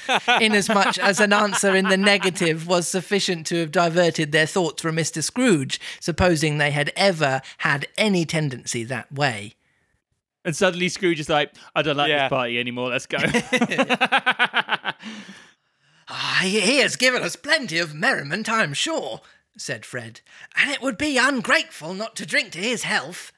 inasmuch 0.40 0.96
as 0.98 1.18
an 1.18 1.32
answer 1.32 1.74
in 1.74 1.88
the 1.88 1.96
negative 1.96 2.68
was 2.68 2.86
sufficient 2.86 3.46
to 3.48 3.56
have 3.56 3.72
diverted 3.72 4.30
their 4.30 4.46
thoughts 4.46 4.80
from 4.80 4.94
Mr. 4.96 5.20
Scrooge, 5.24 5.80
supposing 5.98 6.58
they 6.58 6.70
had 6.70 6.92
ever 6.94 7.40
had 7.58 7.86
any 7.98 8.24
tendency 8.24 8.84
that 8.84 9.10
way. 9.12 9.54
And 10.44 10.54
suddenly 10.54 10.88
Scrooge 10.88 11.18
is 11.18 11.28
like, 11.28 11.52
I 11.74 11.82
don't 11.82 11.96
like 11.96 12.08
Yeah. 12.10 12.28
this 12.28 12.30
party 12.30 12.60
anymore. 12.60 12.90
Let's 12.90 13.06
go. 13.06 13.18
Ah, 16.08 16.38
he 16.44 16.60
he 16.60 16.76
has 16.78 16.94
given 16.94 17.20
us 17.22 17.34
plenty 17.34 17.78
of 17.78 17.92
merriment, 17.92 18.48
I'm 18.48 18.74
sure, 18.74 19.22
said 19.56 19.84
Fred, 19.84 20.20
and 20.56 20.70
it 20.70 20.82
would 20.82 20.98
be 20.98 21.18
ungrateful 21.18 21.94
not 21.94 22.16
to 22.16 22.26
drink 22.26 22.52
to 22.52 22.58
his 22.58 22.82
health. 22.82 23.32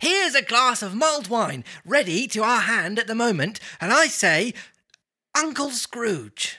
Here's 0.00 0.34
a 0.34 0.42
glass 0.42 0.82
of 0.82 0.94
mulled 0.94 1.28
wine, 1.28 1.64
ready 1.84 2.26
to 2.28 2.42
our 2.42 2.60
hand 2.60 2.98
at 2.98 3.06
the 3.06 3.14
moment, 3.14 3.58
and 3.80 3.92
I 3.92 4.06
say, 4.06 4.54
Uncle 5.36 5.70
Scrooge. 5.70 6.58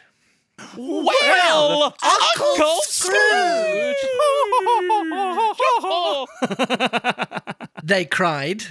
Well, 0.78 1.96
Uncle 2.04 2.80
Scrooge! 2.84 3.96
They 7.84 8.06
cried. 8.06 8.64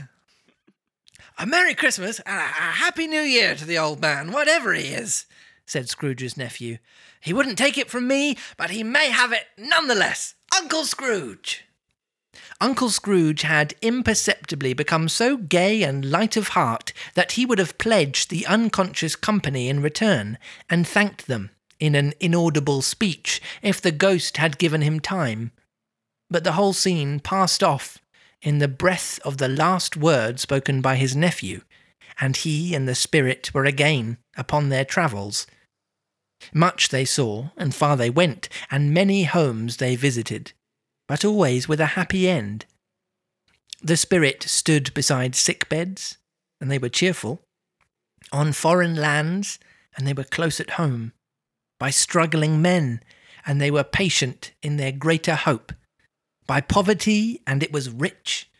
A 1.39 1.47
Merry 1.47 1.75
Christmas 1.75 2.21
and 2.21 2.39
a, 2.39 2.43
a 2.43 2.73
Happy 2.79 3.07
New 3.09 3.23
Year 3.23 3.55
to 3.57 3.65
the 3.65 3.79
old 3.79 4.01
man, 4.01 4.31
whatever 4.31 4.73
he 4.73 4.89
is, 4.89 5.27
said 5.71 5.89
Scrooge's 5.89 6.37
nephew. 6.37 6.79
He 7.21 7.33
wouldn't 7.33 7.57
take 7.57 7.79
it 7.79 7.89
from 7.89 8.09
me, 8.09 8.37
but 8.57 8.71
he 8.71 8.83
may 8.83 9.11
have 9.11 9.33
it 9.33 9.47
nonetheless. 9.57 10.35
Uncle 10.57 10.85
Scrooge! 10.85 11.65
Uncle 12.61 12.91
Scrooge 12.91 13.43
had 13.43 13.75
imperceptibly 13.81 14.75
become 14.75 15.09
so 15.09 15.37
gay 15.37 15.85
and 15.85 16.11
light 16.11 16.37
of 16.37 16.49
heart 16.49 16.93
that 17.15 17.33
he 17.33 17.47
would 17.47 17.61
have 17.61 17.79
pledged 17.79 18.31
the 18.31 18.47
unconscious 18.47 19.15
company 19.15 19.69
in 19.69 19.81
return 19.81 20.39
and 20.69 20.89
thanked 20.89 21.29
them 21.29 21.51
in 21.79 21.95
an 21.95 22.15
inaudible 22.19 22.83
speech 22.83 23.41
if 23.63 23.81
the 23.81 23.93
ghost 23.93 24.39
had 24.39 24.59
given 24.59 24.83
him 24.83 24.99
time. 24.99 25.53
But 26.29 26.43
the 26.43 26.53
whole 26.53 26.73
scene 26.73 27.21
passed 27.21 27.63
off 27.63 27.99
in 28.43 28.59
the 28.59 28.69
breath 28.69 29.21
of 29.25 29.37
the 29.37 29.49
last 29.49 29.97
word 29.97 30.41
spoken 30.41 30.81
by 30.81 30.97
his 30.97 31.15
nephew, 31.15 31.61
and 32.21 32.37
he 32.37 32.75
and 32.75 32.89
the 32.89 32.95
spirit 32.97 33.53
were 33.55 33.65
again 33.65 34.19
upon 34.37 34.69
their 34.69 34.85
travels. 34.85 35.47
Much 36.53 36.89
they 36.89 37.05
saw, 37.05 37.51
and 37.57 37.75
far 37.75 37.97
they 37.97 38.11
went, 38.11 38.49
and 38.71 38.95
many 38.95 39.25
homes 39.25 39.77
they 39.77 39.97
visited, 39.97 40.53
but 41.07 41.25
always 41.25 41.69
with 41.69 41.81
a 41.81 41.95
happy 41.97 42.29
end. 42.29 42.65
The 43.83 43.97
spirit 43.97 44.43
stood 44.45 44.93
beside 44.95 45.35
sick 45.35 45.69
beds, 45.69 46.19
and 46.61 46.71
they 46.71 46.79
were 46.79 46.89
cheerful, 46.89 47.43
on 48.33 48.53
foreign 48.53 48.95
lands, 48.95 49.59
and 49.97 50.07
they 50.07 50.13
were 50.13 50.25
close 50.25 50.61
at 50.61 50.71
home, 50.71 51.13
by 51.79 51.91
struggling 51.91 52.61
men, 52.63 53.03
and 53.47 53.61
they 53.61 53.71
were 53.71 53.85
patient 53.85 54.53
in 54.63 54.77
their 54.77 54.93
greater 54.93 55.35
hope 55.35 55.73
by 56.51 56.61
poverty, 56.61 57.41
and 57.47 57.63
it 57.63 57.73
was 57.73 57.89
rich. 57.89 58.51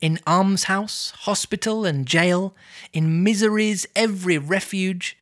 In 0.00 0.18
almshouse, 0.26 1.10
hospital, 1.10 1.84
and 1.84 2.06
jail, 2.06 2.56
in 2.94 3.22
misery's 3.22 3.86
every 3.94 4.38
refuge, 4.38 5.18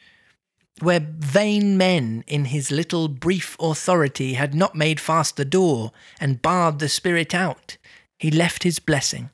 where 0.80 1.00
vain 1.00 1.76
men 1.76 2.24
in 2.26 2.46
his 2.46 2.70
little 2.70 3.08
brief 3.08 3.56
authority 3.60 4.34
had 4.34 4.54
not 4.54 4.74
made 4.74 4.98
fast 4.98 5.36
the 5.36 5.44
door 5.44 5.92
and 6.20 6.42
barred 6.42 6.78
the 6.78 6.88
spirit 6.88 7.34
out, 7.34 7.76
he 8.18 8.30
left 8.30 8.62
his 8.62 8.78
blessing 8.78 9.30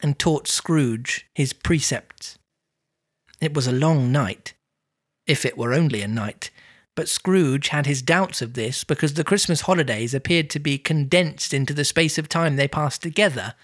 and 0.00 0.18
taught 0.18 0.48
Scrooge 0.48 1.26
his 1.34 1.52
precepts. 1.52 2.38
It 3.40 3.54
was 3.54 3.66
a 3.66 3.72
long 3.72 4.10
night, 4.10 4.54
if 5.26 5.44
it 5.44 5.58
were 5.58 5.74
only 5.74 6.02
a 6.02 6.08
night, 6.08 6.50
but 6.96 7.08
Scrooge 7.08 7.68
had 7.68 7.86
his 7.86 8.02
doubts 8.02 8.42
of 8.42 8.54
this 8.54 8.82
because 8.82 9.14
the 9.14 9.24
Christmas 9.24 9.62
holidays 9.62 10.14
appeared 10.14 10.50
to 10.50 10.58
be 10.58 10.78
condensed 10.78 11.54
into 11.54 11.72
the 11.72 11.84
space 11.84 12.18
of 12.18 12.28
time 12.28 12.56
they 12.56 12.66
passed 12.66 13.02
together. 13.02 13.54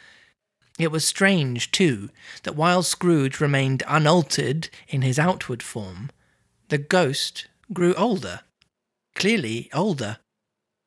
It 0.78 0.92
was 0.92 1.04
strange, 1.04 1.70
too, 1.70 2.10
that 2.42 2.56
while 2.56 2.82
Scrooge 2.82 3.40
remained 3.40 3.82
unaltered 3.88 4.68
in 4.88 5.02
his 5.02 5.18
outward 5.18 5.62
form, 5.62 6.10
the 6.68 6.78
ghost 6.78 7.48
grew 7.72 7.94
older. 7.94 8.40
Clearly 9.14 9.70
older. 9.72 10.18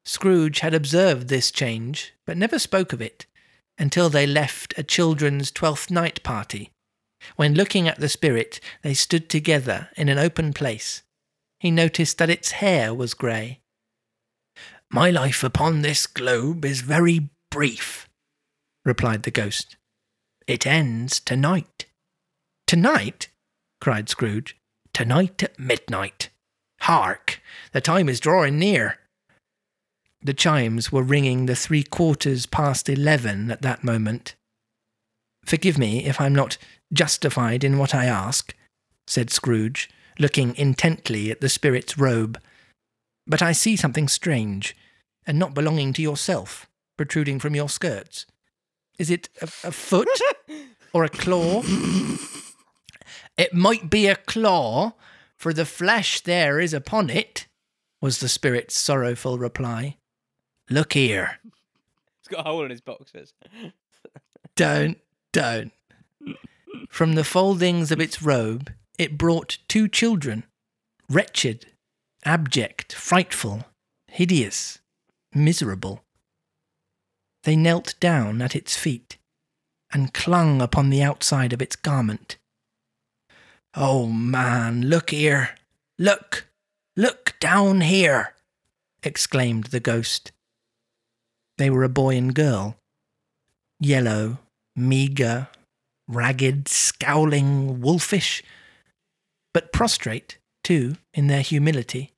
Scrooge 0.06 0.60
had 0.60 0.74
observed 0.74 1.28
this 1.28 1.52
change, 1.52 2.14
but 2.26 2.38
never 2.38 2.60
spoke 2.60 2.94
of 2.94 3.02
it 3.02 3.26
until 3.78 4.10
they 4.10 4.26
left 4.26 4.74
a 4.78 4.84
children's 4.84 5.52
Twelfth 5.52 5.91
Night 5.91 6.24
party. 6.24 6.72
When 7.36 7.54
looking 7.54 7.88
at 7.88 7.99
the 7.99 8.10
spirit, 8.10 8.60
they 8.84 8.94
stood 8.94 9.30
together 9.30 9.90
in 9.95 10.10
an 10.10 10.18
open 10.18 10.54
place 10.54 11.04
he 11.60 11.72
noticed 11.72 12.18
that 12.18 12.30
its 12.30 12.52
hair 12.52 12.94
was 12.94 13.14
grey. 13.14 13.60
My 14.91 15.10
life 15.10 15.44
upon 15.44 15.82
this 15.82 16.06
globe 16.06 16.64
is 16.64 16.82
very 16.82 17.30
brief, 17.52 18.08
replied 18.86 19.24
the 19.24 19.32
ghost. 19.32 19.76
It 20.45 20.66
ends 20.66 21.20
tonight. 21.20 21.88
Tonight? 22.68 23.30
cried 23.82 24.08
Scrooge. 24.10 24.58
Tonight 24.98 25.44
at 25.44 25.60
midnight. 25.60 26.30
Hark! 26.80 27.40
The 27.72 27.82
time 27.82 28.10
is 28.10 28.19
drawing 28.19 28.57
near. 28.57 28.98
The 30.24 30.34
chimes 30.34 30.91
were 30.91 31.03
ringing 31.03 31.45
the 31.45 31.56
three 31.56 31.84
quarters 31.84 32.48
past 32.48 32.90
eleven 32.90 33.52
at 33.52 33.61
that 33.61 33.84
moment. 33.84 34.34
Forgive 35.45 35.78
me 35.78 36.06
if 36.06 36.19
I'm 36.19 36.34
not 36.34 36.57
justified 36.91 37.64
in 37.64 37.78
what 37.78 37.94
I 37.94 38.06
ask, 38.06 38.56
said 39.06 39.30
Scrooge, 39.30 39.88
looking 40.18 40.56
intently 40.56 41.30
at 41.30 41.41
the 41.41 41.49
spirit's 41.49 41.99
robe. 41.99 42.41
But 43.28 43.44
I 43.44 43.52
see 43.52 43.76
something 43.76 44.07
strange, 44.07 44.76
and 45.28 45.38
not 45.38 45.53
belonging 45.53 45.94
to 45.94 46.02
yourself, 46.02 46.65
protruding 46.98 47.38
from 47.38 47.53
your 47.53 47.69
skirts. 47.69 48.26
Is 48.98 49.11
it 49.11 49.30
a, 49.44 49.45
a 49.64 49.72
foot 49.72 50.10
or 50.91 51.03
a 51.03 51.10
claw? 51.10 51.61
It 53.38 53.54
might 53.54 53.90
be 53.90 54.08
a 54.08 54.16
claw, 54.16 54.94
for 55.36 55.54
the 55.54 55.66
flesh 55.66 56.22
there 56.22 56.60
is 56.60 56.74
upon 56.74 57.10
it, 57.10 57.48
was 58.02 58.20
the 58.20 58.30
spirit's 58.30 58.80
sorrowful 58.80 59.38
reply. 59.38 59.98
Look 60.70 60.94
here. 60.94 61.40
He's 61.44 62.30
got 62.30 62.46
a 62.46 62.50
hole 62.50 62.66
in 62.66 62.72
his 62.72 62.82
boxers. 62.82 63.34
Don't, 64.56 64.98
don't. 65.34 65.72
From 66.90 67.14
the 67.14 67.24
foldings 67.24 67.92
of 67.92 68.02
its 68.02 68.24
robe, 68.24 68.72
it 68.98 69.16
brought 69.16 69.60
two 69.68 69.88
children, 69.88 70.46
wretched, 71.08 71.68
abject, 72.26 72.92
frightful, 72.94 73.66
hideous, 74.08 74.80
miserable. 75.32 76.04
They 77.44 77.56
knelt 77.56 77.94
down 78.00 78.42
at 78.42 78.56
its 78.56 78.76
feet 78.76 79.18
and 79.94 80.12
clung 80.12 80.60
upon 80.60 80.90
the 80.90 81.04
outside 81.04 81.54
of 81.54 81.62
its 81.62 81.76
garment. 81.76 82.38
Oh, 83.80 84.08
man, 84.08 84.90
look 84.90 85.12
here! 85.12 85.52
Look! 85.99 86.48
Look 86.95 87.36
down 87.40 87.82
here! 87.82 88.34
exclaimed 89.04 89.66
the 89.66 89.80
ghost. 89.80 90.32
They 91.60 91.70
were 91.70 91.84
a 91.84 91.90
boy 91.90 92.18
and 92.18 92.34
girl, 92.34 92.76
yellow, 93.80 94.40
meagre, 94.76 95.49
ragged, 96.08 96.68
scowling, 96.68 97.80
wolfish, 97.80 98.41
but 99.54 99.72
prostrate, 99.72 100.40
too, 100.64 100.95
in 101.14 101.28
their 101.28 101.44
humility, 101.44 102.14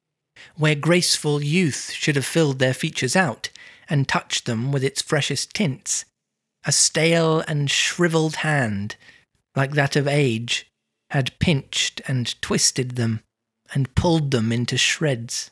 where 0.56 0.76
graceful 0.76 1.44
youth 1.44 1.92
should 1.92 2.16
have 2.16 2.26
filled 2.26 2.60
their 2.60 2.74
features 2.74 3.18
out 3.18 3.50
and 3.90 4.08
touched 4.08 4.46
them 4.46 4.72
with 4.72 4.82
its 4.82 5.02
freshest 5.02 5.54
tints. 5.54 6.06
A 6.64 6.72
stale 6.72 7.44
and 7.50 7.70
shrivelled 7.70 8.38
hand, 8.38 8.96
like 9.58 9.72
that 9.72 9.98
of 9.98 10.08
age, 10.08 10.66
had 11.12 11.38
pinched 11.40 12.02
and 12.08 12.40
twisted 12.42 12.96
them 12.96 13.22
and 13.74 13.94
pulled 13.96 14.32
them 14.32 14.52
into 14.52 14.78
shreds. 14.78 15.52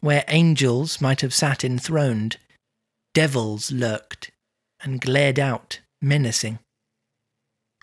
Where 0.00 0.24
angels 0.28 1.00
might 1.00 1.20
have 1.20 1.34
sat 1.34 1.62
enthroned, 1.62 2.38
devils 3.14 3.70
lurked 3.70 4.30
and 4.82 5.00
glared 5.00 5.38
out 5.38 5.80
menacing. 6.00 6.58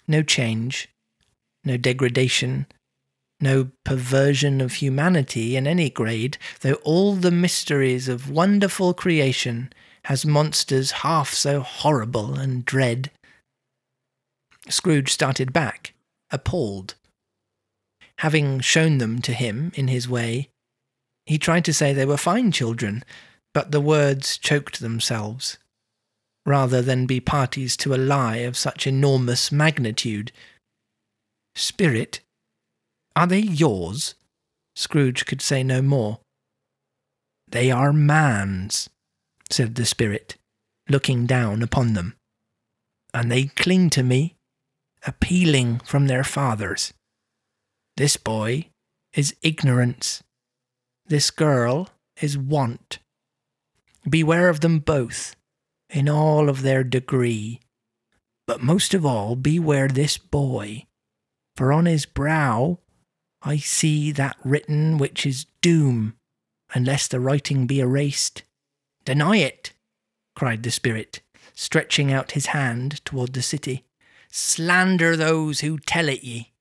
No 0.08 0.24
change, 0.24 0.90
no 1.64 1.78
degradation, 1.78 2.66
no 3.40 3.70
perversion 3.86 4.62
of 4.62 4.74
humanity 4.74 5.56
in 5.56 5.68
any 5.68 5.90
grade, 5.90 6.38
though 6.62 6.80
all 6.84 7.14
the 7.14 7.32
mysteries 7.32 8.08
of 8.08 8.32
wonderful 8.32 8.94
creation 8.94 9.72
has 10.06 10.26
monsters 10.26 10.92
half 10.92 11.34
so 11.34 11.60
horrible 11.60 12.36
and 12.36 12.66
dread. 12.66 13.12
Scrooge 14.70 15.12
started 15.12 15.54
back, 15.54 15.94
appalled. 16.32 16.96
Having 18.20 18.62
shown 18.62 18.98
them 18.98 19.22
to 19.22 19.34
him 19.34 19.72
in 19.76 19.88
his 19.88 20.10
way, 20.10 20.50
he 21.26 21.38
tried 21.38 21.66
to 21.66 21.74
say 21.74 21.94
they 21.94 22.06
were 22.06 22.18
fine 22.18 22.52
children, 22.52 23.04
but 23.54 23.72
the 23.72 23.82
words 23.82 24.38
choked 24.38 24.80
themselves. 24.80 25.58
Rather 26.46 26.82
than 26.82 27.06
be 27.06 27.20
parties 27.20 27.76
to 27.78 27.94
a 27.94 27.98
lie 27.98 28.38
of 28.38 28.56
such 28.58 28.88
enormous 28.88 29.52
magnitude. 29.52 30.32
Spirit, 31.56 32.22
are 33.16 33.28
they 33.28 33.40
yours? 33.40 34.16
Scrooge 34.76 35.26
could 35.26 35.42
say 35.42 35.64
no 35.64 35.82
more. 35.82 36.20
They 37.50 37.72
are 37.72 37.92
man's, 37.92 38.90
said 39.50 39.76
the 39.76 39.86
spirit, 39.86 40.38
looking 40.88 41.26
down 41.26 41.62
upon 41.62 41.94
them. 41.94 42.16
And 43.14 43.30
they 43.32 43.46
cling 43.46 43.90
to 43.92 44.04
me, 44.04 44.37
appealing 45.08 45.80
from 45.80 46.08
their 46.08 46.24
fathers. 46.24 46.94
This 47.96 48.18
boy 48.18 48.70
is 49.14 49.36
ignorance. 49.42 50.22
This 51.08 51.32
girl 51.32 51.90
is 52.22 52.38
want. 52.38 53.00
Beware 54.08 54.50
of 54.50 54.60
them 54.60 54.80
both, 54.80 55.36
in 55.90 56.10
all 56.10 56.50
of 56.50 56.62
their 56.62 56.84
degree. 56.84 57.62
But 58.46 58.62
most 58.62 58.94
of 58.94 59.06
all, 59.06 59.36
beware 59.36 59.88
this 59.88 60.18
boy, 60.18 60.86
for 61.56 61.74
on 61.74 61.86
his 61.86 62.06
brow 62.06 62.80
I 63.42 63.58
see 63.58 64.12
that 64.12 64.38
written 64.44 64.98
which 64.98 65.26
is 65.26 65.46
doom, 65.62 66.16
unless 66.74 67.08
the 67.08 67.20
writing 67.20 67.66
be 67.66 67.80
erased. 67.80 68.44
Deny 69.06 69.38
it, 69.38 69.74
cried 70.36 70.64
the 70.64 70.72
spirit, 70.72 71.22
stretching 71.54 72.12
out 72.12 72.32
his 72.32 72.48
hand 72.48 73.04
toward 73.06 73.34
the 73.34 73.42
city. 73.42 73.87
Slander 74.40 75.18
those 75.18 75.62
who 75.62 75.80
tell 75.80 76.08
it 76.08 76.24
ye. 76.24 76.52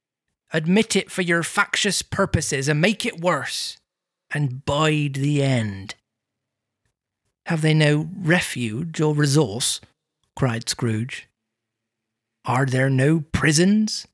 Admit 0.51 0.97
it 0.97 1.11
for 1.11 1.21
your 1.21 1.43
factious 1.43 2.01
purposes 2.01 2.69
and 2.69 2.81
make 2.81 3.05
it 3.05 3.21
worse, 3.21 3.77
and 4.33 4.65
bide 4.65 5.17
the 5.17 5.43
end. 5.43 5.95
Have 7.45 7.61
they 7.61 7.75
no 7.75 8.09
refuge 8.17 8.99
or 8.99 9.15
resource? 9.15 9.83
cried 10.35 10.71
Scrooge. 10.71 11.29
Are 12.47 12.65
there 12.65 12.89
no 12.89 13.25
prisons? 13.33 14.07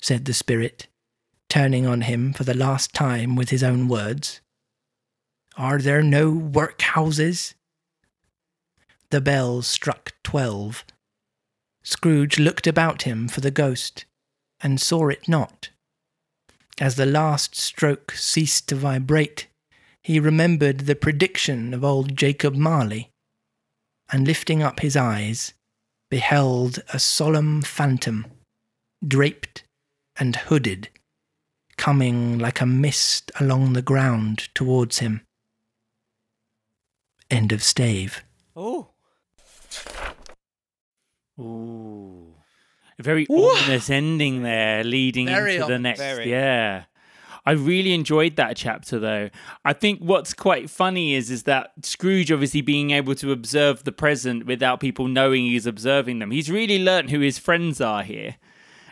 said 0.00 0.24
the 0.24 0.32
spirit, 0.32 0.86
turning 1.48 1.88
on 1.88 2.02
him 2.02 2.32
for 2.32 2.44
the 2.44 2.54
last 2.54 2.94
time 2.94 3.34
with 3.34 3.50
his 3.50 3.64
own 3.64 3.88
words. 3.88 4.40
Are 5.56 5.78
there 5.78 6.02
no 6.02 6.32
workhouses? 6.32 7.54
The 9.10 9.20
bell 9.20 9.62
struck 9.62 10.12
twelve. 10.22 10.84
Scrooge 11.84 12.38
looked 12.38 12.66
about 12.66 13.02
him 13.02 13.28
for 13.28 13.42
the 13.42 13.50
ghost, 13.50 14.06
and 14.60 14.80
saw 14.80 15.08
it 15.08 15.28
not. 15.28 15.68
As 16.80 16.96
the 16.96 17.06
last 17.06 17.54
stroke 17.54 18.12
ceased 18.12 18.68
to 18.68 18.74
vibrate, 18.74 19.46
he 20.02 20.18
remembered 20.18 20.80
the 20.80 20.96
prediction 20.96 21.74
of 21.74 21.84
old 21.84 22.16
Jacob 22.16 22.56
Marley, 22.56 23.10
and 24.10 24.26
lifting 24.26 24.62
up 24.62 24.80
his 24.80 24.96
eyes, 24.96 25.52
beheld 26.10 26.82
a 26.92 26.98
solemn 26.98 27.60
phantom, 27.62 28.26
draped 29.06 29.64
and 30.16 30.36
hooded, 30.36 30.88
coming 31.76 32.38
like 32.38 32.60
a 32.60 32.66
mist 32.66 33.30
along 33.38 33.72
the 33.72 33.82
ground 33.82 34.48
towards 34.54 34.98
him. 35.00 35.20
End 37.30 37.52
of 37.52 37.62
stave. 37.62 38.24
Oh. 38.56 38.93
Ooh. 41.38 42.34
A 42.98 43.02
very 43.02 43.26
ominous 43.28 43.90
ending 43.90 44.42
there, 44.42 44.84
leading 44.84 45.26
Very 45.26 45.56
into 45.56 45.66
the 45.66 45.78
next. 45.78 46.00
Very. 46.00 46.30
Yeah. 46.30 46.84
I 47.46 47.52
really 47.52 47.92
enjoyed 47.92 48.36
that 48.36 48.56
chapter 48.56 48.98
though. 48.98 49.28
I 49.64 49.74
think 49.74 50.00
what's 50.00 50.32
quite 50.32 50.70
funny 50.70 51.14
is 51.14 51.30
is 51.30 51.42
that 51.42 51.72
Scrooge 51.82 52.32
obviously 52.32 52.62
being 52.62 52.90
able 52.92 53.14
to 53.16 53.32
observe 53.32 53.84
the 53.84 53.92
present 53.92 54.46
without 54.46 54.80
people 54.80 55.08
knowing 55.08 55.44
he's 55.44 55.66
observing 55.66 56.20
them. 56.20 56.30
He's 56.30 56.50
really 56.50 56.82
learnt 56.82 57.10
who 57.10 57.20
his 57.20 57.38
friends 57.38 57.80
are 57.80 58.02
here. 58.02 58.36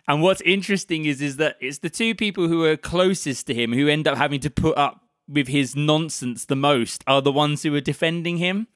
And 0.07 0.21
what's 0.21 0.43
interesting 0.43 1.07
is 1.07 1.23
is 1.23 1.37
that 1.37 1.57
it's 1.61 1.79
the 1.79 1.89
two 1.89 2.15
people 2.15 2.49
who 2.49 2.65
are 2.65 2.77
closest 2.77 3.47
to 3.47 3.55
him 3.55 3.73
who 3.73 3.89
end 3.89 4.07
up 4.07 4.19
having 4.19 4.41
to 4.41 4.51
put 4.51 4.77
up 4.77 5.01
with 5.27 5.49
his 5.49 5.75
nonsense 5.75 6.45
the 6.45 6.57
most 6.57 7.03
are 7.07 7.23
the 7.23 7.33
ones 7.33 7.63
who 7.63 7.75
are 7.75 7.81
defending 7.81 8.37
him. 8.37 8.67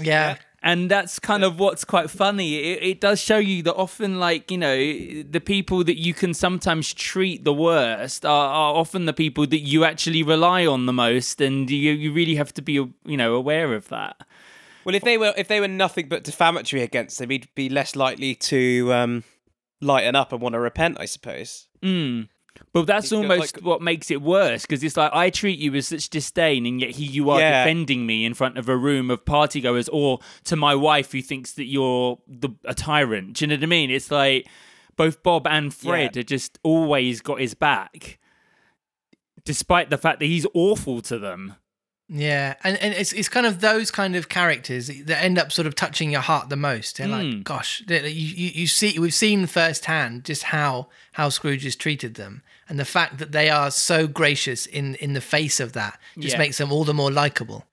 Yeah. 0.00 0.36
And 0.64 0.88
that's 0.88 1.18
kind 1.18 1.42
of 1.42 1.58
what's 1.58 1.84
quite 1.84 2.08
funny. 2.08 2.54
It, 2.56 2.82
it 2.82 3.00
does 3.00 3.20
show 3.20 3.38
you 3.38 3.64
that 3.64 3.74
often, 3.74 4.20
like, 4.20 4.50
you 4.50 4.58
know, 4.58 4.76
the 4.76 5.42
people 5.44 5.82
that 5.82 5.98
you 5.98 6.14
can 6.14 6.34
sometimes 6.34 6.94
treat 6.94 7.42
the 7.42 7.52
worst 7.52 8.24
are, 8.24 8.48
are 8.48 8.74
often 8.74 9.06
the 9.06 9.12
people 9.12 9.46
that 9.48 9.58
you 9.58 9.84
actually 9.84 10.22
rely 10.22 10.64
on 10.64 10.86
the 10.86 10.92
most. 10.92 11.40
And 11.40 11.68
you, 11.68 11.92
you 11.92 12.12
really 12.12 12.36
have 12.36 12.54
to 12.54 12.62
be, 12.62 12.74
you 12.74 13.16
know, 13.16 13.34
aware 13.34 13.74
of 13.74 13.88
that. 13.88 14.24
Well, 14.84 14.94
if 14.94 15.02
they 15.02 15.18
were 15.18 15.32
if 15.36 15.48
they 15.48 15.60
were 15.60 15.68
nothing 15.68 16.08
but 16.08 16.24
defamatory 16.24 16.82
against 16.82 17.18
them 17.18 17.30
he'd 17.30 17.48
be 17.54 17.68
less 17.68 17.94
likely 17.94 18.34
to 18.34 18.92
um, 18.92 19.24
lighten 19.80 20.16
up 20.16 20.32
and 20.32 20.40
want 20.40 20.54
to 20.54 20.60
repent, 20.60 20.98
I 20.98 21.04
suppose. 21.04 21.68
Mm. 21.82 22.28
But 22.72 22.86
that's 22.86 23.10
got, 23.10 23.16
almost 23.18 23.56
like- 23.56 23.64
what 23.64 23.82
makes 23.82 24.10
it 24.10 24.22
worse 24.22 24.62
because 24.62 24.82
it's 24.82 24.96
like 24.96 25.12
I 25.14 25.30
treat 25.30 25.58
you 25.58 25.72
with 25.72 25.84
such 25.84 26.08
disdain, 26.10 26.66
and 26.66 26.80
yet 26.80 26.90
here 26.90 27.10
you 27.10 27.30
are 27.30 27.40
Yeah. 27.40 27.64
defending 27.64 28.06
me 28.06 28.24
in 28.24 28.34
front 28.34 28.58
of 28.58 28.68
a 28.68 28.76
room 28.76 29.10
of 29.10 29.24
partygoers, 29.24 29.88
or 29.92 30.20
to 30.44 30.56
my 30.56 30.74
wife 30.74 31.12
who 31.12 31.22
thinks 31.22 31.52
that 31.52 31.64
you're 31.66 32.18
the, 32.26 32.50
a 32.64 32.74
tyrant. 32.74 33.34
Do 33.34 33.44
you 33.44 33.48
know 33.48 33.56
what 33.56 33.62
I 33.62 33.66
mean? 33.66 33.90
It's 33.90 34.10
like 34.10 34.46
both 34.96 35.22
Bob 35.22 35.46
and 35.46 35.72
Fred 35.74 36.14
Yeah. 36.16 36.20
are 36.20 36.24
just 36.24 36.58
always 36.62 37.20
got 37.20 37.40
his 37.40 37.54
back, 37.54 38.18
despite 39.44 39.90
the 39.90 39.98
fact 39.98 40.18
that 40.20 40.26
he's 40.26 40.46
awful 40.54 41.00
to 41.02 41.18
them. 41.18 41.54
Yeah, 42.14 42.54
and, 42.62 42.76
and 42.82 42.92
it's 42.92 43.12
it's 43.14 43.30
kind 43.30 43.46
of 43.46 43.60
those 43.60 43.90
kind 43.90 44.14
of 44.16 44.28
characters 44.28 44.88
that 44.88 45.24
end 45.24 45.38
up 45.38 45.50
sort 45.50 45.66
of 45.66 45.74
touching 45.74 46.10
your 46.10 46.20
heart 46.20 46.50
the 46.50 46.56
most. 46.56 46.98
They're 46.98 47.06
Mm. 47.06 47.36
like, 47.36 47.44
gosh, 47.44 47.82
they- 47.86 48.06
you, 48.10 48.34
you 48.36 48.50
you 48.62 48.66
see 48.66 48.98
we've 48.98 49.14
seen 49.14 49.46
firsthand 49.46 50.24
just 50.24 50.42
how 50.44 50.88
how 51.12 51.30
Scrooge 51.30 51.62
has 51.64 51.74
treated 51.74 52.16
them, 52.16 52.42
and 52.68 52.78
the 52.78 52.84
fact 52.84 53.16
that 53.16 53.32
they 53.32 53.48
are 53.48 53.70
so 53.70 54.06
gracious 54.06 54.66
in 54.66 54.96
in 54.96 55.14
the 55.14 55.22
face 55.22 55.58
of 55.58 55.72
that 55.72 55.98
just 56.18 56.34
Yeah. 56.34 56.38
makes 56.38 56.58
them 56.58 56.70
all 56.70 56.84
the 56.84 56.92
more 56.92 57.10
likable. 57.10 57.64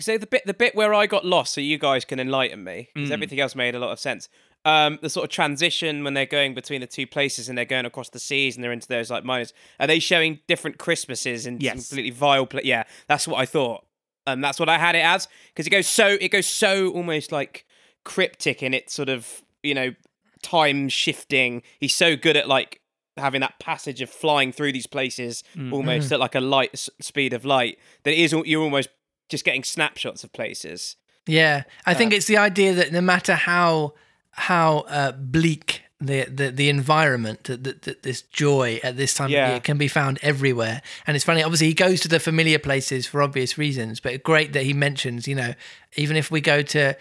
So 0.00 0.18
the 0.18 0.26
bit 0.26 0.44
the 0.46 0.54
bit 0.54 0.74
where 0.74 0.92
I 0.92 1.06
got 1.06 1.24
lost, 1.24 1.54
so 1.54 1.60
you 1.60 1.78
guys 1.78 2.04
can 2.04 2.18
enlighten 2.18 2.64
me, 2.64 2.88
because 2.92 3.10
Mm. 3.10 3.12
everything 3.12 3.38
else 3.40 3.54
made 3.54 3.76
a 3.76 3.78
lot 3.78 3.92
of 3.92 4.00
sense. 4.00 4.28
Um, 4.66 4.98
the 5.02 5.10
sort 5.10 5.24
of 5.24 5.30
transition 5.30 6.04
when 6.04 6.14
they're 6.14 6.24
going 6.24 6.54
between 6.54 6.80
the 6.80 6.86
two 6.86 7.06
places 7.06 7.50
and 7.50 7.58
they're 7.58 7.66
going 7.66 7.84
across 7.84 8.08
the 8.08 8.18
seas 8.18 8.54
and 8.56 8.64
they're 8.64 8.72
into 8.72 8.88
those 8.88 9.10
like 9.10 9.22
miners. 9.22 9.52
Are 9.78 9.86
they 9.86 9.98
showing 9.98 10.40
different 10.48 10.78
Christmases 10.78 11.44
and 11.44 11.62
Yes. 11.62 11.88
completely 11.88 12.10
vile? 12.10 12.46
Pla- 12.46 12.62
yeah, 12.64 12.84
that's 13.06 13.28
what 13.28 13.38
I 13.38 13.44
thought. 13.44 13.84
Um, 14.26 14.40
that's 14.40 14.58
what 14.58 14.70
I 14.70 14.78
had 14.78 14.94
it 14.94 15.04
as 15.04 15.28
because 15.48 15.66
it 15.66 15.70
goes 15.70 15.86
so 15.86 16.16
it 16.18 16.28
goes 16.30 16.46
so 16.46 16.88
almost 16.92 17.30
like 17.30 17.66
cryptic 18.04 18.62
in 18.62 18.72
its 18.72 18.94
sort 18.94 19.10
of 19.10 19.42
you 19.62 19.74
know 19.74 19.94
time 20.42 20.88
shifting. 20.88 21.62
He's 21.78 21.94
so 21.94 22.16
good 22.16 22.36
at 22.36 22.48
like 22.48 22.80
having 23.18 23.42
that 23.42 23.58
passage 23.60 24.00
of 24.00 24.08
flying 24.10 24.50
through 24.50 24.72
these 24.72 24.86
places 24.86 25.44
almost 25.72 26.10
at 26.10 26.18
like 26.20 26.34
a 26.34 26.40
light 26.40 26.70
s- 26.72 26.90
speed 27.00 27.32
of 27.34 27.44
light 27.44 27.78
that 28.02 28.12
it 28.12 28.18
is 28.18 28.32
you're 28.46 28.62
almost 28.62 28.88
just 29.28 29.44
getting 29.44 29.62
snapshots 29.62 30.24
of 30.24 30.32
places. 30.32 30.96
Yeah, 31.26 31.64
I 31.86 31.92
think 31.94 32.12
it's 32.14 32.26
the 32.26 32.36
idea 32.38 32.72
that 32.74 32.92
no 32.92 33.00
matter 33.02 33.34
how 33.34 33.92
how 34.36 34.78
uh, 34.88 35.12
bleak 35.12 35.82
the, 36.00 36.24
the 36.24 36.50
the 36.50 36.68
environment, 36.68 37.44
that, 37.44 37.64
that, 37.64 37.82
that 37.82 38.02
this 38.02 38.22
joy 38.22 38.78
at 38.82 38.96
this 38.96 39.14
time 39.14 39.30
Yeah. 39.30 39.46
of 39.46 39.50
year 39.52 39.60
can 39.60 39.78
be 39.78 39.88
found 39.88 40.18
everywhere. 40.22 40.82
And 41.06 41.16
it's 41.16 41.24
funny, 41.24 41.42
obviously, 41.42 41.68
he 41.68 41.74
goes 41.74 42.00
to 42.00 42.08
the 42.08 42.20
familiar 42.20 42.58
places 42.58 43.06
for 43.06 43.22
obvious 43.22 43.56
reasons, 43.56 44.00
but 44.00 44.22
great 44.22 44.52
that 44.52 44.64
he 44.64 44.74
mentions, 44.74 45.26
you 45.26 45.34
know, 45.34 45.54
even 45.96 46.16
if 46.16 46.30
we 46.30 46.40
go 46.40 46.62
to 46.62 46.96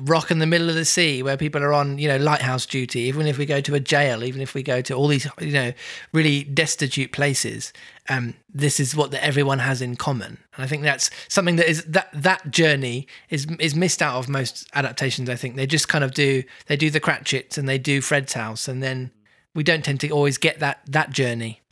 rock 0.00 0.30
in 0.30 0.38
the 0.38 0.46
middle 0.46 0.68
of 0.68 0.74
the 0.74 0.84
sea 0.84 1.22
where 1.22 1.36
people 1.36 1.62
are 1.62 1.72
on, 1.72 1.98
you 1.98 2.08
know, 2.08 2.16
lighthouse 2.16 2.66
duty, 2.66 3.00
even 3.00 3.26
if 3.26 3.38
we 3.38 3.46
go 3.46 3.60
to 3.60 3.74
a 3.74 3.80
jail, 3.80 4.22
even 4.24 4.40
if 4.40 4.54
we 4.54 4.62
go 4.62 4.80
to 4.80 4.94
all 4.94 5.08
these, 5.08 5.26
you 5.40 5.52
know, 5.52 5.72
really 6.12 6.44
destitute 6.44 7.12
places, 7.12 7.72
um, 8.08 8.34
this 8.52 8.78
is 8.78 8.94
what 8.94 9.10
that 9.10 9.24
everyone 9.24 9.58
has 9.58 9.82
in 9.82 9.96
common. 9.96 10.38
And 10.54 10.64
I 10.64 10.66
think 10.66 10.82
that's 10.82 11.10
something 11.28 11.56
that 11.56 11.68
is 11.68 11.84
that 11.84 12.08
that 12.12 12.50
journey 12.50 13.06
is 13.30 13.46
is 13.58 13.74
missed 13.74 14.00
out 14.02 14.16
of 14.16 14.28
most 14.28 14.68
adaptations. 14.74 15.28
I 15.28 15.36
think 15.36 15.56
they 15.56 15.66
just 15.66 15.88
kind 15.88 16.04
of 16.04 16.14
do 16.14 16.42
they 16.66 16.76
do 16.76 16.90
the 16.90 17.00
Cratchits 17.00 17.58
and 17.58 17.68
they 17.68 17.78
do 17.78 18.00
Fred's 18.00 18.34
House, 18.34 18.68
and 18.68 18.82
then 18.82 19.10
we 19.54 19.64
don't 19.64 19.84
tend 19.84 20.00
to 20.00 20.10
always 20.10 20.38
get 20.38 20.60
that 20.60 20.80
that 20.86 21.10
journey. 21.10 21.62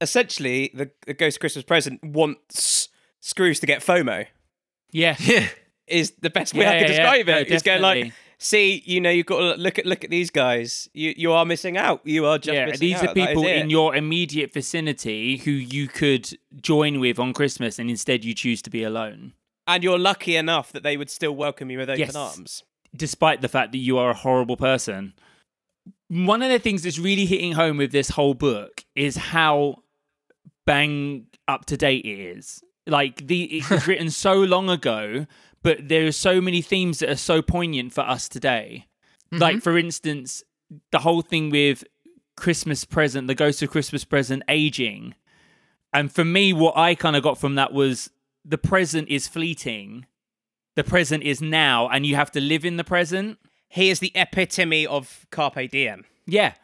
Essentially, 0.00 0.70
the, 0.72 0.90
the 1.06 1.12
Ghost 1.12 1.40
Christmas 1.40 1.64
present 1.64 2.02
wants 2.02 2.88
Scrooge 3.20 3.60
to 3.60 3.66
get 3.66 3.82
FOMO. 3.82 4.26
Yeah. 4.92 5.16
Yeah. 5.20 5.48
Is 5.90 6.12
the 6.20 6.30
best 6.30 6.54
way 6.54 6.62
Yeah, 6.62 6.70
I 6.70 6.72
can 6.74 6.82
yeah, 6.82 6.88
describe 6.88 7.28
yeah. 7.28 7.36
it. 7.38 7.48
No, 7.48 7.52
He's 7.54 7.62
going 7.62 7.82
like, 7.82 8.12
see, 8.38 8.82
you 8.86 9.00
know, 9.00 9.10
you've 9.10 9.26
got 9.26 9.40
to 9.40 9.54
look 9.60 9.78
at 9.78 9.86
look 9.86 10.04
at 10.04 10.10
these 10.10 10.30
guys. 10.30 10.88
You 10.94 11.12
you 11.16 11.32
are 11.32 11.44
missing 11.44 11.76
out. 11.76 12.00
You 12.04 12.26
are 12.26 12.38
just 12.38 12.54
yeah, 12.54 12.70
these 12.76 12.96
out. 13.02 13.08
are 13.10 13.14
people 13.14 13.46
in 13.46 13.70
your 13.70 13.94
immediate 13.96 14.52
vicinity 14.52 15.38
who 15.38 15.50
you 15.50 15.88
could 15.88 16.30
join 16.60 17.00
with 17.00 17.18
on 17.18 17.32
Christmas, 17.32 17.78
and 17.78 17.90
instead 17.90 18.24
you 18.24 18.34
choose 18.34 18.62
to 18.62 18.70
be 18.70 18.82
alone, 18.84 19.32
and 19.66 19.82
you're 19.84 19.98
lucky 19.98 20.36
enough 20.36 20.72
that 20.72 20.82
they 20.82 20.96
would 20.96 21.10
still 21.10 21.34
welcome 21.34 21.70
you 21.70 21.78
with 21.78 21.90
open 21.90 22.00
Yes. 22.00 22.14
arms. 22.16 22.62
despite 22.96 23.40
the 23.40 23.48
fact 23.48 23.72
that 23.72 23.78
you 23.78 23.98
are 23.98 24.10
a 24.10 24.14
horrible 24.14 24.56
person. 24.56 25.12
One 26.08 26.42
of 26.42 26.50
the 26.50 26.58
things 26.58 26.82
that's 26.82 26.98
really 26.98 27.24
hitting 27.24 27.52
home 27.52 27.76
with 27.76 27.92
this 27.92 28.10
whole 28.10 28.34
book 28.34 28.84
is 28.96 29.16
how 29.16 29.76
bang 30.66 31.26
up 31.48 31.66
to 31.66 31.76
date 31.76 32.04
it 32.04 32.18
is. 32.18 32.62
Like 32.86 33.26
the 33.26 33.44
it 33.58 33.70
was 33.70 33.86
written 33.88 34.10
so 34.10 34.34
long 34.34 34.68
ago, 34.68 35.26
but 35.62 35.88
there 35.88 36.06
are 36.06 36.12
so 36.12 36.40
many 36.40 36.62
themes 36.62 37.00
that 37.00 37.10
are 37.10 37.16
so 37.16 37.42
poignant 37.42 37.92
for 37.92 38.02
us 38.02 38.28
today. 38.28 38.86
Like 39.32 39.56
mm-hmm. 39.56 39.60
for 39.60 39.78
instance, 39.78 40.42
the 40.90 41.00
whole 41.00 41.22
thing 41.22 41.50
with 41.50 41.84
Christmas 42.36 42.84
present, 42.84 43.26
the 43.26 43.34
ghost 43.34 43.62
of 43.62 43.70
Christmas 43.70 44.04
present 44.04 44.42
aging. 44.48 45.14
And 45.92 46.12
for 46.12 46.24
me, 46.24 46.52
what 46.52 46.76
I 46.76 46.94
kind 46.94 47.16
of 47.16 47.22
got 47.22 47.38
from 47.38 47.54
that 47.56 47.72
was 47.72 48.10
the 48.44 48.58
present 48.58 49.08
is 49.08 49.28
fleeting. 49.28 50.06
The 50.76 50.84
present 50.84 51.22
is 51.22 51.42
now, 51.42 51.88
and 51.88 52.06
you 52.06 52.16
have 52.16 52.30
to 52.32 52.40
live 52.40 52.64
in 52.64 52.76
the 52.76 52.84
present. 52.84 53.38
He 53.68 53.90
is 53.90 54.00
the 54.00 54.12
epitome 54.14 54.86
of 54.86 55.26
carpe 55.30 55.70
diem. 55.70 56.04
Yeah. 56.26 56.54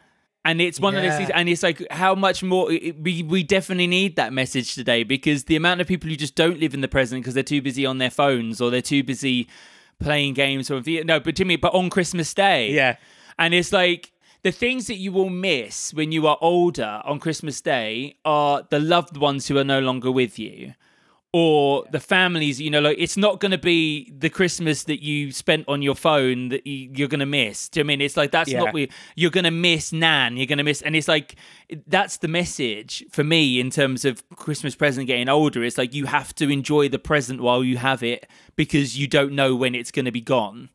And 0.47 0.61
it's 0.61 0.79
one 0.79 0.95
of 0.95 1.03
those 1.03 1.17
things, 1.17 1.29
and 1.33 1.49
it's 1.49 1.61
like 1.61 1.85
how 1.91 2.15
much 2.15 2.41
more 2.41 2.71
it, 2.71 2.97
we 2.99 3.21
we 3.21 3.43
definitely 3.43 3.85
need 3.87 4.15
that 4.15 4.31
message 4.31 4.75
today 4.75 5.03
because 5.03 5.43
the 5.43 5.57
amount 5.57 5.81
of 5.81 5.87
people 5.87 6.09
who 6.09 6.15
just 6.15 6.35
don't 6.35 6.57
live 6.57 6.73
in 6.73 6.79
the 6.81 6.87
present 6.87 7.21
because 7.21 7.33
they're 7.33 7.43
too 7.43 7.61
busy 7.61 7.85
on 7.85 7.97
their 7.97 8.09
phones 8.09 8.61
or 8.61 8.71
they're 8.71 8.81
too 8.81 9.03
busy 9.03 9.49
playing 9.99 10.33
games 10.33 10.71
or 10.71 10.81
no, 11.03 11.19
but 11.19 11.35
to 11.35 11.43
me, 11.43 11.57
but 11.57 11.73
on 11.73 11.89
Christmas 11.89 12.33
Day, 12.33 12.71
Yeah. 12.71 12.95
and 13.37 13.53
it's 13.53 13.73
like 13.73 14.13
the 14.43 14.51
things 14.53 14.87
that 14.87 14.95
you 14.95 15.11
will 15.11 15.29
miss 15.29 15.93
when 15.93 16.13
you 16.13 16.25
are 16.27 16.37
older 16.39 17.01
on 17.03 17.19
Christmas 17.19 17.59
Day 17.59 18.15
are 18.23 18.63
the 18.69 18.79
loved 18.79 19.17
ones 19.17 19.47
who 19.49 19.57
are 19.57 19.65
no 19.65 19.79
longer 19.81 20.11
with 20.11 20.39
you. 20.39 20.75
Or 21.33 21.85
the 21.91 21.99
families, 21.99 22.59
you 22.59 22.69
know, 22.69 22.79
like 22.79 22.97
it's 22.97 23.17
not 23.17 23.41
going 23.41 23.51
to 23.51 23.57
be 23.57 24.11
the 24.17 24.29
Christmas 24.29 24.83
that 24.85 25.03
you 25.03 25.31
spent 25.33 25.65
on 25.67 25.81
your 25.81 25.93
phone 25.93 26.49
that 26.49 26.65
you, 26.65 26.89
you're 26.95 27.09
going 27.09 27.19
to 27.19 27.25
miss. 27.25 27.67
Do 27.67 27.79
you 27.79 27.83
know 27.83 27.87
I 27.87 27.89
mean? 27.89 28.01
It's 28.01 28.15
like 28.15 28.31
that's 28.31 28.49
Yeah. 28.49 28.59
not 28.63 28.73
we. 28.73 28.89
You're 29.15 29.29
going 29.29 29.43
to 29.43 29.51
miss 29.51 29.91
Nan. 29.91 30.37
You're 30.37 30.47
going 30.47 30.57
to 30.57 30.63
miss, 30.63 30.81
and 30.81 30.95
it's 30.95 31.07
like 31.09 31.35
that's 31.85 32.17
the 32.17 32.29
message 32.29 33.03
for 33.11 33.25
me 33.25 33.59
in 33.59 33.69
terms 33.69 34.05
of 34.05 34.27
Christmas 34.37 34.73
present 34.73 35.05
getting 35.07 35.27
older. 35.27 35.63
It's 35.63 35.77
like 35.77 35.93
you 35.93 36.05
have 36.05 36.33
to 36.35 36.49
enjoy 36.49 36.87
the 36.87 36.97
present 36.97 37.41
while 37.41 37.61
you 37.63 37.77
have 37.77 38.03
it 38.03 38.25
because 38.55 38.97
you 38.97 39.05
don't 39.05 39.33
know 39.33 39.53
when 39.53 39.75
it's 39.75 39.91
going 39.91 40.05
to 40.05 40.11
be 40.11 40.21
gone. 40.21 40.69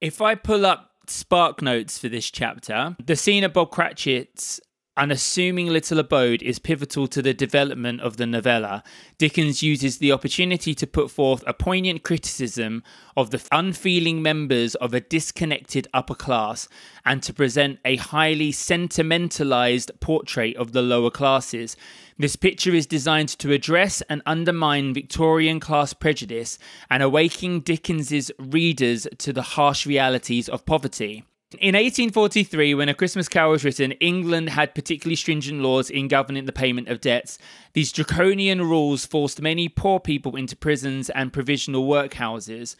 If 0.00 0.22
I 0.22 0.36
pull 0.36 0.64
up 0.64 0.92
SparkNotes 1.08 1.98
for 1.98 2.08
this 2.08 2.30
chapter, 2.30 2.96
the 3.04 3.16
scene 3.16 3.42
at 3.44 3.52
Bob 3.52 3.70
Cratchit's 3.72 4.60
unassuming 4.96 5.66
little 5.66 5.98
abode 5.98 6.42
is 6.42 6.58
pivotal 6.58 7.06
to 7.08 7.20
the 7.20 7.34
development 7.34 8.00
of 8.00 8.16
the 8.16 8.26
novella. 8.26 8.82
Dickens 9.18 9.62
uses 9.62 9.98
the 9.98 10.12
opportunity 10.12 10.74
to 10.74 10.86
put 10.86 11.10
forth 11.10 11.42
a 11.46 11.52
poignant 11.54 12.02
criticism 12.02 12.82
of 13.16 13.30
the 13.30 13.44
unfeeling 13.50 14.22
members 14.22 14.74
of 14.76 14.94
a 14.94 15.00
disconnected 15.00 15.88
upper 15.92 16.14
class 16.14 16.68
and 17.04 17.22
to 17.22 17.32
present 17.32 17.78
a 17.84 17.96
highly 17.96 18.52
sentimentalized 18.52 19.90
portrait 20.00 20.56
of 20.56 20.72
the 20.72 20.82
lower 20.82 21.10
classes. 21.10 21.76
This 22.16 22.36
picture 22.36 22.74
is 22.74 22.86
designed 22.86 23.30
to 23.40 23.52
address 23.52 24.00
and 24.02 24.22
undermine 24.24 24.94
Victorian 24.94 25.58
class 25.58 25.92
prejudice 25.92 26.58
and 26.88 27.02
awaken 27.02 27.60
Dickens's 27.60 28.30
readers 28.38 29.08
to 29.18 29.32
the 29.32 29.42
harsh 29.42 29.86
realities 29.86 30.48
of 30.48 30.64
poverty. 30.64 31.24
In 31.60 31.74
1843, 31.74 32.74
when 32.74 32.88
A 32.88 32.94
Christmas 32.94 33.28
Carol 33.28 33.52
was 33.52 33.64
written, 33.64 33.92
England 33.92 34.50
had 34.50 34.74
particularly 34.74 35.16
stringent 35.16 35.60
laws 35.60 35.90
in 35.90 36.08
governing 36.08 36.46
the 36.46 36.52
payment 36.52 36.88
of 36.88 37.00
debts. 37.00 37.38
These 37.74 37.92
draconian 37.92 38.62
rules 38.62 39.06
forced 39.06 39.42
many 39.42 39.68
poor 39.68 40.00
people 40.00 40.36
into 40.36 40.56
prisons 40.56 41.10
and 41.10 41.32
provisional 41.32 41.86
workhouses. 41.86 42.76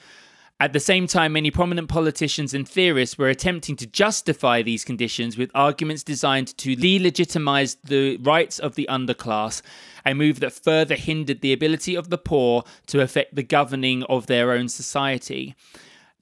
At 0.60 0.72
the 0.72 0.80
same 0.80 1.06
time, 1.06 1.32
many 1.32 1.50
prominent 1.50 1.88
politicians 1.88 2.54
and 2.54 2.68
theorists 2.68 3.18
were 3.18 3.28
attempting 3.28 3.76
to 3.76 3.86
justify 3.86 4.62
these 4.62 4.84
conditions 4.84 5.36
with 5.36 5.50
arguments 5.54 6.02
designed 6.02 6.56
to 6.58 6.76
delegitimize 6.76 7.76
the 7.84 8.16
rights 8.18 8.58
of 8.58 8.76
the 8.76 8.88
underclass, 8.90 9.62
a 10.06 10.14
move 10.14 10.40
that 10.40 10.52
further 10.52 10.94
hindered 10.94 11.40
the 11.40 11.52
ability 11.52 11.96
of 11.96 12.08
the 12.08 12.18
poor 12.18 12.62
to 12.86 13.00
affect 13.00 13.34
the 13.34 13.42
governing 13.42 14.04
of 14.04 14.26
their 14.26 14.52
own 14.52 14.68
society. 14.68 15.54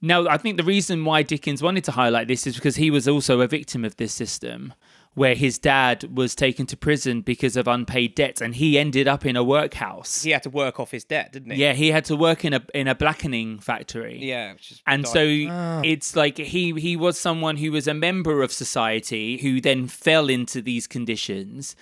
Now, 0.05 0.27
I 0.27 0.37
think 0.37 0.57
the 0.57 0.65
reason 0.65 1.05
why 1.05 1.23
Dickens 1.23 1.63
wanted 1.63 1.85
to 1.85 1.93
highlight 1.93 2.27
this 2.27 2.45
is 2.45 2.57
because 2.57 2.75
he 2.75 2.91
was 2.91 3.07
also 3.07 3.41
a 3.41 3.47
victim 3.47 3.85
of 3.85 3.97
this 3.97 4.13
system, 4.13 4.75
where 5.15 5.37
his 5.37 5.59
dad 5.59 6.05
was 6.13 6.35
taken 6.35 6.67
to 6.67 6.77
prison 6.77 7.21
because 7.21 7.57
of 7.57 7.69
unpaid 7.69 8.17
debts, 8.17 8.41
and 8.41 8.57
he 8.57 8.77
ended 8.77 9.07
up 9.07 9.25
in 9.25 9.37
a 9.37 9.45
workhouse. 9.45 10.25
He 10.25 10.31
had 10.31 10.43
to 10.43 10.51
work 10.51 10.81
off 10.81 10.91
his 10.91 11.05
debt, 11.05 11.33
didn't 11.33 11.53
he? 11.53 11.61
Yeah, 11.61 11.75
he 11.75 11.93
had 11.93 12.05
to 12.07 12.17
work 12.17 12.45
in 12.45 12.53
a 12.53 12.63
in 12.75 12.89
a 12.89 12.97
blackening 12.97 13.61
factory. 13.61 14.19
Yeah. 14.21 14.55
Which 14.55 14.73
is 14.73 14.83
And 14.89 15.05
dark. 15.05 15.15
so 15.15 15.47
ah. 15.51 15.83
it's 15.85 16.17
like 16.17 16.37
he 16.37 16.73
he 16.73 16.97
was 16.97 17.17
someone 17.17 17.59
who 17.59 17.71
was 17.71 17.87
a 17.87 17.95
member 17.95 18.43
of 18.43 18.53
society 18.53 19.37
who 19.37 19.61
then 19.61 19.87
fell 19.87 20.29
into 20.29 20.61
these 20.61 20.89
conditions, 20.89 21.77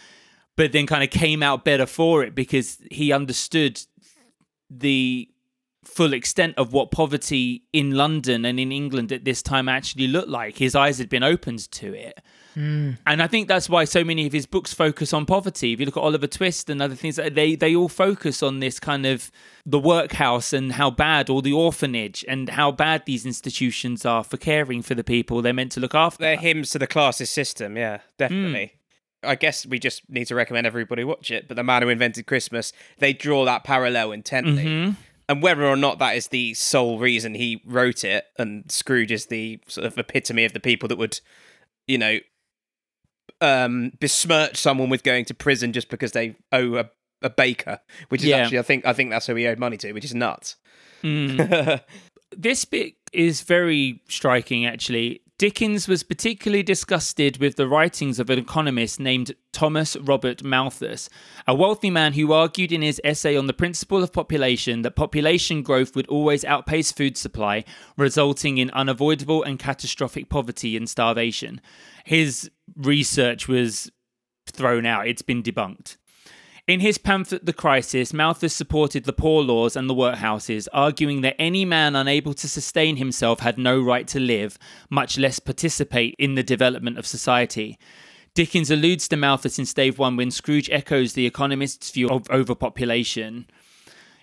but 0.57 0.73
then 0.73 0.87
kind 0.87 1.03
of 1.03 1.09
came 1.09 1.43
out 1.43 1.65
better 1.65 1.87
for 1.87 2.23
it 2.23 2.35
because 2.35 2.83
he 2.91 3.13
understood 3.13 3.81
the 4.69 5.30
full 5.85 6.13
extent 6.13 6.55
of 6.57 6.73
what 6.73 6.91
poverty 6.91 7.65
in 7.73 7.93
London 7.93 8.45
and 8.45 8.61
in 8.61 8.71
England 8.71 9.13
at 9.13 9.25
this 9.25 9.43
time 9.43 9.69
actually 9.69 10.07
looked 10.07 10.29
like. 10.29 10.59
His 10.59 10.75
eyes 10.75 10.99
had 10.99 11.09
been 11.09 11.23
opened 11.23 11.71
to 11.73 11.95
it. 11.95 12.21
And 12.57 13.23
I 13.23 13.27
think 13.27 13.49
that's 13.49 13.71
why 13.71 13.85
so 13.85 14.05
many 14.05 14.27
of 14.27 14.33
his 14.33 14.45
books 14.45 14.75
focus 14.75 15.15
on 15.15 15.25
poverty. 15.25 15.73
If 15.73 15.81
you 15.81 15.87
look 15.87 15.97
at 15.97 16.03
Oliver 16.03 16.27
Twist 16.27 16.69
and 16.69 16.83
other 16.83 16.95
things, 16.95 17.17
they 17.17 17.55
they 17.55 17.75
all 17.75 17.89
focus 17.89 18.43
on 18.43 18.61
this 18.61 18.79
kind 18.79 19.07
of 19.07 19.31
the 19.65 19.79
workhouse 19.79 20.53
and 20.53 20.73
how 20.73 20.91
bad, 20.91 21.31
or 21.31 21.41
the 21.41 21.53
orphanage, 21.53 22.25
and 22.29 22.51
how 22.51 22.71
bad 22.71 23.05
these 23.07 23.25
institutions 23.25 24.05
are 24.05 24.23
for 24.23 24.37
caring 24.37 24.83
for 24.83 24.95
the 24.95 25.05
people 25.05 25.41
they're 25.41 25.55
meant 25.55 25.73
to 25.73 25.81
look 25.81 25.95
after. 25.95 26.21
they're 26.23 26.37
hymns 26.37 26.71
to 26.71 26.79
the 26.79 26.87
classist 26.87 27.29
system. 27.29 27.77
Yeah, 27.77 28.01
definitely. 28.19 28.75
I 29.23 29.37
guess 29.37 29.67
we 29.67 29.79
just 29.79 30.09
need 30.09 30.27
to 30.27 30.35
recommend 30.35 30.67
everybody 30.67 31.05
watch 31.05 31.31
it. 31.31 31.47
But 31.47 31.57
the 31.57 31.63
man 31.63 31.83
who 31.83 31.89
invented 31.89 32.27
Christmas, 32.27 32.73
they 32.99 33.13
draw 33.13 33.45
that 33.45 33.65
parallel 33.65 34.13
intently. 34.13 34.65
Mm-hmm. 34.65 35.01
And 35.31 35.41
whether 35.45 35.65
or 35.65 35.77
not 35.77 36.01
that 36.01 36.17
is 36.17 36.27
the 36.29 36.55
sole 36.55 36.99
reason 36.99 37.35
he 37.35 37.63
wrote 37.65 38.03
it, 38.03 38.25
and 38.37 38.65
Scrooge 38.69 39.13
is 39.13 39.27
the 39.27 39.61
sort 39.69 39.87
of 39.87 39.97
epitome 39.97 40.45
of 40.45 40.55
the 40.55 40.59
people 40.59 40.89
that 40.89 40.99
would, 40.99 41.21
you 41.87 41.99
know, 41.99 42.19
um, 43.41 43.93
besmirch 44.01 44.57
someone 44.57 44.91
with 44.91 45.05
going 45.05 45.25
to 45.27 45.35
prison 45.35 45.73
just 45.73 45.89
because 45.89 46.11
they 46.11 46.35
owe 46.51 46.75
a, 46.79 46.91
a 47.23 47.31
baker, 47.31 47.79
which 48.09 48.23
is 48.23 48.27
Yeah. 48.27 48.39
actually 48.39 48.59
I 48.59 48.63
think 48.63 48.85
I 48.85 48.93
think 48.93 49.11
that's 49.11 49.29
who 49.29 49.37
he 49.37 49.47
owed 49.47 49.61
money 49.61 49.77
to, 49.77 49.93
which 49.93 50.05
is 50.05 50.17
nuts. 50.17 50.57
Mm. 51.05 51.81
this 52.37 52.65
bit 52.65 52.95
is 53.13 53.43
very 53.43 54.03
striking, 54.09 54.67
actually. 54.67 55.23
Dickens 55.41 55.89
was 55.89 56.03
particularly 56.03 56.63
disgusted 56.63 57.39
with 57.39 57.57
the 57.57 57.67
writings 57.67 58.19
of 58.19 58.29
an 58.29 58.39
economist 58.39 59.01
named 59.01 59.33
Thomas 59.55 59.97
Robert 59.97 60.45
Malthus, 60.45 61.09
a 61.49 61.55
wealthy 61.55 61.89
man 61.89 62.13
who 62.13 62.31
argued 62.35 62.73
in 62.73 62.83
his 62.83 63.01
essay 63.05 63.39
on 63.39 63.47
the 63.47 63.55
principle 63.55 64.03
of 64.03 64.13
population 64.13 64.83
that 64.83 64.97
population 64.97 65.63
growth 65.63 65.97
would 65.97 66.07
always 66.09 66.45
outpace 66.45 66.93
food 66.93 67.17
supply, 67.17 67.65
resulting 67.97 68.59
in 68.59 68.71
unavoidable 68.73 69.43
and 69.43 69.59
catastrophic 69.59 70.29
poverty 70.29 70.77
and 70.77 70.91
starvation. 70.91 71.63
His 72.05 72.51
research 72.77 73.49
was 73.49 73.91
thrown 74.47 74.85
out, 74.85 75.09
it's 75.09 75.23
been 75.23 75.43
debunked. 75.43 75.97
In 76.67 76.81
his 76.81 76.99
pamphlet 76.99 77.47
The 77.47 77.53
Crisis, 77.53 78.13
Malthus 78.13 78.55
supported 78.55 79.05
the 79.05 79.13
poor 79.13 79.43
laws 79.43 79.77
and 79.77 79.89
the 79.89 79.95
workhouses, 79.95 80.69
arguing 80.73 81.23
that 81.23 81.41
any 81.41 81.65
man 81.65 81.97
unable 81.97 82.35
to 82.35 82.49
sustain 82.49 82.97
himself 82.97 83.41
had 83.41 83.59
no 83.59 83.81
right 83.81 84.07
to 84.09 84.21
live, 84.21 84.59
much 84.89 85.19
less 85.19 85.39
participate 85.39 86.15
in 86.19 86.35
the 86.35 86.43
development 86.43 86.99
of 86.99 87.07
society. 87.07 87.79
Dickens 88.35 88.71
alludes 88.71 89.09
to 89.09 89.17
Malthus 89.17 89.59
in 89.59 89.67
Stave 89.67 89.99
1 89.99 90.17
when 90.17 90.31
Scrooge 90.31 90.71
echoes 90.71 91.15
the 91.15 91.27
economist's 91.27 91.91
view 91.91 92.09
of 92.09 92.31
overpopulation. 92.31 93.47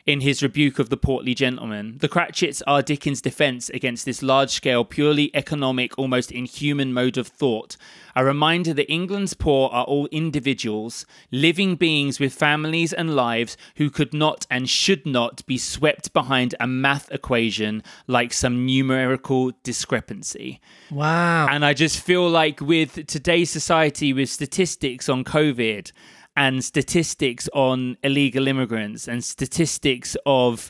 In 0.08 0.22
his 0.22 0.42
rebuke 0.42 0.80
of 0.80 0.90
the 0.90 0.96
portly 0.96 1.36
gentleman. 1.36 1.98
The 2.00 2.08
Cratchits 2.08 2.62
are 2.66 2.82
Dickens' 2.82 3.22
defense 3.22 3.70
against 3.70 4.06
this 4.06 4.24
large 4.24 4.50
scale, 4.52 4.86
purely 4.86 5.30
economic, 5.36 5.98
almost 6.00 6.32
inhuman 6.32 6.94
mode 6.94 7.18
of 7.18 7.28
thought. 7.28 7.76
A 8.16 8.24
reminder 8.24 8.74
that 8.74 8.92
England's 8.92 9.34
poor 9.34 9.70
are 9.70 9.84
all 9.84 10.08
individuals, 10.08 11.06
living 11.30 11.76
beings 11.76 12.22
with 12.22 12.34
families 12.34 12.94
and 12.94 13.16
lives 13.16 13.58
who 13.76 13.90
could 13.90 14.14
not 14.14 14.48
and 14.50 14.70
should 14.70 15.06
not 15.06 15.46
be 15.46 15.58
swept 15.58 16.14
behind 16.14 16.56
a 16.60 16.66
math 16.66 17.12
equation 17.12 17.84
like 18.08 18.32
some 18.32 18.66
numerical 18.66 19.52
discrepancy. 19.62 20.62
Wow. 20.90 21.48
And 21.50 21.66
I 21.66 21.74
just 21.74 22.00
feel 22.00 22.28
like 22.28 22.62
with 22.62 23.06
today's 23.08 23.52
society, 23.52 24.14
with 24.14 24.30
statistics 24.30 25.10
on 25.10 25.26
COVID 25.26 25.92
and 26.38 26.64
statistics 26.64 27.50
on 27.52 27.98
illegal 28.04 28.48
immigrants 28.48 29.08
and 29.08 29.24
statistics 29.24 30.16
of 30.24 30.70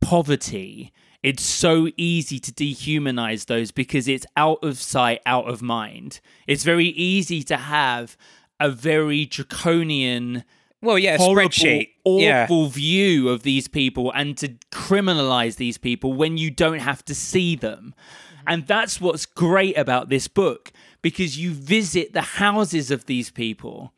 poverty, 0.00 0.92
it's 1.22 1.44
so 1.44 1.88
easy 1.96 2.40
to 2.40 2.52
dehumanize 2.52 3.46
those 3.46 3.70
because 3.70 4.08
it's 4.08 4.26
out 4.36 4.58
of 4.64 4.78
sight, 4.78 5.20
out 5.24 5.48
of 5.48 5.62
mind. 5.62 6.20
It's 6.48 6.64
very 6.64 6.88
easy 6.88 7.44
to 7.44 7.56
have 7.56 8.16
a 8.58 8.68
very 8.68 9.26
draconian 9.26 10.42
Well, 10.82 10.98
yeah, 10.98 11.18
horrible, 11.18 11.50
spreadsheet. 11.50 11.90
Yeah. 12.04 12.44
awful 12.44 12.66
view 12.66 13.28
of 13.28 13.44
these 13.44 13.68
people 13.68 14.10
and 14.12 14.36
to 14.38 14.48
criminalize 14.72 15.54
these 15.54 15.78
people 15.78 16.14
when 16.14 16.36
you 16.36 16.50
don't 16.50 16.80
have 16.80 17.04
to 17.04 17.14
see 17.14 17.54
them. 17.54 17.94
Mm-hmm. 17.94 18.44
And 18.48 18.66
that's 18.66 19.00
what's 19.00 19.24
great 19.24 19.78
about 19.78 20.08
this 20.08 20.26
book 20.26 20.72
because 21.00 21.38
you 21.38 21.52
visit 21.52 22.12
the 22.12 22.22
houses 22.22 22.90
of 22.90 23.06
these 23.06 23.30
people 23.30 23.92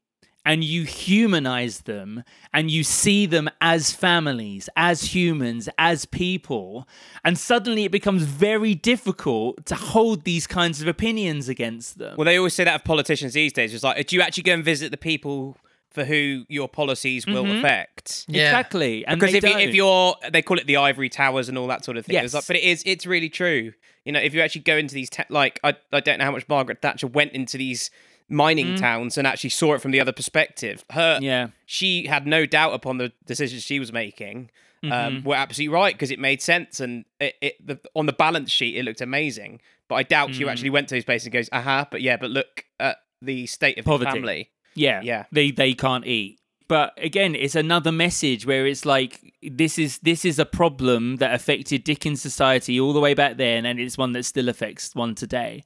and 0.48 0.64
you 0.64 0.82
humanize 0.84 1.80
them 1.82 2.24
and 2.54 2.70
you 2.70 2.82
see 2.82 3.26
them 3.26 3.50
as 3.60 3.92
families, 3.92 4.68
as 4.76 5.02
humans, 5.14 5.68
as 5.76 6.06
people. 6.06 6.88
And 7.22 7.36
suddenly 7.36 7.84
it 7.84 7.92
becomes 7.92 8.22
very 8.22 8.74
difficult 8.74 9.66
to 9.66 9.74
hold 9.74 10.24
these 10.24 10.46
kinds 10.46 10.80
of 10.80 10.88
opinions 10.88 11.48
against 11.50 11.98
them. 11.98 12.16
Well, 12.16 12.24
they 12.24 12.38
always 12.38 12.54
say 12.54 12.64
that 12.64 12.74
of 12.76 12.84
politicians 12.84 13.34
these 13.34 13.52
days. 13.52 13.74
It's 13.74 13.84
like, 13.84 14.06
do 14.06 14.16
you 14.16 14.22
actually 14.22 14.44
go 14.44 14.54
and 14.54 14.64
visit 14.64 14.90
the 14.90 14.96
people 14.96 15.56
for 15.90 16.04
who 16.04 16.44
your 16.48 16.68
policies 16.68 17.26
will 17.26 17.44
Mm-hmm. 17.44 17.58
affect? 17.58 18.24
Yeah. 18.28 18.44
Exactly. 18.44 19.04
And 19.06 19.20
Because 19.20 19.34
if, 19.34 19.44
you, 19.44 19.50
if 19.58 19.74
you're, 19.74 20.14
they 20.32 20.40
call 20.42 20.58
it 20.58 20.66
the 20.66 20.78
ivory 20.78 21.10
towers 21.10 21.48
and 21.50 21.58
all 21.58 21.66
that 21.66 21.84
sort 21.84 21.98
of 21.98 22.06
thing. 22.06 22.16
It's 22.16 22.22
Yes. 22.32 22.34
like, 22.34 22.46
but 22.46 22.56
it 22.56 22.62
is, 22.62 22.82
it's 22.86 23.04
really 23.06 23.28
true. 23.28 23.72
You 24.06 24.12
know, 24.12 24.20
if 24.20 24.32
you 24.32 24.40
actually 24.40 24.62
go 24.62 24.76
into 24.78 24.94
these, 24.94 25.10
te- 25.10 25.24
like, 25.28 25.60
I, 25.62 25.76
I 25.92 26.00
don't 26.00 26.18
know 26.18 26.24
how 26.24 26.30
much 26.30 26.48
Margaret 26.48 26.80
Thatcher 26.80 27.06
went 27.06 27.32
into 27.32 27.58
these 27.58 27.90
mining 28.28 28.76
towns 28.76 29.16
and 29.18 29.26
actually 29.26 29.50
saw 29.50 29.74
it 29.74 29.80
from 29.80 29.90
the 29.90 30.00
other 30.00 30.12
perspective. 30.12 30.84
Her, 30.90 31.18
Mm. 31.18 31.22
Yeah. 31.22 31.46
she 31.66 32.06
had 32.06 32.26
no 32.26 32.44
doubt 32.46 32.74
upon 32.74 32.98
the 32.98 33.12
decisions 33.26 33.62
she 33.62 33.78
was 33.78 33.92
making. 33.92 34.50
Mm-hmm. 34.84 34.92
Um, 34.92 35.24
were 35.24 35.34
absolutely 35.34 35.74
right 35.74 35.92
because 35.92 36.12
it 36.12 36.20
made 36.20 36.40
sense 36.40 36.78
and 36.78 37.05
it, 37.18 37.34
it 37.40 37.66
the, 37.66 37.80
on 37.96 38.06
the 38.06 38.12
balance 38.12 38.52
sheet 38.52 38.76
it 38.76 38.84
looked 38.84 39.00
amazing. 39.00 39.60
But 39.88 39.96
I 39.96 40.02
doubt 40.05 40.30
Mm. 40.30 40.34
she 40.34 40.48
actually 40.48 40.70
went 40.70 40.88
to 40.90 40.94
those 40.94 41.05
places 41.05 41.26
and 41.26 41.32
goes, 41.32 41.48
"Aha!" 41.50 41.88
But 41.90 42.00
yeah, 42.02 42.16
but 42.16 42.30
look 42.30 42.64
at 42.78 42.98
the 43.20 43.46
state 43.46 43.76
of 43.78 43.84
the 43.84 43.90
Poverty. 43.90 44.10
family. 44.12 44.50
Yeah. 44.74 45.00
Yeah. 45.02 45.24
They 45.32 45.50
they 45.50 45.72
can't 45.74 46.06
eat. 46.06 46.38
But 46.68 46.92
again, 47.02 47.34
it's 47.34 47.56
another 47.56 47.90
message 47.90 48.46
where 48.46 48.66
it's 48.68 48.84
like 48.86 49.32
this 49.42 49.78
is 49.80 49.98
this 50.00 50.24
is 50.24 50.38
a 50.38 50.44
problem 50.46 51.16
that 51.16 51.34
affected 51.34 51.82
Dickens 51.82 52.22
society 52.22 52.78
all 52.78 52.92
the 52.92 53.00
way 53.00 53.14
back 53.14 53.36
then 53.38 53.66
and 53.66 53.80
it's 53.80 53.98
one 53.98 54.12
that 54.12 54.24
still 54.26 54.48
affects 54.48 54.94
one 54.94 55.16
today. 55.16 55.64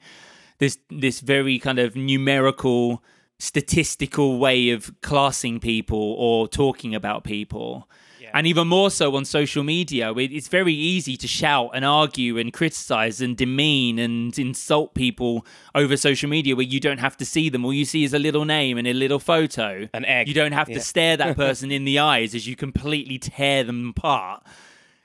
This 0.63 0.79
this 0.91 1.19
very 1.21 1.59
kind 1.59 1.79
of 1.81 1.97
numerical 1.97 3.03
statistical 3.39 4.39
way 4.39 4.71
of 4.71 4.93
classing 5.01 5.59
people 5.59 6.15
or 6.19 6.47
talking 6.47 6.95
about 6.95 7.25
people. 7.25 7.89
And 8.35 8.47
even 8.47 8.67
more 8.69 8.91
so 8.91 9.15
on 9.17 9.25
social 9.27 9.63
media, 9.63 10.15
it's 10.15 10.49
very 10.49 10.73
easy 10.73 11.17
to 11.19 11.29
shout 11.29 11.71
and 11.75 11.85
argue 11.85 12.39
and 12.39 12.51
criticize 12.51 13.21
and 13.21 13.37
demean 13.37 13.99
and 13.99 14.39
insult 14.39 14.95
people 14.95 15.45
over 15.75 15.99
social 15.99 16.31
media 16.31 16.57
where 16.57 16.65
you 16.75 16.81
don't 16.81 16.97
have 17.07 17.17
to 17.19 17.27
see 17.27 17.51
them. 17.51 17.65
All 17.67 17.75
you 17.75 17.85
see 17.85 18.05
is 18.05 18.15
a 18.15 18.19
little 18.19 18.47
name 18.47 18.79
and 18.79 18.87
a 18.87 18.95
little 18.95 19.19
photo. 19.19 19.87
An 19.93 20.07
egg. 20.07 20.29
You 20.29 20.35
don't 20.35 20.53
have 20.53 20.69
Yeah. 20.71 20.77
to 20.77 20.81
stare 20.81 21.17
that 21.19 21.37
person 21.47 21.71
in 21.71 21.85
the 21.85 21.99
eyes 21.99 22.35
as 22.35 22.47
you 22.47 22.57
completely 22.57 23.19
tear 23.19 23.65
them 23.65 23.93
apart. 23.95 24.45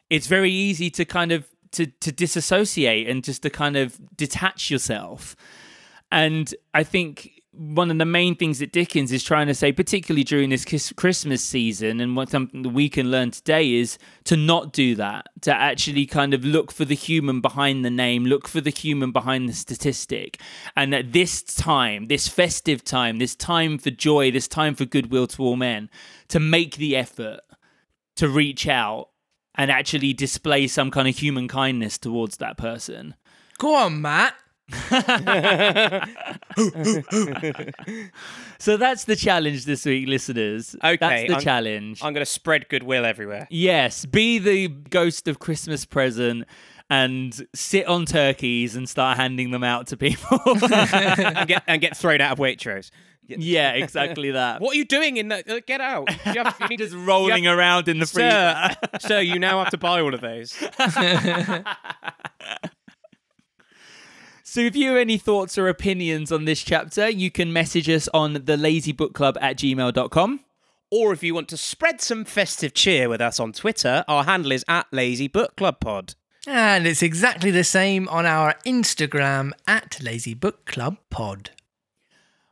It's 0.09 0.27
very 0.27 0.51
easy 0.51 0.89
to 0.91 1.03
kind 1.03 1.33
of 1.33 1.49
to 1.71 1.87
to 1.87 2.11
disassociate 2.11 3.07
and 3.07 3.23
just 3.23 3.41
to 3.43 3.49
kind 3.49 3.77
of 3.77 3.99
detach 4.15 4.69
yourself. 4.71 5.35
And 6.11 6.53
I 6.73 6.83
think 6.83 7.37
one 7.57 7.89
of 7.89 7.97
the 7.97 8.05
main 8.05 8.35
things 8.35 8.59
that 8.59 8.71
Dickens 8.71 9.11
is 9.11 9.23
trying 9.23 9.47
to 9.47 9.53
say, 9.55 9.71
particularly 9.71 10.23
during 10.23 10.51
this 10.51 10.63
Christmas 10.93 11.43
season, 11.43 11.99
and 11.99 12.15
what 12.15 12.29
something 12.29 12.61
that 12.61 12.69
we 12.69 12.87
can 12.87 13.09
learn 13.09 13.31
today 13.31 13.73
is 13.73 13.97
to 14.25 14.37
not 14.37 14.71
do 14.71 14.93
that, 14.95 15.25
to 15.41 15.53
actually 15.53 16.05
kind 16.05 16.35
of 16.35 16.45
look 16.45 16.71
for 16.71 16.85
the 16.85 16.93
human 16.93 17.41
behind 17.41 17.83
the 17.83 17.89
name, 17.89 18.25
look 18.25 18.47
for 18.47 18.61
the 18.61 18.69
human 18.69 19.11
behind 19.11 19.49
the 19.49 19.53
statistic. 19.53 20.39
And 20.75 20.93
at 20.93 21.13
this 21.13 21.41
time, 21.41 22.07
this 22.07 22.27
festive 22.27 22.83
time, 22.83 23.17
this 23.17 23.35
time 23.35 23.79
for 23.79 23.89
joy, 23.89 24.29
this 24.29 24.47
time 24.47 24.75
for 24.75 24.85
goodwill 24.85 25.25
to 25.27 25.41
all 25.41 25.55
men, 25.55 25.89
to 26.27 26.39
make 26.39 26.75
the 26.75 26.95
effort 26.95 27.39
to 28.17 28.29
reach 28.29 28.67
out 28.67 29.09
and 29.57 29.71
actually 29.71 30.13
display 30.13 30.67
some 30.67 30.91
kind 30.91 31.07
of 31.07 31.17
human 31.17 31.47
kindness 31.47 31.97
towards 31.97 32.37
that 32.37 32.57
person. 32.57 33.15
Go 33.57 33.75
on, 33.75 34.01
Matt. 34.01 34.35
So 38.59 38.75
that's 38.75 39.05
the 39.05 39.15
challenge 39.15 39.65
this 39.65 39.85
week, 39.85 40.07
listeners. 40.07 40.75
Okay, 40.83 40.97
That's 40.97 41.27
the 41.27 41.33
I'm- 41.33 41.41
challenge. 41.41 42.03
I'm 42.03 42.13
going 42.13 42.25
to 42.25 42.31
spread 42.31 42.67
goodwill 42.69 43.05
everywhere 43.05 43.47
yes, 43.49 44.05
be 44.05 44.39
the 44.39 44.67
ghost 44.67 45.27
of 45.27 45.39
Christmas 45.39 45.85
present 45.85 46.45
and 46.89 47.47
sit 47.53 47.85
on 47.85 48.05
turkeys 48.05 48.75
and 48.75 48.89
start 48.89 49.17
handing 49.17 49.51
them 49.51 49.63
out 49.63 49.87
to 49.87 49.97
people. 49.97 50.39
and 50.71 51.47
get 51.47 51.63
and 51.67 51.81
get 51.81 51.95
thrown 51.95 52.21
out 52.21 52.33
of 52.33 52.39
Waitrose. 52.39 52.89
Yeah, 53.27 53.71
exactly 53.83 54.31
that. 54.31 54.61
What 54.61 54.75
are 54.75 54.77
you 54.77 54.85
doing 54.85 55.17
in 55.17 55.27
that? 55.29 55.49
uh, 55.49 55.59
Get 55.65 55.81
out! 55.81 56.09
You 56.25 56.43
have, 56.43 56.55
you 56.61 56.67
need 56.67 56.79
Just 56.79 56.95
rolling 56.95 57.43
you 57.43 57.49
have- 57.49 57.57
around 57.59 57.87
in 57.87 57.99
the 57.99 58.05
freezer. 58.05 58.29
Sir, 58.29 58.75
sir, 59.07 59.19
you 59.21 59.39
now 59.39 59.59
have 59.63 59.71
to 59.71 59.77
buy 59.77 60.01
all 60.01 60.13
of 60.13 60.21
those. 60.21 60.51
So 64.43 64.61
if 64.61 64.75
you 64.75 64.87
have 64.89 64.97
any 64.97 65.17
thoughts 65.17 65.57
or 65.57 65.67
opinions 65.67 66.31
on 66.31 66.45
this 66.45 66.63
chapter, 66.63 67.09
you 67.09 67.29
can 67.29 67.51
message 67.51 67.89
us 67.89 68.07
on 68.13 68.33
the 68.33 68.39
lazybookclub 68.55 69.35
at 69.41 69.57
gmail.com. 69.57 70.39
Or 70.89 71.11
if 71.11 71.21
you 71.21 71.35
want 71.35 71.49
to 71.49 71.57
spread 71.57 71.99
some 71.99 72.23
festive 72.23 72.73
cheer 72.73 73.09
with 73.09 73.19
us 73.19 73.41
on 73.41 73.51
Twitter, 73.51 74.05
our 74.07 74.23
handle 74.23 74.53
is 74.53 74.63
at 74.69 74.87
Lazy 74.91 75.27
Book 75.27 75.57
Club 75.57 75.81
Pod. 75.81 76.15
And 76.47 76.87
it's 76.87 77.03
exactly 77.03 77.51
the 77.51 77.65
same 77.65 78.07
on 78.07 78.25
our 78.25 78.55
Instagram 78.65 79.51
at 79.67 79.99
Lazy 80.01 80.33
Book 80.33 80.65
Club 80.65 80.95
Pod. 81.09 81.49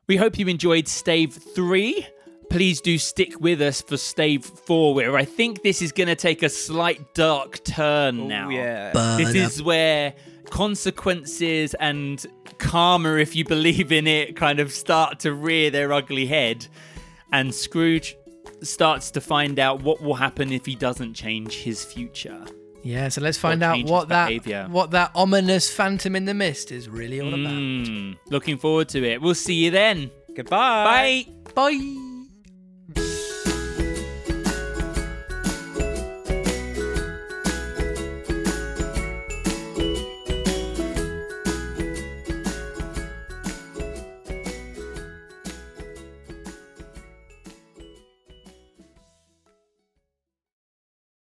We 0.07 0.17
hope 0.17 0.37
you 0.37 0.47
enjoyed 0.47 0.87
Stave 0.87 1.33
3. 1.33 2.05
Please 2.51 2.79
do 2.79 2.99
stick 2.99 3.39
with 3.39 3.59
us 3.59 3.81
for 3.81 3.97
Stave 3.97 4.45
4, 4.45 4.93
where 4.93 5.17
I 5.17 5.25
think 5.25 5.63
this 5.63 5.81
is 5.81 5.91
going 5.91 6.09
to 6.09 6.15
take 6.15 6.43
a 6.43 6.49
slight 6.49 7.15
dark 7.15 7.63
turn 7.63 8.19
oh, 8.19 8.27
now. 8.27 8.49
yeah. 8.49 8.91
This 9.17 9.33
is 9.33 9.63
where 9.63 10.13
consequences 10.51 11.73
and 11.79 12.23
karma, 12.59 13.15
if 13.15 13.35
you 13.35 13.45
believe 13.45 13.91
in 13.91 14.05
it, 14.05 14.35
kind 14.35 14.59
of 14.59 14.71
start 14.71 15.21
to 15.21 15.33
rear 15.33 15.71
their 15.71 15.91
ugly 15.91 16.27
head. 16.27 16.67
And 17.33 17.53
Scrooge 17.53 18.15
starts 18.61 19.09
to 19.09 19.21
find 19.21 19.57
out 19.57 19.81
what 19.81 20.01
will 20.01 20.13
happen 20.13 20.51
if 20.51 20.67
he 20.67 20.75
doesn't 20.75 21.15
change 21.15 21.55
his 21.55 21.83
future. 21.83 22.45
Yeah, 22.85 23.09
so 23.09 23.19
let's 23.19 23.37
find 23.37 23.63
out 23.63 23.83
what 23.85 24.09
that 24.09 24.27
behaviour. 24.27 24.67
what 24.69 24.91
that 24.91 25.09
ominous 25.15 25.73
phantom 25.73 26.15
in 26.15 26.25
the 26.25 26.35
mist 26.35 26.71
is 26.71 26.87
really 26.87 27.19
all 27.19 27.33
about. 27.33 27.53
Mm, 27.53 28.17
looking 28.29 28.57
forward 28.59 28.89
to 28.89 29.03
it. 29.03 29.21
We'll 29.21 29.33
see 29.33 29.55
you 29.55 29.71
then. 29.71 30.11
Goodbye. 30.35 31.25
Bye. 31.55 31.71
Bye. 31.71 32.11